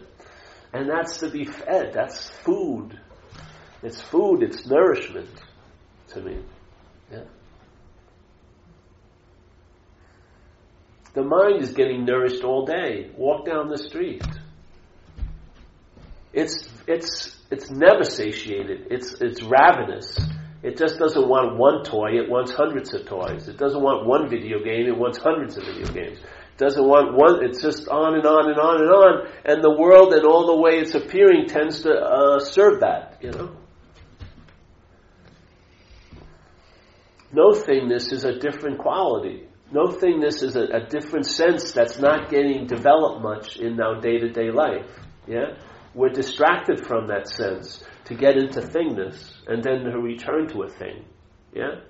And 0.73 0.89
that's 0.89 1.19
to 1.19 1.29
be 1.31 1.45
fed. 1.45 1.93
That's 1.93 2.27
food. 2.43 2.99
It's 3.81 4.01
food, 4.01 4.43
it's 4.43 4.67
nourishment 4.67 5.29
to 6.09 6.19
me. 6.19 6.39
Yeah? 7.09 7.23
The 11.13 11.23
mind 11.23 11.61
is 11.61 11.73
getting 11.73 12.05
nourished 12.05 12.43
all 12.43 12.65
day. 12.65 13.11
Walk 13.15 13.45
down 13.45 13.69
the 13.69 13.77
street. 13.77 14.25
It's, 16.33 16.67
it's, 16.87 17.37
it's 17.51 17.69
never 17.69 18.03
satiated. 18.03 18.87
It's, 18.89 19.13
it's 19.21 19.43
ravenous. 19.43 20.17
It 20.63 20.77
just 20.77 20.97
doesn't 20.97 21.27
want 21.27 21.57
one 21.57 21.83
toy, 21.83 22.13
it 22.13 22.29
wants 22.29 22.53
hundreds 22.53 22.93
of 22.93 23.05
toys. 23.05 23.47
It 23.47 23.57
doesn't 23.57 23.81
want 23.81 24.07
one 24.07 24.29
video 24.29 24.63
game, 24.63 24.87
it 24.87 24.97
wants 24.97 25.19
hundreds 25.19 25.57
of 25.57 25.65
video 25.65 25.85
games. 25.93 26.19
It 26.19 26.57
doesn't 26.57 26.83
want 26.83 27.13
one, 27.13 27.45
it's 27.45 27.61
just 27.61 27.87
on 27.89 28.15
and 28.15 28.25
on 28.25 28.49
and 28.49 28.57
on 28.57 28.81
and 28.81 28.89
on. 28.89 29.27
And 29.45 29.63
the 29.63 29.75
world 29.77 30.13
and 30.13 30.25
all 30.25 30.47
the 30.47 30.61
way 30.61 30.79
it's 30.79 30.95
appearing 30.95 31.47
tends 31.47 31.83
to 31.83 31.91
uh, 31.91 32.39
serve 32.39 32.79
that, 32.79 33.17
you 33.21 33.31
know. 33.31 33.57
No 37.33 37.51
thingness 37.51 38.13
is 38.13 38.23
a 38.23 38.39
different 38.39 38.79
quality 38.79 39.47
no 39.73 39.87
thingness 39.87 40.43
is 40.43 40.55
a, 40.55 40.65
a 40.65 40.85
different 40.85 41.25
sense 41.25 41.73
that's 41.73 41.97
not 41.97 42.29
getting 42.29 42.67
developed 42.67 43.23
much 43.23 43.57
in 43.57 43.81
our 43.81 43.99
day 43.99 44.19
to 44.19 44.29
day 44.29 44.51
life. 44.51 44.85
Yeah? 45.27 45.57
We're 45.95 46.09
distracted 46.09 46.85
from 46.85 47.07
that 47.07 47.27
sense 47.27 47.83
to 48.05 48.13
get 48.13 48.37
into 48.37 48.61
thingness 48.61 49.33
and 49.47 49.63
then 49.63 49.83
to 49.85 49.99
return 49.99 50.47
to 50.49 50.61
a 50.61 50.69
thing. 50.69 51.05
Yeah? 51.53 51.81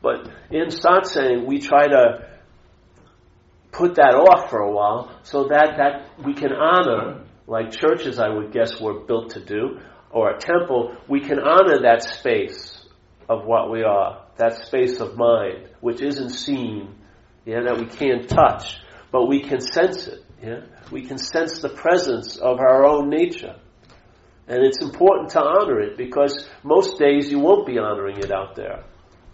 But 0.00 0.28
in 0.50 0.68
satsang, 0.68 1.44
we 1.46 1.58
try 1.58 1.88
to 1.88 2.28
put 3.72 3.96
that 3.96 4.14
off 4.14 4.48
for 4.48 4.60
a 4.60 4.70
while 4.70 5.18
so 5.24 5.48
that, 5.48 5.76
that 5.78 6.24
we 6.24 6.34
can 6.34 6.52
honor, 6.52 7.24
like 7.48 7.72
churches 7.72 8.20
I 8.20 8.28
would 8.28 8.52
guess 8.52 8.80
were 8.80 9.00
built 9.00 9.30
to 9.30 9.44
do, 9.44 9.80
or 10.12 10.30
a 10.30 10.38
temple, 10.38 10.96
we 11.08 11.20
can 11.20 11.40
honor 11.40 11.82
that 11.82 12.02
space 12.02 12.86
of 13.28 13.44
what 13.44 13.70
we 13.70 13.82
are, 13.82 14.24
that 14.36 14.66
space 14.66 15.00
of 15.00 15.16
mind, 15.16 15.68
which 15.80 16.00
isn't 16.00 16.30
seen 16.30 16.94
yeah, 17.48 17.62
that 17.62 17.78
we 17.78 17.86
can't 17.86 18.28
touch, 18.28 18.78
but 19.10 19.26
we 19.26 19.40
can 19.40 19.58
sense 19.60 20.06
it. 20.06 20.22
Yeah, 20.42 20.60
we 20.92 21.06
can 21.06 21.16
sense 21.16 21.62
the 21.62 21.70
presence 21.70 22.36
of 22.36 22.58
our 22.58 22.84
own 22.84 23.08
nature. 23.08 23.56
And 24.46 24.62
it's 24.62 24.82
important 24.82 25.30
to 25.30 25.40
honor 25.40 25.80
it 25.80 25.96
because 25.96 26.46
most 26.62 26.98
days 26.98 27.30
you 27.30 27.38
won't 27.38 27.66
be 27.66 27.78
honoring 27.78 28.18
it 28.18 28.30
out 28.30 28.54
there. 28.54 28.84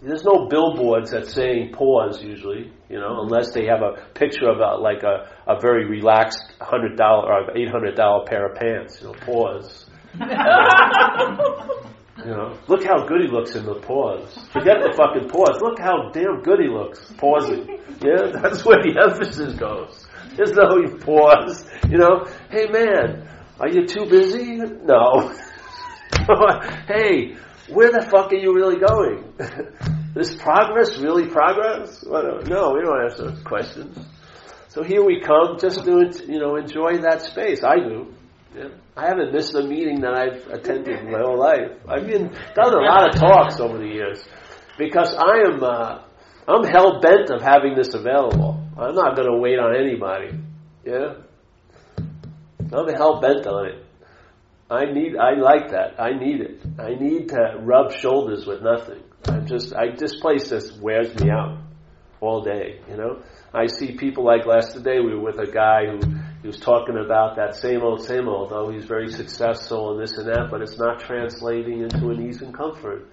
There's 0.01 0.23
no 0.23 0.47
billboards 0.47 1.11
that 1.11 1.27
saying 1.27 1.73
pause 1.73 2.23
usually, 2.23 2.71
you 2.89 2.99
know, 2.99 3.21
unless 3.23 3.51
they 3.53 3.65
have 3.65 3.81
a 3.81 4.07
picture 4.13 4.49
of 4.49 4.59
a, 4.59 4.77
like 4.81 5.03
a, 5.03 5.29
a 5.45 5.59
very 5.59 5.85
relaxed 5.85 6.53
hundred 6.61 6.95
dollar 6.95 7.33
or 7.33 7.57
eight 7.57 7.69
hundred 7.69 7.95
dollar 7.95 8.25
pair 8.25 8.47
of 8.49 8.55
pants, 8.55 9.01
you 9.01 9.07
know, 9.07 9.13
pause. 9.25 9.89
You 12.17 12.31
know, 12.31 12.57
look 12.67 12.83
how 12.85 13.05
good 13.05 13.21
he 13.21 13.27
looks 13.27 13.55
in 13.55 13.65
the 13.65 13.75
pause. 13.75 14.33
Forget 14.53 14.77
the 14.81 14.93
fucking 14.95 15.27
pause. 15.29 15.59
Look 15.61 15.79
how 15.79 16.11
damn 16.13 16.41
good 16.41 16.61
he 16.61 16.69
looks 16.69 17.11
pausing. 17.17 17.67
Yeah, 18.01 18.31
that's 18.41 18.63
where 18.63 18.81
the 18.81 18.95
emphasis 19.03 19.53
goes. 19.55 20.05
There's 20.35 20.53
no 20.53 20.97
pause. 20.99 21.65
You 21.89 21.97
know, 21.97 22.25
hey 22.49 22.67
man, 22.67 23.27
are 23.59 23.67
you 23.67 23.85
too 23.85 24.05
busy? 24.05 24.55
No. 24.55 25.33
hey, 26.87 27.35
where 27.69 27.91
the 27.91 28.07
fuck 28.09 28.31
are 28.31 28.37
you 28.37 28.53
really 28.53 28.79
going? 28.79 29.33
Is 30.15 30.35
progress 30.35 30.97
really 30.97 31.27
progress? 31.27 32.01
No, 32.05 32.39
we 32.73 32.81
don't 32.81 33.05
ask 33.05 33.17
those 33.17 33.41
questions. 33.43 33.97
So 34.69 34.83
here 34.83 35.03
we 35.03 35.19
come, 35.19 35.57
just 35.59 35.83
to 35.83 36.23
you 36.27 36.39
know 36.39 36.55
enjoy 36.55 36.99
that 36.99 37.21
space. 37.23 37.61
I 37.63 37.75
do. 37.75 38.13
Yeah. 38.55 38.69
I 38.97 39.07
haven't 39.07 39.33
missed 39.33 39.53
a 39.55 39.63
meeting 39.63 40.01
that 40.01 40.13
I've 40.13 40.47
attended 40.47 40.99
in 40.99 41.11
my 41.11 41.19
whole 41.19 41.37
life. 41.37 41.71
I've 41.87 42.07
been 42.07 42.29
done 42.55 42.73
a 42.73 42.81
lot 42.81 43.09
of 43.09 43.19
talks 43.19 43.59
over 43.59 43.77
the 43.77 43.87
years 43.87 44.25
because 44.77 45.13
I 45.13 45.51
am 45.51 45.61
uh, 45.61 46.01
I'm 46.47 46.63
hell 46.63 47.01
bent 47.01 47.29
of 47.29 47.41
having 47.41 47.75
this 47.75 47.93
available. 47.93 48.63
I'm 48.77 48.95
not 48.95 49.17
going 49.17 49.27
to 49.29 49.37
wait 49.37 49.59
on 49.59 49.75
anybody. 49.75 50.39
Yeah, 50.85 51.15
I'm 52.71 52.87
hell 52.87 53.19
bent 53.19 53.45
on 53.47 53.67
it. 53.67 53.85
I 54.69 54.85
need. 54.85 55.17
I 55.17 55.33
like 55.33 55.71
that. 55.71 55.99
I 55.99 56.13
need 56.17 56.41
it. 56.41 56.61
I 56.79 56.95
need 56.95 57.29
to 57.29 57.59
rub 57.59 57.91
shoulders 57.91 58.45
with 58.45 58.61
nothing. 58.61 59.03
I'm 59.27 59.45
just. 59.45 59.75
I 59.75 59.93
this 59.95 60.15
place 60.15 60.49
just 60.49 60.79
wears 60.79 61.13
me 61.19 61.29
out 61.29 61.59
all 62.21 62.43
day. 62.43 62.79
You 62.89 62.95
know. 62.95 63.23
I 63.53 63.67
see 63.67 63.95
people 63.95 64.25
like 64.25 64.45
last 64.45 64.73
today. 64.73 64.99
We 64.99 65.15
were 65.15 65.21
with 65.21 65.39
a 65.39 65.51
guy 65.51 65.85
who 65.87 65.99
he 66.45 66.47
was 66.47 66.59
talking 66.59 66.95
about 67.03 67.37
that 67.37 67.55
same 67.55 67.81
old, 67.81 68.05
same 68.05 68.27
old. 68.27 68.51
Oh, 68.53 68.69
he's 68.69 68.85
very 68.85 69.09
successful 69.09 69.93
and 69.93 69.99
this 69.99 70.15
and 70.19 70.27
that, 70.27 70.49
but 70.51 70.61
it's 70.61 70.77
not 70.77 70.99
translating 70.99 71.81
into 71.81 72.11
an 72.11 72.21
ease 72.21 72.43
and 72.43 72.53
comfort. 72.53 73.09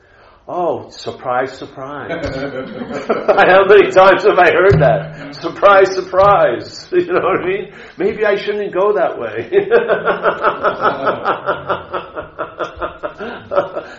Oh, 0.47 0.91
surprise, 0.91 1.57
surprise. 1.57 2.11
How 2.27 3.65
many 3.65 3.91
times 3.91 4.25
have 4.25 4.39
I 4.39 4.53
heard 4.53 4.79
that? 4.83 5.35
Surprise, 5.41 5.95
surprise. 5.95 6.89
You 6.93 7.07
know 7.07 7.23
what 7.23 7.41
I 7.41 7.47
mean? 7.47 7.73
Maybe 7.97 8.27
I 8.27 8.37
shouldn't 8.37 8.75
go 8.75 8.93
that 8.93 9.19
way. 9.19 9.49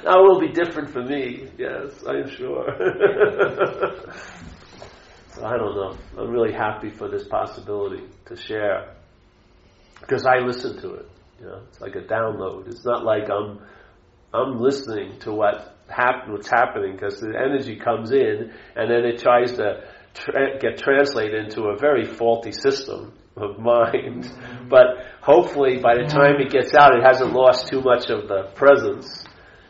that 0.03 0.19
will 0.19 0.39
be 0.39 0.49
different 0.49 0.91
for 0.91 1.01
me. 1.01 1.49
Yes, 1.57 2.03
I 2.07 2.17
am 2.17 2.29
sure. 2.29 2.67
so 5.29 5.43
I 5.43 5.57
don't 5.57 5.75
know. 5.75 5.97
I'm 6.19 6.29
really 6.29 6.53
happy 6.53 6.91
for 6.91 7.09
this 7.09 7.23
possibility 7.27 8.03
to 8.27 8.35
share 8.35 8.93
because 10.03 10.25
I 10.25 10.39
listen 10.39 10.79
to 10.81 10.93
it. 10.95 11.09
You 11.39 11.45
know, 11.47 11.61
it's 11.67 11.81
like 11.81 11.95
a 11.95 12.01
download. 12.01 12.67
It's 12.67 12.85
not 12.85 13.03
like 13.03 13.29
I'm 13.29 13.59
I'm 14.33 14.59
listening 14.59 15.19
to 15.19 15.33
what 15.33 15.75
happen, 15.87 16.33
what's 16.33 16.49
happening 16.49 16.93
because 16.93 17.19
the 17.19 17.29
energy 17.37 17.77
comes 17.77 18.11
in 18.11 18.51
and 18.75 18.89
then 18.89 19.05
it 19.05 19.19
tries 19.19 19.53
to 19.53 19.83
tra- 20.13 20.59
get 20.59 20.77
translated 20.77 21.45
into 21.45 21.63
a 21.65 21.77
very 21.77 22.05
faulty 22.05 22.51
system 22.51 23.13
of 23.35 23.59
mind. 23.59 24.23
Mm-hmm. 24.25 24.69
But 24.69 25.05
hopefully, 25.21 25.77
by 25.77 25.95
the 25.95 26.05
time 26.05 26.35
it 26.39 26.51
gets 26.51 26.73
out, 26.73 26.95
it 26.95 27.03
hasn't 27.03 27.33
lost 27.33 27.67
too 27.67 27.81
much 27.81 28.09
of 28.09 28.27
the 28.27 28.51
presence. 28.55 29.25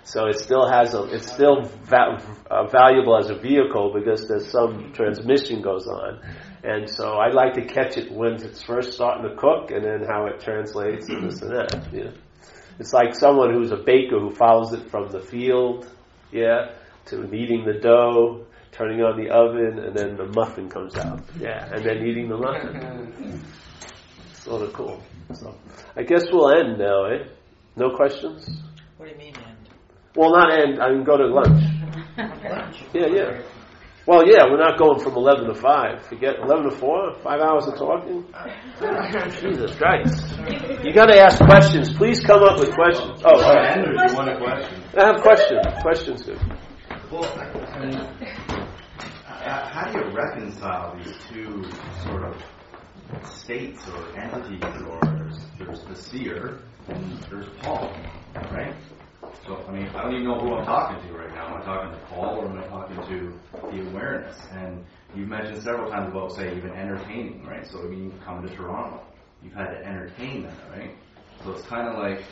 So 0.05 0.25
it 0.27 0.39
still 0.39 0.69
has 0.69 0.93
a, 0.93 1.03
it's 1.05 1.31
still 1.31 1.63
va- 1.85 2.21
uh, 2.51 2.67
valuable 2.67 3.17
as 3.17 3.29
a 3.29 3.35
vehicle 3.35 3.93
because 3.93 4.27
there's 4.27 4.49
some 4.51 4.91
transmission 4.93 5.61
goes 5.61 5.87
on. 5.87 6.19
And 6.63 6.89
so 6.89 7.13
I 7.13 7.29
like 7.29 7.53
to 7.55 7.65
catch 7.65 7.97
it 7.97 8.11
when 8.11 8.33
it's 8.33 8.63
first 8.63 8.93
starting 8.93 9.29
to 9.29 9.35
cook 9.35 9.71
and 9.71 9.83
then 9.83 10.05
how 10.07 10.25
it 10.27 10.39
translates 10.41 11.07
and 11.09 11.29
this 11.29 11.41
and 11.41 11.51
that. 11.51 11.87
Yeah. 11.93 12.11
It's 12.79 12.93
like 12.93 13.15
someone 13.15 13.53
who's 13.53 13.71
a 13.71 13.77
baker 13.77 14.19
who 14.19 14.31
follows 14.31 14.73
it 14.73 14.89
from 14.89 15.09
the 15.09 15.19
field, 15.19 15.87
yeah, 16.31 16.71
to 17.05 17.27
kneading 17.27 17.65
the 17.65 17.79
dough, 17.79 18.45
turning 18.71 19.01
on 19.01 19.17
the 19.21 19.29
oven, 19.29 19.77
and 19.79 19.95
then 19.95 20.17
the 20.17 20.25
muffin 20.35 20.69
comes 20.69 20.95
out. 20.97 21.21
Yeah, 21.39 21.69
and 21.71 21.85
then 21.85 22.05
eating 22.05 22.29
the 22.29 22.37
muffin. 22.37 23.43
sort 24.33 24.63
of 24.63 24.73
cool. 24.73 25.01
So 25.33 25.55
I 25.95 26.03
guess 26.03 26.23
we'll 26.31 26.49
end 26.51 26.79
now, 26.79 27.05
eh? 27.05 27.25
No 27.75 27.95
questions? 27.95 28.49
What 28.97 29.05
do 29.07 29.11
you 29.11 29.17
mean 29.17 29.35
end? 29.35 29.52
Well, 30.15 30.31
not 30.31 30.53
end. 30.53 30.81
I 30.81 30.89
can 30.89 31.03
go 31.03 31.17
to 31.17 31.25
lunch. 31.27 31.63
Lunch? 32.17 32.83
Yeah, 32.93 33.07
yeah. 33.07 33.41
Well, 34.05 34.27
yeah, 34.27 34.43
we're 34.51 34.59
not 34.59 34.77
going 34.77 34.99
from 34.99 35.13
11 35.13 35.45
to 35.45 35.55
5. 35.55 36.05
Forget 36.07 36.35
11 36.43 36.65
to 36.65 36.71
4? 36.71 37.15
Five 37.23 37.39
hours 37.39 37.67
of 37.67 37.77
talking? 37.77 38.25
Jesus 39.39 39.75
Christ. 39.75 40.37
You 40.83 40.93
gotta 40.93 41.17
ask 41.19 41.39
questions. 41.39 41.93
Please 41.93 42.19
come 42.19 42.43
up 42.43 42.59
with 42.59 42.73
questions. 42.75 43.21
Oh, 43.23 43.41
all 43.41 43.55
right. 43.55 43.77
Andrew, 43.77 43.93
you 43.93 44.13
want 44.13 44.29
a 44.29 44.37
question? 44.37 44.83
I 44.97 45.05
have 45.05 45.21
questions. 45.21 45.65
Questions, 45.81 46.23
good. 46.23 46.39
Well, 47.09 47.23
I 47.23 47.85
mean, 47.85 47.95
uh, 47.95 49.69
how 49.69 49.91
do 49.91 49.99
you 49.99 50.15
reconcile 50.15 50.97
these 50.97 51.15
two 51.29 51.63
sort 52.03 52.23
of 52.25 52.43
states 53.25 53.87
or 53.87 54.19
entities, 54.19 54.63
or 54.85 54.99
there's, 55.01 55.39
there's 55.57 55.83
the 55.83 55.95
seer 55.95 56.59
and 56.89 57.19
there's 57.29 57.47
Paul, 57.61 57.93
right? 58.51 58.75
So, 59.45 59.65
I 59.67 59.71
mean, 59.71 59.87
I 59.89 60.03
don't 60.03 60.13
even 60.13 60.25
know 60.25 60.39
who 60.39 60.53
I'm 60.53 60.65
talking 60.65 61.07
to 61.07 61.13
right 61.17 61.33
now. 61.33 61.47
Am 61.47 61.61
I 61.61 61.65
talking 61.65 61.91
to 61.91 62.05
Paul 62.07 62.39
or 62.39 62.45
am 62.45 62.57
I 62.57 62.67
talking 62.67 63.01
to 63.07 63.39
the 63.71 63.81
awareness? 63.81 64.37
And 64.51 64.85
you've 65.15 65.27
mentioned 65.27 65.61
several 65.63 65.91
times 65.91 66.09
about, 66.09 66.33
say, 66.35 66.55
even 66.55 66.71
entertaining, 66.71 67.45
right? 67.45 67.67
So, 67.67 67.79
I 67.79 67.83
mean, 67.83 68.05
you've 68.05 68.21
come 68.23 68.47
to 68.47 68.55
Toronto. 68.55 69.01
You've 69.43 69.53
had 69.53 69.71
to 69.71 69.85
entertain 69.85 70.43
that, 70.43 70.69
right? 70.69 70.95
So 71.43 71.51
it's 71.51 71.63
kind 71.67 71.89
of 71.89 71.97
like, 71.97 72.25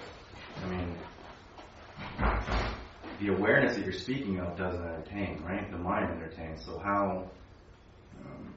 I 0.63 0.67
mean, 0.67 0.95
the 3.19 3.27
awareness 3.27 3.75
that 3.75 3.83
you're 3.83 3.91
speaking 3.91 4.39
of 4.39 4.57
doesn't 4.57 4.81
entertain, 4.81 5.43
right? 5.43 5.69
The 5.69 5.77
mind 5.77 6.11
entertains. 6.11 6.63
So 6.65 6.79
how 6.79 7.29
um, 8.19 8.53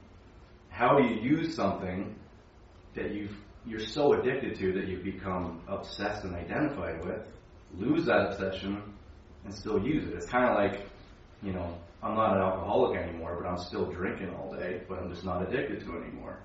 how 0.70 0.98
do 0.98 1.04
you 1.04 1.20
use 1.20 1.54
something 1.54 2.14
that 2.94 3.12
you 3.12 3.28
you're 3.66 3.80
so 3.80 4.12
addicted 4.14 4.56
to 4.58 4.72
that 4.74 4.88
you've 4.88 5.04
become 5.04 5.62
obsessed 5.68 6.24
and 6.24 6.34
identified 6.34 7.04
with, 7.04 7.20
lose 7.78 8.06
that 8.06 8.30
obsession, 8.30 8.82
and 9.44 9.54
still 9.54 9.78
use 9.84 10.06
it? 10.08 10.14
It's 10.14 10.26
kind 10.26 10.48
of 10.48 10.54
like, 10.56 10.86
you 11.42 11.52
know, 11.52 11.76
I'm 12.02 12.14
not 12.14 12.36
an 12.36 12.42
alcoholic 12.42 12.98
anymore, 13.00 13.38
but 13.40 13.48
I'm 13.48 13.58
still 13.58 13.86
drinking 13.86 14.34
all 14.34 14.54
day, 14.54 14.82
but 14.88 14.98
I'm 14.98 15.10
just 15.10 15.24
not 15.24 15.42
addicted 15.42 15.80
to 15.80 15.96
it 15.96 16.02
anymore. 16.02 16.38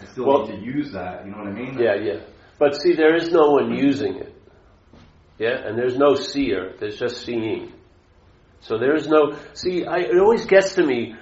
I 0.00 0.04
still 0.06 0.26
Well- 0.26 0.46
need 0.46 0.56
to 0.56 0.64
use 0.64 0.92
that. 0.92 1.24
You 1.24 1.32
know 1.32 1.38
what 1.38 1.48
I 1.48 1.52
mean? 1.52 1.78
Yeah, 1.78 1.94
yeah. 1.94 2.20
But 2.58 2.76
see, 2.76 2.94
there 2.94 3.14
is 3.14 3.32
no 3.32 3.50
one 3.50 3.74
using 3.74 4.16
it. 4.16 4.34
Yeah, 5.38 5.66
and 5.66 5.76
there's 5.76 5.98
no 5.98 6.14
seer. 6.14 6.74
There's 6.78 6.98
just 6.98 7.24
seeing. 7.24 7.72
So 8.60 8.78
there 8.78 8.94
is 8.94 9.08
no. 9.08 9.34
See, 9.54 9.84
I, 9.84 9.98
it 9.98 10.18
always 10.18 10.46
gets 10.46 10.74
to 10.76 10.86
me. 10.86 11.16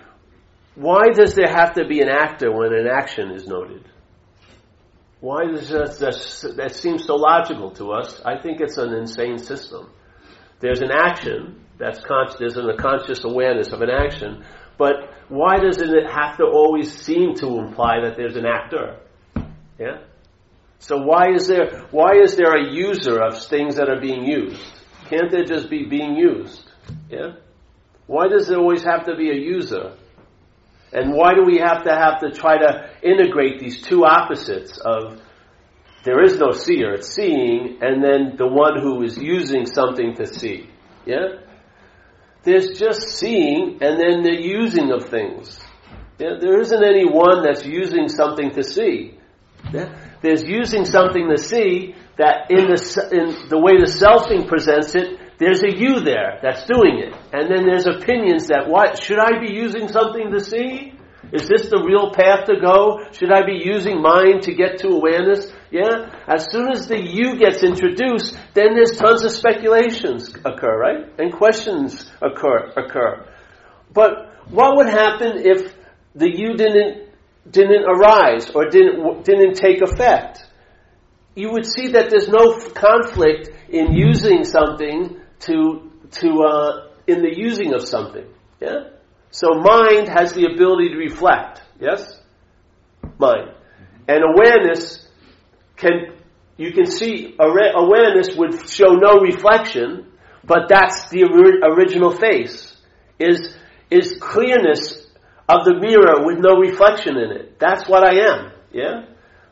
Why 0.75 1.09
does 1.15 1.35
there 1.35 1.49
have 1.49 1.75
to 1.75 1.87
be 1.87 2.01
an 2.01 2.09
actor 2.09 2.53
when 2.53 2.73
an 2.75 2.87
action 2.87 3.31
is 3.31 3.47
noted? 3.47 3.85
Why 5.21 5.45
does 5.47 5.69
that, 5.69 5.99
that, 5.99 6.57
that 6.57 6.75
seems 6.75 7.05
so 7.05 7.17
logical 7.17 7.71
to 7.73 7.93
us? 7.93 8.21
I 8.25 8.41
think 8.41 8.61
it's 8.61 8.79
an 8.79 8.95
insane 8.95 9.39
system. 9.39 9.91
There's 10.61 10.81
an 10.81 10.91
action 10.91 11.65
that's 11.79 12.01
conscious, 12.01 12.39
there's 12.39 12.57
a 12.57 12.77
conscious 12.77 13.25
awareness 13.25 13.73
of 13.73 13.83
an 13.83 13.91
action, 13.91 14.45
but 14.79 14.95
why 15.29 15.59
doesn't 15.59 15.89
it 15.89 16.07
have 16.11 16.39
to 16.39 16.45
always 16.45 16.93
seem 16.93 17.35
to 17.37 17.59
imply 17.59 18.01
that 18.03 18.17
there's 18.17 18.37
an 18.37 18.47
actor? 18.47 18.99
Yeah. 19.79 19.99
So 20.79 20.97
why 20.97 21.33
is 21.33 21.47
there 21.47 21.87
why 21.91 22.13
is 22.23 22.37
there 22.37 22.55
a 22.57 22.73
user 22.73 23.23
of 23.23 23.43
things 23.43 23.77
that 23.77 23.89
are 23.91 24.01
being 24.01 24.25
used? 24.25 24.65
Can't 25.11 25.31
there 25.31 25.45
just 25.45 25.69
be 25.69 25.85
being 25.85 26.17
used? 26.17 26.71
Yeah. 27.11 27.33
Why 28.07 28.29
does 28.29 28.49
there 28.49 28.59
always 28.59 28.83
have 28.83 29.05
to 29.07 29.17
be 29.17 29.31
a 29.31 29.35
user? 29.35 29.95
And 30.93 31.15
why 31.15 31.35
do 31.35 31.45
we 31.45 31.59
have 31.59 31.85
to 31.85 31.95
have 31.95 32.21
to 32.21 32.31
try 32.33 32.59
to 32.59 32.91
integrate 33.03 33.61
these 33.61 33.83
two 33.83 34.05
opposites 34.05 34.79
of 34.79 35.21
there 36.05 36.23
is 36.23 36.39
no 36.39 36.53
seer, 36.53 36.95
it's 36.95 37.15
seeing, 37.15 37.79
and 37.83 38.03
then 38.03 38.37
the 38.37 38.47
one 38.47 38.81
who 38.81 39.03
is 39.03 39.19
using 39.19 39.67
something 39.67 40.15
to 40.17 40.27
see. 40.27 40.71
Yeah? 41.05 41.41
There's 42.43 42.79
just 42.79 43.19
seeing 43.19 43.79
and 43.83 44.01
then 44.01 44.23
the 44.23 44.35
using 44.41 44.93
of 44.93 45.11
things. 45.11 45.61
Yeah? 46.19 46.37
There 46.41 46.59
isn't 46.59 46.83
any 46.83 47.05
one 47.05 47.45
that's 47.45 47.67
using 47.67 48.09
something 48.09 48.51
to 48.53 48.65
see. 48.65 49.19
Yeah? 49.73 49.95
There's 50.23 50.43
using 50.43 50.87
something 50.87 51.29
to 51.29 51.37
see 51.37 51.95
that 52.17 52.51
in 52.51 52.69
the, 52.69 53.09
in 53.13 53.49
the 53.49 53.59
way 53.59 53.77
the 53.77 53.91
selfing 53.91 54.49
presents 54.49 54.95
it, 54.95 55.20
there's 55.41 55.63
a 55.63 55.75
you 55.75 56.01
there 56.01 56.39
that's 56.43 56.67
doing 56.67 57.01
it. 57.01 57.17
And 57.33 57.49
then 57.51 57.65
there's 57.65 57.87
opinions 57.87 58.49
that 58.49 58.69
what, 58.69 59.03
should 59.03 59.19
I 59.19 59.41
be 59.41 59.51
using 59.51 59.89
something 59.89 60.31
to 60.31 60.39
see? 60.39 60.93
Is 61.33 61.49
this 61.49 61.71
the 61.71 61.81
real 61.81 62.13
path 62.13 62.45
to 62.47 62.61
go? 62.61 63.01
Should 63.13 63.33
I 63.33 63.47
be 63.47 63.63
using 63.65 64.03
mind 64.03 64.43
to 64.43 64.55
get 64.55 64.79
to 64.81 64.89
awareness? 64.89 65.51
Yeah? 65.71 66.13
As 66.29 66.47
soon 66.53 66.71
as 66.71 66.89
the 66.89 67.01
you 67.01 67.39
gets 67.39 67.63
introduced, 67.63 68.37
then 68.53 68.75
there's 68.75 68.99
tons 68.99 69.25
of 69.25 69.33
speculations 69.33 70.29
occur, 70.45 70.77
right? 70.77 71.09
And 71.19 71.33
questions 71.33 72.11
occur, 72.21 72.73
occur. 72.77 73.27
But 73.95 74.51
what 74.51 74.77
would 74.77 74.89
happen 74.89 75.41
if 75.41 75.75
the 76.15 76.29
you 76.29 76.55
didn't, 76.55 77.09
didn't 77.49 77.85
arise 77.89 78.51
or 78.51 78.69
didn't, 78.69 79.25
didn't 79.25 79.55
take 79.55 79.81
effect? 79.81 80.45
You 81.35 81.53
would 81.53 81.65
see 81.65 81.93
that 81.93 82.11
there's 82.11 82.29
no 82.29 82.59
conflict 82.75 83.49
in 83.71 83.95
using 83.95 84.45
something 84.45 85.20
to 85.41 85.91
to 86.13 86.43
uh, 86.43 86.89
in 87.07 87.23
the 87.23 87.33
using 87.37 87.75
of 87.75 87.87
something. 87.87 88.27
Yeah. 88.61 88.91
So 89.31 89.49
mind 89.55 90.09
has 90.09 90.33
the 90.33 90.47
ability 90.47 90.91
to 90.91 90.97
reflect. 90.97 91.63
Yes. 91.81 92.19
Mind 93.19 93.55
and 94.11 94.25
awareness 94.25 95.07
can 95.77 96.13
you 96.57 96.73
can 96.73 96.87
see 96.87 97.37
awareness 97.39 98.37
would 98.37 98.69
show 98.69 98.93
no 98.95 99.21
reflection, 99.21 100.13
but 100.45 100.69
that's 100.69 101.09
the 101.09 101.23
original 101.25 102.11
face. 102.11 102.77
Is 103.19 103.55
is 103.91 104.19
clearness 104.21 105.07
of 105.49 105.65
the 105.65 105.75
mirror 105.81 106.27
with 106.27 106.39
no 106.39 106.57
reflection 106.61 107.17
in 107.17 107.31
it. 107.31 107.59
That's 107.59 107.89
what 107.89 108.05
I 108.05 108.15
am. 108.31 108.53
Yeah? 108.73 109.07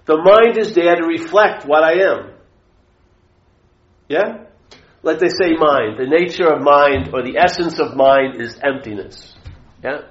The 0.05 0.17
mind 0.17 0.59
is 0.59 0.75
there 0.75 0.97
to 0.97 1.05
reflect 1.07 1.65
what 1.65 1.83
I 1.83 1.93
am. 2.13 2.33
Yeah? 4.09 4.45
Let 5.03 5.21
they 5.21 5.29
say 5.29 5.55
mind. 5.57 5.99
The 5.99 6.07
nature 6.07 6.49
of 6.49 6.63
mind 6.63 7.15
or 7.15 7.23
the 7.23 7.39
essence 7.39 7.79
of 7.79 7.97
mind 7.97 8.41
is 8.41 8.59
emptiness. 8.63 9.35
Yeah? 9.83 10.03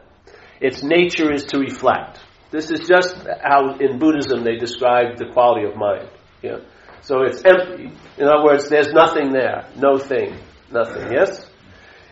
Its 0.62 0.82
nature 0.82 1.32
is 1.32 1.46
to 1.48 1.60
reflect. 1.60 2.20
This 2.52 2.72
is 2.72 2.88
just 2.88 3.16
how 3.44 3.76
in 3.78 4.00
Buddhism 4.00 4.44
they 4.44 4.56
describe 4.56 5.18
the 5.18 5.28
quality 5.34 5.68
of 5.68 5.76
mind. 5.76 6.10
Yeah? 6.42 6.60
So 7.02 7.24
it's 7.24 7.44
empty. 7.44 7.92
In 8.18 8.28
other 8.28 8.44
words, 8.44 8.70
there's 8.70 8.94
nothing 8.94 9.32
there. 9.34 9.70
No 9.76 9.98
thing. 9.98 10.38
Nothing. 10.72 11.12
Yes? 11.12 11.50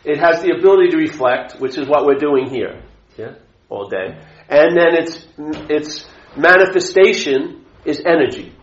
It 0.04 0.20
has 0.20 0.42
the 0.42 0.52
ability 0.52 0.90
to 0.90 0.98
reflect, 0.98 1.60
which 1.60 1.78
is 1.78 1.88
what 1.88 2.06
we're 2.06 2.20
doing 2.20 2.50
here. 2.50 2.84
Yeah? 3.18 3.36
All 3.70 3.88
day. 3.88 4.20
And 4.50 4.78
then 4.78 4.96
its, 4.96 5.26
its 5.70 6.08
manifestation 6.38 7.66
is 7.86 8.02
energy. 8.06 8.54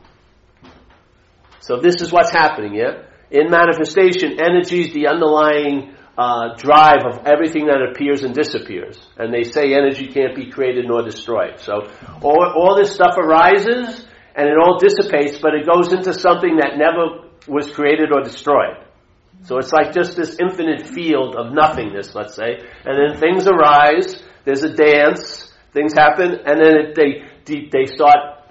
So 1.60 1.80
this 1.80 2.00
is 2.00 2.12
what's 2.12 2.30
happening, 2.30 2.74
yeah? 2.74 3.02
In 3.32 3.50
manifestation, 3.50 4.38
energy 4.38 4.82
is 4.82 4.92
the 4.92 5.08
underlying 5.08 5.94
uh, 6.18 6.54
drive 6.56 7.04
of 7.06 7.26
everything 7.26 7.66
that 7.66 7.80
appears 7.80 8.22
and 8.22 8.34
disappears. 8.34 9.00
And 9.16 9.32
they 9.32 9.44
say 9.44 9.72
energy 9.72 10.08
can't 10.08 10.36
be 10.36 10.50
created 10.50 10.86
nor 10.86 11.02
destroyed. 11.02 11.58
So 11.58 11.88
all, 12.20 12.44
all 12.54 12.76
this 12.76 12.94
stuff 12.94 13.16
arises 13.16 14.06
and 14.34 14.48
it 14.48 14.56
all 14.62 14.78
dissipates, 14.78 15.38
but 15.38 15.54
it 15.54 15.66
goes 15.66 15.92
into 15.92 16.12
something 16.12 16.56
that 16.56 16.76
never 16.76 17.28
was 17.48 17.72
created 17.72 18.12
or 18.12 18.20
destroyed. 18.20 18.84
So 19.44 19.56
it's 19.58 19.72
like 19.72 19.94
just 19.94 20.14
this 20.14 20.36
infinite 20.38 20.86
field 20.86 21.34
of 21.34 21.52
nothingness, 21.52 22.14
let's 22.14 22.36
say. 22.36 22.60
And 22.84 22.94
then 22.96 23.18
things 23.18 23.46
arise, 23.46 24.22
there's 24.44 24.62
a 24.62 24.74
dance, 24.74 25.52
things 25.72 25.94
happen, 25.94 26.36
and 26.46 26.60
then 26.60 26.76
it, 26.76 26.94
they, 26.94 27.68
they 27.72 27.86
start 27.86 28.44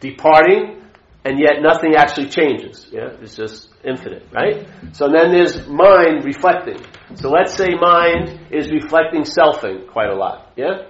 departing, 0.00 0.82
and 1.24 1.38
yet 1.38 1.60
nothing 1.60 1.96
actually 1.96 2.28
changes. 2.28 2.86
Yeah, 2.90 3.10
it's 3.20 3.36
just 3.36 3.65
infinite, 3.84 4.26
right? 4.32 4.66
So 4.92 5.08
then 5.08 5.30
there's 5.32 5.66
mind 5.66 6.24
reflecting. 6.24 6.78
So 7.14 7.30
let's 7.30 7.54
say 7.54 7.68
mind 7.80 8.40
is 8.50 8.70
reflecting 8.70 9.22
selfing 9.22 9.88
quite 9.88 10.08
a 10.08 10.14
lot. 10.14 10.52
Yeah. 10.56 10.88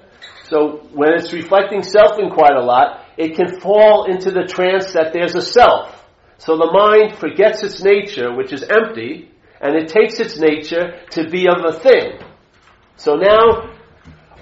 So 0.49 0.89
when 0.93 1.15
it's 1.15 1.33
reflecting 1.33 1.81
selfing 1.81 2.33
quite 2.33 2.57
a 2.57 2.63
lot, 2.63 3.05
it 3.17 3.35
can 3.35 3.61
fall 3.61 4.05
into 4.11 4.31
the 4.31 4.45
trance 4.49 4.93
that 4.93 5.13
there's 5.13 5.35
a 5.35 5.43
self. 5.43 6.05
So 6.39 6.57
the 6.57 6.71
mind 6.71 7.19
forgets 7.19 7.63
its 7.63 7.83
nature, 7.83 8.35
which 8.35 8.53
is 8.53 8.63
empty, 8.63 9.31
and 9.61 9.75
it 9.75 9.89
takes 9.89 10.21
its 10.21 10.39
nature 10.39 11.01
to 11.11 11.29
be 11.29 11.47
of 11.49 11.65
a 11.65 11.79
thing. 11.79 12.21
So 12.97 13.15
now, 13.15 13.73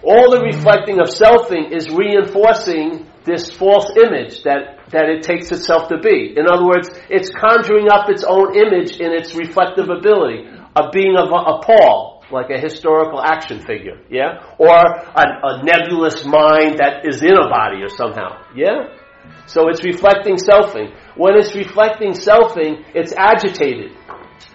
all 0.03 0.31
the 0.31 0.43
reflecting 0.45 1.01
of 1.01 1.07
selfing 1.07 1.73
is 1.73 1.89
reinforcing 1.89 3.07
this 3.25 3.51
false 3.51 3.91
image 3.97 4.43
that, 4.43 4.74
that 4.91 5.09
it 5.09 5.23
takes 5.23 5.51
itself 5.51 5.89
to 5.89 5.99
be. 5.99 6.35
In 6.37 6.47
other 6.51 6.65
words, 6.65 6.91
it's 7.09 7.31
conjuring 7.31 7.89
up 7.91 8.11
its 8.11 8.25
own 8.25 8.57
image 8.57 8.97
in 9.01 9.13
its 9.13 9.35
reflective 9.35 9.89
ability 9.89 10.45
of 10.77 10.93
being 10.93 11.17
a, 11.17 11.25
a 11.25 11.63
Paul, 11.63 12.25
like 12.31 12.51
a 12.51 12.59
historical 12.59 13.23
action 13.23 13.61
figure, 13.61 14.01
yeah? 14.11 14.45
Or 14.59 14.75
a, 14.75 15.25
a 15.43 15.63
nebulous 15.63 16.25
mind 16.27 16.79
that 16.79 17.07
is 17.07 17.23
in 17.23 17.33
a 17.33 17.49
body 17.49 17.83
or 17.83 17.89
somehow, 17.89 18.45
yeah? 18.55 18.97
So 19.47 19.69
it's 19.69 19.83
reflecting 19.85 20.37
selfing. 20.37 20.95
When 21.17 21.37
it's 21.37 21.55
reflecting 21.55 22.13
selfing, 22.13 22.85
it's 22.95 23.13
agitated. 23.17 23.93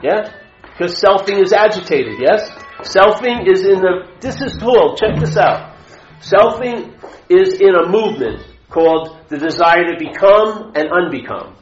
Yeah? 0.03 0.31
Because 0.61 1.01
selfing 1.01 1.41
is 1.41 1.53
agitated, 1.53 2.19
yes? 2.19 2.49
Selfing 2.81 3.49
is 3.49 3.65
in 3.65 3.81
the, 3.81 4.07
this 4.21 4.41
is 4.41 4.57
cool, 4.57 4.95
check 4.95 5.19
this 5.19 5.37
out. 5.37 5.75
Selfing 6.21 6.95
is 7.29 7.59
in 7.59 7.75
a 7.75 7.87
movement 7.87 8.48
called 8.69 9.17
the 9.29 9.37
desire 9.37 9.91
to 9.91 9.97
become 9.97 10.73
and 10.75 10.89
unbecome. 10.89 11.55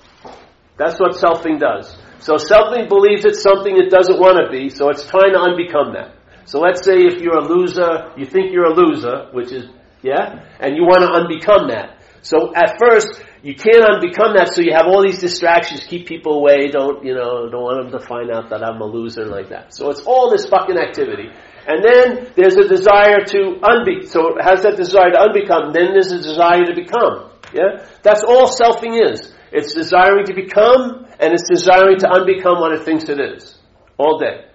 That's 0.78 1.00
what 1.00 1.16
selfing 1.16 1.60
does. 1.60 1.98
So 2.20 2.36
selfing 2.36 2.90
believes 2.90 3.26
it's 3.26 3.42
something 3.42 3.76
it 3.78 3.90
doesn't 3.90 4.20
want 4.20 4.38
to 4.44 4.52
be, 4.52 4.70
so 4.70 4.90
it's 4.90 5.06
trying 5.08 5.34
to 5.34 5.40
unbecome 5.40 5.94
that. 5.94 6.16
So 6.46 6.60
let's 6.60 6.86
say 6.86 7.00
if 7.00 7.22
you're 7.22 7.38
a 7.38 7.48
loser, 7.48 8.12
you 8.18 8.26
think 8.26 8.52
you're 8.52 8.72
a 8.72 8.74
loser, 8.74 9.30
which 9.34 9.52
is, 9.52 9.66
yeah, 10.02 10.46
and 10.60 10.76
you 10.76 10.84
want 10.84 11.02
to 11.02 11.10
unbecome 11.12 11.70
that. 11.70 11.98
So 12.22 12.54
at 12.56 12.78
first, 12.80 13.22
you 13.44 13.56
can't 13.56 13.84
unbecome 13.84 14.36
that, 14.38 14.52
so 14.54 14.62
you 14.62 14.74
have 14.74 14.88
all 14.88 15.02
these 15.02 15.20
distractions, 15.20 15.84
keep 15.84 16.08
people 16.08 16.40
away, 16.40 16.68
don't, 16.68 17.06
you 17.06 17.14
know, 17.14 17.50
don't 17.50 17.64
want 17.64 17.92
them 17.92 18.00
to 18.00 18.06
find 18.06 18.32
out 18.32 18.50
that 18.50 18.64
I'm 18.64 18.82
a 18.82 18.86
loser 18.86 19.26
like 19.26 19.50
that. 19.50 19.74
So 19.74 19.90
it's 19.90 20.02
all 20.02 20.32
this 20.32 20.48
fucking 20.48 20.78
activity. 20.78 21.30
And 21.68 21.84
then 21.84 22.32
there's 22.38 22.56
a 22.56 22.68
desire 22.68 23.20
to 23.28 23.60
unbe, 23.62 24.08
so 24.08 24.38
it 24.38 24.44
has 24.44 24.64
that 24.64 24.78
desire 24.78 25.12
to 25.12 25.18
unbecome, 25.18 25.74
then 25.74 25.92
there's 25.92 26.14
a 26.14 26.18
desire 26.18 26.64
to 26.64 26.74
become. 26.74 27.30
Yeah? 27.54 27.86
That's 28.04 28.24
all 28.24 28.48
selfing 28.48 28.96
is. 29.12 29.34
It's 29.52 29.74
desiring 29.74 30.26
to 30.28 30.34
become, 30.34 31.06
and 31.20 31.34
it's 31.34 31.50
desiring 31.50 32.00
to 32.00 32.08
unbecome 32.08 32.62
what 32.62 32.72
it 32.72 32.84
thinks 32.84 33.10
it 33.10 33.20
is. 33.20 33.60
All 33.98 34.18
day. 34.18 34.46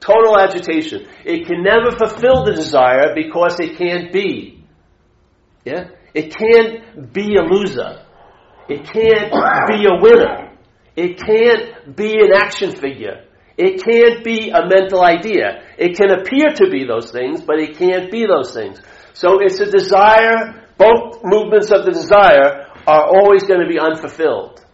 Total 0.00 0.38
agitation. 0.38 1.06
It 1.26 1.46
can 1.46 1.62
never 1.62 1.90
fulfill 1.90 2.44
the 2.44 2.52
desire 2.54 3.14
because 3.14 3.60
it 3.60 3.76
can't 3.76 4.10
be. 4.10 4.64
Yeah? 5.66 5.90
It 6.14 6.34
can't 6.34 7.12
be 7.12 7.36
a 7.36 7.42
loser. 7.42 8.02
It 8.68 8.84
can't 8.84 9.30
be 9.68 9.86
a 9.86 10.00
winner. 10.00 10.56
It 10.96 11.18
can't 11.18 11.94
be 11.94 12.14
an 12.14 12.32
action 12.34 12.74
figure. 12.74 13.26
It 13.62 13.84
can't 13.84 14.24
be 14.24 14.50
a 14.50 14.66
mental 14.66 15.04
idea. 15.04 15.62
It 15.78 15.96
can 15.96 16.10
appear 16.10 16.50
to 16.50 16.68
be 16.68 16.84
those 16.84 17.12
things, 17.12 17.40
but 17.42 17.60
it 17.60 17.78
can't 17.78 18.10
be 18.10 18.26
those 18.26 18.52
things. 18.52 18.82
So 19.12 19.38
it's 19.38 19.60
a 19.60 19.70
desire, 19.70 20.66
both 20.76 21.20
movements 21.22 21.70
of 21.70 21.84
the 21.84 21.92
desire 21.92 22.66
are 22.88 23.06
always 23.06 23.44
going 23.44 23.60
to 23.60 23.68
be 23.68 23.78
unfulfilled. 23.78 24.64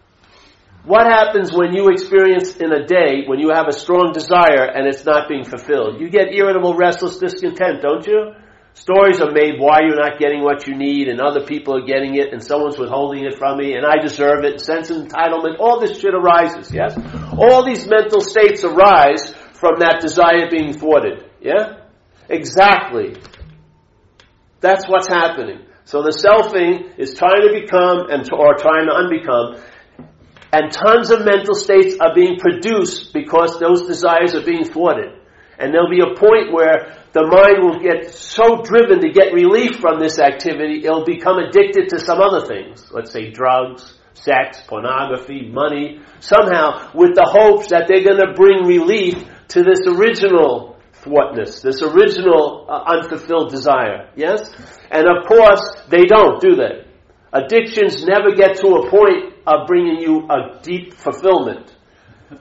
What 0.84 1.04
happens 1.04 1.52
when 1.52 1.74
you 1.74 1.88
experience 1.88 2.56
in 2.56 2.72
a 2.72 2.86
day, 2.86 3.24
when 3.26 3.38
you 3.38 3.50
have 3.50 3.68
a 3.68 3.76
strong 3.76 4.12
desire 4.14 4.64
and 4.64 4.86
it's 4.86 5.04
not 5.04 5.28
being 5.28 5.44
fulfilled? 5.44 6.00
You 6.00 6.08
get 6.08 6.32
irritable, 6.32 6.74
restless, 6.74 7.18
discontent, 7.18 7.82
don't 7.82 8.06
you? 8.06 8.32
Stories 8.78 9.20
are 9.20 9.32
made 9.32 9.58
why 9.58 9.80
you're 9.82 9.98
not 9.98 10.20
getting 10.20 10.44
what 10.44 10.68
you 10.68 10.76
need 10.76 11.08
and 11.08 11.20
other 11.20 11.44
people 11.44 11.76
are 11.76 11.84
getting 11.84 12.14
it 12.14 12.32
and 12.32 12.40
someone's 12.40 12.78
withholding 12.78 13.24
it 13.24 13.36
from 13.36 13.58
me 13.58 13.74
and 13.74 13.84
I 13.84 14.00
deserve 14.00 14.44
it, 14.44 14.60
sense 14.60 14.88
of 14.90 14.98
entitlement, 14.98 15.58
all 15.58 15.80
this 15.80 15.98
shit 15.98 16.14
arises, 16.14 16.72
yes? 16.72 16.96
All 17.36 17.64
these 17.66 17.88
mental 17.88 18.20
states 18.20 18.62
arise 18.62 19.34
from 19.54 19.80
that 19.80 19.98
desire 20.00 20.48
being 20.48 20.72
thwarted, 20.72 21.28
yeah? 21.40 21.80
Exactly. 22.28 23.16
That's 24.60 24.86
what's 24.88 25.08
happening. 25.08 25.66
So 25.84 26.02
the 26.02 26.14
selfing 26.14 26.98
is 26.98 27.14
trying 27.14 27.42
to 27.42 27.60
become 27.60 28.10
and 28.10 28.22
or 28.32 28.54
trying 28.54 28.86
to 28.86 28.94
unbecome, 28.94 29.60
and 30.52 30.70
tons 30.70 31.10
of 31.10 31.24
mental 31.24 31.54
states 31.54 31.96
are 32.00 32.14
being 32.14 32.38
produced 32.38 33.12
because 33.12 33.58
those 33.58 33.88
desires 33.88 34.36
are 34.36 34.44
being 34.44 34.64
thwarted. 34.64 35.18
And 35.58 35.74
there'll 35.74 35.90
be 35.90 36.00
a 36.00 36.14
point 36.14 36.52
where 36.52 36.97
the 37.12 37.24
mind 37.24 37.64
will 37.64 37.80
get 37.80 38.12
so 38.12 38.62
driven 38.62 39.00
to 39.00 39.10
get 39.10 39.32
relief 39.32 39.80
from 39.80 39.98
this 39.98 40.18
activity, 40.18 40.84
it'll 40.84 41.04
become 41.04 41.38
addicted 41.38 41.88
to 41.90 41.98
some 41.98 42.20
other 42.20 42.46
things. 42.46 42.86
Let's 42.90 43.12
say 43.12 43.30
drugs, 43.30 43.94
sex, 44.14 44.60
pornography, 44.66 45.48
money, 45.48 46.00
somehow 46.20 46.90
with 46.94 47.14
the 47.14 47.24
hopes 47.24 47.68
that 47.68 47.88
they're 47.88 48.04
going 48.04 48.20
to 48.20 48.34
bring 48.34 48.66
relief 48.66 49.24
to 49.48 49.62
this 49.62 49.80
original 49.86 50.76
thwartness, 50.92 51.62
this 51.62 51.82
original 51.82 52.66
uh, 52.68 52.84
unfulfilled 52.86 53.50
desire. 53.50 54.10
Yes? 54.14 54.50
And 54.90 55.06
of 55.08 55.26
course, 55.26 55.62
they 55.88 56.04
don't, 56.04 56.40
do 56.40 56.56
they? 56.56 56.84
Addictions 57.32 58.04
never 58.04 58.34
get 58.34 58.56
to 58.60 58.68
a 58.68 58.90
point 58.90 59.34
of 59.46 59.66
bringing 59.66 60.00
you 60.00 60.28
a 60.28 60.60
deep 60.62 60.94
fulfillment. 60.94 61.74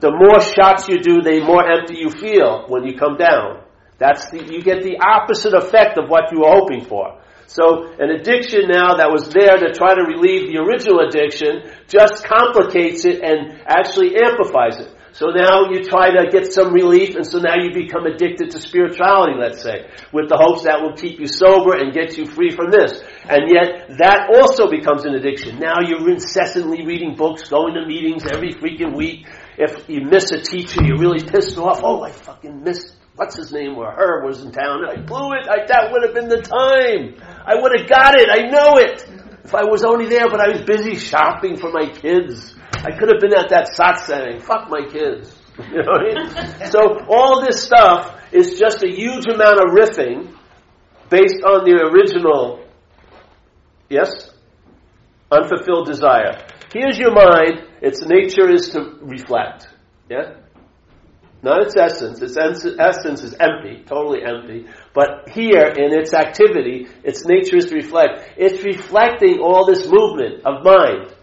The 0.00 0.10
more 0.10 0.40
shots 0.40 0.88
you 0.88 0.98
do, 0.98 1.22
the 1.22 1.40
more 1.44 1.64
empty 1.64 1.96
you 1.96 2.10
feel 2.10 2.66
when 2.68 2.84
you 2.84 2.98
come 2.98 3.16
down. 3.16 3.62
That's 3.98 4.30
the, 4.30 4.38
you 4.44 4.62
get 4.62 4.82
the 4.82 4.98
opposite 5.02 5.54
effect 5.54 5.98
of 5.98 6.08
what 6.08 6.30
you 6.32 6.40
were 6.40 6.54
hoping 6.54 6.84
for. 6.84 7.18
So 7.46 7.90
an 7.98 8.10
addiction 8.10 8.68
now 8.68 8.96
that 8.96 9.10
was 9.10 9.28
there 9.30 9.56
to 9.56 9.72
try 9.72 9.94
to 9.94 10.04
relieve 10.04 10.52
the 10.52 10.60
original 10.60 11.00
addiction 11.00 11.64
just 11.88 12.22
complicates 12.22 13.04
it 13.04 13.24
and 13.24 13.60
actually 13.66 14.14
amplifies 14.20 14.78
it. 14.78 14.94
So 15.12 15.32
now 15.34 15.72
you 15.72 15.82
try 15.82 16.12
to 16.12 16.30
get 16.30 16.52
some 16.52 16.72
relief 16.72 17.16
and 17.16 17.26
so 17.26 17.38
now 17.40 17.56
you 17.56 17.72
become 17.72 18.04
addicted 18.06 18.52
to 18.52 18.60
spirituality, 18.60 19.32
let's 19.34 19.62
say, 19.62 19.88
with 20.12 20.28
the 20.28 20.36
hopes 20.36 20.62
that 20.62 20.82
will 20.82 20.92
keep 20.92 21.18
you 21.18 21.26
sober 21.26 21.74
and 21.74 21.92
get 21.92 22.18
you 22.18 22.26
free 22.26 22.54
from 22.54 22.70
this. 22.70 23.00
And 23.24 23.50
yet 23.50 23.96
that 23.98 24.28
also 24.30 24.70
becomes 24.70 25.06
an 25.06 25.14
addiction. 25.14 25.58
Now 25.58 25.80
you're 25.80 26.08
incessantly 26.08 26.86
reading 26.86 27.16
books, 27.16 27.48
going 27.48 27.74
to 27.74 27.86
meetings 27.86 28.28
every 28.30 28.52
freaking 28.52 28.94
week, 28.94 29.26
if 29.56 29.88
you 29.88 30.02
miss 30.02 30.30
a 30.30 30.40
teacher, 30.40 30.84
you're 30.84 31.00
really 31.00 31.24
pissed 31.24 31.58
off. 31.58 31.80
Oh, 31.82 32.04
I 32.04 32.12
fucking 32.12 32.62
missed 32.62 32.94
what's 33.18 33.36
his 33.36 33.52
name 33.52 33.76
or 33.76 33.90
her 33.90 34.24
was 34.24 34.42
in 34.42 34.52
town. 34.52 34.84
I 34.88 35.00
blew 35.00 35.32
it. 35.32 35.48
I, 35.48 35.66
that 35.66 35.90
would 35.90 36.04
have 36.04 36.14
been 36.14 36.28
the 36.28 36.40
time. 36.40 37.20
I 37.44 37.60
would 37.60 37.72
have 37.78 37.88
got 37.88 38.14
it. 38.14 38.28
I 38.30 38.48
know 38.48 38.78
it. 38.78 39.04
If 39.44 39.54
I 39.54 39.64
was 39.64 39.82
only 39.84 40.06
there, 40.06 40.28
but 40.30 40.40
I 40.40 40.48
was 40.48 40.62
busy 40.62 40.94
shopping 40.94 41.56
for 41.56 41.72
my 41.72 41.86
kids. 41.90 42.54
I 42.74 42.96
could 42.96 43.08
have 43.08 43.20
been 43.20 43.34
at 43.34 43.48
that 43.50 43.70
satsang. 43.74 44.40
Fuck 44.42 44.70
my 44.70 44.86
kids. 44.90 45.34
You 45.58 45.82
know 45.82 45.90
what 45.90 46.02
I 46.02 46.54
mean? 46.62 46.70
so 46.70 47.04
all 47.08 47.44
this 47.44 47.64
stuff 47.64 48.22
is 48.30 48.60
just 48.60 48.84
a 48.84 48.88
huge 48.88 49.26
amount 49.26 49.58
of 49.58 49.74
riffing 49.74 50.32
based 51.10 51.42
on 51.42 51.64
the 51.64 51.90
original, 51.90 52.64
yes, 53.88 54.30
unfulfilled 55.32 55.88
desire. 55.88 56.46
Here's 56.72 56.96
your 56.96 57.10
mind. 57.10 57.66
Its 57.82 58.02
nature 58.06 58.48
is 58.48 58.68
to 58.70 58.98
reflect. 59.02 59.66
Yeah? 60.08 60.34
Not 61.42 61.62
its 61.62 61.76
essence. 61.76 62.20
Its 62.20 62.36
essence 62.36 63.22
is 63.22 63.34
empty, 63.38 63.84
totally 63.86 64.24
empty. 64.24 64.66
But 64.92 65.28
here, 65.30 65.66
in 65.76 65.92
its 65.92 66.12
activity, 66.12 66.88
its 67.04 67.24
nature 67.24 67.56
is 67.56 67.66
to 67.66 67.76
reflect. 67.76 68.30
It's 68.36 68.64
reflecting 68.64 69.38
all 69.38 69.64
this 69.64 69.86
movement 69.88 70.44
of 70.44 70.64
mind 70.64 71.14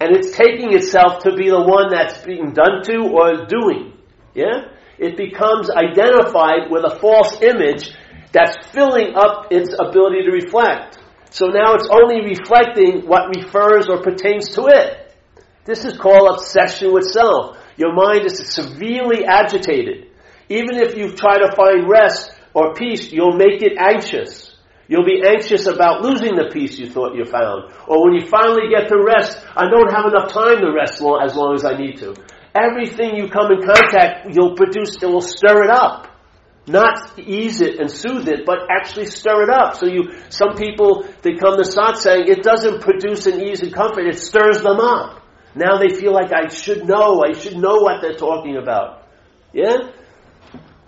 and 0.00 0.14
it's 0.14 0.36
taking 0.36 0.72
itself 0.72 1.24
to 1.24 1.34
be 1.34 1.50
the 1.50 1.60
one 1.60 1.90
that's 1.90 2.24
being 2.24 2.52
done 2.52 2.82
to 2.84 3.10
or 3.12 3.46
doing. 3.46 3.98
Yeah? 4.34 4.70
It 4.98 5.16
becomes 5.16 5.70
identified 5.70 6.70
with 6.70 6.84
a 6.84 6.98
false 7.00 7.40
image 7.42 7.94
that's 8.32 8.66
filling 8.68 9.14
up 9.16 9.50
its 9.50 9.74
ability 9.74 10.24
to 10.24 10.30
reflect. 10.30 10.98
So 11.30 11.46
now 11.46 11.74
it's 11.74 11.88
only 11.90 12.22
reflecting 12.22 13.06
what 13.06 13.34
refers 13.36 13.86
or 13.88 14.02
pertains 14.02 14.50
to 14.50 14.66
it. 14.68 15.14
This 15.64 15.84
is 15.84 15.96
called 15.98 16.38
obsession 16.38 16.92
with 16.92 17.04
self. 17.04 17.57
Your 17.78 17.94
mind 17.94 18.26
is 18.26 18.42
severely 18.52 19.24
agitated. 19.24 20.10
Even 20.48 20.76
if 20.76 20.96
you 20.96 21.12
try 21.12 21.38
to 21.38 21.54
find 21.54 21.88
rest 21.88 22.32
or 22.52 22.74
peace, 22.74 23.12
you'll 23.12 23.36
make 23.36 23.62
it 23.62 23.78
anxious. 23.78 24.56
You'll 24.88 25.04
be 25.04 25.22
anxious 25.24 25.66
about 25.66 26.02
losing 26.02 26.34
the 26.34 26.50
peace 26.52 26.78
you 26.78 26.90
thought 26.90 27.14
you 27.14 27.24
found. 27.24 27.70
Or 27.86 28.04
when 28.04 28.14
you 28.14 28.26
finally 28.26 28.68
get 28.74 28.88
to 28.88 28.98
rest, 28.98 29.38
I 29.54 29.68
don't 29.70 29.92
have 29.92 30.06
enough 30.06 30.32
time 30.32 30.60
to 30.60 30.72
rest 30.72 31.00
long, 31.00 31.22
as 31.22 31.36
long 31.36 31.54
as 31.54 31.64
I 31.64 31.76
need 31.76 31.98
to. 31.98 32.16
Everything 32.54 33.14
you 33.14 33.28
come 33.28 33.52
in 33.52 33.62
contact, 33.62 34.34
you'll 34.34 34.56
produce, 34.56 34.96
it 35.00 35.06
will 35.06 35.20
stir 35.20 35.64
it 35.64 35.70
up. 35.70 36.08
Not 36.66 37.18
ease 37.18 37.60
it 37.60 37.78
and 37.78 37.90
soothe 37.90 38.28
it, 38.28 38.44
but 38.44 38.58
actually 38.70 39.06
stir 39.06 39.44
it 39.44 39.50
up. 39.50 39.76
So 39.76 39.86
you, 39.86 40.10
some 40.30 40.56
people, 40.56 41.06
they 41.22 41.34
come 41.34 41.56
to 41.56 41.68
satsang, 41.68 42.28
it 42.28 42.42
doesn't 42.42 42.80
produce 42.80 43.26
an 43.26 43.40
ease 43.40 43.62
and 43.62 43.72
comfort, 43.72 44.06
it 44.06 44.18
stirs 44.18 44.62
them 44.62 44.80
up. 44.80 45.17
Now 45.54 45.78
they 45.78 45.94
feel 45.94 46.12
like 46.12 46.32
I 46.32 46.48
should 46.48 46.84
know, 46.84 47.22
I 47.22 47.32
should 47.32 47.56
know 47.56 47.76
what 47.76 48.00
they're 48.02 48.16
talking 48.16 48.56
about. 48.56 49.06
Yeah? 49.52 49.90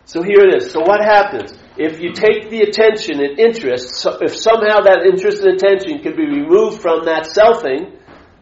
So 0.05 0.23
here 0.23 0.41
it 0.41 0.62
is. 0.62 0.73
So 0.73 0.81
what 0.81 1.01
happens? 1.01 1.53
If 1.77 2.01
you 2.01 2.12
take 2.12 2.51
the 2.51 2.62
attention 2.62 3.20
and 3.20 3.39
interest, 3.39 3.97
so 3.97 4.19
if 4.20 4.37
somehow 4.37 4.81
that 4.81 5.07
interest 5.07 5.43
and 5.43 5.55
attention 5.55 6.03
could 6.03 6.16
be 6.16 6.27
removed 6.27 6.82
from 6.82 7.05
that 7.05 7.24
selfing, 7.24 7.97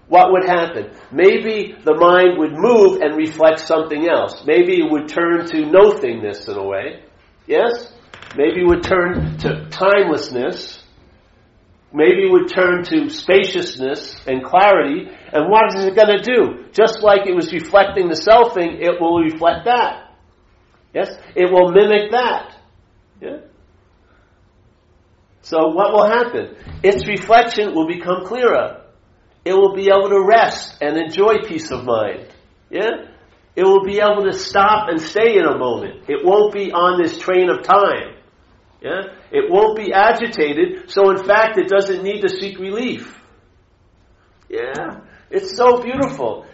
what 0.08 0.32
would 0.32 0.48
happen? 0.48 0.90
Maybe 1.12 1.76
the 1.84 1.94
mind 1.94 2.38
would 2.38 2.52
move 2.52 3.02
and 3.02 3.16
reflect 3.16 3.60
something 3.60 4.08
else. 4.08 4.42
Maybe 4.46 4.80
it 4.80 4.90
would 4.90 5.08
turn 5.08 5.46
to 5.46 5.66
nothingness 5.66 6.48
in 6.48 6.56
a 6.56 6.64
way. 6.64 7.04
Yes? 7.46 7.92
Maybe 8.36 8.62
it 8.62 8.66
would 8.66 8.82
turn 8.82 9.36
to 9.38 9.68
timelessness. 9.68 10.77
Maybe 11.92 12.28
would 12.28 12.50
turn 12.50 12.84
to 12.84 13.08
spaciousness 13.08 14.16
and 14.26 14.44
clarity. 14.44 15.08
And 15.32 15.50
what 15.50 15.74
is 15.74 15.84
it 15.84 15.96
going 15.96 16.18
to 16.18 16.22
do? 16.22 16.66
Just 16.72 17.02
like 17.02 17.26
it 17.26 17.34
was 17.34 17.52
reflecting 17.52 18.08
the 18.08 18.14
selfing, 18.14 18.80
it 18.80 19.00
will 19.00 19.20
reflect 19.20 19.64
that. 19.64 20.14
Yes? 20.94 21.16
It 21.34 21.50
will 21.50 21.72
mimic 21.72 22.10
that. 22.12 22.56
Yeah? 23.22 23.38
So 25.42 25.68
what 25.68 25.92
will 25.92 26.06
happen? 26.06 26.56
Its 26.82 27.06
reflection 27.06 27.74
will 27.74 27.86
become 27.86 28.26
clearer. 28.26 28.82
It 29.46 29.54
will 29.54 29.74
be 29.74 29.88
able 29.88 30.10
to 30.10 30.26
rest 30.26 30.76
and 30.82 30.98
enjoy 30.98 31.38
peace 31.46 31.70
of 31.70 31.84
mind. 31.84 32.28
Yeah? 32.68 33.08
It 33.56 33.64
will 33.64 33.82
be 33.82 33.98
able 33.98 34.24
to 34.24 34.34
stop 34.34 34.88
and 34.90 35.00
stay 35.00 35.38
in 35.38 35.44
a 35.44 35.56
moment. 35.56 36.04
It 36.08 36.22
won't 36.22 36.52
be 36.52 36.70
on 36.70 37.02
this 37.02 37.18
train 37.18 37.48
of 37.48 37.62
time. 37.62 38.17
Yeah? 38.80 39.02
It 39.30 39.50
won't 39.50 39.76
be 39.76 39.92
agitated, 39.92 40.90
so 40.90 41.10
in 41.10 41.24
fact 41.24 41.58
it 41.58 41.68
doesn't 41.68 42.02
need 42.02 42.22
to 42.22 42.28
seek 42.28 42.58
relief. 42.58 43.20
Yeah? 44.48 45.00
It's 45.30 45.56
so 45.56 45.82
beautiful. 45.82 46.46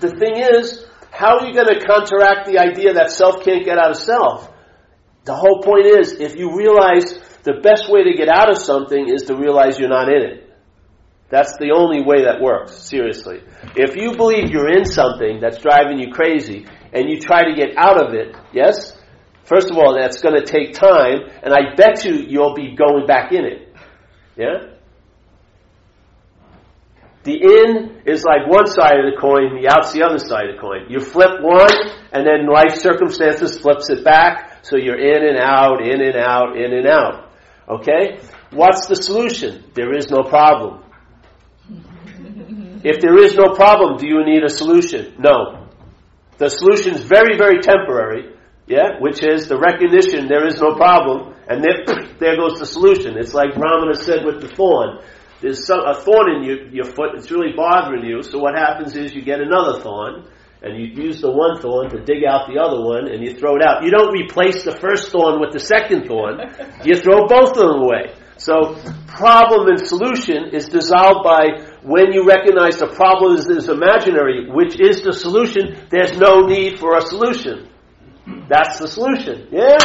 The 0.00 0.10
thing 0.10 0.36
is, 0.36 0.86
how 1.10 1.38
are 1.38 1.46
you 1.46 1.54
going 1.54 1.68
to 1.68 1.84
counteract 1.86 2.46
the 2.46 2.58
idea 2.58 2.94
that 2.94 3.10
self 3.10 3.44
can't 3.44 3.64
get 3.64 3.78
out 3.78 3.90
of 3.90 3.96
self? 3.96 4.52
The 5.24 5.34
whole 5.34 5.62
point 5.62 5.86
is, 5.86 6.12
if 6.12 6.36
you 6.36 6.56
realize 6.56 7.18
the 7.42 7.60
best 7.62 7.90
way 7.90 8.04
to 8.04 8.16
get 8.16 8.28
out 8.28 8.50
of 8.50 8.58
something 8.58 9.08
is 9.08 9.22
to 9.24 9.36
realize 9.36 9.78
you're 9.78 9.88
not 9.88 10.08
in 10.08 10.22
it. 10.22 10.42
That's 11.28 11.56
the 11.58 11.72
only 11.72 12.02
way 12.02 12.24
that 12.24 12.40
works, 12.40 12.76
seriously. 12.76 13.40
If 13.74 13.96
you 13.96 14.16
believe 14.16 14.50
you're 14.50 14.70
in 14.70 14.84
something 14.84 15.40
that's 15.40 15.58
driving 15.58 15.98
you 15.98 16.12
crazy 16.12 16.66
and 16.92 17.08
you 17.08 17.18
try 17.18 17.42
to 17.42 17.54
get 17.54 17.76
out 17.76 18.02
of 18.02 18.14
it, 18.14 18.36
yes? 18.52 18.95
First 19.46 19.70
of 19.70 19.78
all, 19.78 19.94
that's 19.94 20.20
going 20.20 20.34
to 20.34 20.44
take 20.44 20.74
time, 20.74 21.22
and 21.42 21.54
I 21.54 21.74
bet 21.76 22.04
you 22.04 22.14
you'll 22.14 22.54
be 22.54 22.74
going 22.74 23.06
back 23.06 23.32
in 23.32 23.44
it. 23.44 23.74
Yeah? 24.36 24.74
The 27.22 27.34
in 27.34 28.02
is 28.06 28.24
like 28.24 28.48
one 28.48 28.66
side 28.66 28.98
of 28.98 29.06
the 29.10 29.18
coin, 29.20 29.60
the 29.60 29.68
out's 29.68 29.92
the 29.92 30.02
other 30.02 30.18
side 30.18 30.48
of 30.50 30.56
the 30.56 30.60
coin. 30.60 30.86
You 30.88 31.00
flip 31.00 31.40
one, 31.40 31.72
and 32.12 32.26
then 32.26 32.46
life 32.46 32.76
circumstances 32.76 33.58
flips 33.58 33.88
it 33.88 34.04
back, 34.04 34.64
so 34.64 34.76
you're 34.76 34.98
in 34.98 35.26
and 35.26 35.38
out, 35.38 35.80
in 35.80 36.00
and 36.02 36.16
out, 36.16 36.56
in 36.56 36.72
and 36.72 36.86
out. 36.86 37.30
Okay? 37.68 38.18
What's 38.50 38.86
the 38.86 38.96
solution? 38.96 39.64
There 39.74 39.96
is 39.96 40.10
no 40.10 40.22
problem. 40.22 40.82
If 42.84 43.00
there 43.00 43.18
is 43.18 43.34
no 43.34 43.54
problem, 43.54 43.96
do 43.98 44.06
you 44.06 44.24
need 44.24 44.44
a 44.44 44.48
solution? 44.48 45.16
No. 45.18 45.66
The 46.38 46.48
solution 46.50 46.94
is 46.94 47.02
very, 47.02 47.36
very 47.36 47.60
temporary, 47.60 48.36
yeah, 48.66 48.98
which 49.00 49.22
is 49.22 49.48
the 49.48 49.58
recognition 49.58 50.28
there 50.28 50.46
is 50.46 50.60
no 50.60 50.74
problem, 50.74 51.34
and 51.48 51.62
there, 51.62 51.84
there 52.20 52.36
goes 52.36 52.58
the 52.58 52.66
solution. 52.66 53.16
It's 53.16 53.34
like 53.34 53.54
Ramana 53.54 53.94
said 53.96 54.24
with 54.24 54.40
the 54.40 54.48
thorn 54.48 54.98
there's 55.40 55.66
some, 55.66 55.80
a 55.86 55.94
thorn 55.94 56.34
in 56.34 56.42
your, 56.44 56.68
your 56.68 56.84
foot, 56.84 57.14
it's 57.14 57.30
really 57.30 57.52
bothering 57.54 58.04
you, 58.04 58.22
so 58.22 58.38
what 58.38 58.54
happens 58.56 58.96
is 58.96 59.14
you 59.14 59.22
get 59.22 59.40
another 59.40 59.80
thorn, 59.80 60.26
and 60.62 60.76
you 60.76 61.04
use 61.04 61.20
the 61.20 61.30
one 61.30 61.60
thorn 61.60 61.90
to 61.90 62.00
dig 62.02 62.24
out 62.24 62.48
the 62.48 62.58
other 62.58 62.80
one, 62.82 63.06
and 63.06 63.22
you 63.22 63.36
throw 63.36 63.56
it 63.56 63.62
out. 63.62 63.84
You 63.84 63.90
don't 63.90 64.12
replace 64.12 64.64
the 64.64 64.72
first 64.72 65.12
thorn 65.12 65.40
with 65.40 65.52
the 65.52 65.60
second 65.60 66.06
thorn, 66.08 66.40
you 66.84 66.96
throw 66.96 67.26
both 67.28 67.50
of 67.50 67.68
them 67.68 67.82
away. 67.82 68.14
So, 68.38 68.76
problem 69.06 69.68
and 69.68 69.80
solution 69.86 70.52
is 70.52 70.68
dissolved 70.68 71.24
by 71.24 71.64
when 71.82 72.12
you 72.12 72.26
recognize 72.26 72.78
the 72.78 72.88
problem 72.88 73.36
is, 73.36 73.48
is 73.48 73.68
imaginary, 73.68 74.48
which 74.50 74.80
is 74.80 75.02
the 75.02 75.12
solution, 75.12 75.86
there's 75.90 76.16
no 76.16 76.40
need 76.40 76.78
for 76.78 76.96
a 76.96 77.00
solution. 77.00 77.68
That's 78.48 78.78
the 78.78 78.88
solution. 78.88 79.48
Yeah? 79.50 79.78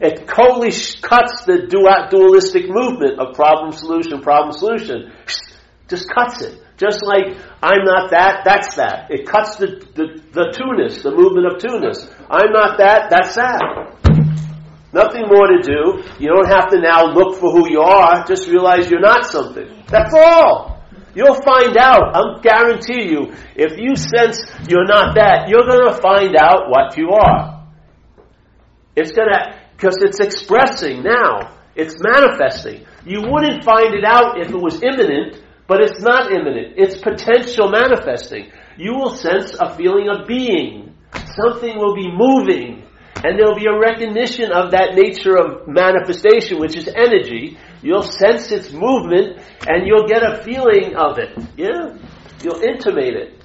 It 0.00 0.28
totally 0.28 0.70
cuts 1.00 1.44
the 1.46 1.66
dualistic 2.10 2.68
movement 2.68 3.18
of 3.18 3.34
problem 3.34 3.72
solution, 3.72 4.20
problem 4.20 4.52
solution. 4.52 5.12
Just 5.88 6.06
cuts 6.12 6.42
it. 6.42 6.62
Just 6.76 7.02
like 7.02 7.38
I'm 7.62 7.84
not 7.84 8.10
that, 8.10 8.42
that's 8.44 8.76
that. 8.76 9.10
It 9.10 9.26
cuts 9.26 9.56
the, 9.56 9.80
the, 9.94 10.20
the 10.32 10.52
two-ness, 10.52 11.02
the 11.02 11.10
movement 11.10 11.46
of 11.46 11.58
two-ness. 11.58 12.10
I'm 12.28 12.52
not 12.52 12.76
that, 12.78 13.08
that's 13.08 13.34
that. 13.36 13.62
Nothing 14.92 15.24
more 15.28 15.46
to 15.48 15.62
do. 15.62 16.04
You 16.20 16.28
don't 16.28 16.48
have 16.48 16.68
to 16.70 16.80
now 16.80 17.12
look 17.12 17.36
for 17.36 17.50
who 17.50 17.70
you 17.70 17.80
are. 17.80 18.24
Just 18.26 18.48
realize 18.48 18.90
you're 18.90 19.00
not 19.00 19.24
something. 19.26 19.84
That's 19.88 20.12
all. 20.14 20.84
You'll 21.14 21.40
find 21.40 21.76
out. 21.78 22.14
I'll 22.14 22.40
guarantee 22.40 23.08
you, 23.08 23.32
if 23.56 23.78
you 23.78 23.96
sense 23.96 24.44
you're 24.68 24.86
not 24.86 25.14
that, 25.16 25.48
you're 25.48 25.64
going 25.64 25.88
to 25.88 26.00
find 26.00 26.36
out 26.36 26.68
what 26.68 26.96
you 26.98 27.10
are. 27.10 27.55
It's 28.96 29.12
to 29.12 29.54
because 29.76 29.98
it's 30.00 30.20
expressing 30.20 31.02
now. 31.02 31.54
It's 31.76 31.94
manifesting. 32.00 32.86
You 33.04 33.20
wouldn't 33.20 33.62
find 33.62 33.94
it 33.94 34.04
out 34.04 34.40
if 34.40 34.48
it 34.48 34.56
was 34.56 34.82
imminent, 34.82 35.42
but 35.68 35.82
it's 35.82 36.00
not 36.00 36.32
imminent. 36.32 36.74
It's 36.76 36.96
potential 36.96 37.68
manifesting. 37.68 38.50
You 38.78 38.94
will 38.94 39.14
sense 39.14 39.54
a 39.60 39.76
feeling 39.76 40.08
of 40.08 40.26
being. 40.26 40.94
Something 41.12 41.76
will 41.76 41.94
be 41.94 42.10
moving. 42.10 42.84
And 43.16 43.38
there'll 43.38 43.56
be 43.56 43.66
a 43.66 43.78
recognition 43.78 44.52
of 44.52 44.72
that 44.72 44.94
nature 44.94 45.36
of 45.36 45.68
manifestation, 45.68 46.58
which 46.58 46.76
is 46.76 46.88
energy. 46.88 47.58
You'll 47.82 48.02
sense 48.02 48.50
its 48.50 48.72
movement 48.72 49.38
and 49.66 49.86
you'll 49.86 50.06
get 50.06 50.22
a 50.22 50.42
feeling 50.42 50.96
of 50.96 51.18
it. 51.18 51.36
Yeah? 51.56 51.96
You'll 52.42 52.62
intimate 52.62 53.14
it. 53.14 53.42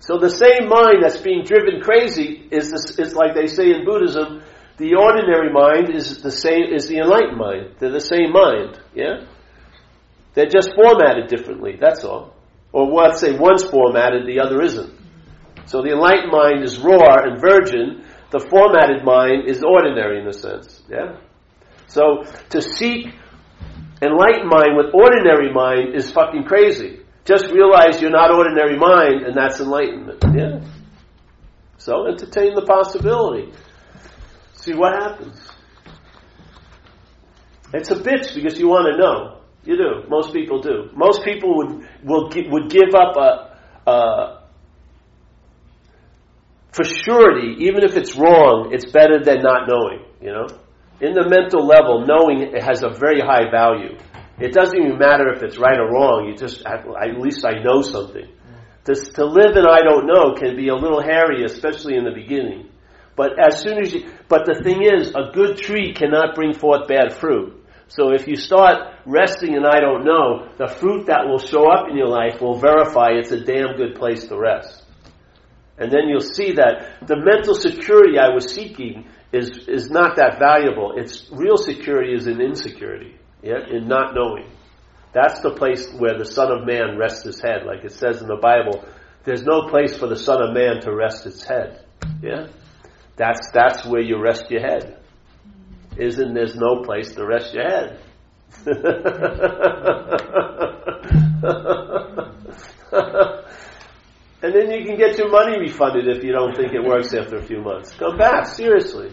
So 0.00 0.18
the 0.18 0.28
same 0.28 0.68
mind 0.68 1.02
that's 1.02 1.18
being 1.18 1.44
driven 1.44 1.80
crazy 1.80 2.48
is, 2.50 2.70
this, 2.70 2.98
is 2.98 3.14
like 3.14 3.34
they 3.34 3.46
say 3.46 3.70
in 3.70 3.84
Buddhism, 3.84 4.42
the 4.76 4.94
ordinary 4.94 5.52
mind 5.52 5.94
is 5.94 6.22
the 6.22 6.30
same 6.30 6.72
is 6.72 6.88
the 6.88 6.98
enlightened 6.98 7.38
mind. 7.38 7.76
They're 7.78 7.92
the 7.92 8.00
same 8.00 8.32
mind, 8.32 8.80
yeah? 8.94 9.24
They're 10.34 10.50
just 10.50 10.74
formatted 10.74 11.28
differently, 11.28 11.76
that's 11.80 12.04
all. 12.04 12.34
Or 12.72 12.86
let's 12.86 13.20
say 13.20 13.36
one's 13.38 13.64
formatted, 13.64 14.26
the 14.26 14.40
other 14.40 14.60
isn't. 14.62 14.92
So 15.66 15.82
the 15.82 15.92
enlightened 15.92 16.32
mind 16.32 16.64
is 16.64 16.78
raw 16.78 17.22
and 17.22 17.40
virgin. 17.40 18.04
The 18.30 18.40
formatted 18.40 19.04
mind 19.04 19.48
is 19.48 19.62
ordinary 19.62 20.20
in 20.20 20.26
a 20.26 20.32
sense. 20.32 20.82
Yeah. 20.90 21.18
So 21.86 22.24
to 22.50 22.60
seek 22.60 23.06
enlightened 24.02 24.48
mind 24.48 24.76
with 24.76 24.92
ordinary 24.92 25.52
mind 25.52 25.94
is 25.94 26.10
fucking 26.10 26.44
crazy. 26.44 27.00
Just 27.24 27.46
realize 27.46 28.02
you're 28.02 28.10
not 28.10 28.34
ordinary 28.34 28.76
mind, 28.76 29.22
and 29.22 29.34
that's 29.34 29.60
enlightenment. 29.60 30.22
Yeah. 30.34 30.60
So 31.78 32.06
entertain 32.06 32.54
the 32.54 32.66
possibility. 32.66 33.52
See 34.64 34.72
what 34.72 34.94
happens. 34.94 35.38
It's 37.74 37.90
a 37.90 37.96
bitch 37.96 38.34
because 38.34 38.58
you 38.58 38.66
want 38.66 38.86
to 38.90 38.96
know. 38.96 39.42
You 39.62 39.76
do. 39.76 40.08
Most 40.08 40.32
people 40.32 40.62
do. 40.62 40.88
Most 40.94 41.22
people 41.22 41.54
would 41.58 41.86
will 42.02 42.30
would 42.48 42.70
give 42.70 42.94
up 42.94 43.14
a, 43.16 43.90
a 43.90 44.42
for 46.72 46.84
surety, 46.84 47.66
even 47.66 47.84
if 47.84 47.94
it's 47.98 48.16
wrong, 48.16 48.70
it's 48.72 48.90
better 48.90 49.22
than 49.22 49.42
not 49.42 49.68
knowing. 49.68 50.00
You 50.22 50.32
know, 50.32 50.46
in 50.98 51.12
the 51.12 51.28
mental 51.28 51.66
level, 51.66 52.06
knowing 52.06 52.56
has 52.58 52.82
a 52.82 52.88
very 52.88 53.20
high 53.20 53.50
value. 53.50 53.98
It 54.38 54.54
doesn't 54.54 54.76
even 54.80 54.98
matter 54.98 55.30
if 55.34 55.42
it's 55.42 55.58
right 55.58 55.78
or 55.78 55.92
wrong. 55.92 56.26
You 56.26 56.36
just 56.36 56.64
at, 56.64 56.86
at 56.86 57.20
least 57.20 57.44
I 57.44 57.62
know 57.62 57.82
something. 57.82 58.32
To, 58.86 58.94
to 58.94 59.24
live 59.26 59.56
in 59.56 59.66
I 59.68 59.80
don't 59.84 60.06
know 60.06 60.32
can 60.34 60.56
be 60.56 60.68
a 60.68 60.74
little 60.74 61.02
hairy, 61.02 61.44
especially 61.44 61.96
in 61.96 62.04
the 62.04 62.12
beginning. 62.14 62.70
But 63.16 63.38
as 63.38 63.60
soon 63.60 63.78
as 63.78 63.94
you, 63.94 64.12
but 64.28 64.44
the 64.46 64.60
thing 64.62 64.82
is, 64.82 65.10
a 65.10 65.32
good 65.32 65.58
tree 65.58 65.94
cannot 65.94 66.34
bring 66.34 66.52
forth 66.54 66.88
bad 66.88 67.12
fruit. 67.12 67.64
So 67.88 68.12
if 68.12 68.26
you 68.26 68.36
start 68.36 68.94
resting 69.06 69.54
and 69.54 69.66
I 69.66 69.78
don't 69.80 70.04
know, 70.04 70.48
the 70.58 70.66
fruit 70.66 71.06
that 71.06 71.28
will 71.28 71.38
show 71.38 71.70
up 71.70 71.88
in 71.88 71.96
your 71.96 72.08
life 72.08 72.40
will 72.40 72.58
verify 72.58 73.10
it's 73.12 73.30
a 73.30 73.40
damn 73.40 73.76
good 73.76 73.94
place 73.96 74.26
to 74.26 74.38
rest. 74.38 74.82
And 75.78 75.90
then 75.90 76.08
you'll 76.08 76.20
see 76.20 76.52
that 76.52 77.06
the 77.06 77.16
mental 77.16 77.54
security 77.54 78.18
I 78.18 78.34
was 78.34 78.52
seeking 78.52 79.06
is, 79.32 79.68
is 79.68 79.90
not 79.90 80.16
that 80.16 80.38
valuable. 80.38 80.94
It's 80.96 81.28
real 81.30 81.56
security 81.56 82.14
is 82.14 82.26
in 82.26 82.40
insecurity, 82.40 83.16
yeah, 83.42 83.66
in 83.68 83.88
not 83.88 84.14
knowing. 84.14 84.50
That's 85.12 85.40
the 85.40 85.50
place 85.50 85.92
where 85.92 86.18
the 86.18 86.24
Son 86.24 86.50
of 86.50 86.66
Man 86.66 86.96
rests 86.98 87.24
his 87.24 87.40
head. 87.40 87.64
Like 87.66 87.84
it 87.84 87.92
says 87.92 88.22
in 88.22 88.28
the 88.28 88.36
Bible, 88.36 88.84
there's 89.24 89.44
no 89.44 89.68
place 89.68 89.96
for 89.96 90.08
the 90.08 90.16
Son 90.16 90.42
of 90.42 90.54
Man 90.54 90.80
to 90.82 90.94
rest 90.94 91.26
its 91.26 91.44
head. 91.44 91.84
Yeah? 92.22 92.48
That's, 93.16 93.50
that's 93.52 93.86
where 93.86 94.00
you 94.00 94.20
rest 94.20 94.50
your 94.50 94.60
head 94.60 94.98
isn't 95.96 96.34
there's 96.34 96.56
no 96.56 96.82
place 96.82 97.14
to 97.14 97.24
rest 97.26 97.54
your 97.54 97.64
head. 97.64 98.00
and 104.42 104.54
then 104.54 104.70
you 104.70 104.84
can 104.84 104.96
get 104.96 105.18
your 105.18 105.30
money 105.30 105.58
refunded 105.58 106.16
if 106.16 106.22
you 106.24 106.32
don't 106.32 106.56
think 106.56 106.72
it 106.72 106.82
works 106.82 107.12
after 107.14 107.36
a 107.36 107.42
few 107.42 107.60
months. 107.60 107.92
Come 107.94 108.16
back, 108.16 108.46
seriously. 108.46 109.12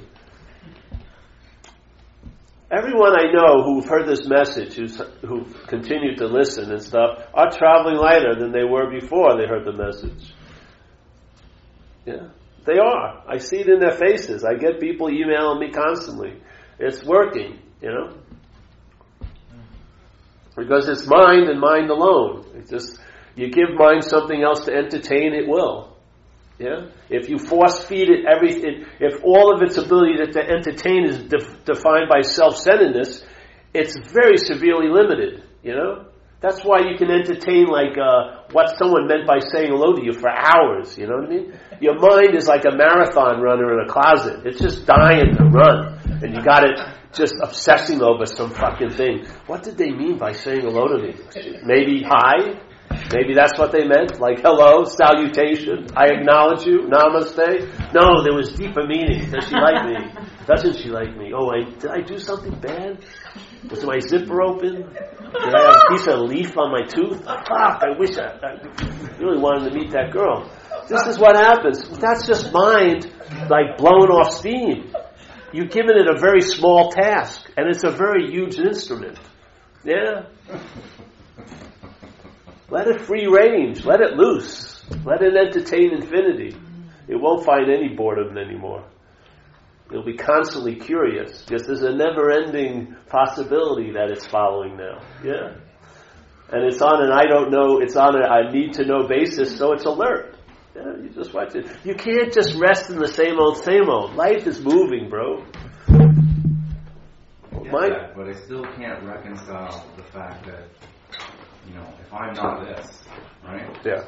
Everyone 2.71 3.13
I 3.19 3.31
know 3.33 3.63
who've 3.63 3.85
heard 3.85 4.07
this 4.07 4.27
message, 4.27 4.75
who's, 4.75 5.01
who've 5.27 5.67
continued 5.67 6.17
to 6.19 6.27
listen 6.27 6.71
and 6.71 6.81
stuff, 6.81 7.27
are 7.33 7.51
traveling 7.51 7.97
lighter 7.97 8.35
than 8.39 8.51
they 8.53 8.63
were 8.63 8.89
before 8.89 9.35
they 9.37 9.45
heard 9.45 9.65
the 9.65 9.73
message. 9.73 10.33
Yeah, 12.05 12.29
they 12.65 12.77
are. 12.77 13.23
I 13.27 13.37
see 13.37 13.57
it 13.57 13.67
in 13.67 13.79
their 13.79 13.97
faces. 13.97 14.43
I 14.43 14.55
get 14.55 14.79
people 14.79 15.09
emailing 15.09 15.59
me 15.59 15.71
constantly. 15.71 16.41
It's 16.79 17.03
working, 17.03 17.59
you 17.81 17.89
know? 17.89 18.17
Because 20.55 20.89
it's 20.89 21.07
mind 21.07 21.49
and 21.49 21.59
mind 21.59 21.89
alone. 21.89 22.45
It's 22.55 22.69
just, 22.69 22.99
you 23.35 23.49
give 23.49 23.73
mind 23.75 24.03
something 24.03 24.41
else 24.43 24.65
to 24.65 24.73
entertain, 24.73 25.33
it 25.33 25.47
will. 25.47 25.95
Yeah? 26.59 26.89
If 27.09 27.29
you 27.29 27.39
force 27.39 27.83
feed 27.83 28.09
it 28.09 28.25
everything, 28.25 28.85
if 28.99 29.23
all 29.23 29.55
of 29.55 29.63
its 29.63 29.77
ability 29.77 30.17
to, 30.17 30.31
to 30.33 30.41
entertain 30.41 31.05
is 31.05 31.17
def, 31.23 31.65
defined 31.65 32.09
by 32.09 32.21
self-centeredness, 32.21 33.25
it's 33.73 33.97
very 34.11 34.37
severely 34.37 34.89
limited, 34.89 35.43
you 35.63 35.73
know? 35.73 36.05
That's 36.41 36.61
why 36.65 36.79
you 36.89 36.97
can 36.97 37.11
entertain 37.11 37.67
like 37.67 37.97
uh, 37.97 38.41
what 38.51 38.75
someone 38.77 39.05
meant 39.07 39.27
by 39.27 39.37
saying 39.39 39.69
hello 39.69 39.93
to 39.93 40.03
you 40.03 40.13
for 40.13 40.27
hours. 40.27 40.97
You 40.97 41.05
know 41.05 41.17
what 41.17 41.25
I 41.27 41.29
mean? 41.29 41.53
Your 41.79 41.95
mind 41.99 42.35
is 42.35 42.47
like 42.47 42.65
a 42.65 42.75
marathon 42.75 43.41
runner 43.41 43.79
in 43.79 43.87
a 43.87 43.89
closet. 43.91 44.45
It's 44.45 44.59
just 44.59 44.87
dying 44.87 45.35
to 45.37 45.43
run, 45.43 45.99
and 46.23 46.35
you 46.35 46.43
got 46.43 46.63
it 46.63 46.79
just 47.13 47.35
obsessing 47.43 48.01
over 48.01 48.25
some 48.25 48.49
fucking 48.49 48.89
thing. 48.89 49.25
What 49.45 49.61
did 49.61 49.77
they 49.77 49.91
mean 49.91 50.17
by 50.17 50.31
saying 50.31 50.61
hello 50.61 50.87
to 50.87 50.97
me? 51.03 51.13
Maybe 51.63 52.03
hi. 52.03 52.59
Maybe 53.13 53.33
that's 53.33 53.57
what 53.57 53.71
they 53.71 53.85
meant, 53.85 54.19
like 54.19 54.41
hello, 54.41 54.83
salutation, 54.83 55.87
I 55.95 56.07
acknowledge 56.07 56.65
you, 56.65 56.89
namaste. 56.91 57.93
No, 57.93 58.21
there 58.21 58.33
was 58.33 58.53
deeper 58.53 58.85
meaning. 58.85 59.31
Does 59.31 59.47
she 59.47 59.55
like 59.55 59.85
me? 59.85 60.21
Doesn't 60.45 60.77
she 60.77 60.89
like 60.89 61.15
me? 61.15 61.31
Oh, 61.33 61.49
I, 61.49 61.69
did 61.79 61.89
I 61.89 62.01
do 62.01 62.19
something 62.19 62.53
bad? 62.59 62.99
Was 63.69 63.83
my 63.83 63.99
zipper 63.99 64.41
open? 64.41 64.75
Did 64.75 65.55
I 65.55 65.65
have 65.65 65.75
a 65.75 65.93
piece 65.93 66.07
of 66.07 66.19
leaf 66.21 66.57
on 66.57 66.71
my 66.71 66.83
tooth? 66.87 67.23
Fuck, 67.23 67.83
I 67.83 67.97
wish 67.97 68.17
I, 68.17 68.37
I 68.41 69.17
really 69.19 69.39
wanted 69.39 69.69
to 69.69 69.75
meet 69.75 69.91
that 69.91 70.11
girl. 70.11 70.49
This 70.87 71.07
is 71.07 71.19
what 71.19 71.35
happens. 71.35 71.87
That's 71.99 72.27
just 72.27 72.51
mind, 72.51 73.11
like 73.49 73.77
blowing 73.77 74.09
off 74.09 74.33
steam. 74.33 74.93
You've 75.53 75.69
given 75.69 75.95
it 75.97 76.09
a 76.09 76.19
very 76.19 76.41
small 76.41 76.91
task, 76.91 77.49
and 77.55 77.67
it's 77.69 77.83
a 77.83 77.91
very 77.91 78.31
huge 78.31 78.57
instrument. 78.57 79.19
Yeah? 79.83 80.25
Let 82.69 82.87
it 82.87 83.01
free 83.01 83.27
range. 83.27 83.85
Let 83.85 84.01
it 84.01 84.15
loose. 84.15 84.83
Let 85.05 85.21
it 85.21 85.35
entertain 85.35 85.93
infinity. 85.93 86.55
It 87.07 87.15
won't 87.15 87.45
find 87.45 87.69
any 87.69 87.89
boredom 87.89 88.37
anymore. 88.37 88.85
It'll 89.91 90.05
be 90.05 90.15
constantly 90.15 90.75
curious. 90.75 91.43
Just 91.43 91.67
there's 91.67 91.83
a 91.83 91.93
never 91.93 92.31
ending 92.31 92.95
possibility 93.09 93.91
that 93.91 94.09
it's 94.09 94.25
following 94.25 94.77
now. 94.77 95.01
Yeah. 95.23 95.55
And 96.49 96.63
it's 96.65 96.81
on 96.81 97.03
an 97.03 97.11
I 97.11 97.25
don't 97.25 97.51
know, 97.51 97.79
it's 97.79 97.97
on 97.97 98.15
a 98.15 98.25
I 98.25 98.51
need 98.51 98.73
to 98.73 98.85
know 98.85 99.07
basis, 99.07 99.57
so 99.57 99.73
it's 99.73 99.85
alert. 99.85 100.35
Yeah, 100.75 100.95
you 101.01 101.09
just 101.09 101.33
watch 101.33 101.55
it. 101.55 101.67
You 101.83 101.95
can't 101.95 102.31
just 102.31 102.55
rest 102.55 102.89
in 102.89 102.99
the 102.99 103.07
same 103.07 103.37
old, 103.37 103.57
same 103.57 103.89
old. 103.89 104.15
Life 104.15 104.47
is 104.47 104.61
moving, 104.61 105.09
bro. 105.09 105.45
My, 107.51 107.87
that, 107.87 108.15
but 108.15 108.27
I 108.27 108.33
still 108.33 108.63
can't 108.75 109.03
reconcile 109.03 109.85
the 109.95 110.03
fact 110.03 110.45
that, 110.45 110.63
you 111.67 111.73
know, 111.73 111.87
if 112.01 112.13
I'm 112.13 112.33
not 112.33 112.65
this, 112.65 113.03
right? 113.45 113.77
Yeah. 113.85 114.03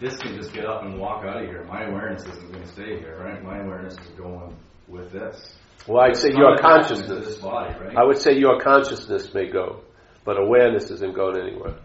This 0.00 0.16
can 0.16 0.34
just 0.34 0.52
get 0.52 0.66
up 0.66 0.82
and 0.82 0.98
walk 0.98 1.24
out 1.24 1.42
of 1.42 1.48
here. 1.48 1.64
My 1.64 1.84
awareness 1.84 2.24
isn't 2.24 2.52
going 2.52 2.62
to 2.62 2.68
stay 2.70 2.98
here, 2.98 3.18
right? 3.22 3.42
My 3.42 3.58
awareness 3.58 3.94
is 3.94 4.08
going 4.18 4.54
with 4.88 5.12
this. 5.12 5.54
Well, 5.86 6.02
I'd 6.02 6.16
say 6.16 6.30
your 6.34 6.56
consciousness. 6.58 7.26
This 7.26 7.38
body, 7.38 7.72
right? 7.78 7.96
I 7.96 8.04
would 8.04 8.18
say 8.18 8.36
your 8.36 8.60
consciousness 8.60 9.32
may 9.34 9.48
go, 9.48 9.80
but 10.24 10.36
awareness 10.40 10.90
isn't 10.90 11.14
going 11.14 11.40
anywhere. 11.40 11.76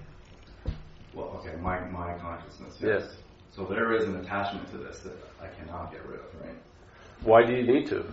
Well, 1.14 1.42
okay, 1.46 1.56
my, 1.62 1.82
my 1.90 2.18
consciousness, 2.18 2.78
yes. 2.80 3.04
Yes. 3.04 3.16
So 3.52 3.66
there 3.66 3.94
is 3.94 4.06
an 4.06 4.16
attachment 4.18 4.72
to 4.72 4.78
this 4.78 5.00
that 5.00 5.14
I 5.42 5.48
cannot 5.48 5.92
get 5.92 6.06
rid 6.08 6.20
of, 6.22 6.26
right? 6.42 6.56
Why 7.24 7.46
do 7.46 7.54
you 7.54 7.64
need 7.64 7.88
to? 7.88 8.06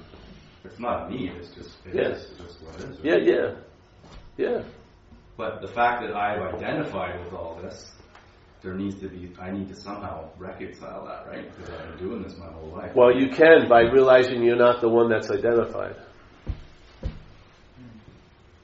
It's 0.64 0.78
not 0.80 1.06
a 1.08 1.14
need, 1.14 1.30
it's 1.32 1.54
just, 1.54 1.70
it 1.86 1.94
Yes. 1.94 2.18
is, 2.24 2.30
it's 2.32 2.38
just 2.40 2.62
what 2.62 2.74
it 2.74 2.90
is. 2.90 2.96
right? 2.98 3.04
Yeah, 3.26 3.34
yeah. 3.34 3.54
Yeah. 4.36 4.62
But 5.36 5.62
the 5.62 5.68
fact 5.68 6.02
that 6.02 6.14
I've 6.16 6.54
identified 6.54 7.24
with 7.24 7.32
all 7.32 7.58
this, 7.62 7.92
there 8.62 8.74
needs 8.74 8.96
to 9.00 9.08
be, 9.08 9.32
I 9.40 9.50
need 9.50 9.68
to 9.68 9.76
somehow 9.76 10.30
reconcile 10.38 11.06
that, 11.06 11.26
right? 11.26 11.48
Because 11.56 11.74
I've 11.74 11.96
been 11.96 12.08
doing 12.08 12.22
this 12.22 12.36
my 12.36 12.46
whole 12.46 12.68
life. 12.68 12.92
Well, 12.94 13.14
you 13.14 13.30
can 13.30 13.68
by 13.68 13.82
realizing 13.82 14.42
you're 14.42 14.56
not 14.56 14.80
the 14.80 14.88
one 14.88 15.08
that's 15.08 15.30
identified. 15.30 15.96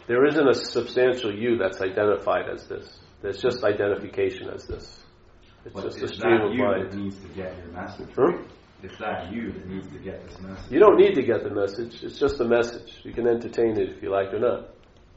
There 0.06 0.26
isn't 0.26 0.48
a 0.48 0.54
substantial 0.54 1.34
you 1.34 1.56
that's 1.56 1.80
identified 1.80 2.50
as 2.50 2.66
this. 2.66 2.98
There's 3.22 3.40
just 3.40 3.64
identification 3.64 4.50
as 4.50 4.66
this. 4.66 5.00
It's 5.64 5.74
just 5.74 5.98
a 5.98 6.04
it's 6.04 6.16
stream 6.16 6.38
that 6.38 6.46
of 6.46 6.52
you 6.52 6.58
that 6.58 6.92
mind. 6.92 7.04
needs 7.04 7.16
to 7.16 7.28
get 7.28 7.56
your 7.56 7.68
message. 7.68 8.08
Right? 8.16 8.46
It's 8.82 8.98
that 8.98 9.32
you 9.32 9.50
that 9.50 9.66
needs 9.66 9.88
to 9.88 9.98
get 9.98 10.28
this 10.28 10.38
message. 10.40 10.70
You 10.70 10.78
don't 10.78 10.98
need 10.98 11.14
to 11.14 11.22
get 11.22 11.42
the 11.42 11.50
message. 11.50 12.02
It's 12.02 12.18
just 12.18 12.38
a 12.40 12.44
message. 12.44 13.00
You 13.02 13.14
can 13.14 13.26
entertain 13.26 13.80
it 13.80 13.96
if 13.96 14.02
you 14.02 14.10
like 14.10 14.34
or 14.34 14.40
not. 14.40 14.68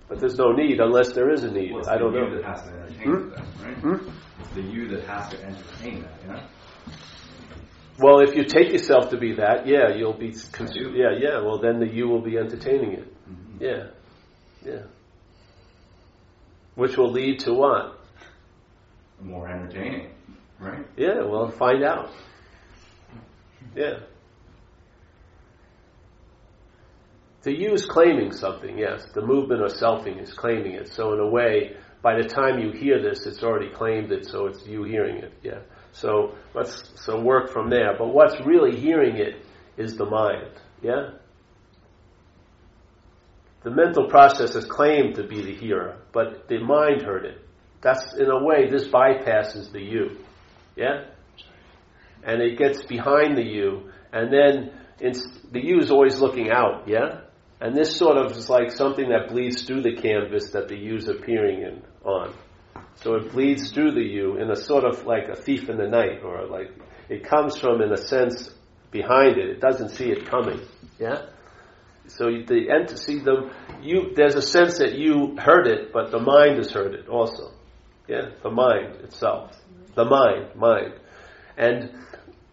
But 0.08 0.20
there's 0.20 0.38
no 0.38 0.52
need 0.54 0.80
unless 0.80 1.14
there 1.14 1.30
is 1.32 1.44
a 1.44 1.52
need. 1.52 1.74
Well, 1.74 1.90
I 1.90 1.98
don't 1.98 2.14
the 2.14 2.20
you 2.20 2.26
know. 2.30 2.36
that 2.36 2.44
has 2.46 2.62
to 2.64 2.70
entertain 2.70 3.14
Hmm? 3.14 3.64
right? 3.64 3.78
Hmm? 3.78 4.10
It's 4.42 4.50
the 4.56 4.62
you 4.62 4.88
that 4.90 5.04
has 5.06 5.30
to 5.30 5.44
entertain 5.44 6.02
that, 6.04 6.14
you 6.24 6.32
know? 6.34 6.42
Well, 8.00 8.20
if 8.20 8.36
you 8.36 8.44
take 8.44 8.72
yourself 8.72 9.10
to 9.10 9.18
be 9.18 9.34
that, 9.36 9.66
yeah, 9.68 9.96
you'll 9.96 10.14
be. 10.14 10.32
Cons- 10.52 10.74
do. 10.74 10.92
yeah, 10.96 11.12
yeah. 11.18 11.42
Well, 11.42 11.58
then 11.60 11.80
the 11.80 11.88
you 11.88 12.08
will 12.08 12.22
be 12.22 12.38
entertaining 12.38 12.92
it. 12.94 13.14
Mhm. 13.30 13.60
Yeah, 13.60 13.88
yeah. 14.64 14.84
Which 16.76 16.96
will 16.96 17.12
lead 17.12 17.40
to 17.42 17.54
what? 17.56 18.00
More 19.20 19.48
entertaining, 19.50 20.12
right? 20.60 20.86
Yeah. 20.96 21.24
Well, 21.24 21.50
find 21.50 21.84
out. 21.84 22.12
Yeah. 23.76 24.00
The 27.48 27.58
you 27.58 27.72
is 27.72 27.86
claiming 27.86 28.34
something. 28.34 28.78
Yes, 28.78 29.06
the 29.16 29.22
movement 29.22 29.62
or 29.62 29.68
selfing 29.68 30.22
is 30.22 30.34
claiming 30.34 30.74
it. 30.74 30.90
So 30.90 31.14
in 31.14 31.22
a 31.22 31.30
way, 31.30 31.78
by 32.02 32.22
the 32.22 32.28
time 32.28 32.60
you 32.60 32.74
hear 32.74 33.02
this, 33.02 33.26
it's 33.26 33.42
already 33.42 33.70
claimed 33.70 34.12
it. 34.12 34.26
So 34.26 34.48
it's 34.48 34.68
you 34.68 34.84
hearing 34.84 35.20
it. 35.20 35.32
Yeah. 35.42 35.60
So 35.94 36.36
let's 36.54 36.92
so 36.96 37.22
work 37.22 37.54
from 37.54 37.70
there. 37.70 37.98
But 37.98 38.10
what's 38.10 38.36
really 38.46 38.78
hearing 38.78 39.16
it 39.16 39.46
is 39.78 39.96
the 39.96 40.06
mind. 40.06 40.60
Yeah? 40.82 41.12
The 43.64 43.72
mental 43.72 44.10
process 44.10 44.54
is 44.54 44.66
claimed 44.66 45.16
to 45.16 45.24
be 45.24 45.42
the 45.42 45.56
hearer, 45.56 46.00
but 46.12 46.50
the 46.50 46.60
mind 46.60 47.04
heard 47.04 47.24
it. 47.24 47.48
That's 47.80 48.14
in 48.16 48.30
a 48.30 48.44
way 48.44 48.70
this 48.70 48.90
bypasses 48.90 49.72
the 49.72 49.82
you. 49.82 50.18
Yeah? 50.76 51.06
And 52.26 52.42
it 52.42 52.58
gets 52.58 52.84
behind 52.84 53.38
the 53.38 53.46
you, 53.46 53.90
and 54.12 54.34
then 54.34 54.74
the 55.00 55.62
you 55.64 55.80
is 55.80 55.92
always 55.92 56.20
looking 56.20 56.52
out, 56.52 56.90
yeah? 56.90 57.22
And 57.60 57.76
this 57.76 57.96
sort 57.96 58.18
of 58.18 58.38
is 58.38 58.50
like 58.50 58.72
something 58.72 59.10
that 59.10 59.30
bleeds 59.30 59.64
through 59.64 59.82
the 59.82 59.96
canvas 59.96 60.52
that 60.52 60.68
the 60.68 60.78
you's 60.78 61.08
appearing 61.08 61.62
in 61.62 61.82
on. 62.04 62.34
So 62.96 63.16
it 63.16 63.32
bleeds 63.32 63.72
through 63.72 63.94
the 63.94 64.04
you 64.04 64.38
in 64.38 64.50
a 64.52 64.56
sort 64.56 64.84
of 64.84 65.06
like 65.06 65.28
a 65.28 65.36
thief 65.36 65.70
in 65.70 65.78
the 65.78 65.88
night, 65.88 66.24
or 66.24 66.46
like 66.48 66.72
it 67.10 67.24
comes 67.24 67.58
from, 67.58 67.82
in 67.82 67.92
a 67.92 67.98
sense, 67.98 68.52
behind 68.92 69.38
it. 69.38 69.50
It 69.50 69.60
doesn't 69.60 69.90
see 69.90 70.10
it 70.12 70.26
coming. 70.28 70.62
Yeah. 71.00 71.28
So 72.08 72.26
the 72.26 72.70
entity, 72.70 73.20
the 73.20 73.52
you, 73.82 74.14
there's 74.16 74.36
a 74.36 74.42
sense 74.42 74.78
that 74.78 74.98
you 74.98 75.36
heard 75.38 75.68
it, 75.68 75.92
but 75.92 76.12
the 76.12 76.20
mind 76.20 76.58
has 76.58 76.72
heard 76.72 76.94
it 76.94 77.08
also. 77.08 77.52
Yeah, 78.08 78.30
the 78.42 78.50
mind 78.50 78.96
itself, 79.04 79.60
the 79.96 80.06
mind, 80.06 80.56
mind, 80.56 80.94
and 81.58 81.92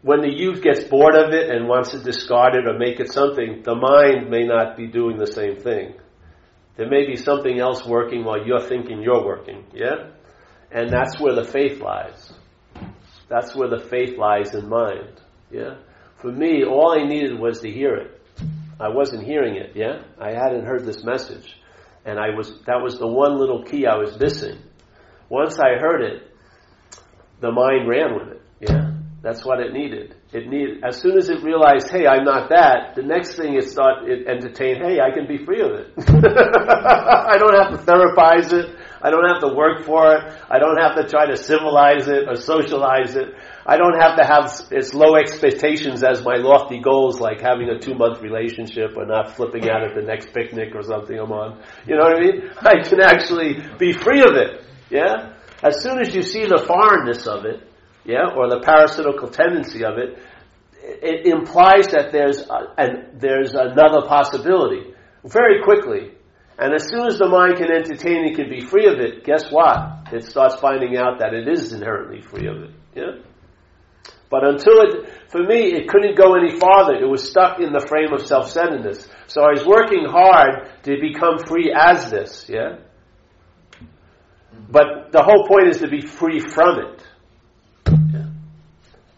when 0.04 0.20
the 0.20 0.28
youth 0.28 0.62
gets 0.62 0.84
bored 0.84 1.14
of 1.14 1.32
it 1.32 1.48
and 1.48 1.66
wants 1.66 1.92
to 1.92 1.98
discard 1.98 2.54
it 2.54 2.66
or 2.66 2.78
make 2.78 3.00
it 3.00 3.10
something, 3.10 3.62
the 3.62 3.74
mind 3.74 4.28
may 4.30 4.44
not 4.44 4.76
be 4.76 4.86
doing 4.86 5.16
the 5.16 5.26
same 5.26 5.56
thing. 5.56 5.94
There 6.76 6.90
may 6.90 7.06
be 7.06 7.16
something 7.16 7.58
else 7.58 7.86
working 7.86 8.22
while 8.22 8.46
you're 8.46 8.60
thinking 8.60 9.00
you're 9.00 9.24
working. 9.24 9.64
Yeah? 9.72 10.10
And 10.70 10.90
that's 10.90 11.18
where 11.18 11.34
the 11.34 11.44
faith 11.44 11.80
lies. 11.80 12.34
That's 13.30 13.56
where 13.56 13.70
the 13.70 13.78
faith 13.78 14.18
lies 14.18 14.54
in 14.54 14.68
mind. 14.68 15.22
Yeah? 15.50 15.76
For 16.20 16.30
me, 16.30 16.64
all 16.64 16.92
I 16.92 17.06
needed 17.08 17.40
was 17.40 17.60
to 17.60 17.70
hear 17.70 17.94
it. 17.94 18.20
I 18.78 18.88
wasn't 18.88 19.24
hearing 19.24 19.56
it, 19.56 19.74
yeah? 19.74 20.02
I 20.20 20.32
hadn't 20.32 20.66
heard 20.66 20.84
this 20.84 21.02
message. 21.02 21.56
And 22.04 22.18
I 22.18 22.36
was 22.36 22.60
that 22.66 22.82
was 22.82 22.98
the 22.98 23.06
one 23.06 23.38
little 23.38 23.62
key 23.64 23.86
I 23.86 23.96
was 23.96 24.18
missing. 24.20 24.58
Once 25.30 25.58
I 25.58 25.78
heard 25.80 26.02
it, 26.02 26.30
the 27.40 27.50
mind 27.50 27.88
ran 27.88 28.14
with 28.14 28.28
it. 28.36 28.42
Yeah? 28.60 28.93
That's 29.24 29.42
what 29.42 29.58
it 29.58 29.72
needed. 29.72 30.14
It 30.34 30.48
needed, 30.48 30.84
as 30.84 31.00
soon 31.00 31.16
as 31.16 31.30
it 31.30 31.42
realized, 31.42 31.88
hey, 31.88 32.06
I'm 32.06 32.24
not 32.24 32.50
that, 32.50 32.92
the 32.94 33.02
next 33.02 33.36
thing 33.36 33.56
it 33.56 33.70
started, 33.70 34.10
it 34.10 34.28
entertained, 34.28 34.84
hey, 34.84 35.00
I 35.00 35.16
can 35.16 35.26
be 35.26 35.42
free 35.42 35.62
of 35.62 35.70
it. 35.72 35.94
I 35.96 37.38
don't 37.40 37.56
have 37.56 37.72
to 37.72 37.80
therapize 37.80 38.52
it. 38.52 38.76
I 39.00 39.08
don't 39.08 39.24
have 39.24 39.40
to 39.40 39.56
work 39.56 39.86
for 39.86 40.14
it. 40.14 40.28
I 40.50 40.58
don't 40.58 40.76
have 40.76 40.96
to 40.96 41.08
try 41.08 41.24
to 41.24 41.38
civilize 41.38 42.06
it 42.06 42.28
or 42.28 42.36
socialize 42.36 43.16
it. 43.16 43.32
I 43.64 43.78
don't 43.78 43.98
have 43.98 44.18
to 44.18 44.26
have 44.26 44.52
its 44.70 44.92
low 44.92 45.16
expectations 45.16 46.04
as 46.04 46.22
my 46.22 46.36
lofty 46.36 46.80
goals, 46.80 47.18
like 47.18 47.40
having 47.40 47.70
a 47.70 47.78
two 47.78 47.94
month 47.94 48.20
relationship 48.20 48.92
or 48.94 49.06
not 49.06 49.36
flipping 49.36 49.70
out 49.70 49.82
at 49.84 49.94
the 49.94 50.02
next 50.02 50.34
picnic 50.34 50.74
or 50.74 50.82
something 50.82 51.18
I'm 51.18 51.32
on. 51.32 51.62
You 51.86 51.96
know 51.96 52.04
what 52.04 52.18
I 52.18 52.20
mean? 52.20 52.50
I 52.60 52.86
can 52.86 53.00
actually 53.00 53.56
be 53.78 53.94
free 53.94 54.20
of 54.20 54.36
it. 54.36 54.66
Yeah? 54.90 55.32
As 55.62 55.82
soon 55.82 55.98
as 55.98 56.14
you 56.14 56.20
see 56.20 56.44
the 56.44 56.62
foreignness 56.68 57.26
of 57.26 57.46
it, 57.46 57.70
yeah, 58.04 58.28
or 58.36 58.48
the 58.48 58.60
parasitical 58.60 59.28
tendency 59.28 59.84
of 59.84 59.98
it, 59.98 60.18
it 60.84 61.26
implies 61.26 61.88
that 61.88 62.12
there's 62.12 62.40
a, 62.42 62.74
and 62.76 63.20
there's 63.20 63.54
another 63.54 64.06
possibility 64.06 64.92
very 65.24 65.62
quickly. 65.62 66.12
And 66.58 66.72
as 66.74 66.88
soon 66.88 67.06
as 67.06 67.18
the 67.18 67.28
mind 67.28 67.56
can 67.56 67.72
entertain 67.72 68.26
it, 68.26 68.36
can 68.36 68.48
be 68.48 68.60
free 68.60 68.86
of 68.86 69.00
it, 69.00 69.24
guess 69.24 69.50
what? 69.50 70.08
It 70.12 70.24
starts 70.24 70.56
finding 70.56 70.96
out 70.96 71.18
that 71.18 71.34
it 71.34 71.48
is 71.48 71.72
inherently 71.72 72.20
free 72.20 72.46
of 72.46 72.62
it. 72.62 72.70
Yeah? 72.94 73.24
But 74.30 74.44
until 74.44 74.80
it, 74.82 75.30
for 75.30 75.42
me, 75.42 75.72
it 75.72 75.88
couldn't 75.88 76.16
go 76.16 76.34
any 76.34 76.58
farther. 76.58 76.94
It 76.94 77.08
was 77.08 77.28
stuck 77.28 77.60
in 77.60 77.72
the 77.72 77.80
frame 77.80 78.12
of 78.12 78.26
self-centeredness. 78.26 79.08
So 79.26 79.42
I 79.42 79.50
was 79.50 79.64
working 79.66 80.04
hard 80.06 80.70
to 80.84 80.96
become 81.00 81.38
free 81.38 81.74
as 81.76 82.10
this, 82.10 82.46
yeah? 82.48 82.76
But 84.70 85.12
the 85.12 85.22
whole 85.22 85.46
point 85.46 85.68
is 85.68 85.78
to 85.80 85.88
be 85.88 86.00
free 86.00 86.40
from 86.40 86.78
it. 86.80 87.02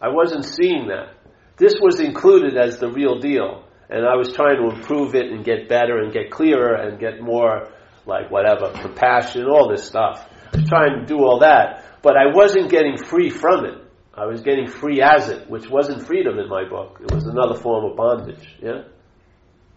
I 0.01 0.09
wasn't 0.09 0.45
seeing 0.45 0.87
that. 0.87 1.13
This 1.57 1.75
was 1.81 1.99
included 1.99 2.57
as 2.57 2.77
the 2.77 2.91
real 2.91 3.19
deal. 3.19 3.63
And 3.89 4.05
I 4.05 4.15
was 4.15 4.33
trying 4.33 4.57
to 4.57 4.75
improve 4.75 5.15
it 5.15 5.31
and 5.31 5.45
get 5.45 5.69
better 5.69 5.99
and 5.99 6.11
get 6.11 6.29
clearer 6.29 6.75
and 6.75 6.99
get 6.99 7.21
more, 7.21 7.69
like, 8.05 8.29
whatever, 8.29 8.71
compassion, 8.71 9.45
all 9.45 9.69
this 9.69 9.85
stuff. 9.85 10.27
I 10.53 10.57
was 10.57 10.67
trying 10.67 10.99
to 10.99 11.05
do 11.05 11.19
all 11.19 11.39
that. 11.39 11.85
But 12.01 12.17
I 12.17 12.33
wasn't 12.33 12.69
getting 12.69 12.97
free 12.97 13.29
from 13.29 13.65
it. 13.65 13.83
I 14.13 14.25
was 14.25 14.41
getting 14.41 14.67
free 14.67 15.01
as 15.01 15.29
it, 15.29 15.49
which 15.49 15.69
wasn't 15.69 16.05
freedom 16.05 16.37
in 16.39 16.49
my 16.49 16.67
book. 16.67 16.99
It 17.01 17.13
was 17.13 17.25
another 17.25 17.55
form 17.55 17.85
of 17.89 17.95
bondage. 17.95 18.55
Yeah? 18.61 18.83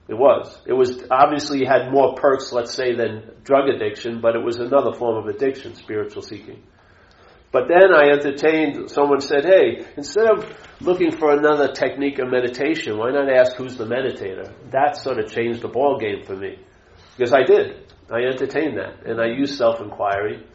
It 0.09 0.15
was. 0.15 0.61
It 0.67 0.73
was 0.73 1.05
obviously 1.11 1.65
had 1.65 1.93
more 1.93 2.15
perks, 2.15 2.51
let's 2.51 2.75
say, 2.75 2.97
than 2.97 3.31
drug 3.45 3.69
addiction, 3.69 4.21
but 4.21 4.35
it 4.35 4.45
was 4.45 4.57
another 4.57 4.93
form 4.93 5.17
of 5.17 5.33
addiction, 5.33 5.77
spiritual 5.77 6.23
seeking. 6.23 6.63
But 7.53 7.65
then 7.67 7.93
I 7.93 8.11
entertained, 8.11 8.91
someone 8.91 9.21
said, 9.21 9.45
hey, 9.45 9.85
instead 9.97 10.31
of 10.31 10.57
looking 10.81 11.11
for 11.11 11.33
another 11.33 11.73
technique 11.73 12.21
of 12.21 12.31
meditation, 12.31 12.97
why 12.97 13.11
not 13.11 13.29
ask 13.29 13.57
who's 13.57 13.77
the 13.77 13.87
meditator? 13.87 14.53
That 14.71 14.97
sort 14.97 15.19
of 15.19 15.31
changed 15.33 15.63
the 15.63 15.69
ball 15.69 15.99
game 15.99 16.25
for 16.25 16.37
me. 16.37 16.59
Because 17.17 17.33
I 17.33 17.43
did. 17.43 17.93
I 18.09 18.21
entertained 18.21 18.79
that. 18.79 19.05
And 19.05 19.21
I 19.21 19.27
used 19.27 19.59
self-inquiry 19.59 20.47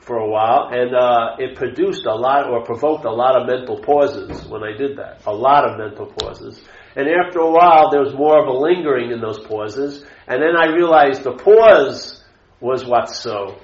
for 0.00 0.18
a 0.18 0.28
while, 0.28 0.68
and 0.70 0.94
uh, 0.94 1.34
it 1.40 1.56
produced 1.56 2.06
a 2.06 2.14
lot, 2.14 2.48
or 2.48 2.62
provoked 2.62 3.04
a 3.04 3.10
lot 3.10 3.40
of 3.40 3.48
mental 3.48 3.80
pauses 3.80 4.46
when 4.46 4.62
I 4.62 4.76
did 4.76 4.96
that. 4.98 5.26
A 5.26 5.32
lot 5.32 5.68
of 5.68 5.78
mental 5.78 6.06
pauses. 6.06 6.62
And 6.94 7.08
after 7.08 7.40
a 7.40 7.50
while, 7.50 7.90
there 7.90 8.00
was 8.00 8.14
more 8.14 8.40
of 8.40 8.46
a 8.46 8.56
lingering 8.56 9.10
in 9.10 9.20
those 9.20 9.40
pauses, 9.40 10.04
and 10.28 10.40
then 10.40 10.56
I 10.56 10.66
realized 10.66 11.24
the 11.24 11.32
pause 11.32 12.22
was 12.60 12.86
what's 12.86 13.18
so. 13.18 13.58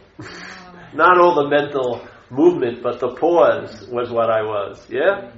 Not 0.95 1.19
all 1.19 1.37
the 1.37 1.49
mental 1.49 2.07
movement, 2.33 2.83
but 2.83 2.99
the 2.99 3.15
pause 3.15 3.87
was 3.89 4.11
what 4.11 4.31
I 4.31 4.43
was. 4.43 4.85
Yeah? 4.89 5.31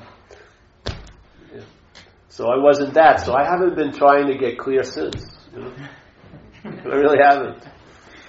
yeah? 1.53 1.61
So 2.29 2.47
I 2.47 2.57
wasn't 2.57 2.95
that. 2.95 3.21
So 3.21 3.35
I 3.35 3.45
haven't 3.45 3.75
been 3.75 3.93
trying 3.93 4.29
to 4.29 4.39
get 4.39 4.59
clear 4.59 4.85
since. 4.85 5.27
You 5.55 5.63
know? 5.63 5.73
I 6.65 6.95
really 6.95 7.19
haven't. 7.21 7.65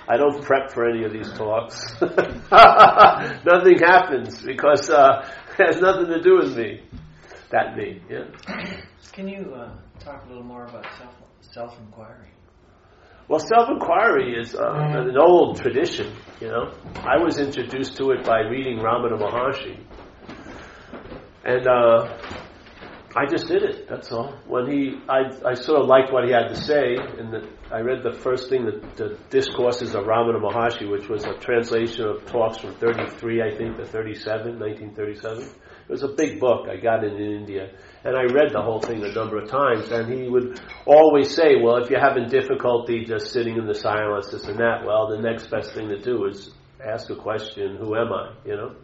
I 0.08 0.18
don't 0.18 0.44
prep 0.44 0.72
for 0.72 0.88
any 0.88 1.04
of 1.04 1.14
these 1.14 1.32
talks. 1.34 1.80
nothing 2.02 3.80
happens 3.80 4.42
because 4.44 4.90
uh, 4.90 5.28
it 5.60 5.66
has 5.66 5.82
nothing 5.82 6.08
to 6.08 6.22
do 6.22 6.38
with 6.38 6.56
me. 6.58 6.84
That 7.52 7.76
me, 7.76 8.02
yeah. 8.10 8.26
Can 9.14 9.28
you 9.28 9.54
uh, 9.56 9.72
talk 10.00 10.26
a 10.26 10.28
little 10.28 10.44
more 10.44 10.66
about 10.66 10.86
self 10.98 11.16
self 11.42 11.80
inquiry? 11.80 12.35
Well, 13.28 13.40
self-inquiry 13.40 14.40
is 14.40 14.54
uh, 14.54 14.62
an 14.62 15.18
old 15.18 15.60
tradition, 15.60 16.16
you 16.40 16.48
know. 16.48 16.72
I 16.96 17.18
was 17.18 17.40
introduced 17.40 17.98
to 17.98 18.12
it 18.12 18.24
by 18.24 18.42
reading 18.42 18.78
Ramana 18.78 19.18
Maharshi. 19.20 19.80
And 21.44 21.68
uh, 21.68 22.18
I 23.16 23.26
just 23.26 23.48
did 23.48 23.64
it, 23.64 23.88
that's 23.90 24.12
all. 24.12 24.36
When 24.46 24.70
he, 24.70 25.00
I, 25.10 25.32
I 25.44 25.54
sort 25.56 25.82
of 25.82 25.88
liked 25.88 26.14
what 26.14 26.26
he 26.26 26.32
had 26.32 26.50
to 26.50 26.56
say, 26.56 26.98
and 27.18 27.34
the, 27.34 27.50
I 27.72 27.80
read 27.80 28.04
the 28.04 28.14
first 28.14 28.48
thing, 28.48 28.66
the, 28.66 28.84
the 28.96 29.18
discourses 29.32 29.96
of 29.96 30.04
Ramana 30.04 30.40
Maharshi, 30.40 30.88
which 30.90 31.10
was 31.10 31.26
a 31.26 31.34
translation 31.34 32.06
of 32.06 32.26
talks 32.28 32.60
from 32.60 32.76
33, 32.76 33.42
I 33.42 33.58
think, 33.58 33.78
to 33.78 33.86
37, 33.86 34.60
1937. 34.60 35.50
It 35.88 35.92
was 35.92 36.04
a 36.04 36.08
big 36.08 36.40
book. 36.40 36.68
I 36.68 36.78
got 36.78 37.04
it 37.04 37.14
in 37.14 37.22
India. 37.22 37.70
And 38.04 38.16
I 38.16 38.24
read 38.24 38.54
the 38.54 38.62
whole 38.62 38.82
thing 38.82 39.04
a 39.04 39.12
number 39.12 39.38
of 39.38 39.50
times. 39.50 39.92
And 39.92 40.12
he 40.12 40.28
would 40.28 40.60
always 40.86 41.36
say, 41.36 41.62
well, 41.62 41.78
if 41.78 41.90
you're 41.90 42.00
having 42.00 42.28
difficulty 42.28 43.06
just 43.06 43.32
sitting 43.32 43.58
in 43.58 43.68
the 43.68 43.76
silence, 43.76 44.32
this 44.32 44.46
and 44.46 44.60
that, 44.60 44.84
well, 44.86 45.08
the 45.10 45.22
next 45.22 45.52
best 45.52 45.74
thing 45.74 45.90
to 45.90 46.00
do 46.00 46.26
is 46.26 46.52
ask 46.84 47.10
a 47.12 47.16
question, 47.16 47.78
who 47.78 47.96
am 47.96 48.12
I? 48.12 48.34
You 48.46 48.56
know? 48.56 48.76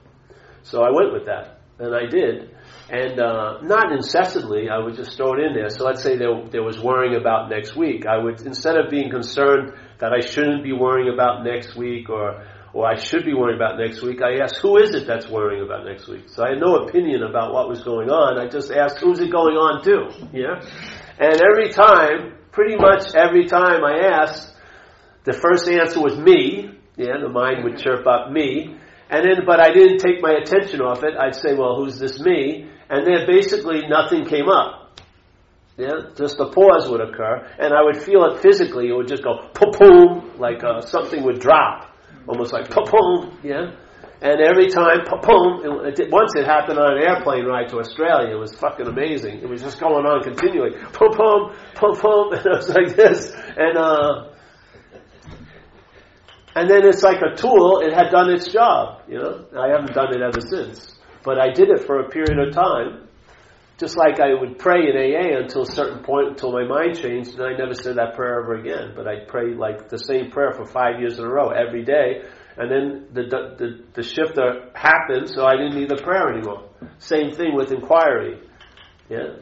So 0.64 0.84
I 0.84 0.91
went 0.91 1.14
with 1.14 1.26
that. 1.26 1.61
And 1.80 1.95
I 1.95 2.06
did. 2.06 2.56
And 2.91 3.19
uh, 3.19 3.61
not 3.64 3.91
incessantly, 3.91 4.69
I 4.69 4.78
would 4.78 4.95
just 4.95 5.18
throw 5.18 5.34
it 5.34 5.40
in 5.40 5.56
there. 5.56 5.69
So 5.69 5.86
let's 5.86 6.03
say 6.03 6.18
there, 6.18 6.45
there 6.52 6.61
was 6.61 6.80
worrying 6.80 7.15
about 7.15 7.49
next 7.49 7.76
week. 7.76 8.06
I 8.06 8.18
would, 8.18 8.41
instead 8.41 8.78
of 8.78 8.91
being 8.91 9.10
concerned 9.10 9.73
that 9.99 10.14
I 10.14 10.19
shouldn't 10.19 10.64
be 10.64 10.73
worrying 10.73 11.11
about 11.11 11.44
next 11.44 11.76
week 11.76 12.10
or 12.10 12.45
or 12.73 12.88
I 12.88 12.95
should 12.95 13.26
be 13.26 13.34
worrying 13.34 13.57
about 13.57 13.77
next 13.77 14.02
week, 14.02 14.22
I 14.22 14.41
asked, 14.41 14.57
who 14.61 14.77
is 14.77 14.95
it 14.95 15.06
that's 15.06 15.27
worrying 15.27 15.64
about 15.64 15.85
next 15.85 16.07
week? 16.07 16.30
So 16.30 16.43
I 16.43 16.52
had 16.52 16.60
no 16.60 16.88
opinion 16.88 17.23
about 17.23 17.53
what 17.53 17.68
was 17.68 17.84
going 17.84 18.10
on. 18.10 18.39
I 18.39 18.48
just 18.48 18.72
asked, 18.72 18.99
who's 18.99 19.19
it 19.19 19.31
going 19.31 19.56
on 19.56 19.84
to? 19.84 20.30
Yeah? 20.31 20.61
And 21.19 21.41
every 21.41 21.69
time, 21.72 22.38
pretty 22.52 22.77
much 22.77 23.14
every 23.14 23.45
time 23.48 23.84
I 23.84 24.07
asked, 24.22 24.56
the 25.26 25.34
first 25.34 25.68
answer 25.68 25.99
was 25.99 26.18
me. 26.18 26.72
Yeah, 26.95 27.19
the 27.22 27.30
mind 27.30 27.64
would 27.64 27.77
chirp 27.77 28.07
up 28.07 28.31
me. 28.31 28.77
And 29.10 29.26
then, 29.26 29.45
but 29.45 29.60
I 29.60 29.73
didn't 29.73 29.98
take 29.98 30.22
my 30.22 30.31
attention 30.31 30.80
off 30.80 31.03
it. 31.03 31.15
I'd 31.19 31.35
say, 31.35 31.53
well, 31.53 31.76
who's 31.76 31.99
this 31.99 32.19
me? 32.22 32.69
And 32.89 33.06
then 33.06 33.27
basically 33.27 33.88
nothing 33.88 34.26
came 34.26 34.48
up. 34.48 34.99
Yeah, 35.77 36.11
just 36.15 36.39
a 36.39 36.45
pause 36.45 36.88
would 36.89 37.02
occur, 37.02 37.48
and 37.57 37.73
I 37.73 37.81
would 37.81 37.98
feel 37.98 38.26
it 38.26 38.41
physically. 38.41 38.89
It 38.89 38.93
would 38.93 39.07
just 39.07 39.23
go, 39.23 39.49
boom, 39.53 40.38
like 40.38 40.64
uh, 40.64 40.81
something 40.81 41.23
would 41.23 41.39
drop 41.39 41.90
almost 42.31 42.53
like 42.53 42.69
boom, 42.69 43.37
yeah. 43.43 43.75
And 44.21 44.39
every 44.39 44.69
time, 44.69 44.99
boom, 45.23 45.61
once 46.11 46.35
it 46.35 46.45
happened 46.45 46.77
on 46.77 46.97
an 46.97 47.03
airplane 47.03 47.43
ride 47.45 47.69
to 47.69 47.79
Australia. 47.79 48.35
It 48.35 48.39
was 48.39 48.53
fucking 48.53 48.85
amazing. 48.85 49.39
It 49.39 49.49
was 49.49 49.61
just 49.61 49.79
going 49.79 50.05
on 50.05 50.21
continually. 50.21 50.77
Boom, 50.93 51.11
boom, 51.17 51.55
boom, 51.79 51.97
boom. 51.99 52.33
And 52.33 52.45
it 52.45 52.55
was 52.55 52.69
like 52.69 52.95
this. 52.95 53.33
And, 53.57 53.77
uh, 53.77 54.29
and 56.55 56.69
then 56.69 56.85
it's 56.85 57.01
like 57.01 57.17
a 57.21 57.35
tool. 57.35 57.79
It 57.79 57.93
had 57.93 58.11
done 58.11 58.29
its 58.29 58.47
job, 58.47 59.01
you 59.07 59.17
know. 59.17 59.45
I 59.57 59.69
haven't 59.69 59.93
done 59.95 60.13
it 60.13 60.21
ever 60.21 60.41
since. 60.41 60.99
But 61.23 61.39
I 61.39 61.51
did 61.51 61.69
it 61.69 61.87
for 61.87 61.99
a 62.01 62.09
period 62.09 62.37
of 62.47 62.53
time. 62.53 63.07
Just 63.81 63.97
like 63.97 64.19
I 64.19 64.39
would 64.39 64.59
pray 64.59 64.91
in 64.91 64.95
AA 64.95 65.39
until 65.41 65.63
a 65.63 65.71
certain 65.71 66.03
point, 66.03 66.27
until 66.27 66.51
my 66.51 66.63
mind 66.63 67.01
changed, 67.01 67.33
and 67.33 67.41
I 67.41 67.57
never 67.57 67.73
said 67.73 67.95
that 67.95 68.13
prayer 68.13 68.39
ever 68.39 68.53
again. 68.53 68.93
But 68.95 69.07
I'd 69.07 69.27
pray 69.27 69.55
like 69.55 69.89
the 69.89 69.97
same 69.97 70.29
prayer 70.29 70.51
for 70.51 70.67
five 70.67 70.99
years 70.99 71.17
in 71.17 71.25
a 71.25 71.27
row, 71.27 71.49
every 71.49 71.83
day, 71.83 72.21
and 72.57 72.69
then 72.69 73.07
the, 73.11 73.23
the, 73.57 73.83
the 73.95 74.03
shifter 74.03 74.69
happened, 74.75 75.29
so 75.29 75.47
I 75.47 75.55
didn't 75.55 75.73
need 75.73 75.89
the 75.89 75.95
prayer 75.95 76.31
anymore. 76.31 76.69
Same 76.99 77.31
thing 77.31 77.55
with 77.55 77.71
inquiry. 77.71 78.39
Yeah? 79.09 79.37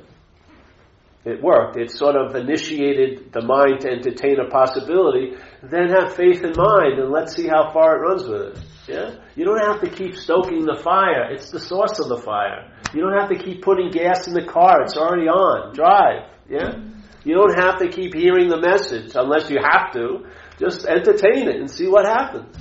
It 1.25 1.43
worked. 1.43 1.75
It 1.75 1.91
sort 1.91 2.15
of 2.15 2.33
initiated 2.33 3.33
the 3.33 3.41
mind 3.41 3.81
to 3.81 3.89
entertain 3.89 4.39
a 4.39 4.49
possibility, 4.49 5.35
then 5.61 5.89
have 5.89 6.15
faith 6.15 6.45
in 6.45 6.53
mind, 6.55 6.97
and 6.97 7.11
let's 7.11 7.35
see 7.35 7.47
how 7.47 7.73
far 7.73 7.97
it 7.97 8.07
runs 8.07 8.23
with 8.23 8.41
it. 8.41 8.59
Yeah? 8.87 9.15
You 9.35 9.43
don't 9.43 9.59
have 9.59 9.81
to 9.81 9.89
keep 9.89 10.15
stoking 10.15 10.63
the 10.63 10.79
fire. 10.81 11.29
It's 11.29 11.51
the 11.51 11.59
source 11.59 11.99
of 11.99 12.07
the 12.07 12.21
fire. 12.23 12.71
You 12.93 13.01
don't 13.01 13.17
have 13.19 13.29
to 13.29 13.37
keep 13.37 13.61
putting 13.61 13.91
gas 13.91 14.27
in 14.27 14.33
the 14.33 14.45
car. 14.45 14.81
It's 14.81 14.97
already 14.97 15.27
on. 15.27 15.75
Drive. 15.75 16.29
Yeah? 16.49 16.79
You 17.23 17.35
don't 17.35 17.57
have 17.57 17.79
to 17.79 17.89
keep 17.89 18.13
hearing 18.13 18.49
the 18.49 18.59
message 18.59 19.11
unless 19.15 19.49
you 19.49 19.57
have 19.61 19.93
to. 19.93 20.25
Just 20.57 20.85
entertain 20.85 21.47
it 21.47 21.55
and 21.57 21.69
see 21.69 21.87
what 21.87 22.05
happens. 22.05 22.55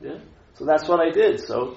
Yeah? 0.00 0.18
So 0.54 0.64
that's 0.64 0.88
what 0.88 1.00
I 1.00 1.10
did. 1.10 1.40
So, 1.40 1.76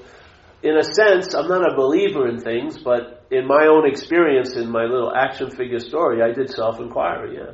in 0.61 0.77
a 0.77 0.83
sense, 0.83 1.33
I'm 1.33 1.47
not 1.47 1.71
a 1.71 1.75
believer 1.75 2.27
in 2.27 2.39
things, 2.39 2.77
but 2.77 3.25
in 3.29 3.45
my 3.47 3.67
own 3.67 3.87
experience, 3.87 4.55
in 4.55 4.71
my 4.71 4.83
little 4.83 5.11
action 5.13 5.51
figure 5.51 5.79
story, 5.79 6.21
I 6.21 6.33
did 6.33 6.49
self-inquiry, 6.49 7.35
yeah. 7.37 7.53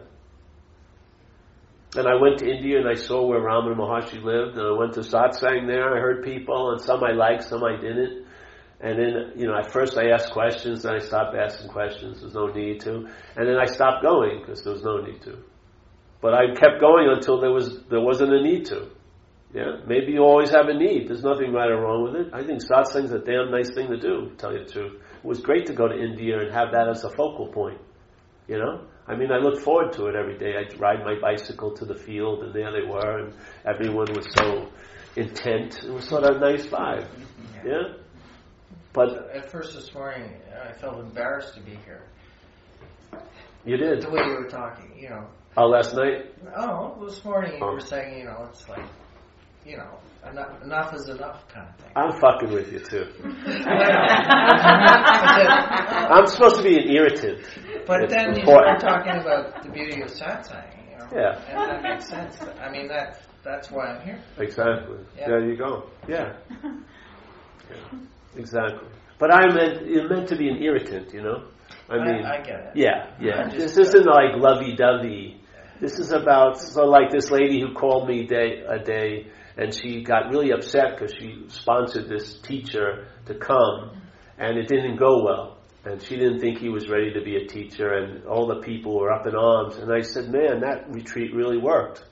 And 1.95 2.07
I 2.07 2.21
went 2.21 2.37
to 2.39 2.47
India 2.47 2.77
and 2.77 2.87
I 2.87 2.93
saw 2.93 3.25
where 3.25 3.41
Ramana 3.41 3.75
Maharshi 3.75 4.23
lived, 4.23 4.57
and 4.57 4.67
I 4.67 4.77
went 4.77 4.93
to 4.93 4.99
satsang 4.99 5.65
there. 5.65 5.95
I 5.95 5.99
heard 5.99 6.23
people, 6.23 6.71
and 6.71 6.81
some 6.81 7.03
I 7.03 7.13
liked, 7.13 7.45
some 7.45 7.63
I 7.63 7.77
didn't. 7.77 8.27
And 8.81 8.97
then, 8.97 9.13
you 9.35 9.45
know, 9.47 9.57
at 9.57 9.71
first 9.71 9.97
I 9.97 10.09
asked 10.11 10.31
questions, 10.31 10.83
then 10.83 10.95
I 10.95 10.99
stopped 10.99 11.35
asking 11.35 11.69
questions. 11.69 12.21
There's 12.21 12.33
no 12.33 12.47
need 12.47 12.79
to. 12.81 13.07
And 13.35 13.47
then 13.47 13.57
I 13.57 13.65
stopped 13.65 14.03
going 14.03 14.39
because 14.39 14.63
there 14.63 14.73
was 14.73 14.83
no 14.83 14.97
need 14.97 15.21
to. 15.23 15.37
But 16.21 16.33
I 16.33 16.53
kept 16.53 16.79
going 16.79 17.09
until 17.09 17.39
there 17.39 17.51
was 17.51 17.83
there 17.89 18.01
wasn't 18.01 18.33
a 18.33 18.41
need 18.41 18.65
to. 18.65 18.89
Yeah, 19.53 19.81
maybe 19.87 20.11
you 20.11 20.21
always 20.21 20.51
have 20.51 20.67
a 20.67 20.73
need. 20.73 21.07
There's 21.07 21.23
nothing 21.23 21.51
right 21.51 21.71
or 21.71 21.81
wrong 21.81 22.03
with 22.03 22.15
it. 22.15 22.33
I 22.33 22.43
think 22.43 22.61
satsang's 22.61 23.11
a 23.11 23.19
damn 23.19 23.49
nice 23.49 23.73
thing 23.73 23.87
to 23.87 23.97
do. 23.97 24.29
To 24.29 24.35
tell 24.35 24.53
you 24.53 24.63
the 24.63 24.71
truth, 24.71 25.01
it 25.23 25.25
was 25.25 25.39
great 25.39 25.65
to 25.67 25.73
go 25.73 25.87
to 25.87 25.95
India 25.95 26.39
and 26.39 26.53
have 26.53 26.71
that 26.73 26.87
as 26.87 27.03
a 27.03 27.09
focal 27.09 27.47
point. 27.47 27.81
You 28.47 28.59
know, 28.59 28.85
I 29.07 29.15
mean, 29.15 29.31
I 29.31 29.37
look 29.37 29.59
forward 29.61 29.93
to 29.93 30.05
it 30.05 30.15
every 30.15 30.37
day. 30.37 30.53
I'd 30.55 30.79
ride 30.79 31.03
my 31.03 31.15
bicycle 31.19 31.73
to 31.75 31.85
the 31.85 31.95
field, 31.95 32.43
and 32.43 32.53
there 32.53 32.71
they 32.71 32.87
were, 32.87 33.25
and 33.25 33.33
everyone 33.65 34.07
was 34.13 34.27
so 34.37 34.69
intent. 35.15 35.83
It 35.83 35.91
was 35.91 36.05
sort 36.05 36.23
of 36.23 36.37
a 36.37 36.39
nice 36.39 36.67
vibe. 36.67 37.07
Yeah. 37.65 37.95
But 38.99 39.31
at 39.33 39.49
first 39.49 39.75
this 39.75 39.93
morning, 39.93 40.29
I 40.61 40.73
felt 40.73 40.99
embarrassed 40.99 41.53
to 41.53 41.61
be 41.61 41.77
here. 41.85 42.03
You 43.63 43.77
did. 43.77 44.01
The 44.01 44.09
way 44.09 44.19
you 44.25 44.33
were 44.33 44.49
talking, 44.49 44.91
you 44.99 45.07
know. 45.07 45.25
Oh, 45.55 45.67
last 45.67 45.95
night? 45.95 46.35
Oh, 46.53 46.97
this 47.05 47.23
morning 47.23 47.53
you 47.53 47.59
Oh. 47.63 47.71
were 47.71 47.79
saying, 47.79 48.17
you 48.19 48.25
know, 48.25 48.47
it's 48.49 48.67
like, 48.67 48.83
you 49.65 49.77
know, 49.77 49.99
enough, 50.29 50.61
enough 50.63 50.93
is 50.93 51.07
enough 51.07 51.47
kind 51.47 51.69
of 51.69 51.75
thing. 51.77 51.93
I'm 51.95 52.11
fucking 52.19 52.51
with 52.51 52.73
you 52.73 52.79
too. 52.79 53.05
I'm 56.11 56.27
supposed 56.27 56.57
to 56.57 56.63
be 56.63 56.77
an 56.77 56.89
irritant. 56.89 57.39
It's 57.39 58.13
then 58.13 58.33
you 58.35 58.41
important. 58.41 58.81
started 58.81 58.81
talking 58.81 59.21
about 59.21 59.63
the 59.63 59.69
beauty 59.69 60.01
of 60.01 60.09
satsang, 60.09 60.75
you 60.91 60.97
know. 60.97 61.07
Yeah. 61.15 61.39
And 61.47 61.57
that 61.57 61.81
makes 61.83 62.05
sense. 62.09 62.37
I 62.61 62.69
mean, 62.69 62.89
that 62.89 63.21
that's 63.45 63.71
why 63.71 63.85
I'm 63.93 64.01
here. 64.05 64.19
Exactly. 64.39 64.97
Yeah. 65.17 65.27
There 65.27 65.39
you 65.49 65.55
go. 65.55 65.87
Yeah. 66.05 66.35
Yeah. 67.69 67.99
Exactly. 68.35 68.87
But 69.17 69.33
I 69.33 69.53
meant 69.53 69.81
it 69.83 70.09
meant 70.09 70.29
to 70.29 70.37
be 70.37 70.47
an 70.47 70.61
irritant, 70.61 71.13
you 71.13 71.21
know. 71.21 71.47
I 71.89 71.97
mean, 71.97 72.23
I, 72.23 72.41
get 72.41 72.59
it. 72.59 72.71
yeah, 72.75 73.15
yeah. 73.19 73.49
This 73.49 73.77
isn't 73.77 74.05
like 74.05 74.35
lovey-dovey. 74.35 75.41
This 75.81 75.97
is 75.97 76.11
about 76.11 76.59
so 76.59 76.85
like 76.85 77.09
this 77.09 77.31
lady 77.31 77.59
who 77.61 77.73
called 77.73 78.07
me 78.07 78.25
day 78.25 78.63
a 78.67 78.79
day, 78.79 79.27
and 79.57 79.73
she 79.73 80.03
got 80.03 80.29
really 80.29 80.51
upset 80.51 80.97
because 80.97 81.15
she 81.15 81.45
sponsored 81.47 82.07
this 82.07 82.39
teacher 82.41 83.07
to 83.25 83.35
come, 83.35 84.01
and 84.37 84.57
it 84.57 84.67
didn't 84.67 84.97
go 84.97 85.23
well. 85.23 85.57
And 85.85 86.01
she 86.01 86.17
didn't 86.17 86.39
think 86.41 86.59
he 86.59 86.69
was 86.69 86.89
ready 86.89 87.13
to 87.13 87.21
be 87.21 87.37
a 87.37 87.47
teacher, 87.47 87.93
and 87.93 88.25
all 88.25 88.47
the 88.47 88.61
people 88.61 88.99
were 88.99 89.11
up 89.11 89.25
in 89.25 89.35
arms. 89.35 89.77
And 89.77 89.91
I 89.91 90.01
said, 90.01 90.29
"Man, 90.29 90.61
that 90.61 90.89
retreat 90.89 91.33
really 91.33 91.57
worked." 91.57 92.03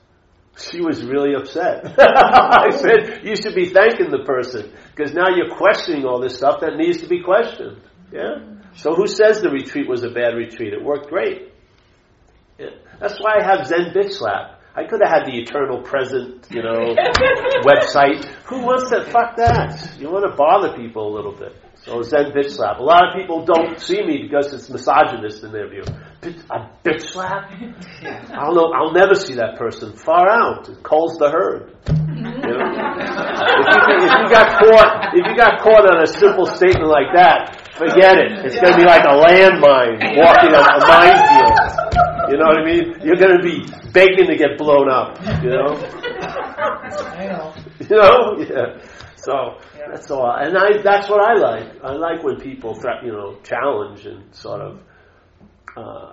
She 0.56 0.80
was 0.80 1.04
really 1.04 1.34
upset. 1.34 1.94
I 1.98 2.70
said, 2.70 3.20
"You 3.24 3.36
should 3.36 3.54
be 3.54 3.66
thanking 3.66 4.10
the 4.10 4.24
person 4.24 4.72
because 4.94 5.12
now 5.12 5.28
you're 5.34 5.54
questioning 5.56 6.04
all 6.04 6.20
this 6.20 6.36
stuff 6.36 6.60
that 6.60 6.76
needs 6.76 7.00
to 7.02 7.08
be 7.08 7.22
questioned." 7.22 7.80
Yeah. 8.12 8.58
So 8.74 8.94
who 8.94 9.06
says 9.06 9.40
the 9.40 9.50
retreat 9.50 9.88
was 9.88 10.02
a 10.02 10.10
bad 10.10 10.34
retreat? 10.34 10.72
It 10.72 10.82
worked 10.82 11.08
great. 11.08 11.52
Yeah. 12.58 12.70
That's 13.00 13.18
why 13.20 13.38
I 13.40 13.44
have 13.44 13.66
Zen 13.66 13.92
Bitch 13.94 14.12
Slap. 14.12 14.60
I 14.74 14.84
could 14.86 15.00
have 15.02 15.10
had 15.10 15.26
the 15.26 15.38
Eternal 15.38 15.82
Present, 15.82 16.46
you 16.50 16.62
know, 16.62 16.94
website. 17.66 18.24
Who 18.46 18.60
wants 18.60 18.90
to 18.90 19.04
fuck 19.10 19.36
that? 19.36 19.96
You 19.98 20.10
want 20.10 20.24
to 20.30 20.36
bother 20.36 20.76
people 20.76 21.12
a 21.12 21.12
little 21.14 21.32
bit. 21.32 21.54
So 21.88 22.02
Zen 22.02 22.32
Bitch 22.36 22.50
Slap. 22.50 22.80
A 22.80 22.82
lot 22.82 23.08
of 23.08 23.14
people 23.16 23.46
don't 23.46 23.80
see 23.80 24.04
me 24.04 24.20
because 24.20 24.52
it's 24.52 24.68
misogynist 24.68 25.42
in 25.42 25.52
their 25.52 25.70
view. 25.70 25.84
A 26.50 26.68
bitch 26.84 27.00
slap? 27.00 27.50
I'll 28.36 28.54
know. 28.54 28.74
I'll 28.76 28.92
never 28.92 29.14
see 29.14 29.36
that 29.36 29.56
person. 29.56 29.96
Far 29.96 30.28
out. 30.28 30.68
It 30.68 30.82
calls 30.82 31.16
the 31.16 31.30
herd. 31.30 31.72
You 31.88 31.94
know? 31.94 32.60
if, 33.56 33.72
you, 33.72 34.04
if 34.04 34.12
you 34.20 34.28
got 34.28 34.60
caught, 34.60 35.16
if 35.16 35.24
you 35.24 35.34
got 35.34 35.62
caught 35.62 35.88
on 35.88 36.02
a 36.02 36.06
simple 36.06 36.44
statement 36.44 36.90
like 36.90 37.08
that, 37.16 37.56
forget 37.72 38.18
it. 38.18 38.44
It's 38.44 38.60
going 38.60 38.72
to 38.72 38.78
be 38.78 38.84
like 38.84 39.04
a 39.08 39.16
landmine 39.24 39.96
walking 40.20 40.52
on 40.52 40.68
a 40.68 40.84
minefield. 40.84 41.56
You 42.28 42.36
know 42.36 42.52
what 42.52 42.58
I 42.60 42.64
mean? 42.68 43.00
You're 43.00 43.16
going 43.16 43.32
to 43.32 43.42
be 43.42 43.64
begging 43.92 44.26
to 44.26 44.36
get 44.36 44.58
blown 44.58 44.90
up. 44.90 45.16
You 45.42 45.56
know? 45.56 45.72
Know. 47.16 47.54
You 47.80 47.96
know? 47.96 48.36
Yeah. 48.44 48.76
So 49.28 49.58
Yeah. 49.78 49.88
that's 49.92 50.10
all. 50.10 50.30
And 50.32 50.56
I, 50.56 50.80
that's 50.82 51.08
what 51.10 51.20
I 51.20 51.34
like. 51.34 51.84
I 51.84 51.92
like 51.92 52.22
when 52.24 52.36
people, 52.40 52.74
thre- 52.74 53.04
you 53.04 53.12
know, 53.12 53.36
challenge 53.42 54.06
and 54.06 54.34
sort 54.34 54.60
of 54.62 54.80
uh, 55.76 56.12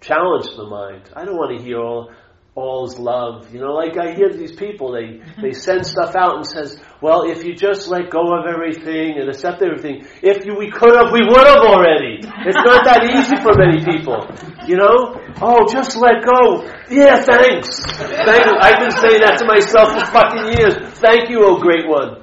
challenge 0.00 0.46
the 0.56 0.64
mind. 0.66 1.10
I 1.14 1.24
don't 1.26 1.36
want 1.36 1.56
to 1.58 1.62
hear 1.62 1.78
all 1.78 2.10
all's 2.54 2.98
love. 2.98 3.52
You 3.54 3.60
know, 3.60 3.72
like 3.72 3.96
I 3.96 4.14
hear 4.14 4.30
these 4.30 4.52
people, 4.52 4.92
they 4.92 5.20
they 5.40 5.52
send 5.52 5.86
stuff 5.86 6.14
out 6.14 6.36
and 6.36 6.46
says, 6.46 6.78
"Well, 7.00 7.22
if 7.30 7.44
you 7.44 7.54
just 7.54 7.88
let 7.88 8.10
go 8.10 8.20
of 8.36 8.46
everything 8.46 9.18
and 9.18 9.28
accept 9.28 9.62
everything, 9.62 10.04
if 10.22 10.44
you, 10.44 10.54
we 10.58 10.70
could 10.70 10.94
have, 10.94 11.12
we 11.12 11.24
would 11.24 11.46
have 11.46 11.64
already." 11.64 12.20
It's 12.20 12.60
not 12.60 12.84
that 12.84 13.08
easy 13.08 13.36
for 13.40 13.52
many 13.56 13.80
people. 13.84 14.20
You 14.68 14.76
know? 14.76 15.16
Oh, 15.40 15.66
just 15.72 15.96
let 15.96 16.22
go. 16.22 16.62
Yeah, 16.90 17.22
thanks. 17.24 17.80
Thank 17.98 18.46
you. 18.46 18.54
I've 18.60 18.78
been 18.78 18.96
saying 19.00 19.22
that 19.24 19.38
to 19.38 19.46
myself 19.46 19.88
for 19.96 20.06
fucking 20.12 20.58
years. 20.58 20.74
Thank 21.00 21.30
you, 21.30 21.40
oh 21.44 21.56
great 21.58 21.88
one. 21.88 22.22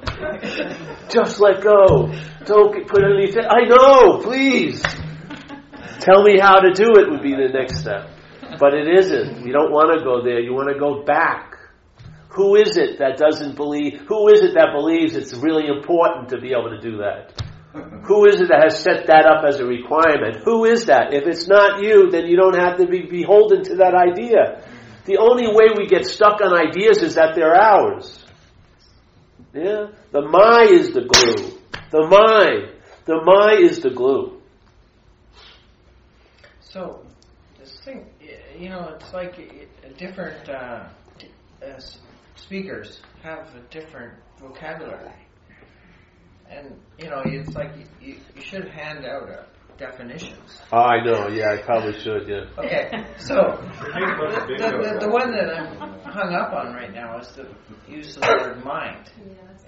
Just 1.10 1.40
let 1.40 1.60
go. 1.60 2.12
Don't 2.46 2.86
put 2.86 3.02
anything. 3.02 3.44
I 3.44 3.66
know, 3.66 4.22
please. 4.22 4.80
Tell 6.00 6.22
me 6.22 6.38
how 6.38 6.60
to 6.60 6.72
do 6.72 6.86
it 6.96 7.10
would 7.10 7.22
be 7.22 7.34
the 7.34 7.50
next 7.52 7.80
step. 7.80 8.08
But 8.58 8.74
it 8.74 8.88
isn't. 8.88 9.46
You 9.46 9.52
don't 9.52 9.70
want 9.70 9.96
to 9.96 10.04
go 10.04 10.22
there. 10.22 10.40
You 10.40 10.52
want 10.54 10.72
to 10.72 10.78
go 10.78 11.02
back. 11.04 11.56
Who 12.30 12.56
is 12.56 12.76
it 12.76 12.98
that 12.98 13.16
doesn't 13.16 13.56
believe? 13.56 14.00
Who 14.08 14.28
is 14.28 14.40
it 14.42 14.54
that 14.54 14.72
believes 14.72 15.16
it's 15.16 15.34
really 15.34 15.66
important 15.66 16.28
to 16.30 16.40
be 16.40 16.52
able 16.52 16.70
to 16.70 16.80
do 16.80 16.98
that? 16.98 17.42
Who 18.06 18.26
is 18.26 18.40
it 18.40 18.48
that 18.48 18.62
has 18.62 18.82
set 18.82 19.06
that 19.06 19.26
up 19.26 19.44
as 19.44 19.60
a 19.60 19.66
requirement? 19.66 20.42
Who 20.44 20.64
is 20.64 20.86
that? 20.86 21.12
If 21.12 21.26
it's 21.26 21.46
not 21.48 21.82
you, 21.82 22.10
then 22.10 22.26
you 22.26 22.36
don't 22.36 22.58
have 22.58 22.78
to 22.78 22.86
be 22.86 23.02
beholden 23.02 23.64
to 23.64 23.76
that 23.76 23.94
idea. 23.94 24.64
The 25.06 25.18
only 25.18 25.46
way 25.46 25.74
we 25.76 25.86
get 25.86 26.04
stuck 26.06 26.40
on 26.40 26.54
ideas 26.54 27.02
is 27.02 27.14
that 27.14 27.34
they're 27.34 27.54
ours. 27.54 28.24
Yeah? 29.52 29.86
The 30.12 30.22
my 30.22 30.66
is 30.70 30.92
the 30.92 31.02
glue. 31.02 31.58
The 31.90 32.06
my. 32.06 32.70
The 33.06 33.20
my 33.24 33.56
is 33.60 33.80
the 33.80 33.90
glue. 33.90 34.40
So, 36.60 37.04
this 37.60 37.78
thing, 37.84 38.06
you 38.58 38.68
know, 38.70 38.88
it's 38.94 39.12
like 39.12 39.38
i- 39.38 39.66
i- 39.86 39.92
different 39.98 40.48
uh, 40.48 40.88
uh, 41.64 41.80
speakers 42.36 43.00
have 43.22 43.54
a 43.54 43.60
different 43.70 44.14
vocabulary. 44.38 45.12
And, 46.48 46.80
you 46.98 47.08
know, 47.08 47.22
it's 47.24 47.54
like 47.54 47.70
you, 47.76 47.84
you, 48.00 48.16
you 48.34 48.42
should 48.42 48.68
hand 48.68 49.04
out 49.04 49.28
a 49.28 49.46
definitions. 49.78 50.60
Oh, 50.72 50.78
I 50.78 51.02
know. 51.04 51.28
Yeah, 51.28 51.52
I 51.54 51.62
probably 51.62 51.98
should. 52.00 52.28
Yeah. 52.28 52.44
Okay, 52.58 53.04
so 53.18 53.34
the, 53.80 54.56
the, 54.58 54.90
the, 54.92 55.06
the 55.06 55.10
one 55.10 55.30
that 55.32 55.48
I'm 55.56 55.76
hung 56.02 56.34
up 56.34 56.52
on 56.52 56.74
right 56.74 56.92
now 56.92 57.18
is 57.18 57.28
the 57.28 57.46
use 57.88 58.16
of 58.16 58.22
the 58.22 58.28
word 58.28 58.64
mind. 58.64 59.10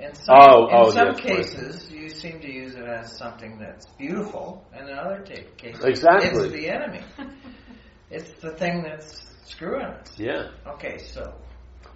In 0.01 0.15
some, 0.15 0.37
Oh, 0.37 0.67
in 0.69 0.75
oh, 0.75 0.91
some 0.91 1.07
yes, 1.09 1.15
right. 1.15 1.23
cases, 1.25 1.91
you 1.91 2.09
seem 2.11 2.41
to 2.41 2.53
use 2.53 2.75
it 2.75 2.85
as 2.85 3.17
something 3.17 3.59
that's 3.59 3.87
beautiful, 3.99 4.67
and 4.75 4.89
in 4.89 4.99
other 4.99 5.23
ta- 5.25 5.49
cases, 5.57 5.85
Exactly. 5.85 6.45
it's 6.45 6.53
the 6.53 6.69
enemy. 6.69 7.01
It's 8.13 8.31
the 8.41 8.51
thing 8.51 8.83
that's 8.83 9.23
screwing 9.45 9.87
us. 9.87 10.19
Yeah. 10.19 10.51
Okay, 10.67 10.99
so 10.99 11.35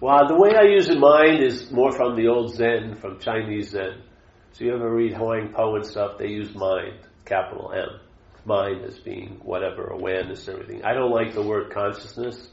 Well, 0.01 0.27
the 0.27 0.35
way 0.35 0.51
I 0.55 0.63
use 0.63 0.89
in 0.89 0.99
mind 0.99 1.43
is 1.43 1.71
more 1.71 1.91
from 1.91 2.15
the 2.15 2.27
old 2.27 2.55
Zen, 2.55 2.95
from 2.95 3.19
Chinese 3.19 3.69
Zen. 3.69 4.01
So 4.53 4.65
you 4.65 4.73
ever 4.73 4.91
read 4.93 5.13
Huang 5.13 5.53
Po 5.55 5.75
and 5.75 5.85
stuff? 5.85 6.17
They 6.17 6.27
use 6.27 6.53
mind, 6.55 6.99
capital 7.25 7.71
M. 7.73 7.99
Mind 8.45 8.83
as 8.85 8.97
being 8.99 9.39
whatever 9.43 9.87
awareness, 9.87 10.47
everything. 10.47 10.83
I 10.83 10.93
don't 10.93 11.11
like 11.11 11.33
the 11.33 11.43
word 11.43 11.71
consciousness, 11.71 12.49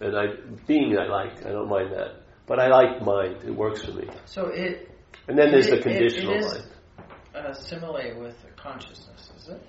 and 0.00 0.16
I 0.16 0.26
being 0.66 0.96
I 0.98 1.06
like. 1.06 1.44
I 1.44 1.50
don't 1.50 1.68
mind 1.68 1.92
that, 1.92 2.22
but 2.46 2.58
I 2.60 2.68
like 2.68 3.02
mind. 3.02 3.36
It 3.44 3.50
works 3.54 3.82
for 3.84 3.92
me. 3.92 4.08
so 4.24 4.46
it 4.46 4.88
And 5.28 5.36
then 5.38 5.50
there's 5.50 5.66
the 5.66 5.74
it- 5.74 5.78
it 5.80 5.82
conditional 5.82 6.40
mind. 6.40 6.64
uh, 7.34 7.52
simile 7.52 8.18
with 8.20 8.36
consciousness, 8.56 9.30
is 9.36 9.48
it? 9.48 9.60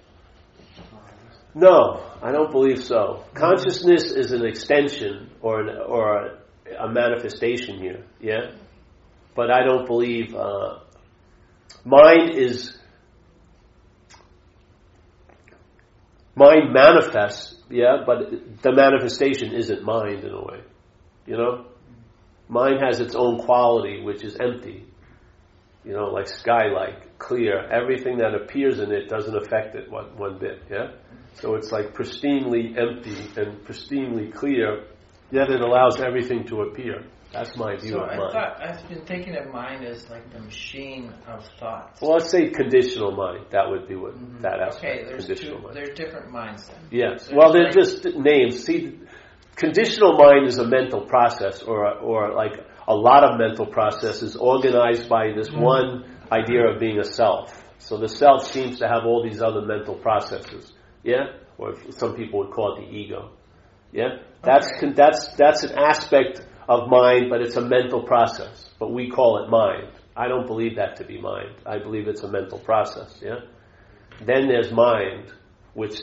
No, 1.54 2.02
I 2.22 2.32
don't 2.32 2.52
believe 2.52 2.84
so. 2.84 3.24
Consciousness 3.34 4.12
is 4.12 4.32
an 4.32 4.46
extension 4.46 5.32
or 5.42 5.62
an, 5.62 5.78
or 5.86 6.18
a, 6.18 6.38
a 6.80 6.92
manifestation 6.92 7.80
here, 7.80 8.06
yeah. 8.22 8.52
But 9.36 9.52
I 9.52 9.64
don't 9.64 9.86
believe 9.86 10.34
uh, 10.34 10.80
mind 11.84 12.36
is 12.36 12.78
mind 16.36 16.74
manifests, 16.74 17.56
yeah. 17.70 18.04
But 18.06 18.62
the 18.62 18.72
manifestation 18.72 19.54
isn't 19.54 19.84
mind 19.84 20.24
in 20.24 20.32
a 20.32 20.42
way, 20.42 20.62
you 21.26 21.38
know. 21.38 21.66
Mind 22.48 22.80
has 22.86 23.00
its 23.00 23.16
own 23.16 23.40
quality, 23.40 24.02
which 24.02 24.24
is 24.24 24.38
empty. 24.40 24.86
You 25.84 25.94
know, 25.94 26.10
like 26.12 26.28
sky-like, 26.28 27.11
clear. 27.28 27.56
Everything 27.72 28.18
that 28.18 28.34
appears 28.34 28.80
in 28.80 28.92
it 28.92 29.08
doesn't 29.10 29.36
affect 29.36 29.76
it 29.76 29.90
one, 29.90 30.10
one 30.18 30.38
bit, 30.40 30.58
yeah. 30.70 30.88
So 31.36 31.56
it's 31.56 31.72
like 31.72 31.94
pristinely 31.94 32.78
empty 32.78 33.16
and 33.40 33.50
pristinely 33.66 34.34
clear, 34.34 34.70
yet 35.32 35.50
it 35.50 35.62
allows 35.62 36.02
everything 36.02 36.46
to 36.48 36.56
appear. 36.64 37.06
That's 37.32 37.56
my 37.56 37.78
view 37.78 37.92
So 37.94 38.00
of 38.02 38.10
I 38.10 38.18
mind. 38.18 38.34
thought 38.34 38.54
I've 38.62 38.90
been 38.90 39.06
thinking 39.06 39.38
of 39.38 39.46
mind 39.54 39.86
as 39.86 40.10
like 40.10 40.26
the 40.34 40.40
machine 40.40 41.14
of 41.28 41.48
thoughts. 41.60 42.02
well, 42.02 42.12
let's 42.18 42.30
say 42.30 42.50
conditional 42.50 43.12
mind. 43.16 43.46
That 43.52 43.70
would 43.70 43.88
be 43.88 43.96
what 43.96 44.16
that 44.42 44.56
okay, 44.56 44.64
aspect. 44.68 45.08
there's 45.08 45.26
conditional 45.28 45.58
two, 45.60 45.64
mind. 45.64 45.76
there's 45.78 45.98
different 45.98 46.30
minds 46.32 46.68
then. 46.68 46.80
Yes. 46.92 47.28
There's 47.28 47.38
Well, 47.38 47.54
they're 47.54 47.72
like- 47.72 47.74
just 47.74 48.06
names. 48.18 48.66
See, 48.66 49.00
conditional 49.56 50.18
mind 50.18 50.48
is 50.48 50.58
a 50.58 50.68
mental 50.68 51.02
process, 51.06 51.64
or 51.64 51.88
or 52.00 52.34
like 52.34 52.56
a 52.88 52.96
lot 52.96 53.24
of 53.24 53.40
mental 53.40 53.66
processes 53.66 54.36
organized 54.36 55.08
by 55.08 55.32
this 55.34 55.50
Mm-hmm. 55.50 55.62
one 55.62 55.90
idea 56.32 56.68
of 56.68 56.80
being 56.80 57.00
a 57.00 57.04
self. 57.04 57.62
So 57.80 57.98
the 57.98 58.08
self 58.08 58.46
seems 58.48 58.80
to 58.80 58.88
have 58.88 59.06
all 59.06 59.24
these 59.24 59.42
other 59.42 59.62
mental 59.62 59.96
processes. 59.96 60.74
Yeah, 61.04 61.34
or 61.58 61.76
some 61.92 62.16
people 62.16 62.40
would 62.40 62.52
call 62.52 62.78
it 62.78 62.86
the 62.86 62.92
ego. 62.96 63.32
Yeah, 63.92 64.20
that's 64.44 64.68
Okay. 64.78 64.92
that's 64.94 65.34
that's 65.36 65.64
an 65.64 65.78
aspect 65.78 66.42
of 66.70 66.90
mind, 66.90 67.30
but 67.30 67.42
it's 67.42 67.58
a 67.58 67.62
mental 67.62 68.04
process. 68.04 68.70
But 68.80 68.94
we 68.94 69.10
call 69.10 69.44
it 69.44 69.50
mind. 69.50 69.90
I 70.16 70.28
don't 70.28 70.46
believe 70.48 70.76
that 70.76 70.98
to 70.98 71.04
be 71.04 71.20
mind. 71.20 71.56
I 71.66 71.80
believe 71.80 72.08
it's 72.08 72.24
a 72.24 72.28
mental 72.32 72.60
process. 72.60 73.20
Yeah. 73.22 73.40
Then 74.26 74.48
there's 74.48 74.72
mind, 74.72 75.32
which 75.74 75.96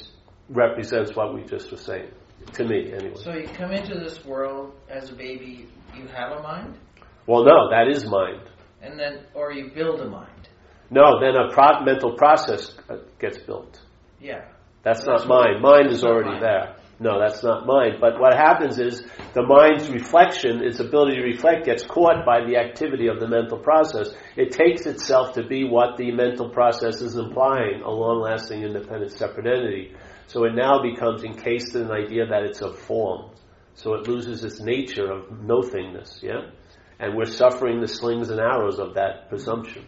represents 0.49 1.15
what 1.15 1.35
we 1.35 1.43
just 1.45 1.71
were 1.71 1.77
saying. 1.79 2.11
To 2.55 2.65
me, 2.65 2.93
anyway. 2.93 3.15
So 3.17 3.33
you 3.35 3.47
come 3.49 3.73
into 3.73 3.95
this 3.99 4.25
world 4.25 4.73
as 4.89 5.11
a 5.11 5.15
baby, 5.15 5.69
you 5.95 6.07
have 6.09 6.33
a 6.39 6.43
mind, 6.43 6.79
Well, 7.27 7.45
no, 7.45 7.69
that 7.71 7.89
is 7.89 8.07
mind. 8.07 8.41
And 8.83 8.99
then 8.99 9.21
or 9.35 9.53
you 9.53 9.71
build 9.75 10.01
a 10.01 10.09
mind. 10.09 10.49
No, 10.91 11.21
then 11.21 11.35
a 11.37 11.53
pro- 11.53 11.85
mental 11.85 12.13
process 12.17 12.75
uh, 12.89 12.97
gets 13.19 13.39
built. 13.39 13.81
Yeah. 14.21 14.47
That's 14.83 15.05
That's 15.05 15.27
not 15.27 15.29
mind. 15.29 15.63
Mind 15.63 15.91
is 15.91 16.05
already 16.05 16.41
there. 16.41 16.77
No, 17.01 17.21
that's 17.21 17.45
not 17.45 17.67
mind. 17.67 17.99
But 18.01 18.19
what 18.19 18.35
happens 18.35 18.79
is 18.81 19.03
the 19.33 19.43
mind's 19.43 19.89
reflection, 19.89 20.65
its 20.65 20.81
ability 20.81 21.17
to 21.17 21.23
reflect, 21.23 21.67
gets 21.67 21.85
caught 21.85 22.25
by 22.27 22.45
the 22.45 22.57
activity 22.57 23.07
of 23.07 23.21
the 23.21 23.29
mental 23.29 23.59
process. 23.59 24.09
It 24.37 24.51
takes 24.53 24.87
itself 24.87 25.35
to 25.35 25.47
be 25.47 25.65
what 25.65 25.97
the 25.97 26.11
mental 26.11 26.49
process 26.49 27.01
is 27.01 27.17
implying, 27.17 27.83
a 27.83 27.91
long-lasting, 27.91 28.63
independent, 28.63 29.13
separate 29.13 29.47
entity. 29.47 29.95
So 30.27 30.45
it 30.45 30.55
now 30.55 30.83
becomes 30.83 31.23
encased 31.23 31.75
in 31.77 31.83
an 31.83 31.93
idea 31.93 32.27
that 32.27 32.43
it's 32.43 32.63
a 32.63 32.73
form. 32.73 33.31
So 33.75 33.95
it 33.95 34.09
loses 34.09 34.43
its 34.43 34.61
nature 34.61 35.11
of 35.13 35.41
nothingness, 35.41 36.19
yeah? 36.23 36.51
And 36.99 37.16
we're 37.16 37.27
suffering 37.27 37.81
the 37.81 37.89
slings 37.89 38.31
and 38.31 38.41
arrows 38.41 38.79
of 38.79 38.95
that 38.95 39.29
presumption 39.29 39.87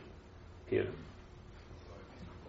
here. 0.69 0.91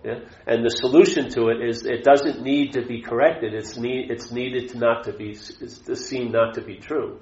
Yeah? 0.03 0.19
And 0.47 0.65
the 0.65 0.69
solution 0.69 1.29
to 1.31 1.49
it 1.49 1.67
is 1.67 1.85
it 1.85 2.03
doesn't 2.03 2.41
need 2.41 2.73
to 2.73 2.85
be 2.85 3.01
corrected. 3.01 3.53
It's 3.53 3.77
need, 3.77 4.09
it's 4.09 4.31
needed 4.31 4.69
to 4.69 4.77
not 4.77 5.03
to 5.05 5.13
be 5.13 5.31
it's 5.31 5.79
to 5.79 5.95
seen 5.95 6.31
not 6.31 6.55
to 6.55 6.61
be 6.61 6.77
true. 6.77 7.19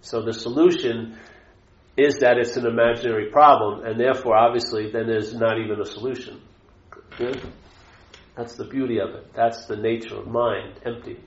So 0.00 0.22
the 0.22 0.32
solution 0.32 1.18
is 1.96 2.18
that 2.20 2.38
it's 2.38 2.56
an 2.56 2.66
imaginary 2.66 3.30
problem, 3.30 3.84
and 3.84 3.98
therefore, 3.98 4.36
obviously, 4.36 4.90
then 4.90 5.06
there's 5.06 5.34
not 5.34 5.58
even 5.58 5.80
a 5.80 5.84
solution. 5.84 6.40
Yeah? 7.18 7.32
That's 8.36 8.56
the 8.56 8.66
beauty 8.66 9.00
of 9.00 9.14
it. 9.14 9.32
That's 9.34 9.64
the 9.66 9.76
nature 9.76 10.16
of 10.16 10.26
mind, 10.26 10.78
empty. 10.84 11.18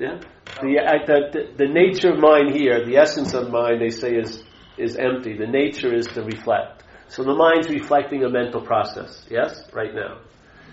Yeah, 0.00 0.18
the, 0.62 0.78
I- 0.80 1.04
the, 1.04 1.18
the 1.32 1.64
the 1.66 1.68
nature 1.80 2.10
of 2.14 2.18
mind 2.18 2.54
here, 2.54 2.84
the 2.84 2.96
essence 2.96 3.34
of 3.34 3.50
mind, 3.50 3.80
they 3.82 3.90
say 3.90 4.12
is 4.16 4.42
is 4.78 4.96
empty. 4.96 5.36
The 5.36 5.46
nature 5.46 5.92
is 5.94 6.06
to 6.14 6.22
reflect. 6.22 6.84
So 7.08 7.22
the 7.22 7.34
mind's 7.34 7.68
reflecting 7.68 8.24
a 8.24 8.30
mental 8.30 8.62
process. 8.62 9.26
Yes, 9.30 9.68
right 9.74 9.94
now, 9.94 10.20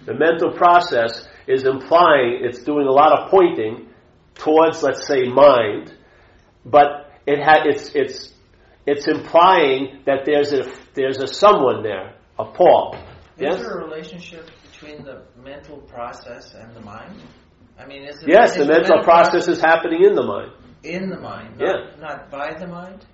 the 0.05 0.13
mental 0.13 0.51
process 0.53 1.27
is 1.45 1.65
implying 1.65 2.41
it's 2.45 2.63
doing 2.63 2.87
a 2.87 2.91
lot 2.91 3.11
of 3.19 3.29
pointing 3.29 3.89
towards, 4.35 4.81
let's 4.83 5.05
say, 5.07 5.23
mind, 5.27 5.93
but 6.63 7.11
it 7.25 7.39
had 7.39 7.65
it's 7.65 7.93
it's 7.95 8.33
it's 8.85 9.07
implying 9.07 10.03
that 10.05 10.19
there's 10.25 10.53
a 10.53 10.63
there's 10.93 11.19
a 11.19 11.27
someone 11.27 11.83
there, 11.83 12.15
a 12.39 12.45
Paul. 12.45 12.95
Is 13.35 13.41
Yes. 13.43 13.59
there 13.59 13.79
a 13.81 13.83
relationship 13.83 14.49
between 14.71 15.03
the 15.03 15.23
mental 15.43 15.77
process 15.81 16.53
and 16.55 16.73
the 16.73 16.81
mind? 16.81 17.19
I 17.79 17.85
mean, 17.85 18.03
is 18.03 18.21
it 18.23 18.29
Yes, 18.29 18.51
is 18.51 18.57
the 18.57 18.65
mental 18.65 19.03
process 19.03 19.47
is 19.47 19.59
happening 19.59 20.03
in 20.03 20.15
the 20.15 20.23
mind. 20.23 20.51
in 20.83 21.09
the 21.09 21.19
mind, 21.19 21.55
Yeah. 21.59 21.67
not, 21.67 21.99
not 21.99 22.31
by 22.31 22.53
the 22.57 22.67
mind. 22.67 23.05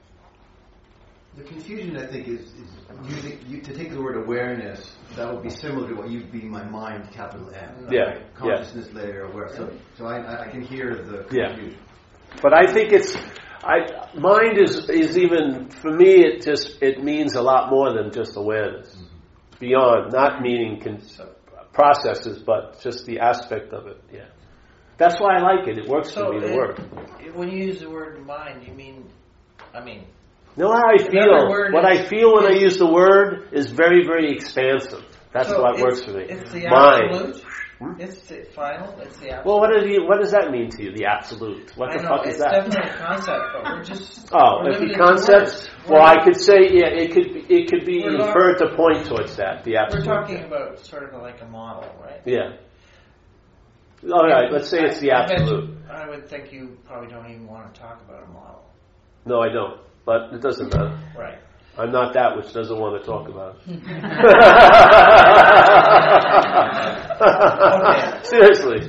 The 1.35 1.43
confusion, 1.43 1.97
I 1.97 2.05
think, 2.05 2.27
is, 2.27 2.41
is 2.41 2.69
using 3.05 3.39
you, 3.47 3.61
to 3.61 3.73
take 3.73 3.91
the 3.91 3.99
word 4.01 4.17
awareness. 4.23 4.95
That 5.15 5.33
would 5.33 5.41
be 5.43 5.49
similar 5.49 5.87
to 5.89 5.95
what 5.95 6.09
you'd 6.09 6.31
be 6.31 6.41
my 6.43 6.63
mind, 6.63 7.11
capital 7.11 7.49
M. 7.53 7.87
Yeah, 7.91 8.01
right? 8.01 8.35
Consciousness 8.35 8.93
layer, 8.93 9.23
aware. 9.23 9.49
So, 9.55 9.71
so 9.97 10.05
I- 10.05 10.19
I, 10.19 10.41
I 10.43 10.47
can 10.49 10.61
hear 10.61 10.95
the 11.03 11.25
Yeah. 11.31 11.47
confusion. 11.55 11.79
But 12.41 12.53
I 12.55 12.71
think 12.71 12.91
it's, 12.93 13.15
I, 13.63 14.07
mind 14.15 14.59
is, 14.59 14.87
is 14.89 15.17
even, 15.17 15.69
for 15.69 15.91
me, 15.91 16.23
it 16.23 16.43
just, 16.43 16.81
it 16.83 17.03
means 17.03 17.33
a 17.35 17.41
lot 17.41 17.71
more 17.71 17.93
than 17.93 18.11
just 18.11 18.35
awareness. 18.37 18.93
Mm-hmm. 18.95 19.59
Beyond, 19.59 20.11
not 20.13 20.41
meaning 20.41 20.79
con- 20.81 21.01
processes, 21.71 22.43
but 22.45 22.79
just 22.81 23.05
the 23.07 23.19
aspect 23.19 23.73
of 23.73 23.87
it, 23.87 23.99
yeah. 24.13 24.25
That's 24.97 25.19
why 25.19 25.37
I 25.37 25.41
like 25.41 25.67
it. 25.67 25.77
It 25.77 25.87
works 25.87 26.11
So 26.13 26.27
for 26.27 26.33
me, 26.39 26.47
the 26.47 26.53
word. 26.55 27.35
When 27.35 27.49
you 27.49 27.65
use 27.65 27.79
the 27.79 27.89
word 27.89 28.25
mind, 28.25 28.65
you 28.67 28.73
mean, 28.73 29.09
I 29.73 29.83
mean, 29.83 30.05
No, 30.55 30.71
how 30.71 30.83
I 30.93 30.97
feel. 30.97 31.47
What 31.71 31.85
I 31.85 32.05
feel 32.07 32.33
when 32.35 32.45
I 32.45 32.51
use 32.55 32.77
the 32.77 32.91
word 32.91 33.49
is 33.51 33.71
very, 33.71 34.05
very 34.05 34.31
expansive. 34.33 35.03
That's 35.33 35.49
so 35.49 35.61
what 35.63 35.79
works 35.79 36.03
for 36.03 36.11
me. 36.11 36.25
It's 36.29 36.51
the 36.51 36.67
Mind. 36.67 37.09
absolute. 37.09 37.43
Hmm? 37.79 37.99
It's 37.99 38.21
the 38.27 38.45
final. 38.53 38.93
It's 39.01 39.17
the 39.17 39.31
absolute. 39.31 39.45
Well, 39.47 39.59
what, 39.59 39.75
is 39.75 39.83
the, 39.83 40.05
what 40.05 40.19
does 40.21 40.31
that 40.31 40.51
mean 40.51 40.69
to 40.69 40.83
you, 40.83 40.91
the 40.95 41.05
absolute? 41.05 41.75
What 41.75 41.89
I 41.89 41.97
the 41.97 42.03
know 42.03 42.09
fuck 42.09 42.25
it's 42.27 42.35
is 42.35 42.41
that? 42.41 42.51
definitely 42.51 42.91
a 42.91 42.97
concept, 42.97 43.43
but 43.51 43.63
we're 43.63 43.83
just. 43.83 44.29
Oh, 44.35 44.61
if 44.65 44.97
concepts, 44.97 45.67
well, 45.89 46.03
I 46.03 46.23
could 46.23 46.37
say, 46.37 46.69
yeah, 46.71 46.87
it 46.87 47.11
could, 47.13 47.33
be- 47.33 47.45
it 47.53 47.69
could 47.69 47.83
be 47.85 48.03
not- 48.05 48.27
inferred 48.27 48.59
to 48.59 48.75
point 48.75 49.05
towards 49.07 49.35
that, 49.37 49.63
the 49.63 49.77
absolute. 49.77 50.05
We're 50.07 50.13
talking 50.21 50.43
about 50.43 50.79
sort 50.85 51.11
of 51.11 51.19
like 51.21 51.41
a 51.41 51.45
model, 51.45 51.89
right? 51.99 52.21
Yeah. 52.25 52.57
All 54.11 54.27
right, 54.27 54.51
let's 54.51 54.69
say 54.69 54.79
it's 54.83 54.99
the 54.99 55.11
I- 55.11 55.23
I 55.23 55.27
bet 55.27 55.39
absolute. 55.41 55.77
I 55.89 56.09
would 56.09 56.27
think 56.27 56.51
you 56.51 56.77
probably 56.85 57.09
don't 57.09 57.29
even 57.29 57.47
want 57.47 57.73
to 57.73 57.79
talk 57.79 58.01
about 58.01 58.23
a 58.23 58.27
model. 58.27 58.63
No, 59.25 59.39
I 59.41 59.49
don't. 59.49 59.79
But 60.05 60.33
it 60.33 60.41
doesn't 60.41 60.73
matter. 60.73 60.97
Right. 61.17 61.37
I'm 61.77 61.91
not 61.91 62.13
that 62.13 62.35
which 62.35 62.51
doesn't 62.53 62.77
want 62.77 63.01
to 63.01 63.05
talk 63.09 63.29
about 63.29 63.57
it. 63.65 63.79
Seriously. 68.25 68.81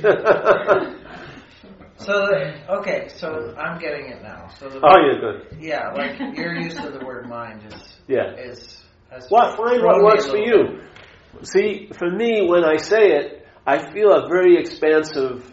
So, 1.97 2.11
the- 2.27 2.53
okay, 2.79 3.07
so 3.07 3.55
I'm 3.57 3.79
getting 3.79 4.07
it 4.11 4.21
now. 4.21 4.49
So 4.59 4.69
the, 4.69 4.79
oh, 4.83 4.97
you're 4.99 5.19
good. 5.19 5.57
yeah, 5.61 5.91
like 5.93 6.19
your 6.35 6.53
use 6.55 6.77
of 6.77 6.93
the 6.93 7.05
word 7.05 7.27
mind 7.29 7.61
is 7.73 7.97
Yeah. 8.07 8.33
is 8.35 8.83
Has 9.09 9.27
Well, 9.31 9.55
find 9.55 9.79
thrown 9.79 9.85
what 9.85 9.97
me 9.97 10.03
works 10.03 10.25
for 10.27 10.37
little 10.37 10.73
you. 10.75 10.81
See, 11.43 11.89
for 11.97 12.09
me, 12.11 12.47
when 12.47 12.63
I 12.65 12.75
say 12.77 13.11
it, 13.13 13.44
I 13.65 13.91
feel 13.91 14.11
a 14.13 14.27
very 14.27 14.57
expansive. 14.57 15.51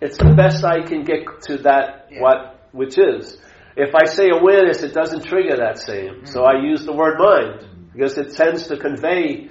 It's 0.00 0.16
the 0.18 0.34
best 0.34 0.64
I 0.64 0.82
can 0.82 1.04
get 1.04 1.20
to 1.48 1.58
that 1.58 2.08
Yeah. 2.10 2.20
what 2.22 2.68
which 2.72 2.96
is. 2.98 3.38
If 3.76 3.94
I 3.94 4.04
say 4.06 4.28
awareness, 4.30 4.82
it 4.82 4.92
doesn't 4.94 5.24
trigger 5.24 5.56
that 5.56 5.78
same. 5.78 6.26
So 6.26 6.44
I 6.44 6.60
use 6.60 6.84
the 6.84 6.92
word 6.92 7.18
mind 7.18 7.66
because 7.92 8.16
it 8.18 8.34
tends 8.34 8.66
to 8.68 8.76
convey 8.76 9.48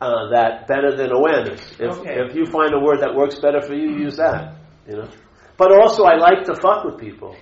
uh, 0.00 0.30
that 0.30 0.66
better 0.68 0.94
than 0.96 1.10
awareness. 1.12 1.60
If, 1.78 1.98
Okay. 1.98 2.20
if 2.20 2.34
you 2.34 2.46
find 2.46 2.72
a 2.72 2.78
word 2.78 3.00
that 3.00 3.14
works 3.14 3.36
better 3.40 3.60
for 3.60 3.74
you, 3.74 3.96
use 3.98 4.16
that. 4.16 4.54
You 4.86 4.96
know. 4.98 5.08
But 5.56 5.72
also, 5.72 6.04
I 6.04 6.14
like 6.16 6.44
to 6.44 6.54
fuck 6.54 6.84
with 6.84 6.98
people. 6.98 7.34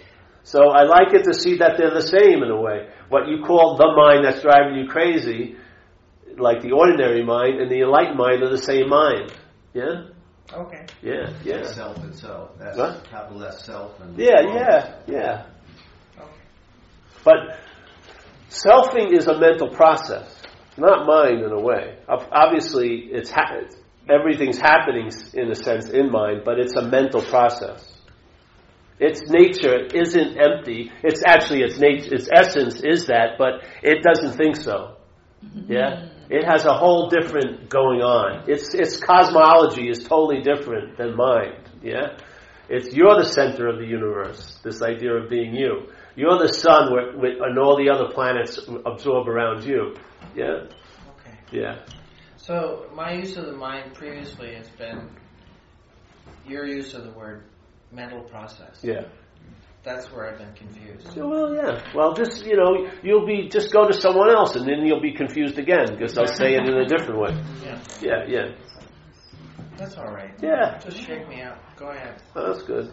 So 0.43 0.71
I 0.71 0.85
like 0.85 1.13
it 1.13 1.25
to 1.25 1.35
see 1.35 1.57
that 1.59 1.77
they're 1.77 1.93
the 1.93 2.01
same 2.17 2.43
in 2.43 2.51
a 2.51 2.61
way. 2.61 2.89
What 3.11 3.29
you 3.29 3.43
call 3.45 3.77
the 3.77 3.93
mind 3.95 4.25
that's 4.25 4.41
driving 4.43 4.77
you 4.77 4.89
crazy, 4.89 5.57
like 6.39 6.63
the 6.63 6.73
ordinary 6.73 7.25
mind 7.25 7.61
and 7.61 7.71
the 7.71 7.81
enlightened 7.81 8.17
mind 8.17 8.43
are 8.43 8.51
the 8.51 8.57
same 8.73 8.89
mind. 8.89 9.33
Yeah? 9.77 10.09
Okay. 10.55 10.87
Yeah, 11.03 11.29
yeah. 11.45 11.65
Self 11.65 12.03
itself. 12.05 12.51
S, 12.63 12.77
What? 12.79 13.05
capital 13.11 13.45
S 13.45 13.65
self 13.67 14.01
and 14.01 14.19
Yeah, 14.19 14.41
yeah, 14.41 14.95
yeah. 15.07 15.47
Okay. 16.19 16.31
But 17.23 17.59
selfing 18.49 19.13
is 19.13 19.27
a 19.27 19.39
mental 19.39 19.69
process, 19.69 20.41
not 20.79 21.05
mind 21.07 21.43
in 21.45 21.53
a 21.53 21.61
way. 21.61 21.99
Obviously, 22.09 23.09
it's 23.13 23.31
ha- 23.31 23.61
everything's 24.09 24.59
happening 24.59 25.11
in 25.35 25.51
a 25.51 25.55
sense 25.55 25.91
in 25.91 26.11
mind, 26.11 26.43
but 26.45 26.59
it's 26.59 26.75
a 26.77 26.83
mental 26.83 27.21
process. 27.21 27.93
Its 28.99 29.21
nature 29.29 29.85
isn't 29.93 30.39
empty. 30.41 30.91
It's 31.03 31.23
actually 31.27 31.65
its 31.65 31.79
nature, 31.79 32.15
its 32.15 32.31
essence 32.33 32.81
is 32.81 33.07
that, 33.09 33.37
but 33.37 33.63
it 33.83 34.03
doesn't 34.03 34.39
think 34.39 34.57
so. 34.57 34.97
Yeah, 35.69 35.79
mm-hmm. 35.79 36.16
It 36.31 36.45
has 36.45 36.65
a 36.65 36.73
whole 36.75 37.09
different 37.09 37.69
going 37.69 38.01
on. 38.01 38.49
Its 38.49 38.75
its 38.75 38.99
cosmology 38.99 39.89
is 39.89 40.03
totally 40.05 40.43
different 40.43 40.97
than 40.97 41.17
mine. 41.17 41.55
Yeah, 41.83 42.17
it's 42.69 42.95
you're 42.95 43.17
the 43.17 43.29
center 43.29 43.69
of 43.69 43.79
the 43.79 43.87
universe. 43.87 44.59
This 44.65 44.83
idea 44.83 45.13
of 45.15 45.29
being 45.31 45.55
you. 45.55 45.89
You're 46.17 46.39
the 46.39 46.49
sun, 46.53 46.93
where, 46.93 47.13
where, 47.17 47.43
and 47.47 47.59
all 47.59 47.77
the 47.77 47.91
other 47.91 48.13
planets 48.13 48.59
absorb 48.87 49.29
around 49.29 49.65
you. 49.65 49.95
Yeah, 50.35 50.65
Okay. 51.11 51.39
yeah. 51.53 51.85
So 52.37 52.87
my 52.95 53.13
use 53.13 53.37
of 53.37 53.47
the 53.47 53.53
mind 53.53 53.93
previously 53.95 54.55
has 54.55 54.69
been 54.71 55.11
your 56.47 56.65
use 56.67 56.95
of 56.95 57.05
the 57.05 57.11
word 57.11 57.45
mental 57.93 58.23
process. 58.23 58.79
Yeah. 58.83 59.05
That's 59.87 60.11
where 60.11 60.29
I've 60.29 60.39
been 60.39 60.53
confused. 60.55 61.07
Yeah, 61.17 61.23
Well, 61.23 61.55
yeah. 61.55 61.95
Well, 61.95 62.13
just 62.17 62.45
you 62.45 62.57
know, 62.57 62.91
you'll 63.05 63.25
be 63.25 63.49
just 63.49 63.73
go 63.73 63.87
to 63.87 63.95
someone 63.95 64.31
else, 64.31 64.57
and 64.57 64.67
then 64.69 64.85
you'll 64.85 65.01
be 65.01 65.13
confused 65.13 65.59
again 65.59 65.95
because 65.95 66.13
they'll 66.13 66.27
say 66.27 66.55
it 66.57 66.67
in 66.67 66.75
a 66.75 66.89
different 66.89 67.21
way. 67.21 67.31
Yeah. 67.63 67.81
Yeah, 68.03 68.25
yeah, 68.27 68.53
That's 69.79 69.97
all 69.97 70.11
right. 70.11 70.33
yeah. 70.43 70.81
Just 70.85 71.07
shake 71.07 71.29
me 71.29 71.41
up. 71.43 71.63
Go 71.79 71.91
ahead. 71.91 72.21
Oh, 72.35 72.53
that's 72.53 72.65
good. 72.67 72.93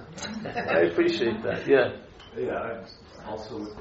I 0.70 0.82
appreciate 0.91 1.41
that. 1.41 1.68
Yeah. 1.68 1.98
Yeah, 2.38 2.53
I- 2.53 2.86
also 3.26 3.56
with 3.57 3.65
the 3.68 3.72